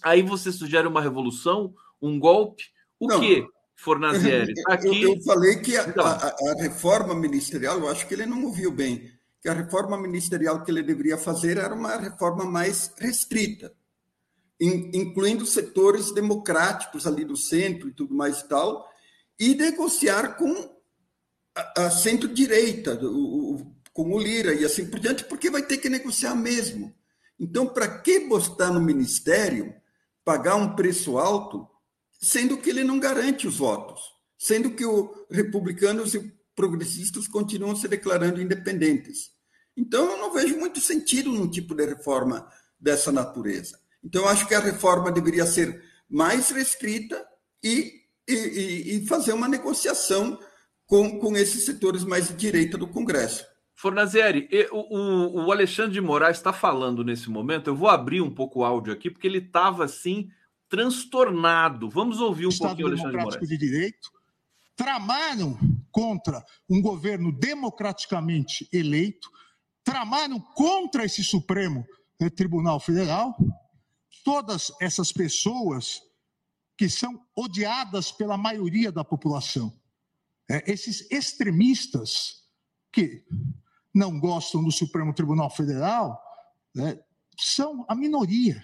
Aí 0.02 0.20
você 0.20 0.52
sugere 0.52 0.86
uma 0.86 1.00
revolução, 1.00 1.74
um 2.00 2.18
golpe. 2.18 2.64
O 2.98 3.06
não. 3.06 3.20
quê, 3.20 3.46
Fornazieri? 3.76 4.54
Aqui... 4.66 4.88
Eu, 5.02 5.14
eu, 5.14 5.22
falei 5.22 5.56
que 5.56 5.76
a, 5.76 5.84
então. 5.84 6.04
a, 6.04 6.16
a, 6.16 6.54
reforma 6.62 7.14
ministerial, 7.14 7.78
eu 7.78 7.88
acho 7.88 8.06
que 8.06 8.14
ele 8.14 8.26
não 8.26 8.44
ouviu 8.44 8.70
bem, 8.70 9.10
que 9.40 9.48
a 9.48 9.52
reforma 9.52 10.00
ministerial 10.00 10.64
que 10.64 10.70
ele 10.70 10.82
deveria 10.82 11.18
fazer 11.18 11.58
era 11.58 11.74
uma 11.74 11.96
reforma 11.96 12.44
mais 12.44 12.92
restrita, 12.98 13.72
incluindo 14.58 15.44
setores 15.44 16.12
democráticos 16.12 17.06
ali 17.06 17.24
do 17.24 17.36
centro 17.36 17.88
e 17.88 17.92
tudo 17.92 18.14
mais 18.14 18.40
e 18.40 18.48
tal, 18.48 18.88
e 19.38 19.54
negociar 19.54 20.36
com 20.36 20.76
a, 21.54 21.86
a 21.86 21.90
centro-direita, 21.90 22.98
com 23.92 24.12
o 24.12 24.18
Lira 24.18 24.54
e 24.54 24.64
assim 24.64 24.88
por 24.88 24.98
diante, 24.98 25.24
porque 25.24 25.50
vai 25.50 25.62
ter 25.62 25.78
que 25.78 25.88
negociar 25.88 26.34
mesmo. 26.34 26.94
Então, 27.38 27.66
para 27.66 27.98
que 27.98 28.20
botar 28.20 28.70
no 28.70 28.80
ministério, 28.80 29.74
pagar 30.24 30.56
um 30.56 30.74
preço 30.74 31.18
alto, 31.18 31.68
sendo 32.20 32.56
que 32.58 32.70
ele 32.70 32.84
não 32.84 32.98
garante 32.98 33.46
os 33.46 33.58
votos, 33.58 34.00
sendo 34.38 34.70
que 34.70 34.84
os 34.84 35.10
republicanos 35.30 36.14
e 36.14 36.32
progressistas 36.54 37.28
continuam 37.28 37.76
se 37.76 37.88
declarando 37.88 38.40
independentes? 38.40 39.30
Então, 39.76 40.10
eu 40.10 40.16
não 40.16 40.32
vejo 40.32 40.56
muito 40.56 40.80
sentido 40.80 41.30
num 41.30 41.50
tipo 41.50 41.74
de 41.74 41.84
reforma 41.84 42.48
dessa 42.80 43.12
natureza. 43.12 43.78
Então, 44.02 44.26
acho 44.26 44.46
que 44.46 44.54
a 44.54 44.60
reforma 44.60 45.12
deveria 45.12 45.44
ser 45.44 45.82
mais 46.08 46.50
restrita 46.50 47.26
e 47.62 48.06
e, 48.28 48.96
e, 48.96 49.06
fazer 49.06 49.32
uma 49.32 49.48
negociação 49.48 50.38
com, 50.86 51.18
com 51.18 51.36
esses 51.36 51.64
setores 51.64 52.04
mais 52.04 52.28
de 52.28 52.34
direita 52.34 52.76
do 52.76 52.86
Congresso. 52.86 53.44
Fornazieri, 53.74 54.48
o, 54.72 55.44
o, 55.44 55.52
Alexandre 55.52 55.92
de 55.92 56.00
Moraes 56.00 56.38
está 56.38 56.52
falando 56.52 57.04
nesse 57.04 57.28
momento. 57.28 57.68
Eu 57.68 57.76
vou 57.76 57.88
abrir 57.88 58.22
um 58.22 58.34
pouco 58.34 58.60
o 58.60 58.64
áudio 58.64 58.92
aqui, 58.92 59.10
porque 59.10 59.26
ele 59.26 59.38
estava 59.38 59.84
assim, 59.84 60.28
transtornado. 60.68 61.88
Vamos 61.88 62.20
ouvir 62.20 62.46
um 62.46 62.50
Estado 62.50 62.68
pouquinho 62.68 62.88
o 62.88 62.90
Alexandre 62.90 63.18
de 63.18 63.24
Moraes. 63.24 63.48
de 63.48 63.58
Direito 63.58 64.16
tramaram 64.76 65.58
contra 65.90 66.44
um 66.68 66.82
governo 66.82 67.32
democraticamente 67.32 68.68
eleito, 68.70 69.30
tramaram 69.82 70.38
contra 70.38 71.04
esse 71.04 71.24
Supremo 71.24 71.84
Tribunal 72.36 72.78
Federal. 72.78 73.34
Todas 74.22 74.70
essas 74.80 75.12
pessoas 75.12 76.02
que 76.76 76.90
são 76.90 77.24
odiadas 77.34 78.12
pela 78.12 78.36
maioria 78.36 78.92
da 78.92 79.02
população. 79.02 79.72
É, 80.48 80.70
esses 80.70 81.10
extremistas 81.10 82.44
que 82.92 83.24
não 83.94 84.20
gostam 84.20 84.62
do 84.62 84.70
Supremo 84.70 85.14
Tribunal 85.14 85.48
Federal 85.48 86.22
né, 86.74 87.00
são 87.38 87.84
a 87.88 87.94
minoria. 87.94 88.62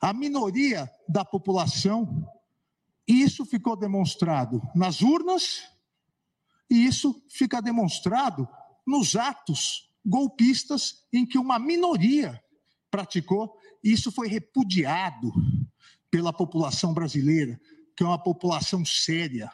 A 0.00 0.12
minoria 0.12 0.90
da 1.08 1.24
população. 1.24 2.26
E 3.06 3.22
isso 3.22 3.44
ficou 3.44 3.76
demonstrado 3.76 4.60
nas 4.74 5.00
urnas, 5.00 5.62
e 6.70 6.84
isso 6.84 7.22
fica 7.28 7.62
demonstrado 7.62 8.46
nos 8.86 9.16
atos 9.16 9.90
golpistas 10.04 11.06
em 11.12 11.26
que 11.26 11.38
uma 11.38 11.58
minoria 11.58 12.42
praticou, 12.90 13.56
e 13.82 13.92
isso 13.92 14.12
foi 14.12 14.28
repudiado 14.28 15.32
pela 16.10 16.32
população 16.32 16.92
brasileira, 16.92 17.60
que 17.96 18.02
é 18.02 18.06
uma 18.06 18.22
população 18.22 18.84
séria, 18.84 19.50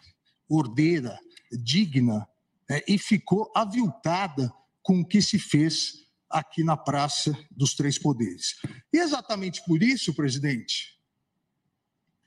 ordeira, 0.48 1.18
digna, 1.50 2.28
é, 2.70 2.84
e 2.86 2.98
ficou 2.98 3.50
aviltada 3.54 4.52
com 4.82 5.00
o 5.00 5.06
que 5.06 5.20
se 5.20 5.38
fez 5.38 6.03
aqui 6.34 6.64
na 6.64 6.76
Praça 6.76 7.32
dos 7.50 7.74
Três 7.74 7.98
Poderes. 7.98 8.56
E 8.92 8.98
exatamente 8.98 9.64
por 9.64 9.82
isso, 9.82 10.14
presidente, 10.14 10.98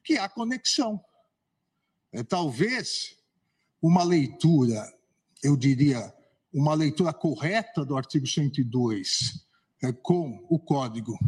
que 0.04 0.18
há 0.18 0.28
conexão. 0.30 1.00
É, 2.12 2.24
talvez 2.24 3.18
uma 3.82 4.04
leitura, 4.04 4.82
eu 5.44 5.58
diria, 5.58 6.14
uma 6.54 6.74
leitura 6.74 7.14
correta 7.14 7.86
do 7.86 7.98
artigo 7.98 8.26
102 8.26 9.46
é, 9.84 9.92
com 9.92 10.44
o 10.50 10.58
Código 10.58 11.20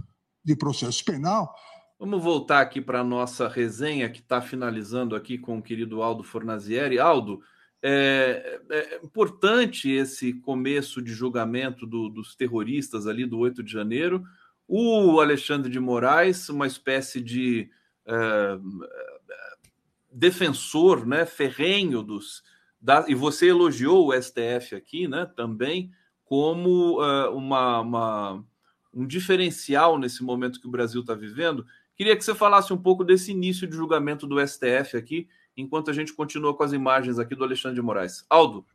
de 0.43 0.55
Processo 0.55 1.03
Penal 1.03 1.53
Vamos 1.99 2.23
voltar 2.23 2.61
aqui 2.61 2.79
para 2.79 3.01
a 3.01 3.03
nossa 3.03 3.49
resenha 3.49 4.09
que 4.09 4.21
está 4.21 4.39
finalizando 4.39 5.17
aqui 5.17 5.37
com 5.37 5.57
o 5.57 5.61
querido 5.61 6.01
Aldo 6.01 6.23
Fornazieri. 6.23 6.97
Aldo, 6.97 7.41
é, 7.81 8.59
é 8.69 8.99
importante 9.03 9.89
esse 9.89 10.33
começo 10.33 11.01
de 11.01 11.13
julgamento 11.13 11.85
do, 11.85 12.09
dos 12.09 12.35
terroristas 12.35 13.07
ali 13.07 13.25
do 13.25 13.37
8 13.39 13.63
de 13.63 13.71
janeiro. 13.71 14.23
O 14.67 15.19
Alexandre 15.19 15.71
de 15.71 15.79
Moraes, 15.79 16.49
uma 16.49 16.67
espécie 16.67 17.21
de 17.21 17.69
é, 18.05 18.59
defensor 20.11 21.05
né, 21.05 21.25
ferrenho 21.25 22.03
dos. 22.03 22.43
Da, 22.81 23.05
e 23.07 23.15
você 23.15 23.47
elogiou 23.47 24.07
o 24.07 24.21
STF 24.21 24.75
aqui 24.75 25.07
né, 25.07 25.29
também 25.35 25.91
como 26.23 27.01
uh, 27.01 27.35
uma, 27.35 27.79
uma, 27.79 28.45
um 28.93 29.05
diferencial 29.05 29.97
nesse 29.97 30.23
momento 30.23 30.61
que 30.61 30.67
o 30.67 30.71
Brasil 30.71 31.01
está 31.01 31.15
vivendo. 31.15 31.65
Queria 31.95 32.15
que 32.15 32.23
você 32.23 32.35
falasse 32.35 32.71
um 32.71 32.77
pouco 32.77 33.03
desse 33.03 33.31
início 33.31 33.67
de 33.67 33.75
julgamento 33.75 34.27
do 34.27 34.39
STF 34.39 34.95
aqui, 34.95 35.27
enquanto 35.59 35.89
a 35.89 35.93
gente 35.93 36.13
continua 36.13 36.55
com 36.55 36.63
as 36.63 36.73
imagens 36.73 37.19
aqui 37.19 37.35
do 37.35 37.43
Alexandre 37.43 37.75
de 37.75 37.81
Moraes. 37.81 38.25
Aldo. 38.29 38.65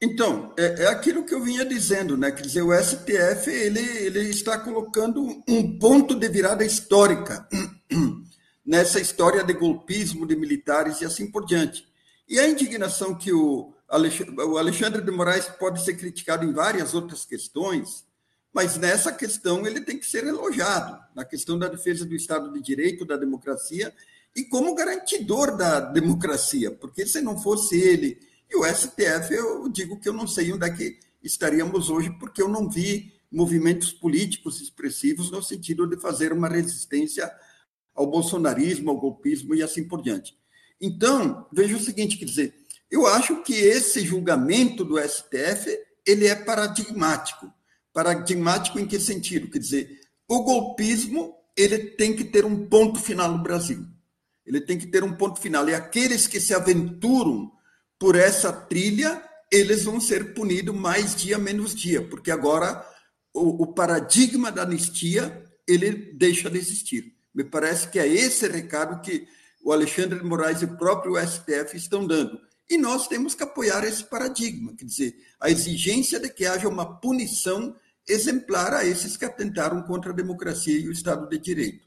Então, 0.00 0.52
é, 0.58 0.84
é 0.84 0.86
aquilo 0.88 1.24
que 1.24 1.34
eu 1.34 1.42
vinha 1.42 1.64
dizendo, 1.64 2.16
né? 2.16 2.30
Quer 2.30 2.42
dizer, 2.42 2.62
o 2.62 2.74
STF 2.74 3.50
ele, 3.50 3.80
ele 3.80 4.20
está 4.28 4.58
colocando 4.58 5.42
um 5.48 5.78
ponto 5.78 6.14
de 6.14 6.28
virada 6.28 6.64
histórica 6.64 7.48
nessa 8.64 9.00
história 9.00 9.42
de 9.42 9.52
golpismo 9.52 10.26
de 10.26 10.36
militares 10.36 11.00
e 11.00 11.04
assim 11.04 11.30
por 11.30 11.46
diante. 11.46 11.86
E 12.28 12.38
a 12.38 12.48
indignação 12.48 13.14
que 13.14 13.32
o 13.32 13.72
Alexandre 13.88 15.02
de 15.02 15.10
Moraes 15.10 15.46
pode 15.46 15.84
ser 15.84 15.94
criticado 15.96 16.44
em 16.44 16.52
várias 16.52 16.94
outras 16.94 17.24
questões, 17.24 18.04
mas 18.52 18.76
nessa 18.76 19.12
questão 19.12 19.66
ele 19.66 19.80
tem 19.80 19.98
que 19.98 20.06
ser 20.06 20.26
elogiado, 20.26 20.98
na 21.14 21.24
questão 21.24 21.58
da 21.58 21.68
defesa 21.68 22.04
do 22.04 22.14
Estado 22.14 22.52
de 22.52 22.60
Direito, 22.60 23.04
da 23.04 23.16
democracia, 23.16 23.92
e 24.34 24.44
como 24.44 24.74
garantidor 24.74 25.56
da 25.56 25.80
democracia, 25.80 26.70
porque 26.70 27.06
se 27.06 27.20
não 27.20 27.40
fosse 27.40 27.80
ele 27.80 28.18
e 28.50 28.56
o 28.56 28.64
STF, 28.64 29.32
eu 29.32 29.68
digo 29.68 29.98
que 29.98 30.08
eu 30.08 30.12
não 30.12 30.26
sei 30.26 30.52
onde 30.52 30.66
é 30.66 30.70
que 30.70 30.98
estaríamos 31.22 31.90
hoje, 31.90 32.10
porque 32.18 32.42
eu 32.42 32.48
não 32.48 32.68
vi 32.68 33.12
movimentos 33.30 33.92
políticos 33.92 34.60
expressivos 34.60 35.30
no 35.30 35.42
sentido 35.42 35.86
de 35.86 36.00
fazer 36.00 36.32
uma 36.32 36.48
resistência 36.48 37.30
ao 37.94 38.06
bolsonarismo, 38.06 38.90
ao 38.90 38.98
golpismo 39.00 39.54
e 39.54 39.62
assim 39.62 39.84
por 39.84 40.02
diante. 40.02 40.36
Então, 40.80 41.46
veja 41.52 41.76
o 41.76 41.80
seguinte, 41.80 42.16
quer 42.16 42.26
dizer, 42.26 42.54
eu 42.90 43.06
acho 43.06 43.42
que 43.42 43.54
esse 43.54 44.00
julgamento 44.00 44.84
do 44.84 44.98
STF, 44.98 45.78
ele 46.06 46.26
é 46.26 46.34
paradigmático 46.34 47.52
Paradigmático 47.94 48.80
em 48.80 48.86
que 48.86 48.98
sentido? 48.98 49.48
Quer 49.48 49.60
dizer, 49.60 50.00
o 50.26 50.42
golpismo 50.42 51.36
ele 51.56 51.78
tem 51.78 52.12
que 52.12 52.24
ter 52.24 52.44
um 52.44 52.66
ponto 52.66 52.98
final 52.98 53.30
no 53.30 53.40
Brasil. 53.40 53.86
Ele 54.46 54.60
tem 54.60 54.78
que 54.78 54.86
ter 54.86 55.02
um 55.02 55.14
ponto 55.14 55.40
final. 55.40 55.68
E 55.68 55.74
aqueles 55.74 56.26
que 56.26 56.40
se 56.40 56.54
aventuram 56.54 57.50
por 57.98 58.16
essa 58.16 58.52
trilha, 58.52 59.22
eles 59.50 59.84
vão 59.84 60.00
ser 60.00 60.34
punidos 60.34 60.74
mais 60.74 61.14
dia 61.14 61.38
menos 61.38 61.74
dia, 61.74 62.02
porque 62.02 62.30
agora 62.30 62.84
o, 63.32 63.62
o 63.62 63.66
paradigma 63.74 64.52
da 64.52 64.62
anistia 64.62 65.44
ele 65.66 66.12
deixa 66.14 66.50
de 66.50 66.58
existir. 66.58 67.14
Me 67.34 67.42
parece 67.42 67.88
que 67.88 67.98
é 67.98 68.06
esse 68.06 68.46
recado 68.46 69.00
que 69.00 69.26
o 69.62 69.72
Alexandre 69.72 70.18
de 70.18 70.24
Moraes 70.24 70.60
e 70.60 70.66
o 70.66 70.76
próprio 70.76 71.16
STF 71.16 71.76
estão 71.76 72.06
dando. 72.06 72.38
E 72.68 72.78
nós 72.78 73.08
temos 73.08 73.34
que 73.34 73.42
apoiar 73.42 73.84
esse 73.84 74.04
paradigma, 74.04 74.74
quer 74.76 74.84
dizer, 74.84 75.14
a 75.40 75.50
exigência 75.50 76.20
de 76.20 76.30
que 76.30 76.46
haja 76.46 76.68
uma 76.68 76.98
punição 77.00 77.74
exemplar 78.06 78.72
a 78.72 78.84
esses 78.84 79.16
que 79.16 79.24
atentaram 79.24 79.82
contra 79.82 80.12
a 80.12 80.14
democracia 80.14 80.78
e 80.78 80.88
o 80.88 80.92
Estado 80.92 81.28
de 81.28 81.38
Direito. 81.38 81.86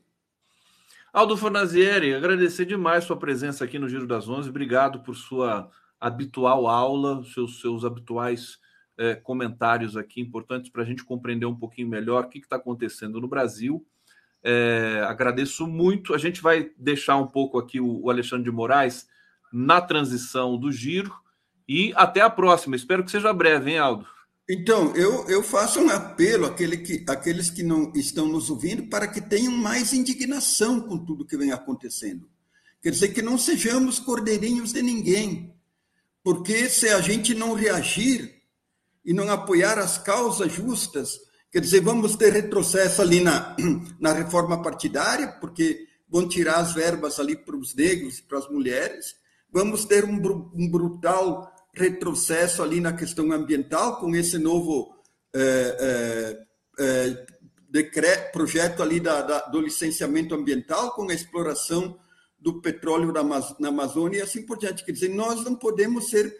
Aldo 1.18 1.36
Fornazieri, 1.36 2.14
agradecer 2.14 2.64
demais 2.64 3.04
sua 3.04 3.18
presença 3.18 3.66
aqui 3.66 3.80
no 3.80 3.90
Giro 3.90 4.06
das 4.06 4.30
Onze. 4.30 4.52
Obrigado 4.52 5.00
por 5.00 5.16
sua 5.16 5.68
habitual 6.00 6.68
aula, 6.68 7.24
seus, 7.34 7.60
seus 7.60 7.84
habituais 7.84 8.60
é, 8.96 9.16
comentários 9.16 9.98
aqui 9.98 10.22
importantes 10.22 10.70
para 10.70 10.84
a 10.84 10.86
gente 10.86 11.04
compreender 11.04 11.48
um 11.48 11.56
pouquinho 11.56 11.88
melhor 11.88 12.26
o 12.26 12.30
que 12.30 12.38
está 12.38 12.58
acontecendo 12.58 13.20
no 13.20 13.28
Brasil. 13.28 13.84
É, 14.44 15.04
agradeço 15.08 15.66
muito. 15.66 16.14
A 16.14 16.20
gente 16.20 16.40
vai 16.40 16.70
deixar 16.78 17.18
um 17.18 17.26
pouco 17.26 17.58
aqui 17.58 17.82
o, 17.82 18.04
o 18.04 18.12
Alexandre 18.12 18.44
de 18.44 18.56
Moraes 18.56 19.10
na 19.52 19.82
transição 19.82 20.56
do 20.56 20.72
giro 20.72 21.12
e 21.68 21.94
até 21.96 22.22
a 22.22 22.30
próxima. 22.30 22.76
Espero 22.76 23.04
que 23.04 23.10
seja 23.10 23.34
breve, 23.34 23.72
hein, 23.72 23.80
Aldo? 23.80 24.06
Então, 24.50 24.96
eu, 24.96 25.28
eu 25.28 25.44
faço 25.44 25.80
um 25.82 25.90
apelo 25.90 26.46
àquele 26.46 26.78
que, 26.78 27.04
àqueles 27.10 27.50
que 27.50 27.62
não 27.62 27.92
estão 27.94 28.26
nos 28.26 28.50
ouvindo 28.50 28.88
para 28.88 29.06
que 29.06 29.20
tenham 29.20 29.52
mais 29.52 29.92
indignação 29.92 30.80
com 30.80 30.98
tudo 30.98 31.26
que 31.26 31.36
vem 31.36 31.52
acontecendo. 31.52 32.30
Quer 32.82 32.92
dizer, 32.92 33.10
que 33.10 33.22
não 33.22 33.38
sejamos 33.38 34.00
cordeirinhos 34.00 34.72
de 34.72 34.82
ninguém, 34.82 35.54
porque 36.24 36.70
se 36.70 36.88
a 36.88 37.02
gente 37.02 37.36
não 37.36 37.54
reagir 37.54 38.42
e 39.04 39.14
não 39.14 39.30
apoiar 39.30 39.78
as 39.80 39.98
causas 39.98 40.54
justas, 40.54 41.20
quer 41.52 41.60
dizer, 41.60 41.82
vamos 41.82 42.16
ter 42.16 42.32
retrocesso 42.32 43.02
ali 43.02 43.20
na, 43.20 43.54
na 44.00 44.14
reforma 44.14 44.62
partidária, 44.62 45.28
porque 45.42 45.86
vão 46.08 46.26
tirar 46.26 46.58
as 46.58 46.74
verbas 46.74 47.20
ali 47.20 47.36
para 47.36 47.58
os 47.58 47.76
negros 47.76 48.20
e 48.20 48.24
para 48.24 48.38
as 48.38 48.50
mulheres, 48.50 49.16
vamos 49.52 49.84
ter 49.84 50.06
um, 50.06 50.16
um 50.54 50.70
brutal 50.70 51.54
retrocesso 51.78 52.64
ali 52.64 52.82
na 52.82 52.94
questão 52.94 53.32
ambiental, 53.32 54.00
com 54.00 54.16
esse 54.16 54.38
novo 54.38 54.96
é, 55.34 56.40
é, 56.80 56.84
é, 56.84 57.26
decreto, 57.70 58.32
projeto 58.32 58.82
ali 58.82 59.00
da, 59.00 59.22
da, 59.22 59.40
do 59.42 59.62
licenciamento 59.62 60.34
ambiental, 60.34 60.92
com 60.92 61.10
a 61.10 61.14
exploração 61.14 61.98
do 62.40 62.62
petróleo 62.62 63.14
na 63.60 63.70
Amazônia 63.70 64.20
e 64.20 64.22
assim 64.22 64.46
por 64.46 64.58
diante. 64.58 64.84
Quer 64.84 64.92
dizer, 64.92 65.10
nós 65.10 65.44
não 65.44 65.56
podemos 65.56 66.10
ser 66.10 66.36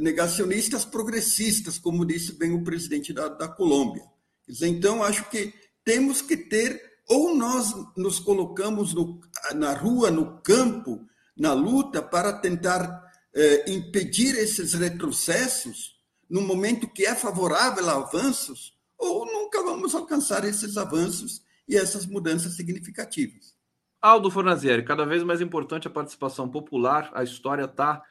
negacionistas 0.00 0.84
progressistas, 0.84 1.78
como 1.78 2.04
disse 2.04 2.34
bem 2.34 2.52
o 2.52 2.62
presidente 2.62 3.10
da, 3.10 3.28
da 3.28 3.48
Colômbia. 3.48 4.02
Quer 4.44 4.52
dizer, 4.52 4.66
então, 4.66 5.02
acho 5.02 5.30
que 5.30 5.54
temos 5.84 6.20
que 6.20 6.36
ter, 6.36 6.78
ou 7.08 7.34
nós 7.34 7.74
nos 7.96 8.18
colocamos 8.18 8.92
no, 8.92 9.18
na 9.54 9.72
rua, 9.72 10.10
no 10.10 10.42
campo, 10.42 11.06
na 11.36 11.54
luta, 11.54 12.02
para 12.02 12.34
tentar 12.34 13.09
eh, 13.34 13.70
impedir 13.70 14.34
esses 14.36 14.74
retrocessos 14.74 15.98
no 16.28 16.40
momento 16.40 16.88
que 16.88 17.04
é 17.04 17.14
favorável 17.14 17.88
a 17.88 17.94
avanços, 17.94 18.76
ou 18.96 19.26
nunca 19.26 19.62
vamos 19.62 19.94
alcançar 19.94 20.44
esses 20.44 20.76
avanços 20.76 21.42
e 21.66 21.76
essas 21.76 22.06
mudanças 22.06 22.54
significativas. 22.54 23.54
Aldo 24.00 24.30
Fornazieri, 24.30 24.84
cada 24.84 25.04
vez 25.04 25.22
mais 25.22 25.40
importante 25.40 25.86
a 25.86 25.90
participação 25.90 26.48
popular, 26.48 27.10
a 27.12 27.22
história 27.22 27.64
está 27.64 28.02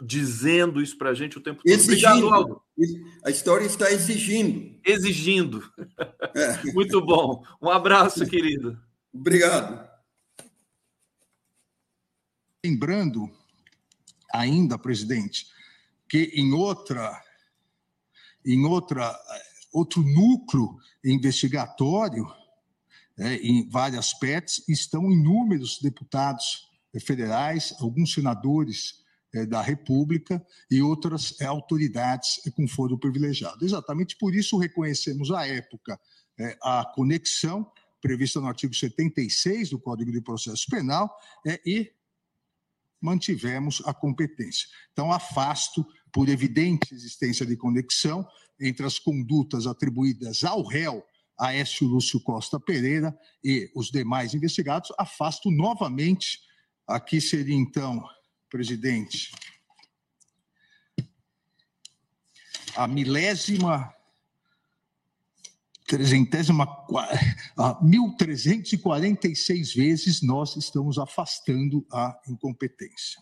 dizendo 0.00 0.80
isso 0.80 0.96
para 0.96 1.10
a 1.10 1.14
gente 1.14 1.38
o 1.38 1.40
tempo 1.40 1.62
todo. 1.62 1.72
Exigindo. 1.72 2.26
Obrigado, 2.26 2.34
Aldo. 2.34 2.62
A 3.24 3.30
história 3.30 3.66
está 3.66 3.90
exigindo. 3.92 4.80
Exigindo. 4.84 5.62
É. 6.34 6.62
Muito 6.72 7.00
bom. 7.00 7.44
Um 7.60 7.68
abraço, 7.68 8.26
querido. 8.26 8.80
Obrigado. 9.12 9.88
Lembrando 12.64 13.30
ainda, 14.32 14.78
presidente, 14.78 15.46
que 16.08 16.30
em 16.34 16.52
outra, 16.52 17.20
em 18.44 18.64
outra, 18.64 19.18
outro 19.72 20.02
núcleo 20.02 20.76
investigatório, 21.04 22.26
é, 23.18 23.36
em 23.36 23.68
várias 23.68 24.12
PETs, 24.14 24.64
estão 24.68 25.10
inúmeros 25.10 25.78
deputados 25.80 26.68
federais, 27.00 27.74
alguns 27.80 28.12
senadores 28.12 29.02
é, 29.34 29.46
da 29.46 29.62
República 29.62 30.44
e 30.70 30.82
outras 30.82 31.40
é, 31.40 31.46
autoridades 31.46 32.40
com 32.54 32.68
foro 32.68 32.98
privilegiado. 32.98 33.64
Exatamente 33.64 34.16
por 34.18 34.34
isso 34.34 34.58
reconhecemos 34.58 35.30
à 35.30 35.46
época 35.46 35.98
a 36.62 36.84
conexão 36.94 37.70
prevista 38.00 38.40
no 38.40 38.48
artigo 38.48 38.74
76 38.74 39.70
do 39.70 39.78
Código 39.78 40.10
de 40.10 40.20
Processo 40.20 40.66
Penal 40.68 41.14
e 41.64 41.92
mantivemos 43.02 43.82
a 43.84 43.92
competência. 43.92 44.68
Então, 44.92 45.12
afasto, 45.12 45.84
por 46.12 46.28
evidente 46.28 46.94
existência 46.94 47.44
de 47.44 47.56
conexão 47.56 48.26
entre 48.60 48.86
as 48.86 48.98
condutas 48.98 49.66
atribuídas 49.66 50.44
ao 50.44 50.64
réu 50.64 51.04
Aécio 51.38 51.86
Lúcio 51.86 52.20
Costa 52.20 52.60
Pereira 52.60 53.18
e 53.42 53.70
os 53.74 53.90
demais 53.90 54.34
investigados, 54.34 54.92
afasto 54.96 55.50
novamente. 55.50 56.40
Aqui 56.86 57.20
seria, 57.20 57.54
então, 57.54 58.04
presidente, 58.48 59.32
a 62.76 62.86
milésima 62.86 63.92
trezentésima, 65.92 66.64
a 67.58 67.74
1.346 67.84 69.76
vezes 69.76 70.22
nós 70.22 70.56
estamos 70.56 70.98
afastando 70.98 71.86
a 71.92 72.18
incompetência. 72.26 73.20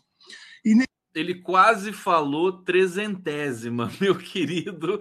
E 0.65 0.77
ele 1.13 1.35
quase 1.35 1.93
falou 1.93 2.63
trezentésima, 2.63 3.91
meu 4.01 4.17
querido 4.17 5.01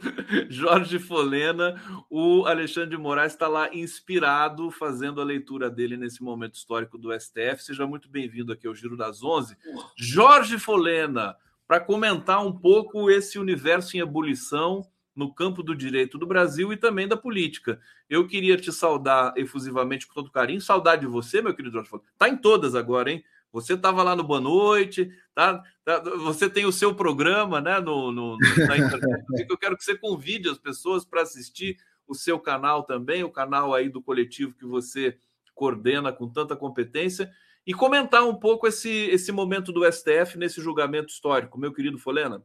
Jorge 0.50 0.98
Folena. 0.98 1.80
O 2.10 2.48
Alexandre 2.48 2.90
de 2.90 2.98
Moraes 2.98 3.34
está 3.34 3.48
lá 3.48 3.72
inspirado, 3.72 4.72
fazendo 4.72 5.22
a 5.22 5.24
leitura 5.24 5.70
dele 5.70 5.96
nesse 5.96 6.24
momento 6.24 6.56
histórico 6.56 6.98
do 6.98 7.12
STF. 7.14 7.64
Seja 7.64 7.86
muito 7.86 8.10
bem-vindo 8.10 8.52
aqui 8.52 8.66
ao 8.66 8.74
Giro 8.74 8.98
das 8.98 9.22
Onze. 9.22 9.56
Jorge 9.96 10.58
Folena, 10.58 11.36
para 11.68 11.80
comentar 11.80 12.44
um 12.44 12.52
pouco 12.52 13.12
esse 13.12 13.38
universo 13.38 13.96
em 13.96 14.00
ebulição 14.00 14.84
no 15.20 15.34
campo 15.34 15.62
do 15.62 15.76
direito 15.76 16.18
do 16.18 16.26
Brasil 16.26 16.72
e 16.72 16.78
também 16.78 17.06
da 17.06 17.18
política. 17.18 17.78
Eu 18.10 18.26
queria 18.26 18.56
te 18.56 18.72
saudar 18.72 19.34
efusivamente 19.36 20.08
com 20.08 20.14
todo 20.14 20.32
carinho. 20.32 20.62
Saudade 20.62 21.02
de 21.02 21.08
você, 21.08 21.42
meu 21.42 21.54
querido 21.54 21.74
Jorge. 21.74 21.92
Está 22.14 22.30
em 22.30 22.38
todas 22.38 22.74
agora, 22.74 23.12
hein? 23.12 23.22
Você 23.52 23.74
estava 23.74 24.02
lá 24.02 24.16
no 24.16 24.24
Boa 24.24 24.40
Noite, 24.40 25.12
tá, 25.36 25.62
tá, 25.84 26.00
você 26.00 26.50
tem 26.50 26.66
o 26.66 26.72
seu 26.72 26.96
programa 26.96 27.60
né, 27.60 27.82
no, 27.82 28.14
no, 28.14 28.38
na 28.66 28.78
internet. 28.78 29.26
Eu 29.50 29.58
quero 29.58 29.76
que 29.76 29.84
você 29.84 29.98
convide 29.98 30.48
as 30.48 30.58
pessoas 30.58 31.04
para 31.04 31.24
assistir 31.24 31.76
o 32.08 32.16
seu 32.16 32.40
canal 32.40 32.84
também, 32.84 33.22
o 33.22 33.30
canal 33.30 33.74
aí 33.74 33.90
do 33.90 34.02
coletivo 34.02 34.54
que 34.54 34.66
você 34.66 35.18
coordena 35.54 36.14
com 36.14 36.30
tanta 36.30 36.56
competência, 36.56 37.30
e 37.68 37.74
comentar 37.74 38.24
um 38.24 38.36
pouco 38.36 38.68
esse, 38.68 38.90
esse 38.90 39.34
momento 39.34 39.74
do 39.74 39.84
STF 39.92 40.38
nesse 40.38 40.62
julgamento 40.62 41.12
histórico, 41.12 41.60
meu 41.60 41.74
querido 41.74 41.98
Folena. 41.98 42.42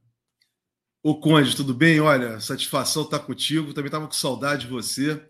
Ô 1.06 1.14
Conde, 1.14 1.54
tudo 1.54 1.74
bem? 1.74 2.00
Olha, 2.00 2.40
satisfação 2.40 3.02
estar 3.02 3.18
tá 3.18 3.26
contigo. 3.26 3.74
Também 3.74 3.88
estava 3.88 4.06
com 4.06 4.14
saudade 4.14 4.62
de 4.62 4.72
você. 4.72 5.22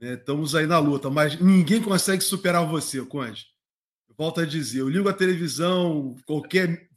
É, 0.00 0.14
estamos 0.14 0.56
aí 0.56 0.66
na 0.66 0.80
luta, 0.80 1.08
mas 1.08 1.40
ninguém 1.40 1.80
consegue 1.80 2.20
superar 2.20 2.66
você, 2.66 3.00
Conde. 3.06 3.46
Volto 4.18 4.40
a 4.40 4.44
dizer, 4.44 4.80
eu 4.80 4.88
ligo 4.88 5.08
a 5.08 5.12
televisão, 5.12 6.16
qualquer, 6.26 6.88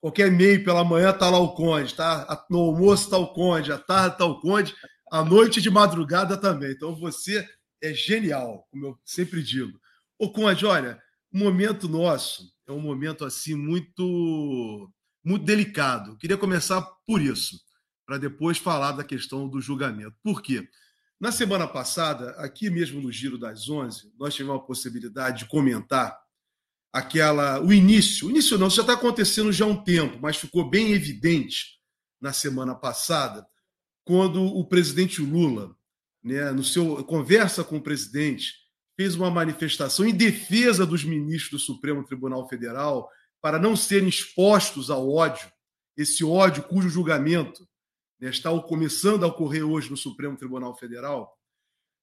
qualquer 0.00 0.32
meio 0.32 0.64
pela 0.64 0.82
manhã 0.82 1.12
tá 1.12 1.28
lá 1.28 1.38
o 1.38 1.54
Conde, 1.54 1.94
tá? 1.94 2.46
No 2.48 2.58
almoço 2.60 3.10
tá 3.10 3.18
o 3.18 3.34
Conde, 3.34 3.70
à 3.70 3.76
tarde 3.76 4.16
tá 4.16 4.24
o 4.24 4.40
Conde, 4.40 4.74
à 5.12 5.22
noite 5.22 5.60
de 5.60 5.68
madrugada 5.68 6.38
também. 6.38 6.70
Então 6.70 6.96
você 6.96 7.46
é 7.82 7.92
genial, 7.92 8.66
como 8.70 8.86
eu 8.86 8.98
sempre 9.04 9.42
digo. 9.42 9.78
Ô 10.18 10.32
Conde, 10.32 10.64
olha, 10.64 10.98
o 11.30 11.36
momento 11.36 11.86
nosso 11.86 12.50
é 12.66 12.72
um 12.72 12.80
momento 12.80 13.26
assim 13.26 13.54
muito 13.54 14.90
muito 15.26 15.44
delicado. 15.44 16.16
Queria 16.18 16.36
começar 16.38 16.80
por 17.04 17.20
isso, 17.20 17.60
para 18.06 18.16
depois 18.16 18.58
falar 18.58 18.92
da 18.92 19.02
questão 19.02 19.48
do 19.48 19.60
julgamento. 19.60 20.14
Por 20.22 20.40
quê? 20.40 20.68
Na 21.18 21.32
semana 21.32 21.66
passada, 21.66 22.30
aqui 22.38 22.70
mesmo 22.70 23.00
no 23.00 23.10
Giro 23.10 23.36
das 23.36 23.68
Onze, 23.68 24.12
nós 24.16 24.36
tivemos 24.36 24.62
a 24.62 24.64
possibilidade 24.64 25.40
de 25.40 25.46
comentar 25.46 26.16
aquela 26.92 27.60
o 27.60 27.72
início. 27.72 28.28
O 28.28 28.30
início 28.30 28.56
não, 28.56 28.68
isso 28.68 28.76
já 28.76 28.82
está 28.82 28.92
acontecendo 28.92 29.50
já 29.50 29.64
há 29.64 29.68
um 29.68 29.82
tempo, 29.82 30.16
mas 30.22 30.36
ficou 30.36 30.70
bem 30.70 30.92
evidente 30.92 31.80
na 32.20 32.32
semana 32.32 32.74
passada, 32.74 33.44
quando 34.04 34.40
o 34.44 34.64
presidente 34.64 35.20
Lula, 35.20 35.74
né, 36.22 36.52
no 36.52 36.62
seu 36.62 37.02
conversa 37.04 37.64
com 37.64 37.78
o 37.78 37.82
presidente, 37.82 38.54
fez 38.96 39.16
uma 39.16 39.30
manifestação 39.30 40.06
em 40.06 40.14
defesa 40.14 40.86
dos 40.86 41.02
ministros 41.02 41.62
do 41.62 41.66
Supremo 41.66 42.04
Tribunal 42.04 42.48
Federal, 42.48 43.10
para 43.46 43.60
não 43.60 43.76
serem 43.76 44.08
expostos 44.08 44.90
ao 44.90 45.08
ódio, 45.08 45.48
esse 45.96 46.24
ódio 46.24 46.64
cujo 46.64 46.88
julgamento 46.88 47.64
né, 48.20 48.28
está 48.28 48.50
começando 48.60 49.22
a 49.22 49.28
ocorrer 49.28 49.64
hoje 49.64 49.88
no 49.88 49.96
Supremo 49.96 50.36
Tribunal 50.36 50.76
Federal, 50.76 51.32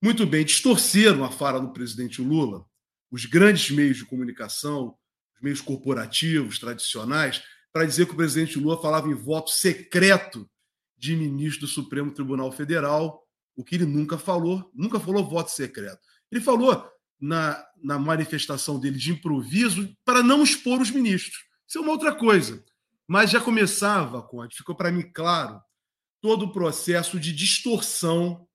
muito 0.02 0.24
bem, 0.24 0.42
distorceram 0.42 1.22
a 1.22 1.30
fala 1.30 1.60
do 1.60 1.70
presidente 1.70 2.22
Lula, 2.22 2.64
os 3.10 3.26
grandes 3.26 3.70
meios 3.70 3.98
de 3.98 4.06
comunicação, 4.06 4.96
os 5.36 5.42
meios 5.42 5.60
corporativos, 5.60 6.58
tradicionais, 6.58 7.42
para 7.70 7.84
dizer 7.84 8.06
que 8.06 8.14
o 8.14 8.16
presidente 8.16 8.58
Lula 8.58 8.80
falava 8.80 9.06
em 9.06 9.14
voto 9.14 9.50
secreto 9.50 10.48
de 10.96 11.14
ministro 11.14 11.66
do 11.66 11.70
Supremo 11.70 12.10
Tribunal 12.10 12.50
Federal, 12.52 13.22
o 13.54 13.62
que 13.62 13.74
ele 13.74 13.84
nunca 13.84 14.16
falou, 14.16 14.70
nunca 14.72 14.98
falou 14.98 15.28
voto 15.28 15.50
secreto. 15.50 16.00
Ele 16.32 16.40
falou 16.40 16.90
na, 17.24 17.66
na 17.82 17.98
manifestação 17.98 18.78
dele 18.78 18.98
de 18.98 19.12
improviso 19.12 19.96
para 20.04 20.22
não 20.22 20.42
expor 20.42 20.78
os 20.82 20.90
ministros. 20.90 21.42
Isso 21.66 21.78
é 21.78 21.80
uma 21.80 21.92
outra 21.92 22.14
coisa. 22.14 22.62
Mas 23.08 23.30
já 23.30 23.40
começava, 23.40 24.22
Conte, 24.22 24.58
ficou 24.58 24.74
para 24.74 24.92
mim 24.92 25.10
claro, 25.10 25.58
todo 26.20 26.44
o 26.44 26.52
processo 26.52 27.18
de 27.18 27.32
distorção 27.32 28.46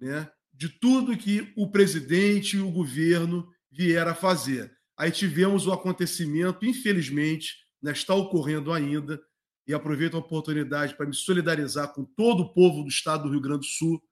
né, 0.00 0.28
de 0.52 0.68
tudo 0.68 1.16
que 1.16 1.52
o 1.56 1.70
presidente 1.70 2.56
e 2.56 2.60
o 2.60 2.72
governo 2.72 3.48
vieram 3.70 4.10
a 4.10 4.16
fazer. 4.16 4.76
Aí 4.96 5.12
tivemos 5.12 5.68
o 5.68 5.72
acontecimento, 5.72 6.66
infelizmente, 6.66 7.54
né, 7.80 7.92
está 7.92 8.14
ocorrendo 8.14 8.72
ainda, 8.72 9.20
e 9.64 9.72
aproveito 9.72 10.16
a 10.16 10.20
oportunidade 10.20 10.96
para 10.96 11.06
me 11.06 11.14
solidarizar 11.14 11.92
com 11.92 12.04
todo 12.04 12.42
o 12.42 12.52
povo 12.52 12.82
do 12.82 12.88
estado 12.88 13.24
do 13.24 13.30
Rio 13.30 13.40
Grande 13.40 13.60
do 13.60 13.66
Sul, 13.66 14.02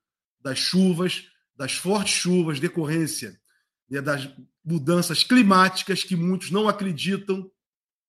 das 0.41 0.59
chuvas, 0.59 1.25
das 1.57 1.73
fortes 1.73 2.15
chuvas, 2.15 2.61
decorrência 2.61 3.37
das 3.89 4.29
mudanças 4.65 5.25
climáticas 5.25 6.05
que 6.05 6.15
muitos 6.15 6.51
não 6.51 6.69
acreditam. 6.69 7.51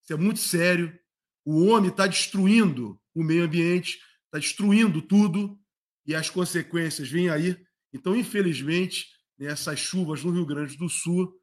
Isso 0.04 0.14
é 0.14 0.18
muito 0.18 0.40
sério. 0.40 0.98
O 1.46 1.66
homem 1.66 1.90
está 1.90 2.06
destruindo 2.06 3.00
o 3.16 3.24
meio 3.24 3.46
ambiente, 3.46 4.00
está 4.26 4.38
destruindo 4.38 5.02
tudo 5.02 5.58
e 6.06 6.14
as 6.14 6.30
consequências 6.30 7.10
vêm 7.10 7.30
aí. 7.30 7.58
Então, 7.94 8.16
infelizmente, 8.16 9.08
né, 9.38 9.48
essas 9.48 9.80
chuvas 9.80 10.24
no 10.24 10.32
Rio 10.32 10.46
Grande 10.46 10.78
do 10.78 10.90
Sul 10.90 11.34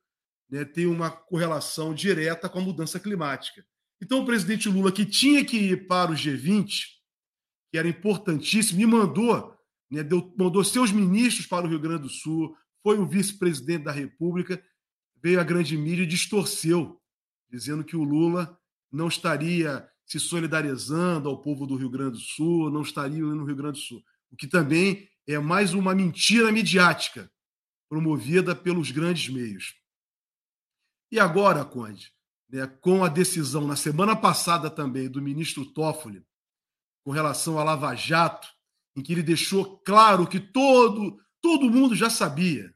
né, 0.50 0.64
têm 0.64 0.86
uma 0.86 1.10
correlação 1.10 1.94
direta 1.94 2.48
com 2.48 2.58
a 2.58 2.62
mudança 2.62 3.00
climática. 3.00 3.64
Então, 4.00 4.20
o 4.20 4.26
presidente 4.26 4.68
Lula, 4.68 4.92
que 4.92 5.06
tinha 5.06 5.44
que 5.44 5.56
ir 5.56 5.86
para 5.86 6.12
o 6.12 6.14
G20, 6.14 6.68
que 7.70 7.78
era 7.78 7.88
importantíssimo, 7.88 8.78
me 8.78 8.86
mandou, 8.86 9.54
né, 9.90 10.02
deu, 10.02 10.32
mandou 10.38 10.62
seus 10.62 10.92
ministros 10.92 11.46
para 11.46 11.66
o 11.66 11.68
Rio 11.68 11.80
Grande 11.80 12.02
do 12.02 12.10
Sul, 12.10 12.54
foi 12.86 13.00
o 13.00 13.04
vice-presidente 13.04 13.82
da 13.82 13.90
República, 13.90 14.62
veio 15.20 15.40
a 15.40 15.42
grande 15.42 15.76
mídia 15.76 16.04
e 16.04 16.06
distorceu, 16.06 17.02
dizendo 17.50 17.82
que 17.82 17.96
o 17.96 18.04
Lula 18.04 18.56
não 18.92 19.08
estaria 19.08 19.90
se 20.04 20.20
solidarizando 20.20 21.28
ao 21.28 21.42
povo 21.42 21.66
do 21.66 21.74
Rio 21.74 21.90
Grande 21.90 22.12
do 22.12 22.20
Sul, 22.20 22.70
não 22.70 22.82
estaria 22.82 23.24
no 23.24 23.44
Rio 23.44 23.56
Grande 23.56 23.80
do 23.80 23.84
Sul. 23.84 24.04
O 24.30 24.36
que 24.36 24.46
também 24.46 25.10
é 25.26 25.36
mais 25.36 25.74
uma 25.74 25.96
mentira 25.96 26.52
midiática 26.52 27.28
promovida 27.88 28.54
pelos 28.54 28.92
grandes 28.92 29.34
meios. 29.34 29.74
E 31.10 31.18
agora, 31.18 31.64
Conde, 31.64 32.12
né, 32.48 32.68
com 32.68 33.02
a 33.02 33.08
decisão 33.08 33.66
na 33.66 33.74
semana 33.74 34.14
passada 34.14 34.70
também 34.70 35.10
do 35.10 35.20
ministro 35.20 35.66
Toffoli 35.66 36.24
com 37.04 37.10
relação 37.10 37.58
à 37.58 37.64
Lava 37.64 37.92
Jato, 37.96 38.46
em 38.94 39.02
que 39.02 39.12
ele 39.12 39.24
deixou 39.24 39.76
claro 39.78 40.24
que 40.24 40.38
todo 40.38 41.20
todo 41.46 41.70
mundo 41.70 41.94
já 41.94 42.10
sabia, 42.10 42.74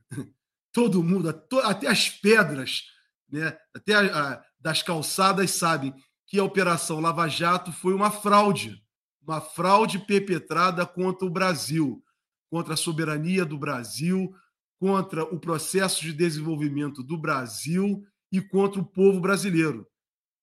todo 0.73 1.03
mundo, 1.03 1.29
até 1.65 1.89
as 1.89 2.09
pedras, 2.09 2.85
né, 3.29 3.59
até 3.75 3.95
a, 3.95 4.35
a, 4.35 4.45
das 4.61 4.81
calçadas 4.81 5.51
sabem 5.51 5.93
que 6.25 6.39
a 6.39 6.45
Operação 6.45 7.01
Lava 7.01 7.27
Jato 7.27 7.73
foi 7.73 7.93
uma 7.93 8.13
fraude, 8.13 8.81
uma 9.21 9.41
fraude 9.41 9.99
perpetrada 9.99 10.87
contra 10.87 11.27
o 11.27 11.31
Brasil, 11.31 12.01
contra 12.49 12.75
a 12.75 12.77
soberania 12.77 13.45
do 13.45 13.59
Brasil, 13.59 14.33
contra 14.79 15.25
o 15.25 15.41
processo 15.41 16.03
de 16.03 16.13
desenvolvimento 16.13 17.03
do 17.03 17.19
Brasil 17.19 18.05
e 18.31 18.41
contra 18.41 18.81
o 18.81 18.87
povo 18.87 19.19
brasileiro. 19.19 19.85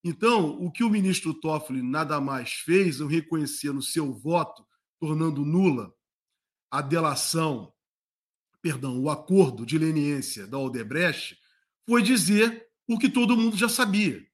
Então, 0.03 0.49
o 0.61 0.69
que 0.69 0.83
o 0.83 0.89
ministro 0.89 1.33
Toffoli 1.33 1.81
nada 1.81 2.19
mais 2.19 2.51
fez, 2.51 2.99
eu 2.99 3.07
reconhecer 3.07 3.71
no 3.71 3.81
seu 3.81 4.13
voto, 4.13 4.67
tornando 4.99 5.45
nula 5.45 5.93
a 6.69 6.81
delação, 6.81 7.71
perdão, 8.68 8.99
o 8.99 9.10
acordo 9.10 9.65
de 9.65 9.77
leniência 9.77 10.45
da 10.45 10.57
Odebrecht, 10.57 11.38
foi 11.88 12.03
dizer 12.03 12.68
o 12.85 12.99
que 12.99 13.07
todo 13.07 13.38
mundo 13.38 13.56
já 13.56 13.69
sabia 13.69 14.27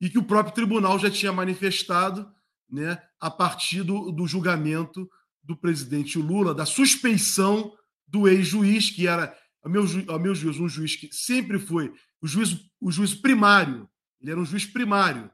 e 0.00 0.08
que 0.08 0.18
o 0.18 0.24
próprio 0.24 0.54
tribunal 0.54 0.98
já 0.98 1.10
tinha 1.10 1.30
manifestado 1.30 2.26
né, 2.66 2.98
a 3.20 3.30
partir 3.30 3.82
do, 3.82 4.10
do 4.10 4.26
julgamento 4.26 5.06
do 5.42 5.54
presidente 5.54 6.18
Lula, 6.18 6.54
da 6.54 6.64
suspeição 6.64 7.76
do 8.08 8.26
ex-juiz, 8.26 8.88
que 8.88 9.06
era, 9.06 9.36
a 9.62 9.68
meu, 9.68 9.84
a 10.08 10.18
meu 10.18 10.34
juízo, 10.34 10.64
um 10.64 10.68
juiz 10.68 10.96
que 10.96 11.12
sempre 11.12 11.58
foi 11.58 11.92
o 12.22 12.26
juiz, 12.26 12.58
o 12.80 12.90
juiz 12.90 13.14
primário, 13.14 13.86
ele 14.18 14.30
era 14.30 14.40
um 14.40 14.46
juiz 14.46 14.64
primário, 14.64 15.30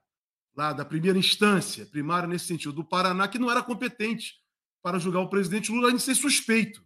lá 0.56 0.72
da 0.72 0.84
primeira 0.84 1.16
instância, 1.16 1.86
primário 1.86 2.28
nesse 2.28 2.46
sentido, 2.46 2.72
do 2.72 2.84
Paraná, 2.84 3.28
que 3.28 3.38
não 3.38 3.48
era 3.48 3.62
competente 3.62 4.34
para 4.82 4.98
julgar 4.98 5.20
o 5.20 5.30
presidente 5.30 5.70
Lula, 5.70 5.84
além 5.84 5.98
de 5.98 6.02
ser 6.02 6.16
suspeito, 6.16 6.84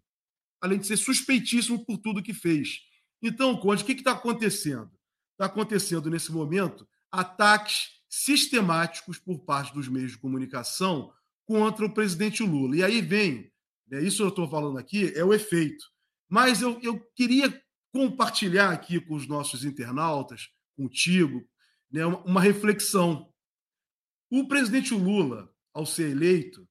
além 0.65 0.79
de 0.79 0.87
ser 0.87 0.97
suspeitíssimo 0.97 1.85
por 1.85 1.99
tudo 1.99 2.23
que 2.23 2.33
fez. 2.33 2.79
Então, 3.21 3.55
Conde, 3.55 3.83
o 3.83 3.87
que 3.87 3.93
está 3.93 4.13
acontecendo? 4.13 4.91
Está 5.33 5.45
acontecendo 5.45 6.09
nesse 6.09 6.33
momento 6.33 6.89
ataques 7.13 7.91
sistemáticos 8.09 9.19
por 9.19 9.45
parte 9.45 9.75
dos 9.75 9.89
meios 9.89 10.13
de 10.13 10.19
comunicação 10.19 11.13
contra 11.45 11.85
o 11.85 11.93
presidente 11.93 12.43
Lula. 12.43 12.79
E 12.79 12.83
aí 12.83 13.03
vem, 13.03 13.53
né, 13.87 14.03
isso 14.03 14.23
eu 14.23 14.29
estou 14.29 14.49
falando 14.49 14.79
aqui, 14.79 15.13
é 15.15 15.23
o 15.23 15.35
efeito. 15.35 15.85
Mas 16.31 16.63
eu, 16.63 16.81
eu 16.81 16.99
queria 17.15 17.63
compartilhar 17.93 18.71
aqui 18.71 18.99
com 18.99 19.17
os 19.17 19.29
nossos 19.29 19.67
internautas, 19.67 20.49
contigo, 20.75 21.47
né, 21.91 22.07
uma 22.07 22.41
reflexão. 22.41 23.31
O 24.31 24.49
presidente 24.49 24.95
Lula, 24.95 25.53
ao 25.75 25.85
ser 25.85 26.11
eleito, 26.11 26.67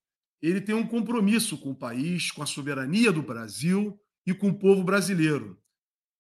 ele 0.49 0.60
tem 0.60 0.76
um 0.76 0.86
compromisso 0.86 1.57
com 1.57 1.72
o 1.72 1.76
país, 1.76 2.30
com 2.30 2.44
a 2.44 2.45
soberania 2.45 3.11
do 3.11 3.22
Brasil 3.22 3.98
e 4.26 4.34
com 4.34 4.49
o 4.49 4.57
povo 4.57 4.84
brasileiro, 4.84 5.57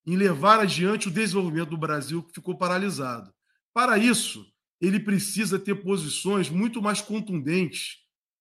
em 0.05 0.15
levar 0.15 0.59
adiante 0.59 1.07
o 1.09 1.11
desenvolvimento 1.11 1.71
do 1.71 1.77
Brasil 1.77 2.23
que 2.23 2.33
ficou 2.33 2.57
paralisado. 2.57 3.33
Para 3.73 3.97
isso, 3.97 4.45
ele 4.79 4.99
precisa 4.99 5.59
ter 5.59 5.75
posições 5.75 6.49
muito 6.49 6.81
mais 6.81 7.01
contundentes, 7.01 7.97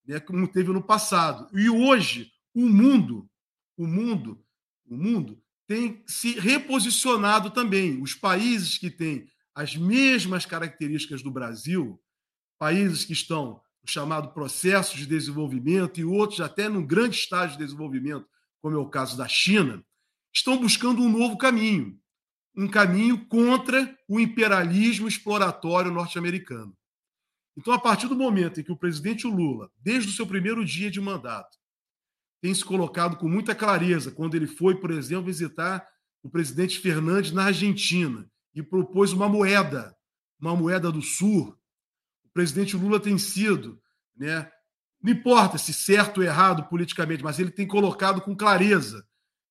né, 0.06 0.20
como 0.20 0.46
teve 0.46 0.72
no 0.72 0.82
passado. 0.82 1.48
E 1.56 1.68
hoje, 1.70 2.30
o 2.54 2.68
mundo, 2.68 3.28
o 3.76 3.86
mundo, 3.86 4.44
o 4.86 4.96
mundo 4.96 5.42
tem 5.66 6.02
se 6.06 6.38
reposicionado 6.38 7.50
também. 7.50 8.02
Os 8.02 8.14
países 8.14 8.76
que 8.76 8.90
têm 8.90 9.26
as 9.54 9.76
mesmas 9.76 10.44
características 10.44 11.22
do 11.22 11.30
Brasil, 11.30 12.00
países 12.58 13.04
que 13.04 13.12
estão 13.12 13.61
no 13.82 13.88
chamado 13.88 14.32
processo 14.32 14.96
de 14.96 15.06
desenvolvimento 15.06 15.98
e 15.98 16.04
outros 16.04 16.40
até 16.40 16.68
num 16.68 16.86
grande 16.86 17.16
estágio 17.16 17.58
de 17.58 17.64
desenvolvimento, 17.64 18.26
como 18.60 18.76
é 18.76 18.78
o 18.78 18.88
caso 18.88 19.16
da 19.16 19.26
China, 19.26 19.84
estão 20.32 20.56
buscando 20.56 21.02
um 21.02 21.08
novo 21.08 21.36
caminho, 21.36 21.98
um 22.56 22.68
caminho 22.68 23.26
contra 23.26 23.96
o 24.08 24.20
imperialismo 24.20 25.08
exploratório 25.08 25.90
norte-americano. 25.90 26.76
Então, 27.56 27.72
a 27.74 27.78
partir 27.78 28.08
do 28.08 28.16
momento 28.16 28.60
em 28.60 28.64
que 28.64 28.72
o 28.72 28.76
presidente 28.76 29.26
Lula, 29.26 29.70
desde 29.78 30.10
o 30.10 30.12
seu 30.12 30.26
primeiro 30.26 30.64
dia 30.64 30.90
de 30.90 31.00
mandato, 31.00 31.58
tem 32.40 32.52
se 32.54 32.64
colocado 32.64 33.16
com 33.16 33.28
muita 33.28 33.54
clareza 33.54 34.10
quando 34.10 34.34
ele 34.34 34.46
foi, 34.46 34.74
por 34.74 34.90
exemplo, 34.90 35.26
visitar 35.26 35.86
o 36.22 36.30
presidente 36.30 36.78
Fernandes 36.78 37.30
na 37.30 37.44
Argentina 37.44 38.28
e 38.54 38.62
propôs 38.62 39.12
uma 39.12 39.28
moeda, 39.28 39.96
uma 40.40 40.56
moeda 40.56 40.90
do 40.90 41.02
Sul. 41.02 41.56
Presidente 42.32 42.76
Lula 42.76 42.98
tem 42.98 43.18
sido, 43.18 43.80
né, 44.16 44.50
não 45.02 45.12
importa 45.12 45.58
se 45.58 45.72
certo 45.72 46.18
ou 46.18 46.24
errado 46.24 46.68
politicamente, 46.68 47.22
mas 47.22 47.38
ele 47.38 47.50
tem 47.50 47.66
colocado 47.66 48.20
com 48.20 48.36
clareza, 48.36 49.04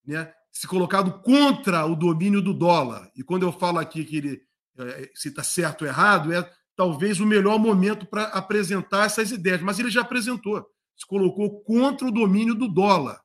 né, 0.06 0.32
se 0.52 0.68
colocado 0.68 1.22
contra 1.22 1.86
o 1.86 1.95
domínio 1.95 2.41
do 2.41 2.53
dólar. 2.53 3.10
E 3.16 3.24
quando 3.24 3.44
eu 3.44 3.52
falo 3.52 3.80
aqui 3.80 4.03
que 4.03 4.18
ele 4.18 4.41
é, 4.78 5.10
se 5.14 5.30
está 5.30 5.44
certo 5.44 5.84
ou 5.84 5.88
errado, 5.88 6.34
é 6.34 6.49
talvez 6.76 7.20
o 7.20 7.26
melhor 7.26 7.60
momento 7.60 8.06
para 8.06 8.24
apresentar 8.26 9.06
essas 9.06 9.32
ideias, 9.32 9.62
mas 9.62 9.80
ele 9.80 9.91
já 9.91 10.02
apresentou 10.02 10.66
se 11.02 11.08
colocou 11.08 11.62
contra 11.64 12.08
o 12.08 12.12
domínio 12.12 12.53
do 12.53 12.68
dólar, 12.68 13.20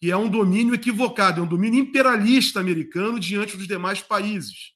que 0.00 0.10
é 0.10 0.16
um 0.16 0.28
domínio 0.28 0.74
equivocado, 0.74 1.40
é 1.40 1.42
um 1.42 1.48
domínio 1.48 1.80
imperialista 1.80 2.60
americano 2.60 3.18
diante 3.18 3.56
dos 3.56 3.66
demais 3.66 4.02
países. 4.02 4.74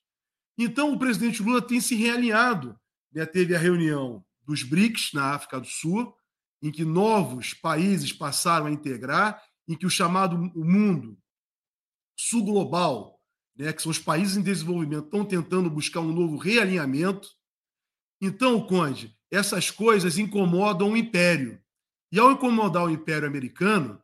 Então, 0.57 0.93
o 0.93 0.99
presidente 0.99 1.43
Lula 1.43 1.61
tem 1.61 1.81
se 1.81 1.95
realinhado. 1.95 2.79
Né? 3.13 3.27
Teve 3.27 3.55
a 3.55 3.59
reunião 3.59 4.25
dos 4.47 4.63
BRICS 4.63 5.13
na 5.13 5.35
África 5.35 5.61
do 5.61 5.67
Sul, 5.67 6.15
em 6.61 6.71
que 6.71 6.85
novos 6.85 7.55
países 7.55 8.13
passaram 8.13 8.67
a 8.67 8.71
integrar, 8.71 9.43
em 9.67 9.77
que 9.77 9.87
o 9.87 9.91
chamado 9.91 10.37
mundo 10.55 11.19
sul 12.17 12.45
global, 12.45 13.21
né, 13.57 13.73
que 13.73 13.83
são 13.83 13.91
os 13.91 13.99
países 13.99 14.37
em 14.37 14.43
desenvolvimento, 14.43 15.07
estão 15.07 15.25
tentando 15.25 15.71
buscar 15.71 16.01
um 16.01 16.13
novo 16.13 16.37
realinhamento. 16.37 17.29
Então, 18.21 18.65
Conde, 18.65 19.17
essas 19.31 19.71
coisas 19.71 20.19
incomodam 20.19 20.93
o 20.93 20.97
império. 20.97 21.61
E 22.13 22.19
ao 22.19 22.31
incomodar 22.31 22.85
o 22.85 22.91
Império 22.91 23.27
Americano, 23.27 24.01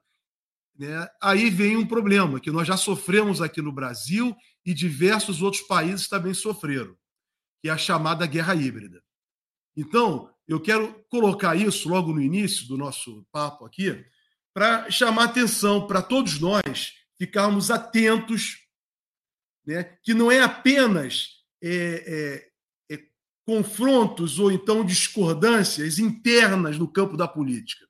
né, 0.77 1.09
aí 1.23 1.51
vem 1.51 1.77
um 1.77 1.87
problema 1.87 2.41
que 2.41 2.51
nós 2.51 2.67
já 2.67 2.77
sofremos 2.77 3.41
aqui 3.41 3.61
no 3.61 3.73
Brasil 3.73 4.35
e 4.65 4.73
diversos 4.73 5.43
outros 5.43 5.63
países 5.63 6.09
também 6.09 6.33
sofreram, 6.33 6.97
que 7.61 7.69
é 7.69 7.73
a 7.73 7.79
chamada 7.79 8.27
guerra 8.27 8.55
híbrida. 8.55 9.03
Então, 9.77 10.33
eu 10.47 10.61
quero 10.61 11.05
colocar 11.09 11.55
isso 11.55 11.89
logo 11.89 12.13
no 12.13 12.21
início 12.21 12.67
do 12.67 12.77
nosso 12.77 13.27
papo 13.31 13.65
aqui, 13.65 14.05
para 14.55 14.91
chamar 14.91 15.25
atenção 15.25 15.87
para 15.87 16.03
todos 16.03 16.41
nós 16.41 16.95
ficarmos 17.19 17.71
atentos 17.71 18.59
né, 19.67 19.85
que 20.03 20.15
não 20.15 20.33
é 20.33 20.41
apenas 20.41 21.45
é, 21.63 22.49
é, 22.91 22.95
é, 22.95 23.07
confrontos 23.47 24.39
ou 24.39 24.51
então 24.51 24.85
discordâncias 24.85 25.99
internas 25.99 26.79
no 26.79 26.91
campo 26.91 27.17
da 27.17 27.29
política 27.29 27.87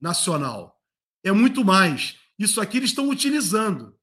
nacional. 0.00 0.80
É 1.24 1.32
muito 1.32 1.64
mais. 1.64 2.16
Isso 2.38 2.60
aqui 2.60 2.76
eles 2.76 2.90
estão 2.90 3.08
utilizando 3.08 3.98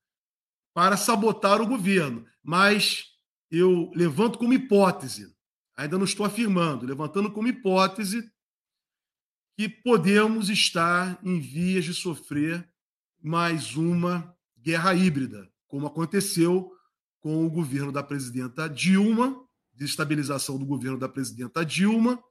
para 0.75 0.97
sabotar 0.97 1.61
o 1.61 1.67
governo. 1.67 2.27
Mas 2.43 3.14
eu 3.57 3.91
levanto 3.95 4.37
como 4.37 4.53
hipótese, 4.53 5.33
ainda 5.75 5.97
não 5.97 6.05
estou 6.05 6.25
afirmando, 6.25 6.85
levantando 6.85 7.31
como 7.31 7.47
hipótese 7.47 8.29
que 9.57 9.69
podemos 9.69 10.49
estar 10.49 11.17
em 11.23 11.39
vias 11.39 11.85
de 11.85 11.93
sofrer 11.93 12.67
mais 13.21 13.75
uma 13.75 14.35
guerra 14.57 14.93
híbrida, 14.93 15.49
como 15.67 15.87
aconteceu 15.87 16.71
com 17.19 17.45
o 17.45 17.49
governo 17.49 17.91
da 17.91 18.03
presidenta 18.03 18.67
Dilma, 18.67 19.41
desestabilização 19.73 20.57
do 20.57 20.65
governo 20.65 20.97
da 20.97 21.07
presidenta 21.07 21.65
Dilma, 21.65 22.21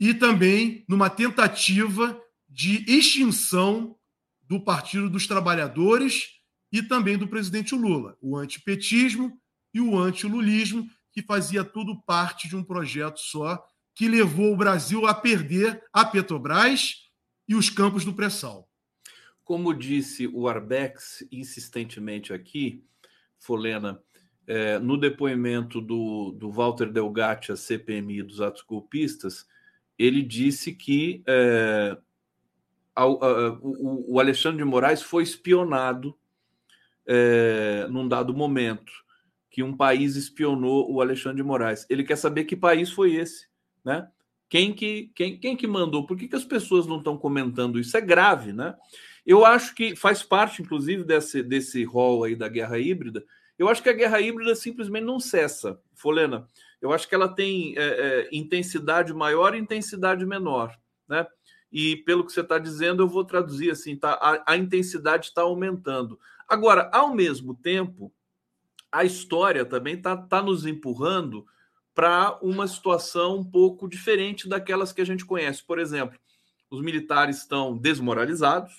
e 0.00 0.14
também 0.14 0.84
numa 0.88 1.10
tentativa 1.10 2.20
de 2.48 2.84
extinção 2.90 3.96
do 4.42 4.60
Partido 4.60 5.10
dos 5.10 5.26
Trabalhadores 5.26 6.38
e 6.72 6.82
também 6.82 7.18
do 7.18 7.28
presidente 7.28 7.74
Lula, 7.74 8.16
o 8.20 8.36
antipetismo 8.36 9.38
e 9.72 9.80
o 9.80 9.98
antilulismo, 9.98 10.88
que 11.12 11.22
fazia 11.22 11.64
tudo 11.64 12.00
parte 12.02 12.48
de 12.48 12.56
um 12.56 12.62
projeto 12.62 13.18
só, 13.18 13.62
que 13.94 14.08
levou 14.08 14.52
o 14.52 14.56
Brasil 14.56 15.06
a 15.06 15.14
perder 15.14 15.82
a 15.92 16.04
Petrobras 16.04 17.08
e 17.48 17.54
os 17.54 17.68
campos 17.68 18.04
do 18.04 18.14
pré-sal. 18.14 18.68
Como 19.42 19.74
disse 19.74 20.26
o 20.26 20.46
Arbex 20.46 21.26
insistentemente 21.32 22.32
aqui, 22.32 22.84
Folena, 23.38 24.00
é, 24.46 24.78
no 24.78 24.96
depoimento 24.96 25.80
do, 25.80 26.32
do 26.32 26.50
Walter 26.50 26.90
Delgatti 26.90 27.52
à 27.52 27.56
CPMI 27.56 28.22
dos 28.22 28.40
atos 28.40 28.62
golpistas, 28.62 29.46
ele 29.98 30.22
disse 30.22 30.72
que 30.72 31.22
é, 31.26 31.96
a, 32.94 33.06
o, 33.06 34.14
o, 34.14 34.20
Alexandre 34.20 34.58
de 34.58 34.64
Moraes 34.64 35.02
foi 35.02 35.22
espionado 35.22 36.16
é, 37.06 37.86
num 37.90 38.08
dado 38.08 38.34
momento, 38.34 38.92
que 39.58 39.62
um 39.64 39.76
país 39.76 40.14
espionou 40.14 40.88
o 40.88 41.00
Alexandre 41.00 41.38
de 41.38 41.42
Moraes. 41.42 41.84
Ele 41.90 42.04
quer 42.04 42.14
saber 42.14 42.44
que 42.44 42.54
país 42.54 42.92
foi 42.92 43.16
esse, 43.16 43.48
né? 43.84 44.08
Quem 44.48 44.72
que, 44.72 45.10
quem, 45.16 45.36
quem 45.36 45.56
que 45.56 45.66
mandou? 45.66 46.06
Por 46.06 46.16
que, 46.16 46.28
que 46.28 46.36
as 46.36 46.44
pessoas 46.44 46.86
não 46.86 46.98
estão 46.98 47.18
comentando 47.18 47.76
isso? 47.76 47.96
É 47.96 48.00
grave, 48.00 48.52
né? 48.52 48.76
Eu 49.26 49.44
acho 49.44 49.74
que 49.74 49.96
faz 49.96 50.22
parte, 50.22 50.62
inclusive, 50.62 51.02
desse, 51.02 51.42
desse 51.42 51.82
rol 51.82 52.22
aí 52.22 52.36
da 52.36 52.46
guerra 52.46 52.78
híbrida, 52.78 53.24
eu 53.58 53.68
acho 53.68 53.82
que 53.82 53.88
a 53.88 53.92
guerra 53.92 54.20
híbrida 54.20 54.54
simplesmente 54.54 55.02
não 55.02 55.18
cessa, 55.18 55.80
Folena. 55.92 56.46
Eu 56.80 56.92
acho 56.92 57.08
que 57.08 57.14
ela 57.16 57.26
tem 57.26 57.74
é, 57.76 57.82
é, 57.82 58.28
intensidade 58.30 59.12
maior 59.12 59.56
e 59.56 59.58
intensidade 59.58 60.24
menor, 60.24 60.72
né? 61.08 61.26
E 61.72 61.96
pelo 61.96 62.24
que 62.24 62.32
você 62.32 62.42
está 62.42 62.60
dizendo, 62.60 63.02
eu 63.02 63.08
vou 63.08 63.24
traduzir 63.24 63.72
assim, 63.72 63.96
tá? 63.96 64.12
A, 64.22 64.52
a 64.52 64.56
intensidade 64.56 65.26
está 65.26 65.42
aumentando. 65.42 66.16
Agora, 66.48 66.88
ao 66.92 67.12
mesmo 67.12 67.56
tempo, 67.56 68.12
a 68.90 69.04
história 69.04 69.64
também 69.64 69.94
está 69.94 70.16
tá 70.16 70.42
nos 70.42 70.66
empurrando 70.66 71.46
para 71.94 72.38
uma 72.42 72.66
situação 72.68 73.38
um 73.38 73.44
pouco 73.44 73.88
diferente 73.88 74.48
daquelas 74.48 74.92
que 74.92 75.00
a 75.00 75.04
gente 75.04 75.24
conhece. 75.24 75.64
Por 75.64 75.78
exemplo, 75.78 76.18
os 76.70 76.80
militares 76.80 77.38
estão 77.38 77.76
desmoralizados, 77.76 78.72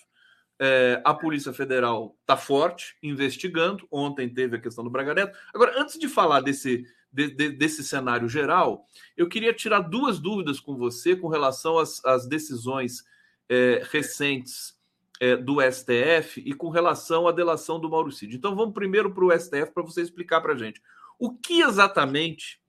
é, 0.60 1.02
a 1.06 1.14
Polícia 1.14 1.54
Federal 1.54 2.16
está 2.22 2.36
forte, 2.36 2.96
investigando. 3.02 3.88
Ontem 3.92 4.28
teve 4.28 4.58
a 4.58 4.62
questão 4.62 4.84
do 4.84 4.90
Braga 4.90 5.14
Neto. 5.14 5.38
Agora, 5.54 5.80
antes 5.80 5.98
de 5.98 6.08
falar 6.08 6.42
desse, 6.42 6.86
de, 7.12 7.30
de, 7.30 7.50
desse 7.52 7.84
cenário 7.84 8.28
geral, 8.28 8.86
eu 9.16 9.28
queria 9.28 9.54
tirar 9.54 9.82
duas 9.82 10.20
dúvidas 10.20 10.60
com 10.60 10.76
você 10.76 11.16
com 11.16 11.28
relação 11.28 11.78
às, 11.78 12.04
às 12.06 12.28
decisões 12.28 13.04
é, 13.48 13.82
recentes 13.92 14.79
é, 15.20 15.36
do 15.36 15.58
STF 15.62 16.42
e 16.46 16.54
com 16.54 16.70
relação 16.70 17.28
à 17.28 17.32
delação 17.32 17.80
do 17.80 17.90
Mauro 17.90 18.12
Cid. 18.12 18.36
Então, 18.36 18.56
vamos 18.56 18.74
primeiro 18.74 19.14
para 19.14 19.26
o 19.26 19.32
STF 19.38 19.72
para 19.74 19.84
você 19.84 20.02
explicar 20.02 20.42
para 20.42 20.54
a 20.54 20.58
gente 20.58 20.82
o 21.20 21.38
que 21.38 21.62
exatamente 21.62 22.62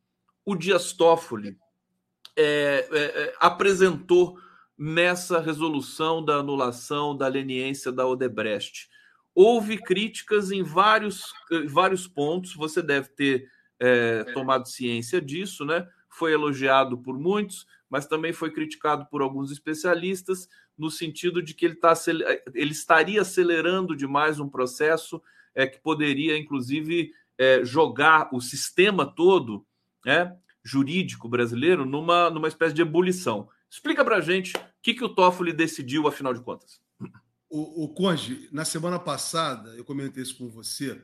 o 0.44 0.56
Dias 0.56 0.92
Toffoli 0.92 1.56
é, 2.36 2.88
é, 2.90 2.98
é, 2.98 3.34
apresentou 3.38 4.36
nessa 4.76 5.38
resolução 5.38 6.24
da 6.24 6.36
anulação 6.36 7.16
da 7.16 7.28
leniência 7.28 7.92
da 7.92 8.06
Odebrecht. 8.06 8.88
Houve 9.34 9.78
críticas 9.78 10.50
em 10.50 10.62
vários, 10.62 11.32
vários 11.68 12.08
pontos, 12.08 12.54
você 12.54 12.82
deve 12.82 13.10
ter 13.10 13.48
é, 13.78 14.24
tomado 14.32 14.68
ciência 14.68 15.20
disso, 15.20 15.64
né? 15.64 15.86
Foi 16.08 16.32
elogiado 16.32 16.98
por 16.98 17.18
muitos, 17.18 17.66
mas 17.88 18.06
também 18.06 18.32
foi 18.32 18.50
criticado 18.50 19.06
por 19.06 19.22
alguns 19.22 19.52
especialistas, 19.52 20.48
no 20.80 20.90
sentido 20.90 21.42
de 21.42 21.52
que 21.52 21.66
ele, 21.66 21.74
tá, 21.74 21.92
ele 22.54 22.72
estaria 22.72 23.20
acelerando 23.20 23.94
demais 23.94 24.40
um 24.40 24.48
processo 24.48 25.22
é, 25.54 25.66
que 25.66 25.78
poderia, 25.78 26.38
inclusive, 26.38 27.12
é, 27.36 27.62
jogar 27.64 28.30
o 28.32 28.40
sistema 28.40 29.04
todo 29.04 29.66
né, 30.04 30.34
jurídico 30.64 31.28
brasileiro 31.28 31.84
numa, 31.84 32.30
numa 32.30 32.48
espécie 32.48 32.74
de 32.74 32.80
ebulição. 32.80 33.48
Explica 33.70 34.02
para 34.02 34.22
gente 34.22 34.56
o 34.56 34.60
que, 34.82 34.94
que 34.94 35.04
o 35.04 35.08
Toffoli 35.10 35.52
decidiu, 35.52 36.08
afinal 36.08 36.32
de 36.32 36.40
contas. 36.40 36.80
O, 37.50 37.84
o 37.84 37.88
Conde, 37.88 38.48
na 38.50 38.64
semana 38.64 38.98
passada, 38.98 39.74
eu 39.76 39.84
comentei 39.84 40.22
isso 40.22 40.38
com 40.38 40.48
você, 40.48 40.98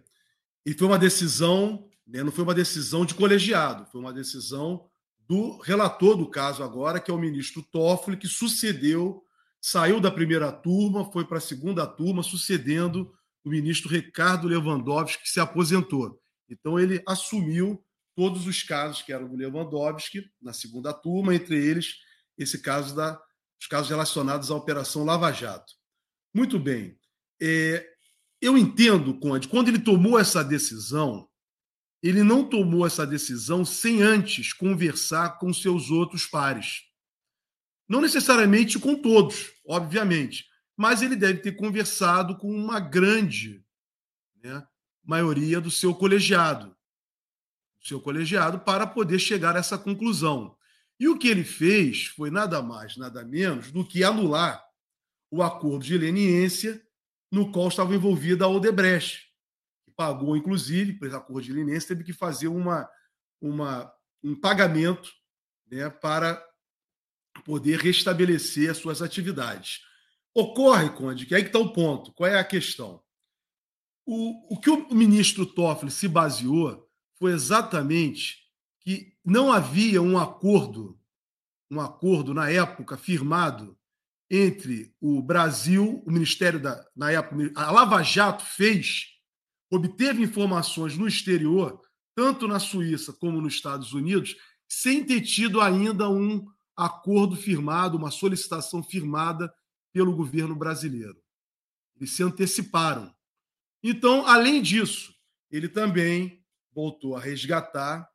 e 0.65 0.73
foi 0.73 0.87
uma 0.87 0.99
decisão, 0.99 1.87
né, 2.07 2.23
não 2.23 2.33
foi 2.33 2.45
uma 2.45 2.55
decisão 2.55 3.05
de 3.05 3.15
colegiado, 3.15 3.85
foi 3.87 4.01
uma 4.01 4.13
decisão 4.13 4.89
do 5.29 5.59
relator 5.59 6.17
do 6.17 6.31
caso 6.31 6.63
agora, 6.63 7.01
que 7.01 7.11
é 7.11 7.15
o 7.15 7.19
ministro 7.19 7.63
Toffoli, 7.63 8.17
que 8.17 8.29
sucedeu, 8.29 9.26
saiu 9.69 9.99
da 9.99 10.13
primeira 10.13 10.53
turma, 10.53 11.11
foi 11.11 11.25
para 11.25 11.39
a 11.39 11.41
segunda 11.41 11.85
turma, 11.85 12.23
sucedendo 12.23 13.13
o 13.45 13.51
ministro 13.51 13.91
Ricardo 13.91 14.47
Lewandowski, 14.47 15.25
que 15.25 15.29
se 15.29 15.41
aposentou. 15.41 16.23
Então, 16.49 16.79
ele 16.79 17.03
assumiu 17.05 17.85
todos 18.15 18.47
os 18.47 18.63
casos 18.63 19.03
que 19.03 19.13
eram 19.13 19.29
do 19.29 19.35
Lewandowski 19.35 20.31
na 20.41 20.53
segunda 20.53 20.93
turma, 20.95 21.35
entre 21.35 21.57
eles 21.57 21.97
esse 22.39 22.63
caso 22.63 22.95
da, 22.95 23.21
os 23.61 23.67
casos 23.67 23.91
relacionados 23.91 24.53
à 24.53 24.55
Operação 24.55 25.05
Lava 25.05 25.33
Jato. 25.33 25.73
Muito 26.33 26.61
bem. 26.61 26.97
É, 27.43 27.85
eu 28.41 28.57
entendo, 28.57 29.19
Conde, 29.19 29.49
quando 29.49 29.67
ele 29.67 29.81
tomou 29.81 30.17
essa 30.17 30.45
decisão, 30.45 31.29
ele 32.01 32.23
não 32.23 32.49
tomou 32.49 32.87
essa 32.87 33.05
decisão 33.05 33.65
sem 33.65 34.01
antes 34.01 34.53
conversar 34.53 35.41
com 35.41 35.53
seus 35.53 35.91
outros 35.91 36.25
pares. 36.25 36.87
Não 37.89 38.01
necessariamente 38.01 38.79
com 38.79 39.01
todos, 39.01 39.53
obviamente, 39.67 40.47
mas 40.77 41.03
ele 41.03 41.17
deve 41.17 41.41
ter 41.41 41.53
conversado 41.53 42.37
com 42.37 42.51
uma 42.53 42.81
grande 42.81 43.65
né, 44.43 44.67
maioria 45.05 45.61
do 45.61 45.71
seu 45.71 45.95
colegiado, 45.95 46.77
do 47.79 47.87
seu 47.87 48.01
colegiado, 48.01 48.61
para 48.61 48.87
poder 48.87 49.19
chegar 49.19 49.57
a 49.57 49.61
essa 49.61 49.79
conclusão. 49.79 50.57
E 50.99 51.09
o 51.09 51.19
que 51.19 51.29
ele 51.29 51.45
fez 51.45 52.07
foi 52.07 52.31
nada 52.31 52.61
mais, 52.61 52.97
nada 52.97 53.25
menos 53.25 53.71
do 53.71 53.87
que 53.87 54.03
anular 54.03 54.63
o 55.31 55.43
acordo 55.43 55.85
de 55.85 55.97
leniência 55.97 56.83
no 57.31 57.51
qual 57.51 57.69
estava 57.69 57.95
envolvida 57.95 58.45
a 58.45 58.49
Odebrecht, 58.49 59.27
que 59.85 59.91
pagou, 59.91 60.37
inclusive, 60.37 60.95
por 60.95 61.07
esse 61.07 61.17
acordo 61.17 61.43
de 61.43 61.53
leniência, 61.53 61.89
teve 61.89 62.05
que 62.05 62.13
fazer 62.13 62.49
uma, 62.49 62.89
uma, 63.41 63.93
um 64.23 64.35
pagamento 64.35 65.11
né, 65.71 65.91
para 65.91 66.43
poder 67.45 67.79
restabelecer 67.79 68.71
as 68.71 68.79
suas 68.79 69.03
atividades. 69.03 69.81
Ocorre, 70.35 70.91
Conde, 70.91 71.27
que 71.27 71.35
aí 71.35 71.43
está 71.43 71.59
o 71.59 71.73
ponto. 71.73 72.13
Qual 72.13 72.29
é 72.29 72.39
a 72.39 72.45
questão? 72.45 73.03
O, 74.05 74.55
o 74.55 74.61
que 74.61 74.71
o 74.71 74.95
ministro 74.95 75.47
Toffoli 75.47 75.91
se 75.91 76.07
baseou 76.07 76.87
foi 77.19 77.33
exatamente 77.33 78.47
que 78.81 79.15
não 79.25 79.53
havia 79.53 80.01
um 80.01 80.19
acordo, 80.19 80.99
um 81.71 81.81
acordo 81.81 82.33
na 82.33 82.49
época 82.51 82.97
firmado 82.97 83.77
entre 84.31 84.95
o 85.01 85.23
Brasil, 85.23 86.03
o 86.07 86.11
Ministério 86.11 86.61
da 86.61 86.85
na 86.95 87.11
época, 87.13 87.53
a 87.55 87.71
Lava 87.71 88.03
Jato 88.03 88.45
fez, 88.45 89.07
obteve 89.71 90.23
informações 90.23 90.97
no 90.97 91.07
exterior, 91.07 91.81
tanto 92.15 92.47
na 92.47 92.59
Suíça 92.59 93.13
como 93.13 93.41
nos 93.41 93.55
Estados 93.55 93.93
Unidos, 93.93 94.37
sem 94.69 95.05
ter 95.05 95.21
tido 95.21 95.61
ainda 95.61 96.09
um 96.09 96.47
acordo 96.77 97.35
firmado, 97.35 97.97
uma 97.97 98.11
solicitação 98.11 98.83
firmada 98.83 99.53
pelo 99.93 100.15
governo 100.15 100.55
brasileiro. 100.55 101.17
Eles 101.97 102.11
se 102.11 102.23
anteciparam. 102.23 103.15
Então, 103.83 104.27
além 104.27 104.61
disso, 104.61 105.15
ele 105.51 105.69
também 105.69 106.45
voltou 106.73 107.17
a 107.17 107.21
resgatar 107.21 108.07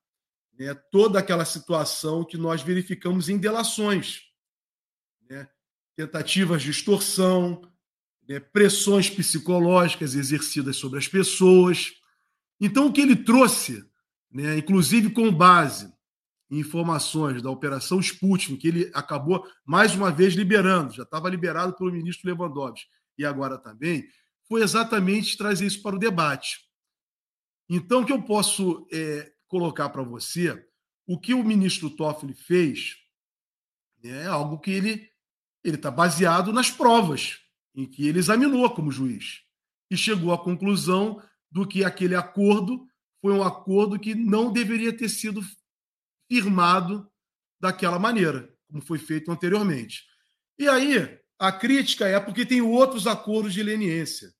né, 0.53 0.75
toda 0.91 1.17
aquela 1.17 1.45
situação 1.45 2.23
que 2.23 2.37
nós 2.37 2.61
verificamos 2.61 3.29
em 3.29 3.37
delações, 3.37 4.21
né, 5.27 5.49
tentativas 5.95 6.61
de 6.61 6.69
extorsão, 6.69 7.61
né, 8.27 8.39
pressões 8.39 9.09
psicológicas 9.09 10.13
exercidas 10.13 10.75
sobre 10.75 10.99
as 10.99 11.07
pessoas. 11.07 11.93
Então, 12.59 12.87
o 12.87 12.93
que 12.93 13.01
ele 13.01 13.15
trouxe, 13.15 13.83
né, 14.29 14.57
inclusive 14.59 15.09
com 15.09 15.33
base 15.33 15.91
informações 16.51 17.41
da 17.41 17.49
Operação 17.49 17.99
Sputnik, 17.99 18.57
que 18.59 18.67
ele 18.67 18.91
acabou 18.93 19.47
mais 19.65 19.95
uma 19.95 20.11
vez 20.11 20.33
liberando, 20.33 20.93
já 20.93 21.03
estava 21.03 21.29
liberado 21.29 21.73
pelo 21.75 21.91
ministro 21.91 22.29
Lewandowski 22.29 22.85
e 23.17 23.25
agora 23.25 23.57
também, 23.57 24.05
foi 24.47 24.61
exatamente 24.61 25.37
trazer 25.37 25.65
isso 25.65 25.81
para 25.81 25.95
o 25.95 25.99
debate. 25.99 26.59
Então, 27.69 28.01
o 28.01 28.05
que 28.05 28.11
eu 28.11 28.21
posso 28.21 28.85
é, 28.91 29.31
colocar 29.47 29.89
para 29.89 30.03
você, 30.03 30.61
o 31.07 31.17
que 31.17 31.33
o 31.33 31.43
ministro 31.43 31.89
Toffoli 31.89 32.33
fez 32.33 32.97
é 34.03 34.25
algo 34.25 34.59
que 34.59 34.71
ele 34.71 35.09
ele 35.63 35.75
está 35.75 35.91
baseado 35.91 36.51
nas 36.51 36.71
provas 36.71 37.37
em 37.75 37.85
que 37.85 38.07
ele 38.07 38.17
examinou 38.17 38.67
como 38.71 38.91
juiz 38.91 39.41
e 39.91 39.95
chegou 39.95 40.33
à 40.33 40.43
conclusão 40.43 41.21
do 41.51 41.67
que 41.67 41.83
aquele 41.83 42.15
acordo 42.15 42.83
foi 43.21 43.31
um 43.33 43.43
acordo 43.43 43.99
que 43.99 44.15
não 44.15 44.51
deveria 44.51 44.91
ter 44.91 45.07
sido 45.07 45.41
firmado 46.31 47.11
daquela 47.59 47.99
maneira, 47.99 48.49
como 48.69 48.81
foi 48.81 48.97
feito 48.97 49.29
anteriormente. 49.29 50.05
E 50.57 50.65
aí, 50.65 51.19
a 51.37 51.51
crítica 51.51 52.07
é 52.07 52.17
porque 52.21 52.45
tem 52.45 52.61
outros 52.61 53.05
acordos 53.05 53.53
de 53.53 53.61
leniência. 53.61 54.33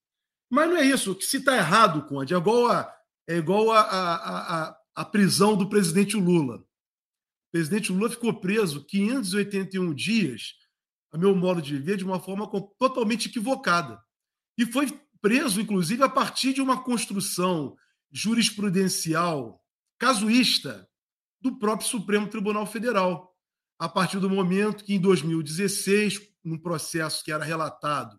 Mas 0.50 0.70
não 0.70 0.78
é 0.78 0.86
isso. 0.86 1.20
Se 1.20 1.36
está 1.36 1.54
errado, 1.54 2.06
Conde, 2.06 2.32
é 2.32 2.38
igual, 2.38 2.66
a, 2.68 2.90
é 3.28 3.36
igual 3.36 3.70
a, 3.72 3.80
a, 3.80 4.62
a, 4.62 4.76
a 4.94 5.04
prisão 5.04 5.54
do 5.54 5.68
presidente 5.68 6.16
Lula. 6.16 6.60
O 6.60 7.52
presidente 7.52 7.92
Lula 7.92 8.08
ficou 8.08 8.40
preso 8.40 8.86
581 8.86 9.92
dias, 9.92 10.54
a 11.12 11.18
meu 11.18 11.36
modo 11.36 11.60
de 11.60 11.76
ver, 11.76 11.98
de 11.98 12.04
uma 12.04 12.18
forma 12.18 12.50
totalmente 12.78 13.28
equivocada. 13.28 14.00
E 14.56 14.64
foi 14.64 14.98
preso, 15.20 15.60
inclusive, 15.60 16.02
a 16.02 16.08
partir 16.08 16.54
de 16.54 16.62
uma 16.62 16.82
construção 16.82 17.76
jurisprudencial 18.10 19.62
casuísta 19.98 20.88
do 21.42 21.58
próprio 21.58 21.88
Supremo 21.88 22.28
Tribunal 22.28 22.64
Federal. 22.64 23.36
A 23.78 23.88
partir 23.88 24.20
do 24.20 24.30
momento 24.30 24.84
que, 24.84 24.94
em 24.94 25.00
2016, 25.00 26.20
num 26.44 26.56
processo 26.56 27.24
que 27.24 27.32
era 27.32 27.44
relatado 27.44 28.18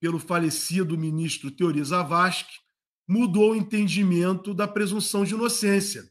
pelo 0.00 0.20
falecido 0.20 0.96
ministro 0.96 1.50
Teori 1.50 1.82
Zavascki, 1.82 2.60
mudou 3.06 3.52
o 3.52 3.56
entendimento 3.56 4.54
da 4.54 4.68
presunção 4.68 5.24
de 5.24 5.34
inocência. 5.34 6.08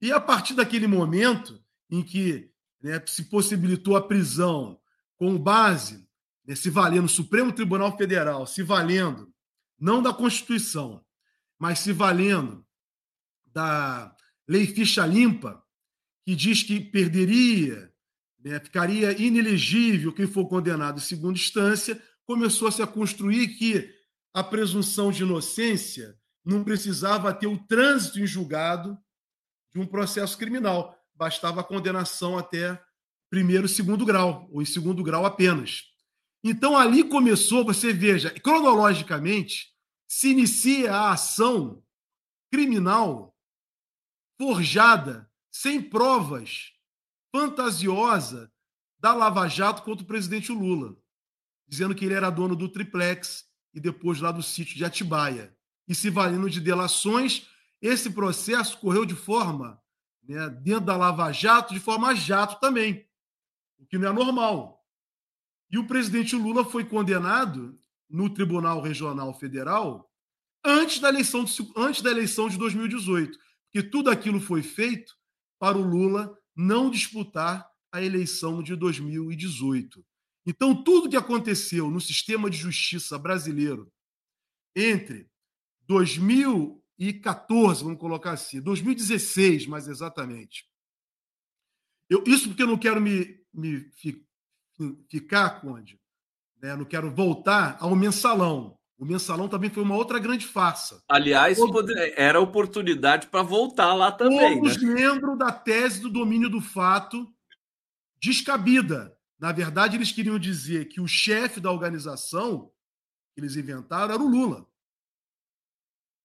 E 0.00 0.12
a 0.12 0.20
partir 0.20 0.54
daquele 0.54 0.86
momento 0.86 1.58
em 1.90 2.02
que 2.02 2.50
né, 2.80 3.02
se 3.06 3.24
possibilitou 3.24 3.96
a 3.96 4.06
prisão 4.06 4.78
com 5.16 5.38
base 5.38 6.06
né, 6.46 6.54
se 6.54 6.68
valendo 6.68 7.06
o 7.06 7.08
Supremo 7.08 7.52
Tribunal 7.52 7.96
Federal, 7.96 8.46
se 8.46 8.62
valendo 8.62 9.32
não 9.78 10.02
da 10.02 10.12
Constituição, 10.12 11.04
mas 11.58 11.78
se 11.78 11.92
valendo 11.92 12.64
da 13.46 14.14
Lei 14.48 14.66
Ficha 14.66 15.06
Limpa, 15.06 15.62
que 16.24 16.34
diz 16.34 16.62
que 16.62 16.80
perderia, 16.80 17.92
né, 18.42 18.60
ficaria 18.60 19.12
inelegível 19.20 20.12
quem 20.12 20.26
for 20.26 20.46
condenado 20.46 20.98
em 20.98 21.02
segunda 21.02 21.38
instância, 21.38 22.00
começou-se 22.26 22.82
a 22.82 22.86
construir 22.86 23.48
que 23.56 23.90
a 24.32 24.42
presunção 24.42 25.10
de 25.10 25.22
inocência 25.22 26.18
não 26.44 26.64
precisava 26.64 27.32
ter 27.32 27.46
o 27.46 27.58
trânsito 27.58 28.20
em 28.20 28.26
julgado 28.26 28.98
de 29.72 29.80
um 29.80 29.86
processo 29.86 30.36
criminal, 30.36 30.96
bastava 31.14 31.60
a 31.60 31.64
condenação 31.64 32.36
até 32.38 32.80
primeiro 33.30 33.66
segundo 33.66 34.04
grau, 34.04 34.48
ou 34.52 34.62
em 34.62 34.64
segundo 34.64 35.02
grau 35.02 35.24
apenas. 35.24 35.82
Então 36.42 36.76
ali 36.76 37.02
começou, 37.02 37.64
você 37.64 37.92
veja, 37.92 38.30
cronologicamente, 38.30 39.72
se 40.06 40.30
inicia 40.30 40.92
a 40.92 41.12
ação 41.12 41.82
criminal 42.50 43.33
forjada, 44.38 45.30
sem 45.50 45.80
provas, 45.80 46.72
fantasiosa 47.34 48.52
da 48.98 49.12
Lava 49.12 49.46
Jato 49.48 49.82
contra 49.82 50.04
o 50.04 50.06
presidente 50.06 50.50
Lula, 50.50 50.96
dizendo 51.66 51.94
que 51.94 52.04
ele 52.04 52.14
era 52.14 52.30
dono 52.30 52.56
do 52.56 52.68
triplex 52.68 53.44
e 53.72 53.80
depois 53.80 54.20
lá 54.20 54.32
do 54.32 54.42
sítio 54.42 54.76
de 54.76 54.84
Atibaia. 54.84 55.54
E 55.86 55.94
se 55.94 56.08
valendo 56.10 56.48
de 56.48 56.60
delações, 56.60 57.46
esse 57.82 58.10
processo 58.10 58.78
correu 58.78 59.04
de 59.04 59.14
forma, 59.14 59.80
né, 60.22 60.48
dentro 60.48 60.86
da 60.86 60.96
Lava 60.96 61.30
Jato, 61.32 61.74
de 61.74 61.80
forma 61.80 62.14
jato 62.14 62.58
também, 62.60 63.06
o 63.78 63.86
que 63.86 63.98
não 63.98 64.08
é 64.08 64.12
normal. 64.12 64.82
E 65.70 65.76
o 65.76 65.86
presidente 65.86 66.34
Lula 66.34 66.64
foi 66.64 66.84
condenado 66.84 67.78
no 68.08 68.30
Tribunal 68.30 68.80
Regional 68.80 69.34
Federal 69.38 70.10
antes 70.64 70.98
da 70.98 71.08
eleição 71.08 71.44
de, 71.44 71.52
antes 71.76 72.00
da 72.00 72.10
eleição 72.10 72.48
de 72.48 72.56
2018, 72.56 73.38
porque 73.74 73.90
tudo 73.90 74.08
aquilo 74.08 74.40
foi 74.40 74.62
feito 74.62 75.18
para 75.58 75.76
o 75.76 75.82
Lula 75.82 76.38
não 76.54 76.88
disputar 76.88 77.68
a 77.90 78.00
eleição 78.00 78.62
de 78.62 78.76
2018. 78.76 80.06
Então, 80.46 80.80
tudo 80.84 81.10
que 81.10 81.16
aconteceu 81.16 81.90
no 81.90 82.00
sistema 82.00 82.48
de 82.48 82.56
justiça 82.56 83.18
brasileiro 83.18 83.92
entre 84.76 85.28
2014, 85.88 87.82
vamos 87.82 87.98
colocar 87.98 88.30
assim, 88.30 88.60
2016, 88.60 89.66
mais 89.66 89.88
exatamente. 89.88 90.70
Eu, 92.08 92.22
isso 92.28 92.46
porque 92.50 92.62
eu 92.62 92.68
não 92.68 92.78
quero 92.78 93.00
me, 93.00 93.44
me 93.52 93.90
ficar, 95.08 95.60
Conde, 95.60 96.00
né? 96.62 96.76
não 96.76 96.84
quero 96.84 97.12
voltar 97.12 97.76
ao 97.80 97.96
mensalão. 97.96 98.78
O 98.96 99.04
mensalão 99.04 99.48
também 99.48 99.70
foi 99.70 99.82
uma 99.82 99.96
outra 99.96 100.18
grande 100.18 100.46
farsa. 100.46 101.02
Aliás, 101.08 101.58
Todos, 101.58 101.90
era 102.16 102.40
oportunidade 102.40 103.26
para 103.26 103.42
voltar 103.42 103.92
lá 103.94 104.12
também. 104.12 104.60
Todos 104.60 104.80
né? 104.80 104.94
lembram 104.94 105.36
da 105.36 105.50
tese 105.50 106.00
do 106.00 106.10
domínio 106.10 106.48
do 106.48 106.60
fato 106.60 107.28
descabida. 108.20 109.16
Na 109.38 109.52
verdade, 109.52 109.96
eles 109.96 110.12
queriam 110.12 110.38
dizer 110.38 110.86
que 110.88 111.00
o 111.00 111.08
chefe 111.08 111.60
da 111.60 111.70
organização 111.70 112.72
que 113.34 113.40
eles 113.40 113.56
inventaram 113.56 114.14
era 114.14 114.22
o 114.22 114.28
Lula. 114.28 114.66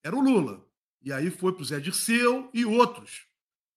Era 0.04 0.16
o 0.16 0.22
Lula. 0.22 0.66
E 1.02 1.12
aí 1.12 1.30
foi 1.30 1.54
para 1.54 1.62
o 1.62 1.66
Zé 1.66 1.80
Dirceu 1.80 2.50
e 2.54 2.66
outros. 2.66 3.28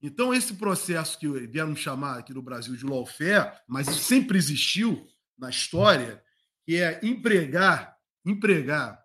Então, 0.01 0.35
esse 0.35 0.55
processo 0.55 1.19
que 1.19 1.28
vieram 1.47 1.74
chamar 1.77 2.19
aqui 2.19 2.35
no 2.35 2.43
Brasil 2.43 2.77
de 2.77 2.85
lawfare, 2.85 3.52
mas 3.66 3.86
sempre 3.86 4.36
existiu 4.36 5.06
na 5.39 5.48
história, 5.48 6.23
que 6.64 6.77
é 6.77 7.01
empregar, 7.02 7.97
empregar 8.24 9.03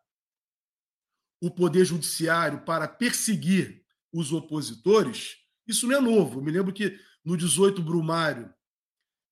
o 1.41 1.51
poder 1.51 1.85
judiciário 1.85 2.61
para 2.61 2.87
perseguir 2.87 3.83
os 4.11 4.31
opositores, 4.31 5.37
isso 5.67 5.87
não 5.87 5.97
é 5.97 6.01
novo. 6.01 6.39
Eu 6.39 6.43
me 6.43 6.51
lembro 6.51 6.73
que 6.73 6.99
no 7.23 7.37
18 7.37 7.81
Brumário 7.81 8.53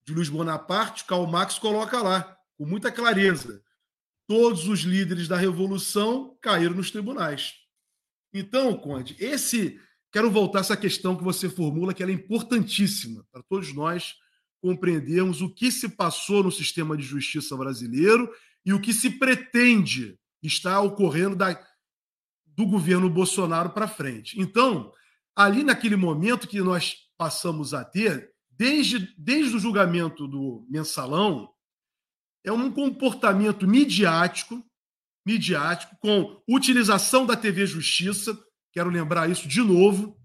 de 0.05 0.13
Luiz 0.13 0.29
Bonaparte, 0.29 1.05
Karl 1.05 1.25
Marx 1.25 1.57
coloca 1.57 2.01
lá, 2.01 2.37
com 2.57 2.65
muita 2.65 2.91
clareza, 2.91 3.63
todos 4.27 4.67
os 4.67 4.81
líderes 4.81 5.27
da 5.27 5.37
revolução 5.37 6.37
caíram 6.41 6.75
nos 6.75 6.91
tribunais. 6.91 7.55
Então, 8.33 8.77
Conde, 8.77 9.15
esse 9.19 9.79
Quero 10.15 10.31
voltar 10.31 10.59
a 10.59 10.61
essa 10.61 10.77
questão 10.77 11.13
que 11.13 11.25
você 11.25 11.49
formula, 11.49 11.93
que 11.93 12.01
ela 12.01 12.09
é 12.09 12.15
importantíssima 12.15 13.27
para 13.33 13.43
todos 13.43 13.73
nós 13.73 14.15
compreendermos 14.61 15.41
o 15.41 15.53
que 15.53 15.69
se 15.69 15.89
passou 15.89 16.41
no 16.41 16.49
sistema 16.53 16.95
de 16.95 17.03
justiça 17.03 17.57
brasileiro 17.57 18.31
e 18.65 18.73
o 18.73 18.81
que 18.81 18.93
se 18.93 19.09
pretende 19.09 20.17
estar 20.41 20.81
ocorrendo 20.81 21.35
da, 21.35 21.59
do 22.47 22.65
governo 22.65 23.09
Bolsonaro 23.09 23.69
para 23.69 23.87
frente. 23.87 24.39
Então, 24.39 24.91
ali 25.35 25.63
naquele 25.63 25.95
momento 25.95 26.47
que 26.47 26.61
nós 26.61 26.95
passamos 27.17 27.73
a 27.73 27.83
ter, 27.83 28.31
desde, 28.49 29.13
desde 29.17 29.55
o 29.55 29.59
julgamento 29.59 30.27
do 30.27 30.65
mensalão, 30.69 31.49
é 32.43 32.51
um 32.51 32.71
comportamento 32.71 33.67
midiático, 33.67 34.63
midiático, 35.25 35.95
com 35.99 36.41
utilização 36.47 37.25
da 37.25 37.35
TV 37.35 37.65
Justiça, 37.65 38.37
quero 38.71 38.89
lembrar 38.89 39.29
isso 39.29 39.47
de 39.47 39.61
novo, 39.61 40.15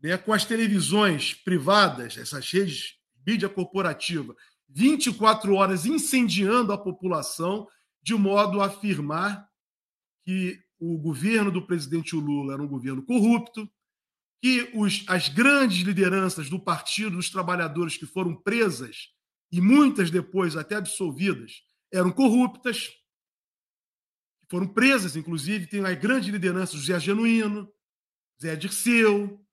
né, 0.00 0.16
com 0.16 0.32
as 0.32 0.44
televisões 0.44 1.34
privadas, 1.34 2.16
essas 2.16 2.50
redes 2.50 2.98
mídia 3.26 3.48
corporativa, 3.48 4.34
24 4.68 5.54
horas 5.54 5.86
incendiando 5.86 6.72
a 6.72 6.78
população, 6.78 7.66
de 8.02 8.14
modo 8.14 8.60
a 8.60 8.66
afirmar 8.66 9.48
que 10.24 10.58
o 10.78 10.98
governo 10.98 11.50
do 11.50 11.66
presidente 11.66 12.14
Lula 12.14 12.54
era 12.54 12.62
um 12.62 12.68
governo 12.68 13.02
corrupto, 13.02 13.68
que 14.40 14.70
os, 14.74 15.04
as 15.08 15.28
grandes 15.28 15.78
lideranças 15.78 16.48
do 16.48 16.60
Partido 16.60 17.16
dos 17.16 17.30
Trabalhadores 17.30 17.96
que 17.96 18.06
foram 18.06 18.34
presas 18.34 19.08
e 19.50 19.60
muitas 19.60 20.10
depois 20.10 20.56
até 20.56 20.76
absolvidas 20.76 21.62
eram 21.92 22.12
corruptas, 22.12 22.90
foram 24.50 24.66
presas, 24.66 25.16
inclusive, 25.16 25.66
tem 25.66 25.84
a 25.84 25.94
grande 25.94 26.30
liderança 26.30 26.76
José 26.76 26.98
Genuíno, 26.98 27.70
Zé 28.40 28.56
Dirceu. 28.56 29.44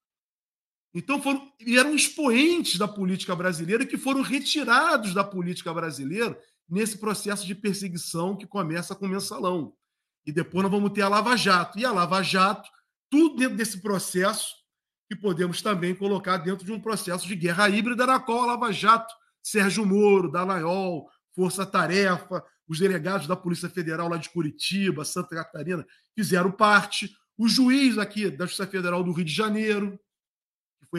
Então 0.96 1.22
foram, 1.22 1.52
e 1.60 1.78
eram 1.78 1.94
expoentes 1.94 2.78
da 2.78 2.88
política 2.88 3.36
brasileira 3.36 3.86
que 3.86 3.98
foram 3.98 4.22
retirados 4.22 5.14
da 5.14 5.26
política 5.26 5.74
brasileira 5.74 6.40
nesse 6.70 6.98
processo 6.98 7.46
de 7.46 7.54
perseguição 7.54 8.36
que 8.36 8.48
começa 8.48 8.96
com 8.96 9.06
o 9.06 9.10
mensalão. 9.10 9.74
E 10.26 10.32
depois 10.32 10.64
nós 10.64 10.72
vamos 10.72 10.94
ter 10.94 11.02
a 11.02 11.10
Lava 11.10 11.36
Jato. 11.36 11.78
E 11.78 11.84
a 11.86 11.92
Lava 11.92 12.24
Jato 12.24 12.70
tudo 13.10 13.36
dentro 13.36 13.58
desse 13.58 13.82
processo 13.82 14.56
que 15.08 15.16
podemos 15.16 15.62
também 15.62 15.94
colocar 15.94 16.38
dentro 16.38 16.66
de 16.66 16.72
um 16.72 16.80
processo 16.80 17.28
de 17.28 17.36
guerra 17.36 17.70
híbrida 17.70 18.08
na 18.08 18.20
qual 18.20 18.44
a 18.44 18.46
Lava 18.48 18.72
Jato, 18.72 19.14
Sérgio 19.44 19.86
Moro, 19.86 20.32
Dallagnol, 20.32 21.10
Força 21.36 21.66
Tarefa, 21.66 22.44
os 22.68 22.80
delegados 22.80 23.28
da 23.28 23.36
Polícia 23.36 23.70
Federal 23.70 24.08
lá 24.08 24.18
de 24.18 24.30
Curitiba, 24.30 25.06
Santa 25.06 25.36
Catarina, 25.36 25.86
fizeram 26.16 26.52
parte, 26.52 27.16
o 27.38 27.48
juiz 27.48 27.98
aqui 27.98 28.32
da 28.32 28.46
Justiça 28.46 28.66
Federal 28.66 29.04
do 29.04 29.12
Rio 29.12 29.26
de 29.26 29.34
Janeiro, 29.34 30.00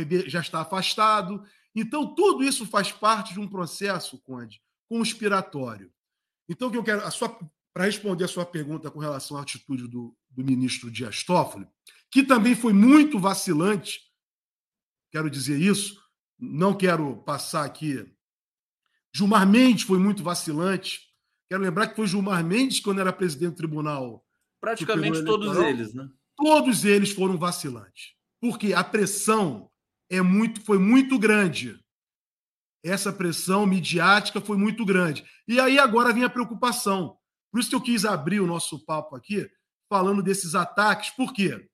que 0.05 0.21
foi, 0.21 0.29
já 0.29 0.41
está 0.41 0.61
afastado. 0.61 1.43
Então, 1.75 2.15
tudo 2.15 2.43
isso 2.43 2.67
faz 2.67 2.91
parte 2.91 3.35
de 3.35 3.41
um 3.41 3.49
processo, 3.49 4.19
Conde, 4.23 4.61
conspiratório. 4.89 5.93
Então, 6.49 6.69
o 6.69 6.71
que 6.71 6.79
eu 6.79 6.85
quero, 6.85 7.03
para 7.73 7.85
responder 7.85 8.25
a 8.25 8.29
sua 8.29 8.47
pergunta 8.47 8.91
com 8.91 8.99
relação 8.99 9.37
à 9.37 9.43
atitude 9.43 9.87
do, 9.87 10.17
do 10.31 10.45
ministro 10.45 10.91
Dias 10.91 11.23
Toffoli, 11.23 11.67
que 12.11 12.23
também 12.23 12.55
foi 12.55 12.73
muito 12.73 13.19
vacilante, 13.19 14.01
quero 15.13 15.29
dizer 15.29 15.61
isso, 15.61 16.01
não 16.39 16.75
quero 16.75 17.17
passar 17.19 17.65
aqui. 17.65 18.07
Gilmar 19.15 19.47
Mendes 19.47 19.85
foi 19.85 19.99
muito 19.99 20.23
vacilante. 20.23 21.01
Quero 21.49 21.63
lembrar 21.63 21.89
que 21.89 21.97
foi 21.97 22.07
Gilmar 22.07 22.45
Mendes 22.45 22.81
quando 22.81 23.01
era 23.01 23.13
presidente 23.13 23.53
do 23.53 23.57
tribunal. 23.57 24.25
Praticamente 24.61 25.25
todos 25.25 25.57
eles, 25.59 25.95
né? 25.95 26.09
Todos 26.37 26.85
eles 26.85 27.11
foram 27.11 27.39
vacilantes. 27.39 28.15
Porque 28.41 28.75
a 28.75 28.85
pressão 28.85 29.71
é 30.11 30.21
muito, 30.21 30.61
foi 30.63 30.79
muito 30.79 31.19
grande. 31.19 31.79
Essa 32.85 33.13
pressão 33.13 33.67
midiática 33.67 34.41
foi 34.41 34.57
muito 34.57 34.85
grande. 34.85 35.25
E 35.49 35.59
aí 35.59 35.79
agora 35.79 36.13
vem 36.13 36.25
a 36.25 36.31
preocupação. 36.31 37.17
Por 37.51 37.61
isso 37.61 37.71
que 37.71 37.75
eu 37.75 37.81
quis 37.81 38.05
abrir 38.05 38.41
o 38.41 38.47
nosso 38.47 38.85
papo 38.85 39.17
aqui 39.17 39.51
falando 39.89 40.23
desses 40.23 40.55
ataques. 40.55 41.11
Por 41.11 41.33
quê? 41.33 41.69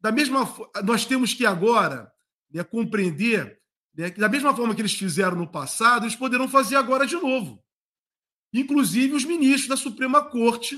Da 0.00 0.10
mesma 0.10 0.48
nós 0.84 1.04
temos 1.04 1.32
que 1.32 1.46
agora 1.46 2.12
né, 2.50 2.64
compreender 2.64 3.60
né, 3.94 4.10
que 4.10 4.18
da 4.18 4.28
mesma 4.28 4.54
forma 4.54 4.74
que 4.74 4.80
eles 4.80 4.94
fizeram 4.94 5.36
no 5.36 5.50
passado, 5.50 6.04
eles 6.04 6.16
poderão 6.16 6.48
fazer 6.48 6.76
agora 6.76 7.06
de 7.06 7.14
novo. 7.14 7.62
Inclusive 8.52 9.14
os 9.14 9.24
ministros 9.24 9.68
da 9.68 9.76
Suprema 9.76 10.22
Corte. 10.22 10.76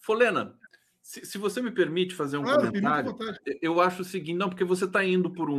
Folena, 0.00 0.56
se, 1.08 1.24
se 1.24 1.38
você 1.38 1.62
me 1.62 1.70
permite 1.70 2.14
fazer 2.14 2.36
um 2.36 2.42
claro, 2.42 2.66
comentário, 2.66 3.16
eu 3.62 3.80
acho 3.80 4.02
o 4.02 4.04
seguinte, 4.04 4.36
não, 4.36 4.50
porque 4.50 4.62
você 4.62 4.84
está 4.84 5.02
indo 5.02 5.30
por 5.30 5.48
um, 5.48 5.56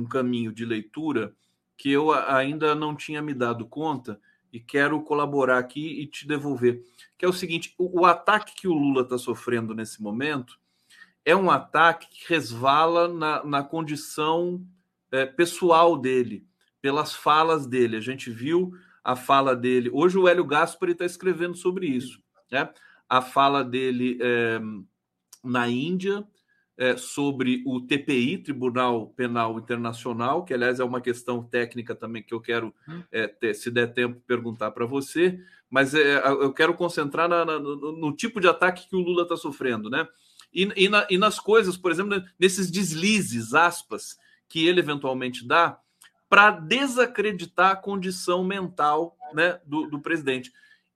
um, 0.00 0.04
caminho 0.04 0.52
de 0.52 0.64
leitura 0.64 1.32
que 1.76 1.88
eu 1.88 2.10
ainda 2.10 2.74
não 2.74 2.96
tinha 2.96 3.22
me 3.22 3.32
dado 3.32 3.64
conta 3.64 4.20
e 4.52 4.58
quero 4.58 5.00
colaborar 5.00 5.58
aqui 5.58 6.00
e 6.00 6.06
te 6.08 6.26
devolver. 6.26 6.82
Que 7.16 7.24
é 7.24 7.28
o 7.28 7.32
seguinte: 7.32 7.72
o, 7.78 8.00
o 8.00 8.04
ataque 8.04 8.56
que 8.56 8.66
o 8.66 8.72
Lula 8.72 9.02
está 9.02 9.16
sofrendo 9.16 9.72
nesse 9.72 10.02
momento 10.02 10.58
é 11.24 11.36
um 11.36 11.48
ataque 11.48 12.08
que 12.10 12.28
resvala 12.28 13.06
na, 13.06 13.44
na 13.44 13.62
condição 13.62 14.66
é, 15.12 15.24
pessoal 15.24 15.96
dele, 15.96 16.44
pelas 16.80 17.14
falas 17.14 17.68
dele. 17.68 17.96
A 17.96 18.00
gente 18.00 18.32
viu 18.32 18.72
a 19.04 19.14
fala 19.14 19.54
dele. 19.54 19.90
Hoje 19.92 20.18
o 20.18 20.26
Hélio 20.26 20.44
Gaspari 20.44 20.90
está 20.90 21.04
escrevendo 21.04 21.56
sobre 21.56 21.86
isso. 21.86 22.20
Né? 22.50 22.68
A 23.12 23.20
fala 23.20 23.62
dele 23.62 24.18
é, 24.22 24.58
na 25.44 25.68
Índia, 25.68 26.26
é, 26.78 26.96
sobre 26.96 27.62
o 27.66 27.78
TPI, 27.82 28.38
Tribunal 28.38 29.08
Penal 29.08 29.58
Internacional, 29.58 30.46
que 30.46 30.54
aliás 30.54 30.80
é 30.80 30.84
uma 30.84 30.98
questão 30.98 31.42
técnica 31.42 31.94
também 31.94 32.22
que 32.22 32.32
eu 32.32 32.40
quero, 32.40 32.74
é, 33.10 33.26
ter, 33.26 33.52
se 33.52 33.70
der 33.70 33.92
tempo, 33.92 34.18
perguntar 34.26 34.70
para 34.70 34.86
você, 34.86 35.38
mas 35.68 35.92
eu 35.92 36.54
quero 36.54 36.72
concentrar 36.72 37.28
na, 37.28 37.44
na, 37.44 37.58
no, 37.58 37.92
no, 37.92 38.16
tipo 38.16 38.40
de 38.40 38.48
ataque 38.48 38.88
que 38.88 38.96
o 38.96 39.00
Lula 39.00 39.24
está 39.24 39.36
sofrendo, 39.36 39.90
né? 39.90 40.08
E, 40.50 40.72
e, 40.74 40.88
na, 40.88 41.06
e, 41.10 41.18
nas 41.18 41.38
coisas, 41.38 41.76
por 41.76 41.90
exemplo, 41.90 42.22
nesses 42.40 42.70
deslizes, 42.70 43.52
aspas, 43.52 44.18
que 44.48 44.66
ele 44.66 44.80
eventualmente 44.80 45.46
dá 45.46 45.78
para 46.30 46.50
desacreditar 46.50 47.72
a 47.72 47.76
condição 47.76 48.42
mental 48.42 49.18
né, 49.34 49.60
do, 49.66 49.86
do 49.86 50.00
presidente. 50.00 50.50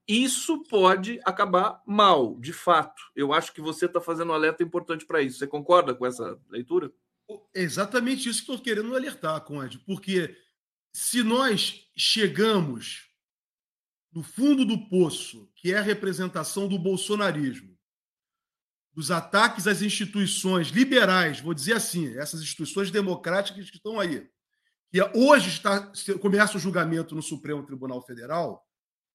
Isso 0.09 0.63
pode 0.65 1.21
acabar 1.25 1.83
mal, 1.85 2.39
de 2.39 2.53
fato. 2.53 3.03
Eu 3.15 3.33
acho 3.33 3.53
que 3.53 3.61
você 3.61 3.87
está 3.87 4.01
fazendo 4.01 4.31
um 4.31 4.35
alerta 4.35 4.63
importante 4.63 5.05
para 5.05 5.21
isso. 5.21 5.39
Você 5.39 5.47
concorda 5.47 5.95
com 5.95 6.07
essa 6.07 6.39
leitura? 6.49 6.93
É 7.53 7.63
exatamente 7.63 8.29
isso 8.29 8.45
que 8.45 8.53
estou 8.53 8.65
querendo 8.65 8.95
alertar, 8.95 9.41
Conde, 9.41 9.79
porque 9.81 10.37
se 10.93 11.25
nós 11.25 11.91
chegamos 11.97 13.11
no 14.13 14.23
fundo 14.23 14.65
do 14.65 14.89
poço, 14.89 15.51
que 15.57 15.73
é 15.73 15.79
a 15.79 15.83
representação 15.83 16.69
do 16.69 16.79
bolsonarismo, 16.79 17.77
dos 18.95 19.11
ataques 19.11 19.67
às 19.67 19.83
instituições 19.83 20.69
liberais, 20.69 21.41
vou 21.41 21.53
dizer 21.53 21.75
assim, 21.75 22.17
essas 22.17 22.41
instituições 22.41 22.91
democráticas 22.91 23.69
que 23.69 23.77
estão 23.77 24.01
aí, 24.01 24.27
que 24.91 25.03
hoje 25.15 25.51
está, 25.51 25.93
começa 26.19 26.57
o 26.57 26.61
julgamento 26.61 27.15
no 27.15 27.23
Supremo 27.23 27.63
Tribunal 27.63 28.01
Federal, 28.01 28.66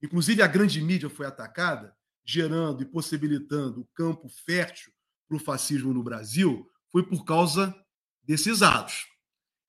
inclusive 0.02 0.42
a 0.42 0.48
grande 0.48 0.82
mídia 0.82 1.10
foi 1.10 1.26
atacada, 1.26 1.96
gerando 2.24 2.82
e 2.82 2.86
possibilitando 2.86 3.82
o 3.82 3.88
campo 3.94 4.30
fértil 4.30 4.92
para 5.28 5.38
o 5.38 5.40
fascismo 5.40 5.94
no 5.94 6.04
Brasil, 6.04 6.70
foi 6.92 7.04
por 7.04 7.24
causa 7.24 7.76
desses 8.24 8.62
atos. 8.62 9.08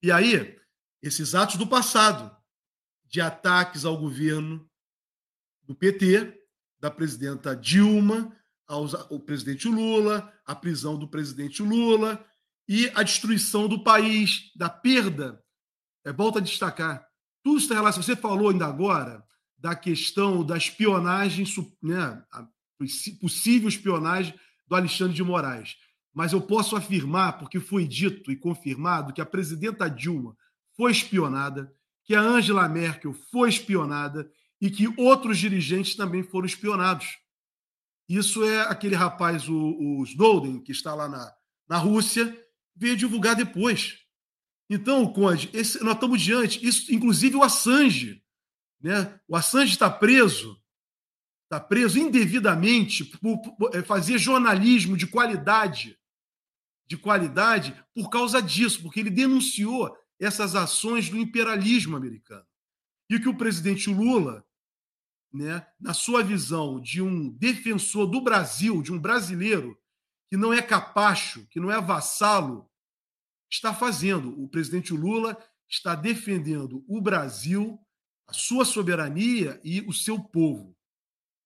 E 0.03 0.11
aí, 0.11 0.59
esses 1.01 1.35
atos 1.35 1.57
do 1.57 1.67
passado, 1.67 2.35
de 3.07 3.21
ataques 3.21 3.85
ao 3.85 3.97
governo 3.97 4.69
do 5.63 5.75
PT, 5.75 6.41
da 6.81 6.91
presidenta 6.91 7.55
Dilma, 7.55 8.37
ao 8.67 9.21
presidente 9.21 9.69
Lula, 9.69 10.33
a 10.47 10.55
prisão 10.55 10.99
do 10.99 11.07
presidente 11.09 11.63
Lula 11.63 12.25
e 12.67 12.91
a 12.95 13.03
destruição 13.03 13.69
do 13.69 13.85
país, 13.85 14.51
da 14.57 14.69
perda. 14.69 15.43
É, 16.05 16.13
volta 16.13 16.39
a 16.39 16.43
destacar. 16.43 17.07
Tudo 17.45 17.59
está 17.59 17.75
relacionado. 17.75 18.05
Você 18.05 18.17
falou 18.17 18.49
ainda 18.49 18.67
agora 18.67 19.25
da 19.63 19.77
questão 19.77 20.45
da 20.45 20.57
espionagem, 20.57 21.47
né, 21.81 22.21
a 22.33 22.49
possível 23.21 23.69
espionagem 23.69 24.35
do 24.67 24.75
Alexandre 24.75 25.15
de 25.15 25.23
Moraes. 25.23 25.77
Mas 26.13 26.33
eu 26.33 26.43
posso 26.43 26.75
afirmar, 26.75 27.39
porque 27.39 27.61
foi 27.61 27.87
dito 27.87 28.33
e 28.33 28.37
confirmado, 28.37 29.13
que 29.13 29.21
a 29.21 29.27
presidenta 29.27 29.89
Dilma 29.89 30.37
foi 30.77 30.91
espionada, 30.91 31.73
que 32.05 32.13
a 32.13 32.21
Angela 32.21 32.69
Merkel 32.69 33.15
foi 33.31 33.51
espionada 33.51 34.29
e 34.61 34.69
que 34.69 34.93
outros 35.01 35.39
dirigentes 35.39 35.95
também 35.95 36.25
foram 36.25 36.47
espionados. 36.47 37.19
Isso 38.09 38.43
é 38.45 38.63
aquele 38.63 38.97
rapaz, 38.97 39.49
o, 39.49 39.55
o 39.55 40.03
Snowden, 40.03 40.61
que 40.61 40.73
está 40.73 40.93
lá 40.93 41.09
na, 41.09 41.33
na 41.69 41.79
Rússia, 41.79 42.37
veio 42.75 42.97
divulgar 42.97 43.37
depois. 43.37 43.99
Então, 44.69 45.07
Conde, 45.13 45.49
esse, 45.53 45.83
nós 45.85 45.95
estamos 45.95 46.21
diante, 46.21 46.67
isso, 46.67 46.93
inclusive 46.93 47.37
o 47.37 47.45
Assange. 47.45 48.22
Né? 48.83 49.19
O 49.29 49.37
Assange 49.37 49.73
está 49.73 49.89
preso, 49.89 50.61
está 51.45 51.61
preso 51.61 51.99
indevidamente 51.99 53.05
por, 53.05 53.41
é, 53.73 53.83
fazer 53.83 54.19
jornalismo 54.19 54.97
de 54.97 55.07
qualidade, 55.07 55.99
de 56.87 56.97
qualidade, 56.97 57.75
por 57.95 58.11
causa 58.11 58.43
disso, 58.43 58.83
porque 58.83 59.01
ele 59.01 59.11
denunciou 59.11 59.97
essas 60.19 60.55
ações 60.55 61.09
do 61.09 61.17
imperialismo 61.17 61.97
americano. 61.97 62.47
E 63.09 63.19
que 63.19 63.29
o 63.29 63.37
presidente 63.37 63.91
Lula 63.91 64.45
né, 65.33 65.67
na 65.81 65.95
sua 65.95 66.23
visão 66.23 66.81
de 66.81 67.01
um 67.01 67.31
defensor 67.31 68.07
do 68.07 68.21
Brasil, 68.21 68.83
de 68.83 68.93
um 68.93 68.99
brasileiro 68.99 69.79
que 70.29 70.37
não 70.37 70.53
é 70.53 70.61
capacho, 70.61 71.47
que 71.49 71.59
não 71.59 71.71
é 71.71 71.81
vassalo, 71.81 72.71
está 73.51 73.75
fazendo. 73.75 74.39
O 74.43 74.49
presidente 74.49 74.93
Lula 74.93 75.37
está 75.69 75.95
defendendo 75.95 76.85
o 76.87 77.01
Brasil, 77.01 77.79
sua 78.33 78.65
soberania 78.65 79.61
e 79.63 79.81
o 79.83 79.93
seu 79.93 80.19
povo. 80.19 80.77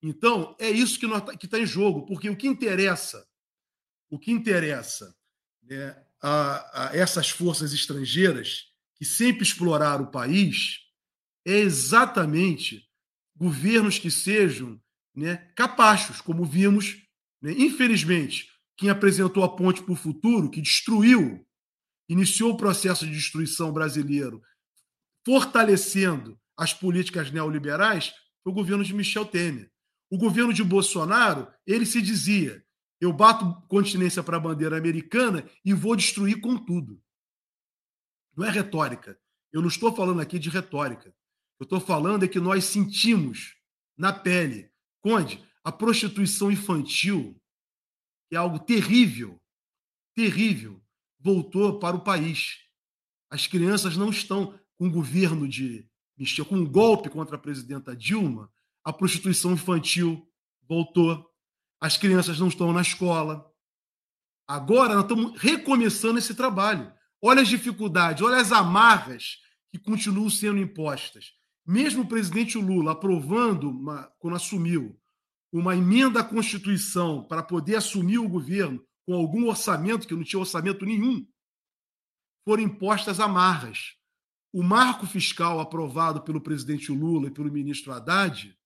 Então, 0.02 0.54
é 0.58 0.70
isso 0.70 0.98
que 0.98 1.06
está 1.06 1.20
tá 1.20 1.58
em 1.58 1.66
jogo, 1.66 2.06
porque 2.06 2.28
o 2.28 2.36
que 2.36 2.46
interessa, 2.46 3.26
o 4.10 4.18
que 4.18 4.30
interessa 4.30 5.16
né, 5.62 6.00
a, 6.22 6.88
a 6.88 6.96
essas 6.96 7.30
forças 7.30 7.72
estrangeiras 7.72 8.72
que 8.94 9.04
sempre 9.04 9.42
exploraram 9.42 10.04
o 10.04 10.10
país 10.10 10.80
é 11.44 11.58
exatamente 11.58 12.88
governos 13.34 13.98
que 13.98 14.10
sejam 14.10 14.80
né, 15.14 15.36
capachos, 15.54 16.20
como 16.20 16.44
vimos, 16.44 16.96
né, 17.40 17.52
infelizmente, 17.52 18.50
quem 18.76 18.90
apresentou 18.90 19.42
a 19.42 19.56
ponte 19.56 19.82
para 19.82 19.92
o 19.92 19.96
futuro, 19.96 20.50
que 20.50 20.60
destruiu, 20.60 21.46
iniciou 22.08 22.52
o 22.52 22.56
processo 22.56 23.06
de 23.06 23.12
destruição 23.12 23.72
brasileiro, 23.72 24.42
fortalecendo 25.24 26.38
as 26.56 26.72
políticas 26.72 27.30
neoliberais, 27.30 28.12
foi 28.42 28.52
o 28.52 28.54
governo 28.54 28.84
de 28.84 28.94
Michel 28.94 29.26
Temer. 29.26 29.70
O 30.10 30.16
governo 30.16 30.52
de 30.52 30.62
Bolsonaro, 30.62 31.52
ele 31.66 31.84
se 31.84 32.00
dizia: 32.00 32.64
eu 33.00 33.12
bato 33.12 33.60
continência 33.68 34.22
para 34.22 34.36
a 34.36 34.40
bandeira 34.40 34.76
americana 34.76 35.48
e 35.64 35.72
vou 35.74 35.94
destruir 35.94 36.40
com 36.40 36.56
tudo. 36.56 37.02
Não 38.34 38.46
é 38.46 38.50
retórica. 38.50 39.18
Eu 39.52 39.60
não 39.60 39.68
estou 39.68 39.94
falando 39.94 40.20
aqui 40.20 40.38
de 40.38 40.48
retórica. 40.48 41.14
Eu 41.58 41.64
estou 41.64 41.80
falando 41.80 42.24
é 42.24 42.28
que 42.28 42.40
nós 42.40 42.64
sentimos 42.64 43.56
na 43.96 44.12
pele. 44.12 44.70
Conde, 45.00 45.42
a 45.62 45.70
prostituição 45.72 46.50
infantil 46.50 47.40
é 48.30 48.36
algo 48.36 48.58
terrível. 48.58 49.40
terrível 50.14 50.82
voltou 51.18 51.78
para 51.78 51.96
o 51.96 52.04
país. 52.04 52.58
As 53.30 53.46
crianças 53.46 53.96
não 53.96 54.10
estão 54.10 54.58
com 54.76 54.86
o 54.86 54.90
governo 54.90 55.48
de 55.48 55.88
mexer 56.16 56.44
com 56.44 56.56
um 56.56 56.66
golpe 56.66 57.08
contra 57.10 57.36
a 57.36 57.38
presidenta 57.38 57.96
Dilma. 57.96 58.50
A 58.84 58.92
prostituição 58.92 59.52
infantil 59.52 60.26
voltou. 60.68 61.28
As 61.80 61.96
crianças 61.96 62.38
não 62.38 62.48
estão 62.48 62.72
na 62.72 62.82
escola. 62.82 63.50
Agora 64.48 64.94
nós 64.94 65.04
estamos 65.04 65.40
recomeçando 65.40 66.18
esse 66.18 66.34
trabalho. 66.34 66.92
Olha 67.20 67.42
as 67.42 67.48
dificuldades, 67.48 68.22
olha 68.22 68.36
as 68.36 68.52
amarras 68.52 69.38
que 69.70 69.78
continuam 69.78 70.30
sendo 70.30 70.58
impostas. 70.58 71.32
Mesmo 71.66 72.02
o 72.02 72.08
presidente 72.08 72.56
Lula 72.56 72.92
aprovando, 72.92 73.70
uma, 73.70 74.04
quando 74.18 74.36
assumiu, 74.36 74.96
uma 75.52 75.74
emenda 75.74 76.20
à 76.20 76.24
Constituição 76.24 77.24
para 77.24 77.42
poder 77.42 77.76
assumir 77.76 78.18
o 78.18 78.28
governo 78.28 78.84
com 79.04 79.14
algum 79.14 79.48
orçamento, 79.48 80.06
que 80.06 80.14
não 80.14 80.22
tinha 80.22 80.38
orçamento 80.38 80.84
nenhum, 80.84 81.26
foram 82.44 82.62
impostas 82.62 83.18
amarras. 83.18 83.95
O 84.56 84.62
marco 84.62 85.06
fiscal 85.06 85.60
aprovado 85.60 86.22
pelo 86.22 86.40
presidente 86.40 86.90
Lula 86.90 87.26
e 87.26 87.30
pelo 87.30 87.52
ministro 87.52 87.92
Haddad, 87.92 88.56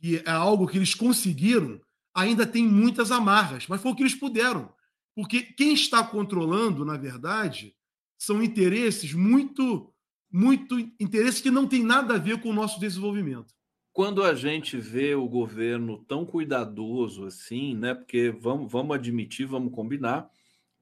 que 0.00 0.16
é 0.16 0.30
algo 0.32 0.66
que 0.66 0.76
eles 0.76 0.96
conseguiram, 0.96 1.80
ainda 2.12 2.44
tem 2.44 2.66
muitas 2.66 3.12
amarras, 3.12 3.68
mas 3.68 3.80
foi 3.80 3.92
o 3.92 3.94
que 3.94 4.02
eles 4.02 4.16
puderam. 4.16 4.74
Porque 5.14 5.44
quem 5.44 5.72
está 5.74 6.02
controlando, 6.02 6.84
na 6.84 6.96
verdade, 6.96 7.72
são 8.18 8.42
interesses 8.42 9.12
muito, 9.12 9.94
muito 10.28 10.76
interesses 10.98 11.40
que 11.40 11.52
não 11.52 11.68
têm 11.68 11.84
nada 11.84 12.16
a 12.16 12.18
ver 12.18 12.40
com 12.40 12.50
o 12.50 12.52
nosso 12.52 12.80
desenvolvimento. 12.80 13.54
Quando 13.92 14.24
a 14.24 14.34
gente 14.34 14.76
vê 14.76 15.14
o 15.14 15.28
governo 15.28 15.98
tão 15.98 16.26
cuidadoso 16.26 17.26
assim, 17.26 17.76
né? 17.76 17.94
Porque 17.94 18.30
vamos, 18.30 18.72
vamos 18.72 18.96
admitir, 18.96 19.46
vamos 19.46 19.72
combinar 19.72 20.28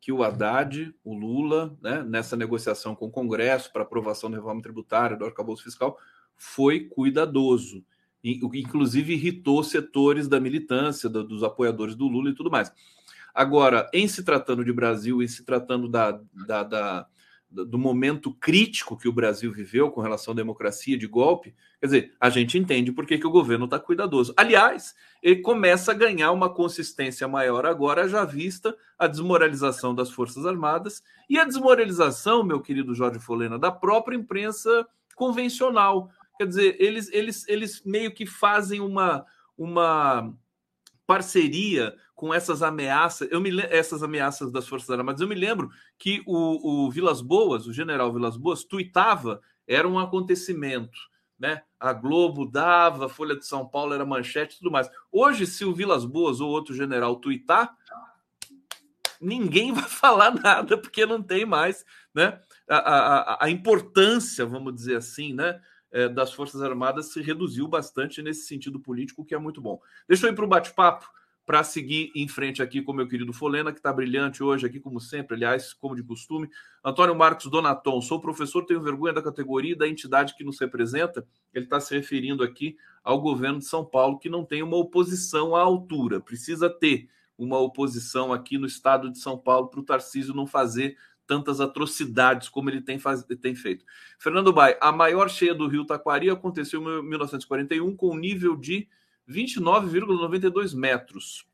que 0.05 0.13
o 0.13 0.23
Haddad, 0.23 0.95
o 1.03 1.15
Lula, 1.15 1.79
né, 1.81 2.03
nessa 2.03 2.37
negociação 2.37 2.95
com 2.95 3.07
o 3.07 3.11
Congresso 3.11 3.73
para 3.73 3.85
aprovação 3.85 4.31
da 4.31 4.37
reforma 4.37 4.61
tributária, 4.61 5.17
do 5.17 5.25
arcabouço 5.25 5.65
fiscal, 5.65 5.99
foi 6.37 6.81
cuidadoso. 6.81 7.83
Inclusive 8.23 9.15
irritou 9.15 9.65
setores 9.65 10.29
da 10.29 10.39
militância, 10.39 11.09
dos 11.09 11.43
apoiadores 11.43 11.95
do 11.95 12.07
Lula 12.07 12.29
e 12.29 12.35
tudo 12.35 12.51
mais. 12.51 12.71
Agora, 13.35 13.89
em 13.95 14.07
se 14.07 14.23
tratando 14.23 14.63
de 14.63 14.75
Brasil, 14.75 15.23
em 15.23 15.27
se 15.27 15.43
tratando 15.43 15.89
da, 15.89 16.21
da, 16.47 16.63
da, 16.63 17.07
do 17.55 17.79
momento 17.79 18.33
crítico 18.33 18.97
que 18.97 19.09
o 19.09 19.13
Brasil 19.13 19.53
viveu 19.53 19.91
com 19.91 20.01
relação 20.01 20.33
à 20.33 20.35
democracia 20.35 20.99
de 20.99 21.07
golpe, 21.07 21.55
quer 21.81 21.87
dizer, 21.87 22.15
a 22.19 22.29
gente 22.29 22.59
entende 22.59 22.91
por 22.91 23.07
que, 23.07 23.17
que 23.17 23.27
o 23.27 23.31
governo 23.31 23.67
está 23.67 23.79
cuidadoso. 23.79 24.35
Aliás, 24.37 24.95
ele 25.23 25.37
começa 25.37 25.93
a 25.93 25.95
ganhar 25.95 26.33
uma 26.33 26.53
consistência 26.53 27.29
maior 27.29 27.65
agora, 27.65 28.09
já 28.09 28.25
vista 28.25 28.77
a 28.99 29.07
desmoralização 29.07 29.95
das 29.95 30.11
Forças 30.11 30.45
Armadas 30.45 31.03
e 31.31 31.39
a 31.39 31.45
desmoralização, 31.45 32.43
meu 32.43 32.61
querido 32.61 32.95
Jorge 32.95 33.21
Folena, 33.21 33.59
da 33.59 33.71
própria 33.71 34.17
imprensa 34.17 34.87
convencional. 35.15 36.11
Quer 36.37 36.49
dizer, 36.49 36.77
eles, 36.81 37.09
eles, 37.13 37.49
eles 37.49 37.83
meio 37.85 38.13
que 38.13 38.27
fazem 38.27 38.81
uma, 38.81 39.25
uma 39.57 40.35
parceria 41.07 41.95
com 42.15 42.33
essas 42.33 42.63
ameaças, 42.63 43.29
eu 43.31 43.41
me 43.41 43.51
essas 43.63 44.03
ameaças 44.03 44.53
das 44.53 44.69
Forças 44.69 44.91
Armadas. 44.91 45.21
Eu 45.21 45.29
me 45.29 45.35
lembro 45.35 45.71
que 45.99 46.23
o, 46.27 46.85
o 46.87 46.91
Vilas 46.91 47.21
Boas, 47.21 47.67
o 47.67 47.73
general 47.73 48.13
Vilas 48.13 48.37
Boas, 48.37 48.65
tuitava, 48.65 49.41
era 49.67 49.89
um 49.89 49.99
acontecimento. 49.99 50.99
Né? 51.39 51.63
A 51.81 51.93
Globo 51.93 52.47
dava, 52.47 53.07
a 53.07 53.09
Folha 53.09 53.37
de 53.37 53.45
São 53.45 53.67
Paulo 53.67 53.93
era 53.93 54.07
manchete 54.07 54.59
tudo 54.59 54.71
mais. 54.71 54.89
Hoje, 55.11 55.47
se 55.47 55.65
o 55.65 55.75
Vilas 55.75 56.05
Boas 56.05 56.41
ou 56.41 56.51
outro 56.51 56.73
general 56.73 57.17
tuitar, 57.17 57.75
ninguém 59.21 59.73
vai 59.75 59.89
falar 59.89 60.33
nada, 60.33 60.79
porque 60.79 61.05
não 61.05 61.21
tem 61.21 61.45
mais 61.45 61.85
né? 62.15 62.41
a, 62.69 62.77
a, 62.77 63.45
a 63.45 63.51
importância, 63.51 64.47
vamos 64.47 64.75
dizer 64.75 64.97
assim, 64.97 65.33
né? 65.33 65.61
É, 65.91 66.09
das 66.09 66.33
Forças 66.33 66.61
Armadas 66.61 67.13
se 67.13 67.23
reduziu 67.23 67.69
bastante 67.69 68.21
nesse 68.21 68.49
sentido 68.49 68.81
político, 68.81 69.25
que 69.25 69.33
é 69.33 69.39
muito 69.39 69.61
bom. 69.61 69.81
Deixa 70.09 70.27
eu 70.27 70.33
ir 70.33 70.35
para 70.35 70.45
o 70.45 70.49
bate-papo 70.49 71.09
para 71.47 71.63
seguir 71.63 72.11
em 72.15 72.27
frente 72.27 72.63
aqui 72.63 72.81
com 72.81 72.93
meu 72.93 73.07
querido 73.07 73.33
Folena, 73.33 73.71
que 73.71 73.79
está 73.79 73.93
brilhante 73.93 74.43
hoje 74.43 74.67
aqui, 74.67 74.81
como 74.81 75.01
sempre, 75.01 75.35
aliás, 75.37 75.75
como 75.75 75.95
de 75.95 76.03
costume. 76.03 76.49
Antônio 76.83 77.15
Marcos 77.15 77.51
Donaton, 77.51 78.01
sou 78.01 78.21
professor, 78.21 78.65
tenho 78.65 78.81
vergonha 78.81 79.13
da 79.13 79.23
categoria 79.23 79.73
e 79.73 79.79
da 79.79 79.87
entidade 79.87 80.35
que 80.37 80.45
nos 80.45 80.59
representa. 80.59 81.27
Ele 81.53 81.67
está 81.67 81.79
se 81.81 81.95
referindo 81.95 82.43
aqui 82.43 82.77
ao 83.03 83.21
governo 83.21 83.59
de 83.59 83.67
São 83.67 83.85
Paulo, 83.85 84.19
que 84.19 84.31
não 84.31 84.45
tem 84.45 84.63
uma 84.63 84.77
oposição 84.77 85.55
à 85.55 85.61
altura. 85.61 86.21
Precisa 86.21 86.71
ter 86.71 87.09
uma 87.37 87.59
oposição 87.59 88.33
aqui 88.33 88.57
no 88.57 88.67
estado 88.67 89.11
de 89.11 89.19
São 89.19 89.37
Paulo 89.37 89.69
para 89.69 89.81
o 89.81 89.85
Tarcísio 89.85 90.35
não 90.35 90.47
fazer 90.47 90.97
tantas 91.27 91.61
atrocidades 91.61 92.49
como 92.49 92.71
ele 92.71 92.81
tem, 92.81 92.99
faz, 92.99 93.25
tem 93.41 93.55
feito. 93.55 93.85
Fernando 94.19 94.53
Bai, 94.53 94.77
a 94.81 94.93
maior 94.93 95.29
cheia 95.29 95.55
do 95.55 95.67
rio 95.67 95.87
Taquari 95.87 96.31
aconteceu 96.31 96.81
em 96.81 97.09
1941 97.09 97.97
com 97.97 98.17
nível 98.17 98.57
de 98.57 98.89
29,92 99.29 100.75
metros. 100.75 101.47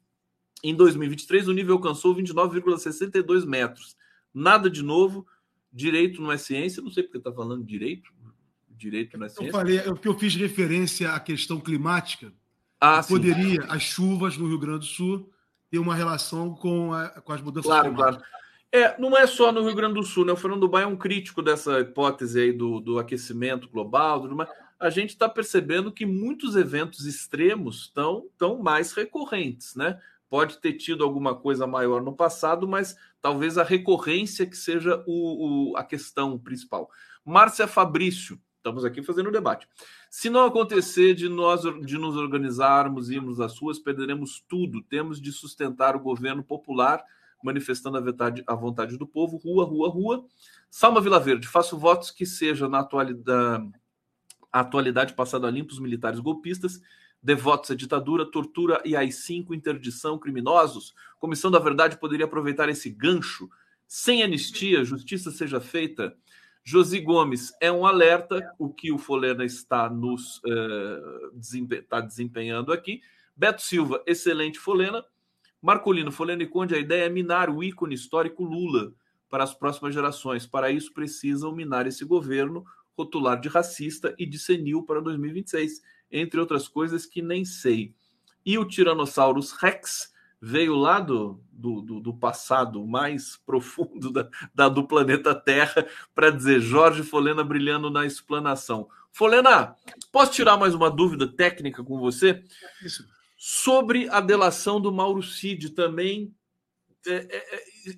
Em 0.63 0.75
2023, 0.75 1.49
o 1.49 1.53
nível 1.53 1.77
alcançou 1.77 2.15
29,62 2.15 3.47
metros. 3.47 3.97
Nada 4.33 4.69
de 4.69 4.83
novo. 4.83 5.27
Direito 5.73 6.21
não 6.21 6.33
é 6.33 6.37
ciência. 6.37 6.83
Não 6.83 6.91
sei 6.91 7.03
porque 7.03 7.19
está 7.19 7.33
falando 7.33 7.65
direito. 7.65 8.13
Direito 8.69 9.17
não 9.17 9.27
é 9.27 9.29
ciência. 9.29 9.49
Eu 9.49 9.53
falei, 9.53 9.79
é 9.79 9.83
porque 9.83 10.09
eu 10.09 10.19
fiz 10.19 10.35
referência 10.35 11.13
à 11.13 11.21
questão 11.21 11.61
climática. 11.61 12.33
Ah, 12.81 13.03
poderia 13.03 13.63
as 13.65 13.83
chuvas 13.83 14.37
no 14.37 14.49
Rio 14.49 14.59
Grande 14.59 14.81
do 14.81 14.85
Sul 14.87 15.31
ter 15.71 15.79
uma 15.79 15.95
relação 15.95 16.55
com, 16.55 16.93
a, 16.93 17.09
com 17.09 17.33
as 17.33 17.41
mudanças 17.41 17.71
claro, 17.71 17.89
climáticas. 17.89 18.27
Claro. 18.27 18.41
É, 18.73 19.01
não 19.01 19.17
é 19.17 19.27
só 19.27 19.53
no 19.53 19.63
Rio 19.63 19.75
Grande 19.75 19.95
do 19.95 20.03
Sul, 20.03 20.25
né? 20.25 20.33
O 20.33 20.37
Fernando 20.37 20.69
Baia 20.69 20.85
é 20.85 20.87
um 20.87 20.97
crítico 20.97 21.43
dessa 21.43 21.81
hipótese 21.81 22.41
aí 22.41 22.53
do, 22.53 22.81
do 22.81 22.99
aquecimento 22.99 23.69
global, 23.69 24.21
tudo 24.23 24.37
mais. 24.37 24.49
A 24.81 24.89
gente 24.89 25.11
está 25.11 25.29
percebendo 25.29 25.93
que 25.93 26.07
muitos 26.07 26.57
eventos 26.57 27.05
extremos 27.05 27.83
estão 27.83 28.29
tão 28.39 28.63
mais 28.63 28.93
recorrentes, 28.93 29.77
né? 29.77 30.01
Pode 30.29 30.59
ter 30.59 30.73
tido 30.75 31.05
alguma 31.05 31.35
coisa 31.35 31.67
maior 31.67 32.03
no 32.03 32.15
passado, 32.15 32.67
mas 32.67 32.97
talvez 33.21 33.59
a 33.59 33.63
recorrência 33.63 34.47
que 34.47 34.57
seja 34.57 35.05
o, 35.07 35.73
o 35.73 35.77
a 35.77 35.85
questão 35.85 36.39
principal. 36.39 36.89
Márcia 37.25 37.67
Fabrício, 37.67 38.41
estamos 38.57 38.85
aqui 38.85 39.03
fazendo 39.03 39.29
o 39.29 39.33
debate. 39.33 39.69
Se 40.09 40.31
não 40.31 40.45
acontecer 40.45 41.15
de 41.15 41.29
nós 41.29 41.61
de 41.85 41.99
nos 41.99 42.17
organizarmos 42.17 43.11
e 43.11 43.17
irmos 43.17 43.41
às 43.41 43.59
ruas, 43.59 43.79
perderemos 43.79 44.43
tudo. 44.49 44.83
Temos 44.83 45.21
de 45.21 45.31
sustentar 45.31 45.95
o 45.95 46.01
governo 46.01 46.43
popular 46.43 47.05
manifestando 47.43 47.97
a 47.97 48.01
vontade, 48.01 48.45
a 48.47 48.55
vontade 48.55 48.97
do 48.97 49.07
povo, 49.07 49.37
rua, 49.37 49.65
rua, 49.65 49.89
rua. 49.89 50.27
Salma 50.71 51.01
Vila 51.01 51.19
Verde, 51.19 51.49
faço 51.49 51.77
votos 51.79 52.11
que 52.11 52.27
seja 52.27 52.69
na 52.69 52.81
atualidade, 52.81 53.71
a 54.53 54.61
atualidade 54.61 55.15
passada 55.15 55.47
a 55.47 55.51
limpo 55.51 55.73
os 55.73 55.79
militares 55.79 56.21
golpistas, 56.21 56.81
devotos 57.23 57.71
à 57.71 57.75
ditadura, 57.75 58.25
tortura 58.25 58.81
e 58.85 58.97
AI-5, 58.97 59.55
interdição, 59.55 60.19
criminosos. 60.19 60.95
Comissão 61.19 61.51
da 61.51 61.59
Verdade 61.59 61.99
poderia 61.99 62.27
aproveitar 62.27 62.69
esse 62.69 62.91
gancho. 62.91 63.49
Sem 63.87 64.23
anistia, 64.23 64.85
justiça 64.85 65.31
seja 65.31 65.61
feita. 65.61 66.17
Josi 66.65 67.01
Gomes, 67.01 67.53
é 67.61 67.73
um 67.73 67.87
alerta 67.87 68.41
o 68.59 68.69
que 68.73 68.93
o 68.93 68.99
Folena 68.99 69.45
está 69.45 69.89
nos 69.89 70.39
uh, 70.39 71.31
desempe 71.35 71.83
tá 71.83 72.01
desempenhando 72.01 72.73
aqui. 72.73 73.01
Beto 73.35 73.63
Silva, 73.63 74.03
excelente 74.07 74.59
Folena. 74.59 75.05
Marcolino, 75.61 76.11
Foleno 76.11 76.43
e 76.43 76.47
Conde, 76.47 76.75
a 76.75 76.79
ideia 76.79 77.05
é 77.05 77.09
minar 77.09 77.51
o 77.51 77.63
ícone 77.63 77.95
histórico 77.95 78.45
Lula 78.45 78.93
para 79.29 79.45
as 79.45 79.55
próximas 79.55 79.95
gerações. 79.95 80.47
Para 80.47 80.71
isso, 80.71 80.93
precisam 80.93 81.55
minar 81.55 81.87
esse 81.87 82.05
governo, 82.05 82.65
rotular 83.01 83.41
de 83.41 83.49
racista 83.49 84.15
e 84.19 84.27
de 84.27 84.39
senil 84.39 84.83
para 84.83 85.01
2026, 85.01 85.83
entre 86.11 86.39
outras 86.39 86.69
coisas 86.69 87.07
que 87.07 87.23
nem 87.23 87.45
sei. 87.45 87.95
E 88.45 88.59
o 88.59 88.65
Tyrannosaurus 88.65 89.53
Rex 89.53 90.13
veio 90.41 90.75
lá 90.75 91.01
do, 91.01 91.43
do, 91.53 92.01
do 92.01 92.15
passado 92.15 92.87
mais 92.87 93.37
profundo 93.45 94.11
da, 94.11 94.29
da 94.55 94.69
do 94.69 94.87
planeta 94.87 95.35
Terra 95.35 95.87
para 96.15 96.31
dizer 96.31 96.61
Jorge 96.61 97.03
Folena 97.03 97.45
brilhando 97.45 97.91
na 97.91 98.07
explanação. 98.07 98.89
Folena, 99.13 99.75
posso 100.13 100.33
tirar 100.33 100.57
mais 100.57 100.75
uma 100.75 100.91
dúvida 100.91 101.27
técnica 101.27 101.83
com 101.83 101.99
você? 101.99 102.43
Isso. 102.83 103.05
Sobre 103.37 104.09
a 104.11 104.21
delação 104.21 104.81
do 104.81 104.93
Mauro 104.93 105.23
Cid 105.23 105.71
também 105.71 106.35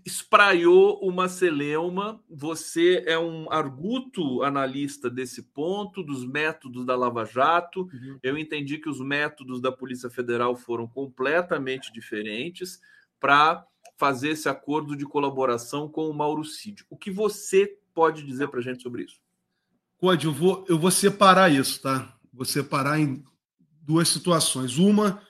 espraiou 0.06 1.00
uma 1.02 1.28
celeuma. 1.28 2.22
Você 2.30 3.02
é 3.06 3.18
um 3.18 3.50
arguto 3.50 4.42
analista 4.42 5.10
desse 5.10 5.42
ponto, 5.42 6.02
dos 6.02 6.24
métodos 6.24 6.84
da 6.84 6.94
Lava 6.94 7.24
Jato. 7.24 7.82
Uhum. 7.92 8.18
Eu 8.22 8.38
entendi 8.38 8.78
que 8.78 8.88
os 8.88 9.00
métodos 9.00 9.60
da 9.60 9.72
Polícia 9.72 10.08
Federal 10.08 10.54
foram 10.56 10.86
completamente 10.86 11.92
diferentes 11.92 12.80
para 13.18 13.66
fazer 13.96 14.30
esse 14.30 14.48
acordo 14.48 14.96
de 14.96 15.04
colaboração 15.04 15.88
com 15.88 16.08
o 16.08 16.14
Mauro 16.14 16.44
Cid. 16.44 16.84
O 16.90 16.96
que 16.96 17.10
você 17.10 17.78
pode 17.94 18.24
dizer 18.24 18.48
para 18.48 18.60
a 18.60 18.62
gente 18.62 18.82
sobre 18.82 19.04
isso? 19.04 19.20
Pode, 19.98 20.26
eu 20.26 20.32
vou, 20.32 20.64
eu 20.68 20.78
vou 20.78 20.90
separar 20.90 21.52
isso, 21.52 21.80
tá? 21.80 22.16
Vou 22.32 22.44
separar 22.44 22.98
em 22.98 23.22
duas 23.82 24.08
situações. 24.08 24.78
Uma 24.78 25.22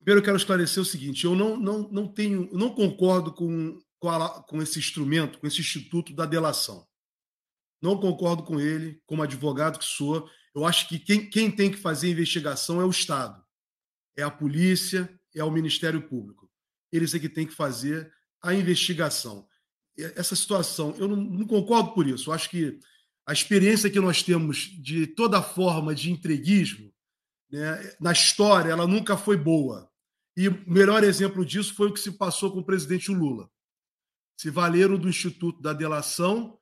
Primeiro, 0.00 0.20
eu 0.20 0.24
quero 0.24 0.36
esclarecer 0.36 0.82
o 0.82 0.86
seguinte: 0.86 1.24
eu 1.24 1.34
não, 1.34 1.56
não, 1.56 1.88
não 1.90 2.08
tenho, 2.08 2.48
não 2.52 2.70
concordo 2.70 3.32
com 3.32 3.78
com, 3.98 4.08
a, 4.08 4.42
com 4.42 4.62
esse 4.62 4.78
instrumento, 4.78 5.38
com 5.38 5.46
esse 5.46 5.60
instituto 5.60 6.14
da 6.14 6.24
delação. 6.24 6.86
Não 7.82 7.98
concordo 7.98 8.42
com 8.42 8.58
ele, 8.60 9.00
como 9.06 9.22
advogado 9.22 9.78
que 9.78 9.84
sou. 9.84 10.28
Eu 10.54 10.64
acho 10.64 10.88
que 10.88 10.98
quem, 10.98 11.28
quem 11.28 11.50
tem 11.50 11.70
que 11.70 11.76
fazer 11.76 12.08
a 12.08 12.12
investigação 12.12 12.80
é 12.80 12.84
o 12.84 12.90
Estado, 12.90 13.42
é 14.16 14.22
a 14.22 14.30
polícia, 14.30 15.08
é 15.34 15.44
o 15.44 15.50
Ministério 15.50 16.02
Público. 16.08 16.50
Eles 16.90 17.14
é 17.14 17.18
que 17.18 17.28
têm 17.28 17.46
que 17.46 17.54
fazer 17.54 18.10
a 18.42 18.54
investigação. 18.54 19.46
Essa 19.96 20.34
situação, 20.34 20.94
eu 20.96 21.08
não, 21.08 21.16
não 21.16 21.46
concordo 21.46 21.92
por 21.92 22.06
isso. 22.06 22.30
Eu 22.30 22.34
acho 22.34 22.48
que 22.50 22.78
a 23.26 23.32
experiência 23.32 23.90
que 23.90 24.00
nós 24.00 24.22
temos 24.22 24.58
de 24.80 25.06
toda 25.06 25.42
forma 25.42 25.94
de 25.94 26.10
entreguismo 26.10 26.92
né, 27.50 27.96
na 28.00 28.12
história, 28.12 28.70
ela 28.70 28.86
nunca 28.86 29.16
foi 29.16 29.36
boa. 29.36 29.90
E 30.36 30.48
o 30.48 30.70
melhor 30.70 31.02
exemplo 31.02 31.44
disso 31.44 31.74
foi 31.74 31.88
o 31.88 31.92
que 31.92 32.00
se 32.00 32.12
passou 32.12 32.52
com 32.52 32.60
o 32.60 32.64
presidente 32.64 33.10
Lula. 33.10 33.50
Se 34.36 34.50
valeram 34.50 34.96
do 34.96 35.08
Instituto 35.08 35.60
da 35.60 35.72
Delação 35.72 36.58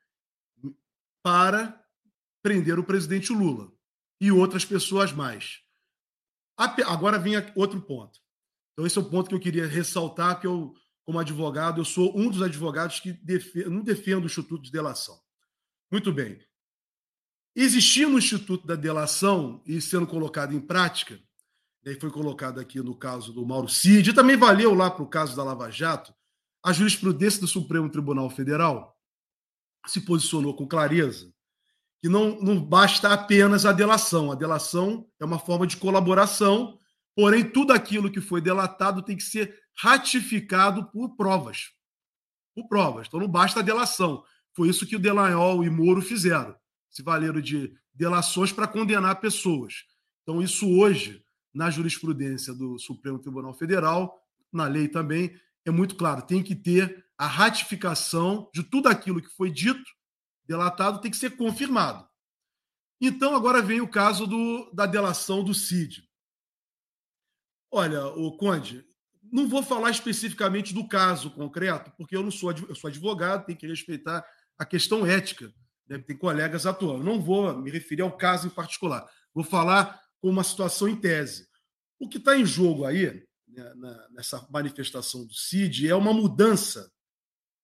para 1.22 1.84
prender 2.42 2.78
o 2.78 2.84
presidente 2.84 3.32
Lula 3.32 3.70
e 4.20 4.32
outras 4.32 4.64
pessoas 4.64 5.12
mais. 5.12 5.60
Agora 6.56 7.18
vem 7.18 7.34
outro 7.54 7.82
ponto. 7.82 8.18
Então, 8.72 8.86
esse 8.86 8.96
é 8.96 9.00
o 9.00 9.10
ponto 9.10 9.28
que 9.28 9.34
eu 9.34 9.40
queria 9.40 9.66
ressaltar, 9.66 10.40
que 10.40 10.46
eu, 10.46 10.74
como 11.04 11.18
advogado, 11.18 11.80
eu 11.80 11.84
sou 11.84 12.16
um 12.16 12.30
dos 12.30 12.40
advogados 12.40 13.00
que 13.00 13.18
não 13.68 13.82
defendo 13.82 14.24
o 14.24 14.26
Instituto 14.26 14.62
de 14.62 14.70
Delação. 14.70 15.20
Muito 15.90 16.12
bem. 16.12 16.38
Existindo 17.58 18.16
o 18.16 18.18
Instituto 18.18 18.66
da 18.66 18.74
Delação 18.74 19.62
e 19.66 19.80
sendo 19.80 20.06
colocado 20.06 20.54
em 20.54 20.60
prática, 20.60 21.18
e 21.82 21.94
foi 21.94 22.10
colocado 22.10 22.60
aqui 22.60 22.82
no 22.82 22.94
caso 22.94 23.32
do 23.32 23.46
Mauro 23.46 23.68
Cid, 23.68 24.10
e 24.10 24.12
também 24.12 24.36
valeu 24.36 24.74
lá 24.74 24.90
para 24.90 25.02
o 25.02 25.08
caso 25.08 25.34
da 25.34 25.42
Lava 25.42 25.70
Jato, 25.70 26.12
a 26.62 26.70
jurisprudência 26.70 27.40
do 27.40 27.48
Supremo 27.48 27.88
Tribunal 27.88 28.28
Federal 28.28 28.94
se 29.86 30.02
posicionou 30.02 30.54
com 30.54 30.66
clareza 30.66 31.32
que 32.02 32.10
não, 32.10 32.38
não 32.40 32.62
basta 32.62 33.12
apenas 33.12 33.64
a 33.64 33.72
delação. 33.72 34.30
A 34.30 34.34
delação 34.34 35.08
é 35.18 35.24
uma 35.24 35.38
forma 35.38 35.66
de 35.66 35.76
colaboração, 35.76 36.78
porém, 37.14 37.42
tudo 37.42 37.72
aquilo 37.72 38.10
que 38.10 38.20
foi 38.20 38.40
delatado 38.40 39.02
tem 39.02 39.16
que 39.16 39.22
ser 39.22 39.58
ratificado 39.78 40.90
por 40.90 41.16
provas. 41.16 41.72
Por 42.54 42.68
provas. 42.68 43.06
Então, 43.06 43.20
não 43.20 43.28
basta 43.28 43.60
a 43.60 43.62
delação. 43.62 44.22
Foi 44.52 44.68
isso 44.68 44.86
que 44.86 44.96
o 44.96 45.00
Delanhol 45.00 45.64
e 45.64 45.70
Moro 45.70 46.02
fizeram. 46.02 46.54
Se 46.96 47.02
valeram 47.02 47.42
de 47.42 47.76
delações 47.92 48.50
para 48.50 48.66
condenar 48.66 49.20
pessoas. 49.20 49.84
Então, 50.22 50.40
isso 50.40 50.66
hoje, 50.66 51.22
na 51.52 51.68
jurisprudência 51.68 52.54
do 52.54 52.78
Supremo 52.78 53.18
Tribunal 53.18 53.52
Federal, 53.52 54.18
na 54.50 54.66
lei 54.66 54.88
também, 54.88 55.38
é 55.66 55.70
muito 55.70 55.94
claro. 55.94 56.22
Tem 56.22 56.42
que 56.42 56.54
ter 56.54 57.04
a 57.18 57.26
ratificação 57.26 58.50
de 58.54 58.62
tudo 58.62 58.88
aquilo 58.88 59.20
que 59.20 59.28
foi 59.28 59.50
dito, 59.50 59.84
delatado, 60.46 61.02
tem 61.02 61.10
que 61.10 61.18
ser 61.18 61.36
confirmado. 61.36 62.08
Então, 62.98 63.36
agora 63.36 63.60
vem 63.60 63.82
o 63.82 63.90
caso 63.90 64.26
do, 64.26 64.70
da 64.72 64.86
delação 64.86 65.44
do 65.44 65.52
Cid. 65.52 66.08
Olha, 67.70 68.06
o 68.06 68.34
Conde, 68.38 68.86
não 69.30 69.46
vou 69.46 69.62
falar 69.62 69.90
especificamente 69.90 70.72
do 70.72 70.88
caso 70.88 71.30
concreto, 71.30 71.92
porque 71.98 72.16
eu 72.16 72.22
não 72.22 72.30
sou, 72.30 72.52
eu 72.52 72.74
sou 72.74 72.88
advogado, 72.88 73.44
tenho 73.44 73.58
que 73.58 73.66
respeitar 73.66 74.26
a 74.56 74.64
questão 74.64 75.04
ética. 75.04 75.52
Né? 75.88 75.98
Tem 75.98 76.16
colegas 76.16 76.66
atuando. 76.66 77.04
Não 77.04 77.20
vou 77.20 77.56
me 77.58 77.70
referir 77.70 78.02
ao 78.02 78.16
caso 78.16 78.46
em 78.46 78.50
particular. 78.50 79.08
Vou 79.34 79.44
falar 79.44 80.00
com 80.20 80.28
uma 80.28 80.44
situação 80.44 80.88
em 80.88 80.96
tese. 80.96 81.48
O 81.98 82.08
que 82.08 82.18
está 82.18 82.36
em 82.36 82.44
jogo 82.44 82.84
aí, 82.84 83.24
né, 83.48 83.74
nessa 84.10 84.46
manifestação 84.50 85.24
do 85.24 85.34
CID, 85.34 85.88
é 85.88 85.94
uma 85.94 86.12
mudança 86.12 86.90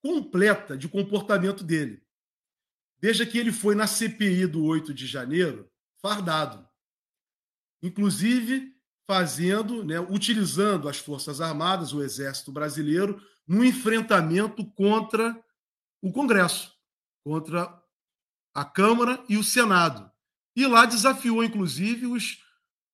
completa 0.02 0.76
de 0.76 0.88
comportamento 0.88 1.62
dele. 1.62 2.02
Veja 2.98 3.26
que 3.26 3.38
ele 3.38 3.52
foi 3.52 3.74
na 3.74 3.86
CPI 3.86 4.46
do 4.46 4.64
8 4.64 4.94
de 4.94 5.06
janeiro 5.06 5.70
fardado. 6.00 6.66
Inclusive 7.82 8.72
fazendo, 9.06 9.84
né, 9.84 9.98
utilizando 10.00 10.88
as 10.88 10.98
Forças 10.98 11.40
Armadas, 11.40 11.92
o 11.92 12.02
Exército 12.02 12.52
Brasileiro, 12.52 13.20
no 13.46 13.64
enfrentamento 13.64 14.64
contra 14.72 15.36
o 16.00 16.12
Congresso, 16.12 16.72
contra 17.24 17.81
a 18.54 18.64
Câmara 18.64 19.22
e 19.28 19.36
o 19.36 19.44
Senado. 19.44 20.10
E 20.54 20.66
lá 20.66 20.84
desafiou, 20.84 21.42
inclusive, 21.42 22.06
os, 22.06 22.38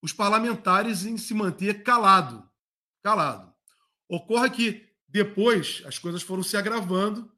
os 0.01 0.13
parlamentares 0.13 1.05
em 1.05 1.17
se 1.17 1.35
manter 1.35 1.83
calado. 1.83 2.49
Calado. 3.03 3.53
Ocorre 4.09 4.51
que 4.51 4.89
depois, 5.09 5.83
as 5.87 5.99
coisas 5.99 6.23
foram 6.23 6.43
se 6.43 6.57
agravando, 6.57 7.33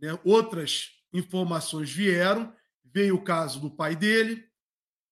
né? 0.00 0.18
outras 0.24 0.90
informações 1.12 1.90
vieram. 1.90 2.52
Veio 2.84 3.16
o 3.16 3.22
caso 3.22 3.60
do 3.60 3.70
pai 3.70 3.94
dele, 3.94 4.48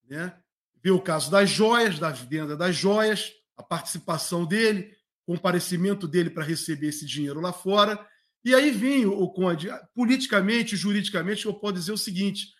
né? 0.08 0.34
veio 0.82 0.96
o 0.96 1.02
caso 1.02 1.30
das 1.30 1.50
joias, 1.50 1.98
da 1.98 2.10
venda 2.10 2.56
das 2.56 2.74
joias, 2.74 3.32
a 3.56 3.62
participação 3.62 4.46
dele, 4.46 4.96
comparecimento 5.26 6.06
dele 6.06 6.30
para 6.30 6.44
receber 6.44 6.88
esse 6.88 7.04
dinheiro 7.04 7.40
lá 7.40 7.52
fora. 7.52 8.06
E 8.46 8.54
aí 8.54 8.70
vem 8.70 9.04
o 9.06 9.28
Conde, 9.28 9.68
politicamente, 9.92 10.76
juridicamente, 10.76 11.46
eu 11.46 11.52
posso 11.52 11.74
dizer 11.74 11.90
o 11.90 11.98
seguinte: 11.98 12.54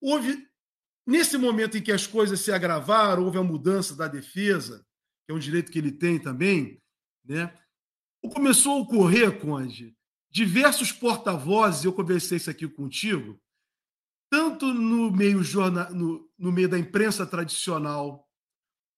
houve, 0.00 0.44
nesse 1.06 1.38
momento 1.38 1.78
em 1.78 1.80
que 1.80 1.92
as 1.92 2.08
coisas 2.08 2.40
se 2.40 2.50
agravaram, 2.50 3.24
houve 3.24 3.38
a 3.38 3.42
mudança 3.44 3.94
da 3.94 4.08
defesa, 4.08 4.84
que 5.24 5.30
é 5.30 5.34
um 5.34 5.38
direito 5.38 5.70
que 5.70 5.78
ele 5.78 5.92
tem 5.92 6.18
também, 6.18 6.82
né? 7.24 7.56
começou 8.34 8.72
a 8.72 8.80
ocorrer, 8.80 9.38
Conde, 9.38 9.96
diversos 10.28 10.90
porta-vozes, 10.90 11.84
eu 11.84 11.92
conversei 11.92 12.38
isso 12.38 12.50
aqui 12.50 12.66
contigo, 12.66 13.40
tanto 14.28 14.74
no 14.74 15.12
meio, 15.12 15.40
jornal, 15.40 15.94
no, 15.94 16.28
no 16.36 16.50
meio 16.50 16.68
da 16.68 16.76
imprensa 16.76 17.24
tradicional, 17.24 18.28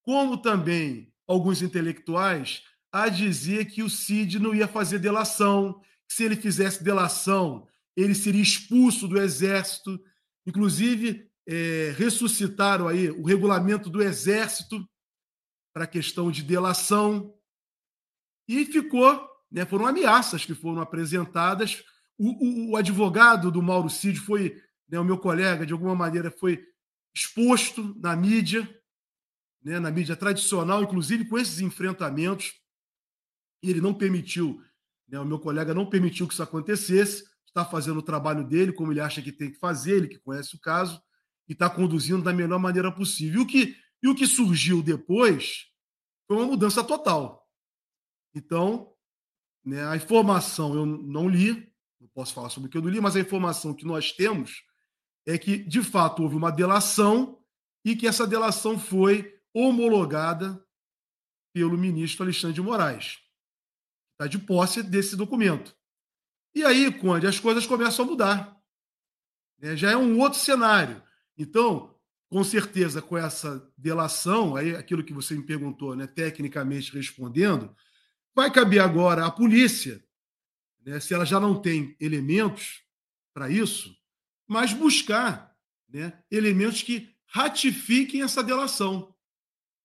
como 0.02 0.40
também 0.40 1.12
alguns 1.26 1.60
intelectuais, 1.60 2.62
a 2.90 3.10
dizer 3.10 3.66
que 3.66 3.82
o 3.82 3.90
Cid 3.90 4.38
não 4.38 4.54
ia 4.54 4.66
fazer 4.66 4.98
delação, 4.98 5.82
se 6.08 6.24
ele 6.24 6.36
fizesse 6.36 6.82
delação, 6.82 7.68
ele 7.96 8.14
seria 8.14 8.42
expulso 8.42 9.06
do 9.06 9.20
exército. 9.20 10.02
Inclusive, 10.46 11.28
é, 11.46 11.94
ressuscitaram 11.96 12.88
aí 12.88 13.10
o 13.10 13.24
regulamento 13.24 13.90
do 13.90 14.02
exército 14.02 14.88
para 15.72 15.84
a 15.84 15.88
questão 15.88 16.30
de 16.30 16.42
delação. 16.42 17.34
E 18.48 18.64
ficou, 18.64 19.28
né, 19.50 19.64
foram 19.64 19.86
ameaças 19.86 20.44
que 20.44 20.54
foram 20.54 20.80
apresentadas. 20.80 21.84
O, 22.16 22.30
o, 22.30 22.70
o 22.72 22.76
advogado 22.76 23.50
do 23.50 23.62
Mauro 23.62 23.90
Cid 23.90 24.18
foi, 24.20 24.60
né, 24.88 24.98
o 24.98 25.04
meu 25.04 25.18
colega, 25.18 25.66
de 25.66 25.72
alguma 25.72 25.94
maneira, 25.94 26.30
foi 26.30 26.64
exposto 27.14 27.94
na 27.98 28.16
mídia, 28.16 28.68
né, 29.62 29.78
na 29.78 29.90
mídia 29.90 30.16
tradicional, 30.16 30.82
inclusive 30.82 31.24
com 31.26 31.38
esses 31.38 31.60
enfrentamentos. 31.60 32.54
E 33.62 33.70
ele 33.70 33.80
não 33.80 33.92
permitiu, 33.92 34.62
né, 35.08 35.18
o 35.18 35.24
meu 35.24 35.38
colega 35.38 35.74
não 35.74 35.88
permitiu 35.88 36.26
que 36.26 36.34
isso 36.34 36.42
acontecesse, 36.42 37.24
está 37.46 37.64
fazendo 37.64 37.98
o 37.98 38.02
trabalho 38.02 38.44
dele 38.46 38.72
como 38.72 38.92
ele 38.92 39.00
acha 39.00 39.22
que 39.22 39.32
tem 39.32 39.50
que 39.50 39.58
fazer, 39.58 39.96
ele 39.96 40.08
que 40.08 40.18
conhece 40.18 40.54
o 40.54 40.60
caso, 40.60 41.00
e 41.48 41.52
está 41.52 41.68
conduzindo 41.68 42.22
da 42.22 42.32
melhor 42.32 42.58
maneira 42.58 42.92
possível. 42.92 43.40
E 43.40 43.42
o 43.42 43.46
que, 43.46 43.76
e 44.02 44.08
o 44.08 44.14
que 44.14 44.26
surgiu 44.26 44.82
depois 44.82 45.66
foi 46.26 46.36
uma 46.36 46.46
mudança 46.46 46.84
total. 46.84 47.48
Então, 48.34 48.92
né, 49.64 49.86
a 49.86 49.96
informação 49.96 50.74
eu 50.74 50.84
não 50.84 51.28
li, 51.28 51.72
não 52.00 52.08
posso 52.08 52.34
falar 52.34 52.50
sobre 52.50 52.68
o 52.68 52.70
que 52.70 52.76
eu 52.76 52.82
não 52.82 52.90
li, 52.90 53.00
mas 53.00 53.16
a 53.16 53.20
informação 53.20 53.74
que 53.74 53.86
nós 53.86 54.12
temos 54.12 54.62
é 55.26 55.36
que, 55.38 55.58
de 55.58 55.82
fato, 55.82 56.22
houve 56.22 56.36
uma 56.36 56.50
delação 56.50 57.38
e 57.84 57.96
que 57.96 58.06
essa 58.06 58.26
delação 58.26 58.78
foi 58.78 59.34
homologada 59.52 60.62
pelo 61.52 61.76
ministro 61.76 62.24
Alexandre 62.24 62.54
de 62.54 62.62
Moraes. 62.62 63.18
Está 64.18 64.26
de 64.26 64.38
posse 64.38 64.82
desse 64.82 65.14
documento. 65.14 65.76
E 66.54 66.64
aí, 66.64 66.92
Conde, 66.92 67.26
as 67.26 67.38
coisas 67.38 67.66
começam 67.66 68.04
a 68.04 68.08
mudar. 68.08 68.60
Né? 69.58 69.76
Já 69.76 69.92
é 69.92 69.96
um 69.96 70.18
outro 70.18 70.38
cenário. 70.38 71.00
Então, 71.36 71.94
com 72.28 72.42
certeza, 72.42 73.00
com 73.00 73.16
essa 73.16 73.70
delação, 73.76 74.56
aí 74.56 74.74
aquilo 74.74 75.04
que 75.04 75.12
você 75.12 75.36
me 75.36 75.44
perguntou, 75.44 75.94
né, 75.94 76.06
tecnicamente 76.06 76.92
respondendo, 76.92 77.74
Vai 78.38 78.52
caber 78.52 78.80
agora 78.80 79.26
à 79.26 79.32
polícia, 79.32 80.00
né, 80.86 81.00
se 81.00 81.12
ela 81.12 81.24
já 81.24 81.40
não 81.40 81.60
tem 81.60 81.96
elementos 81.98 82.84
para 83.34 83.50
isso, 83.50 83.96
mas 84.46 84.72
buscar 84.72 85.56
né, 85.88 86.22
elementos 86.30 86.82
que 86.82 87.12
ratifiquem 87.26 88.22
essa 88.22 88.40
delação, 88.40 89.12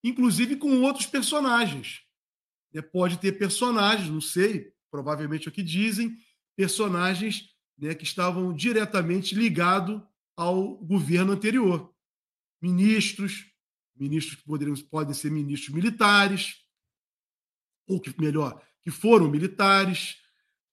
inclusive 0.04 0.56
com 0.56 0.84
outros 0.84 1.08
personagens. 1.08 2.04
Né, 2.74 2.82
pode 2.82 3.18
ter 3.20 3.34
personagens, 3.34 4.10
não 4.10 4.22
sei, 4.22 4.74
provavelmente 4.90 5.48
é 5.48 5.52
o 5.52 5.54
que 5.54 5.64
dizem, 5.64 6.18
personagens 6.56 7.50
né, 7.78 7.94
que 7.94 8.04
estavam 8.04 8.54
diretamente 8.54 9.36
ligados 9.36 10.02
ao 10.36 10.76
governo 10.78 11.34
anterior. 11.34 11.94
Ministros, 12.62 13.46
ministros 13.96 14.36
que 14.36 14.44
poderiam, 14.44 14.76
podem 14.90 15.14
ser 15.14 15.30
ministros 15.30 15.74
militares, 15.74 16.64
ou 17.88 18.00
que 18.00 18.14
melhor, 18.20 18.62
que 18.82 18.92
foram 18.92 19.30
militares, 19.30 20.18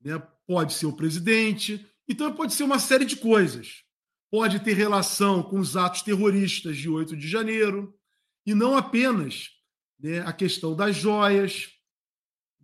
né? 0.01 0.19
pode 0.47 0.75
ser 0.75 0.87
o 0.87 0.93
presidente, 0.93 1.87
então 2.09 2.33
pode 2.35 2.55
ser 2.55 2.63
uma 2.63 2.79
série 2.79 3.05
de 3.05 3.17
coisas. 3.17 3.85
Pode 4.31 4.61
ter 4.61 4.75
relação 4.75 5.43
com 5.43 5.59
os 5.59 5.77
atos 5.77 6.03
terroristas 6.03 6.77
de 6.77 6.89
8 6.89 7.17
de 7.17 7.29
janeiro, 7.29 7.97
e 8.47 8.55
não 8.55 8.77
apenas 8.77 9.51
né, 9.99 10.21
a 10.21 10.33
questão 10.33 10.75
das 10.75 10.97
joias, 10.97 11.69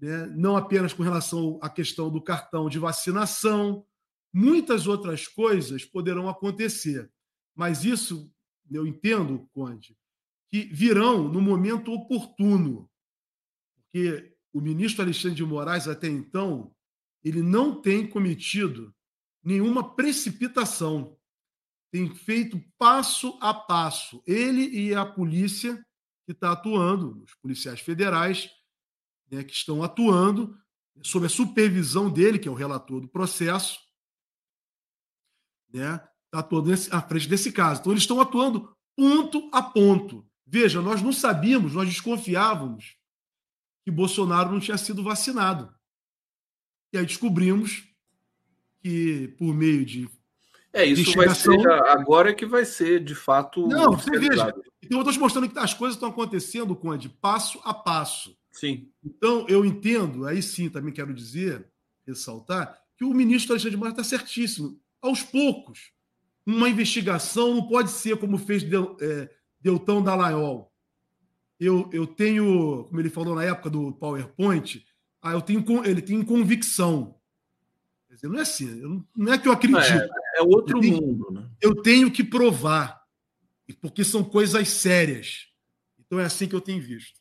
né, 0.01 0.27
não 0.27 0.57
apenas 0.57 0.93
com 0.93 1.03
relação 1.03 1.59
à 1.63 1.69
questão 1.69 2.11
do 2.11 2.21
cartão 2.21 2.69
de 2.69 2.79
vacinação, 2.79 3.85
muitas 4.33 4.87
outras 4.87 5.27
coisas 5.27 5.85
poderão 5.85 6.29
acontecer. 6.29 7.11
Mas 7.55 7.85
isso, 7.85 8.31
eu 8.71 8.87
entendo, 8.87 9.49
Conde, 9.53 9.97
que 10.49 10.65
virão 10.65 11.29
no 11.29 11.41
momento 11.41 11.93
oportuno. 11.93 12.91
Porque 13.77 14.37
o 14.53 14.61
ministro 14.61 15.03
Alexandre 15.03 15.37
de 15.37 15.45
Moraes, 15.45 15.89
até 15.89 16.09
então, 16.09 16.75
ele 17.25 17.43
não 17.43 17.81
tem 17.81 18.07
cometido 18.07 18.95
nenhuma 19.43 19.95
precipitação. 19.95 21.17
Tem 21.91 22.15
feito 22.15 22.63
passo 22.79 23.39
a 23.41 23.55
passo. 23.55 24.23
Ele 24.27 24.69
e 24.69 24.95
a 24.95 25.07
polícia 25.07 25.83
que 26.27 26.33
está 26.33 26.53
atuando, 26.53 27.23
os 27.23 27.35
policiais 27.37 27.81
federais 27.81 28.51
né, 29.31 29.43
que 29.45 29.53
estão 29.53 29.83
atuando 29.83 30.57
sob 31.03 31.27
a 31.27 31.31
supervisão 31.31 32.11
dele, 32.11 32.39
que 32.39 32.49
é 32.49 32.51
o 32.51 32.55
relator 32.55 33.01
do 33.01 33.09
processo, 33.09 33.79
né, 35.73 36.01
está 36.25 36.41
atuando 36.41 36.71
nesse, 36.71 36.95
à 36.95 37.01
frente 37.01 37.29
desse 37.29 37.53
caso. 37.53 37.81
Então, 37.81 37.93
eles 37.93 38.03
estão 38.03 38.21
atuando 38.21 38.75
ponto 38.97 39.51
a 39.53 39.63
ponto. 39.63 40.27
Veja, 40.47 40.81
nós 40.81 41.03
não 41.03 41.13
sabíamos, 41.13 41.75
nós 41.75 41.89
desconfiávamos 41.89 42.97
que 43.85 43.91
Bolsonaro 43.91 44.51
não 44.51 44.61
tinha 44.61 44.79
sido 44.79 45.03
vacinado. 45.03 45.73
E 46.93 46.99
aí 46.99 47.07
descobrimos 47.07 47.85
que, 48.81 49.29
por 49.39 49.53
meio 49.55 49.85
de. 49.85 50.09
É, 50.73 50.85
isso 50.85 51.15
vai 51.15 51.35
ser. 51.35 51.69
Agora 51.89 52.31
é 52.31 52.35
que 52.35 52.47
vai 52.47 52.65
ser, 52.65 53.03
de 53.03 53.15
fato. 53.15 53.67
Não, 53.67 53.93
você 53.93 54.11
veja. 54.19 54.55
Então, 54.83 54.99
eu 54.99 55.01
estou 55.01 55.13
te 55.13 55.19
mostrando 55.19 55.49
que 55.49 55.59
as 55.59 55.75
coisas 55.75 55.97
estão 55.97 56.11
acontecendo, 56.11 56.77
Conde, 56.77 57.09
passo 57.09 57.61
a 57.65 57.75
passo. 57.75 58.37
Sim. 58.57 58.89
Então, 59.05 59.47
eu 59.49 59.65
entendo, 59.67 60.27
aí 60.27 60.43
sim 60.43 60.71
também 60.71 60.93
quero 60.93 61.13
dizer, 61.13 61.69
ressaltar, 62.07 62.83
que 62.97 63.05
o 63.05 63.13
ministro 63.13 63.53
Alexandre 63.53 63.73
de 63.73 63.77
Moraes 63.77 63.99
está 63.99 64.05
certíssimo. 64.05 64.81
Aos 65.01 65.23
poucos, 65.23 65.93
uma 66.45 66.69
investigação 66.69 67.55
não 67.55 67.69
pode 67.69 67.91
ser 67.91 68.17
como 68.17 68.39
fez 68.39 68.63
Del, 68.63 68.97
é, 68.99 69.31
Deltão 69.61 70.03
Dallagnol. 70.03 70.73
Eu, 71.61 71.91
eu 71.93 72.07
tenho, 72.07 72.85
como 72.85 72.99
ele 72.99 73.11
falou 73.11 73.35
na 73.35 73.45
época 73.45 73.69
do 73.69 73.93
PowerPoint, 73.93 74.83
ah, 75.21 75.33
eu 75.33 75.43
tenho, 75.43 75.63
ele 75.85 76.01
tem 76.01 76.23
convicção. 76.23 77.15
Quer 78.09 78.15
dizer, 78.15 78.29
não 78.29 78.39
é 78.39 78.43
assim, 78.43 79.05
não 79.15 79.33
é 79.35 79.39
que 79.39 79.49
eu 79.49 79.53
acredito. 79.53 79.83
É, 79.83 80.39
é 80.39 80.43
outro 80.43 80.79
eu 80.79 80.81
tenho, 80.81 81.03
mundo. 81.03 81.31
Né? 81.31 81.51
Eu 81.61 81.83
tenho 81.83 82.11
que 82.11 82.25
provar, 82.25 83.03
porque 83.83 84.03
são 84.03 84.25
coisas 84.25 84.67
sérias. 84.69 85.49
Então 85.99 86.19
é 86.19 86.25
assim 86.25 86.49
que 86.49 86.55
eu 86.55 86.61
tenho 86.61 86.81
visto. 86.81 87.21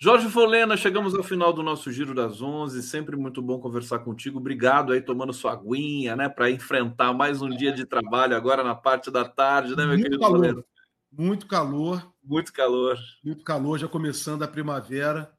Jorge 0.00 0.28
Folena, 0.28 0.76
chegamos 0.76 1.12
ao 1.12 1.24
final 1.24 1.52
do 1.52 1.60
nosso 1.60 1.90
Giro 1.90 2.14
das 2.14 2.40
Onze. 2.40 2.84
Sempre 2.84 3.16
muito 3.16 3.42
bom 3.42 3.58
conversar 3.58 3.98
contigo. 3.98 4.38
Obrigado 4.38 4.92
aí, 4.92 5.00
tomando 5.00 5.32
sua 5.32 5.54
aguinha, 5.54 6.14
né, 6.14 6.28
para 6.28 6.48
enfrentar 6.48 7.12
mais 7.12 7.42
um 7.42 7.48
dia 7.48 7.72
de 7.72 7.84
trabalho 7.84 8.36
agora 8.36 8.62
na 8.62 8.76
parte 8.76 9.10
da 9.10 9.24
tarde, 9.24 9.70
né, 9.70 9.78
meu 9.78 9.88
muito 9.88 10.02
querido 10.04 10.20
calor, 10.20 10.36
Folena? 10.36 10.64
Muito 11.10 11.46
calor. 11.48 12.12
Muito 12.22 12.52
calor. 12.52 12.96
Muito 13.24 13.42
calor, 13.42 13.76
já 13.76 13.88
começando 13.88 14.44
a 14.44 14.48
primavera, 14.48 15.32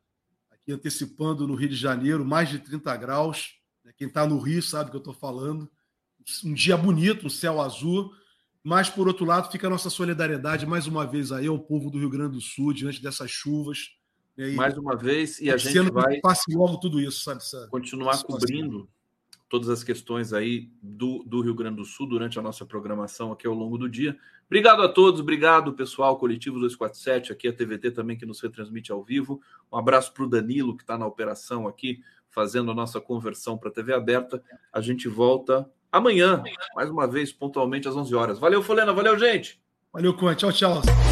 aqui 0.52 0.74
antecipando 0.74 1.48
no 1.48 1.56
Rio 1.56 1.70
de 1.70 1.78
Janeiro, 1.78 2.26
mais 2.26 2.50
de 2.50 2.60
30 2.60 2.98
graus. 2.98 3.54
Né, 3.86 3.94
quem 3.96 4.10
está 4.10 4.28
no 4.28 4.38
Rio 4.40 4.62
sabe 4.62 4.90
o 4.90 4.92
que 4.92 4.98
eu 4.98 5.00
estou 5.00 5.14
falando. 5.14 5.72
Um 6.44 6.54
dia 6.54 6.76
bonito, 6.76 7.28
um 7.28 7.30
céu 7.30 7.62
azul. 7.62 8.12
Mas, 8.62 8.90
por 8.90 9.08
outro 9.08 9.26
lado, 9.26 9.50
fica 9.50 9.68
a 9.68 9.70
nossa 9.70 9.90
solidariedade 9.90 10.66
mais 10.66 10.86
uma 10.86 11.08
vez 11.08 11.32
aí 11.32 11.48
ao 11.48 11.58
povo 11.58 11.90
do 11.90 11.98
Rio 11.98 12.10
Grande 12.10 12.34
do 12.34 12.42
Sul, 12.42 12.74
diante 12.74 13.02
dessas 13.02 13.32
chuvas 13.32 13.98
aí, 14.38 14.56
Mais 14.56 14.78
uma 14.78 14.96
vez, 14.96 15.40
e 15.40 15.50
a 15.50 15.58
gente 15.58 15.92
vai. 15.92 16.20
Passe 16.20 16.54
logo 16.54 16.78
tudo 16.78 17.00
isso, 17.00 17.24
sabe? 17.24 17.70
continuar 17.70 18.22
cobrindo 18.24 18.90
todas 19.50 19.68
as 19.70 19.84
questões 19.84 20.32
aí 20.32 20.70
do, 20.82 21.24
do 21.24 21.42
Rio 21.42 21.56
Grande 21.56 21.78
do 21.78 21.86
Sul 21.86 22.08
durante 22.08 22.38
a 22.38 22.42
nossa 22.42 22.66
programação 22.66 23.32
aqui 23.32 23.48
ao 23.48 23.54
longo 23.54 23.78
do 23.78 23.90
dia. 23.90 24.16
Obrigado 24.46 24.84
a 24.84 24.88
todos, 24.88 25.20
obrigado 25.20 25.74
pessoal, 25.74 26.18
Coletivo 26.18 26.60
247, 26.60 27.32
aqui 27.32 27.48
a 27.48 27.54
TVT 27.54 27.92
também 27.92 28.18
que 28.18 28.26
nos 28.26 28.40
retransmite 28.40 28.92
ao 28.92 29.04
vivo. 29.04 29.42
Um 29.72 29.78
abraço 29.78 30.14
para 30.14 30.24
o 30.24 30.30
Danilo, 30.30 30.78
que 30.78 30.84
está 30.84 30.98
na 30.98 31.08
operação 31.08 31.68
aqui, 31.68 32.02
fazendo 32.30 32.72
a 32.72 32.76
nossa 32.76 33.02
conversão 33.02 33.58
para 33.58 33.70
a 33.70 33.74
TV 33.74 33.94
aberta. 33.94 34.42
A 34.72 34.82
gente 34.82 35.08
volta 35.08 35.70
amanhã, 35.92 36.44
mais 36.76 36.90
uma 36.90 37.08
vez, 37.08 37.34
pontualmente 37.34 37.88
às 37.88 37.96
11 37.96 38.16
horas. 38.16 38.40
Valeu, 38.40 38.62
Folena, 38.62 38.94
valeu, 38.94 39.18
gente! 39.18 39.60
Valeu, 39.92 40.14
Conte. 40.14 40.38
Tchau, 40.38 40.54
tchau. 40.54 41.09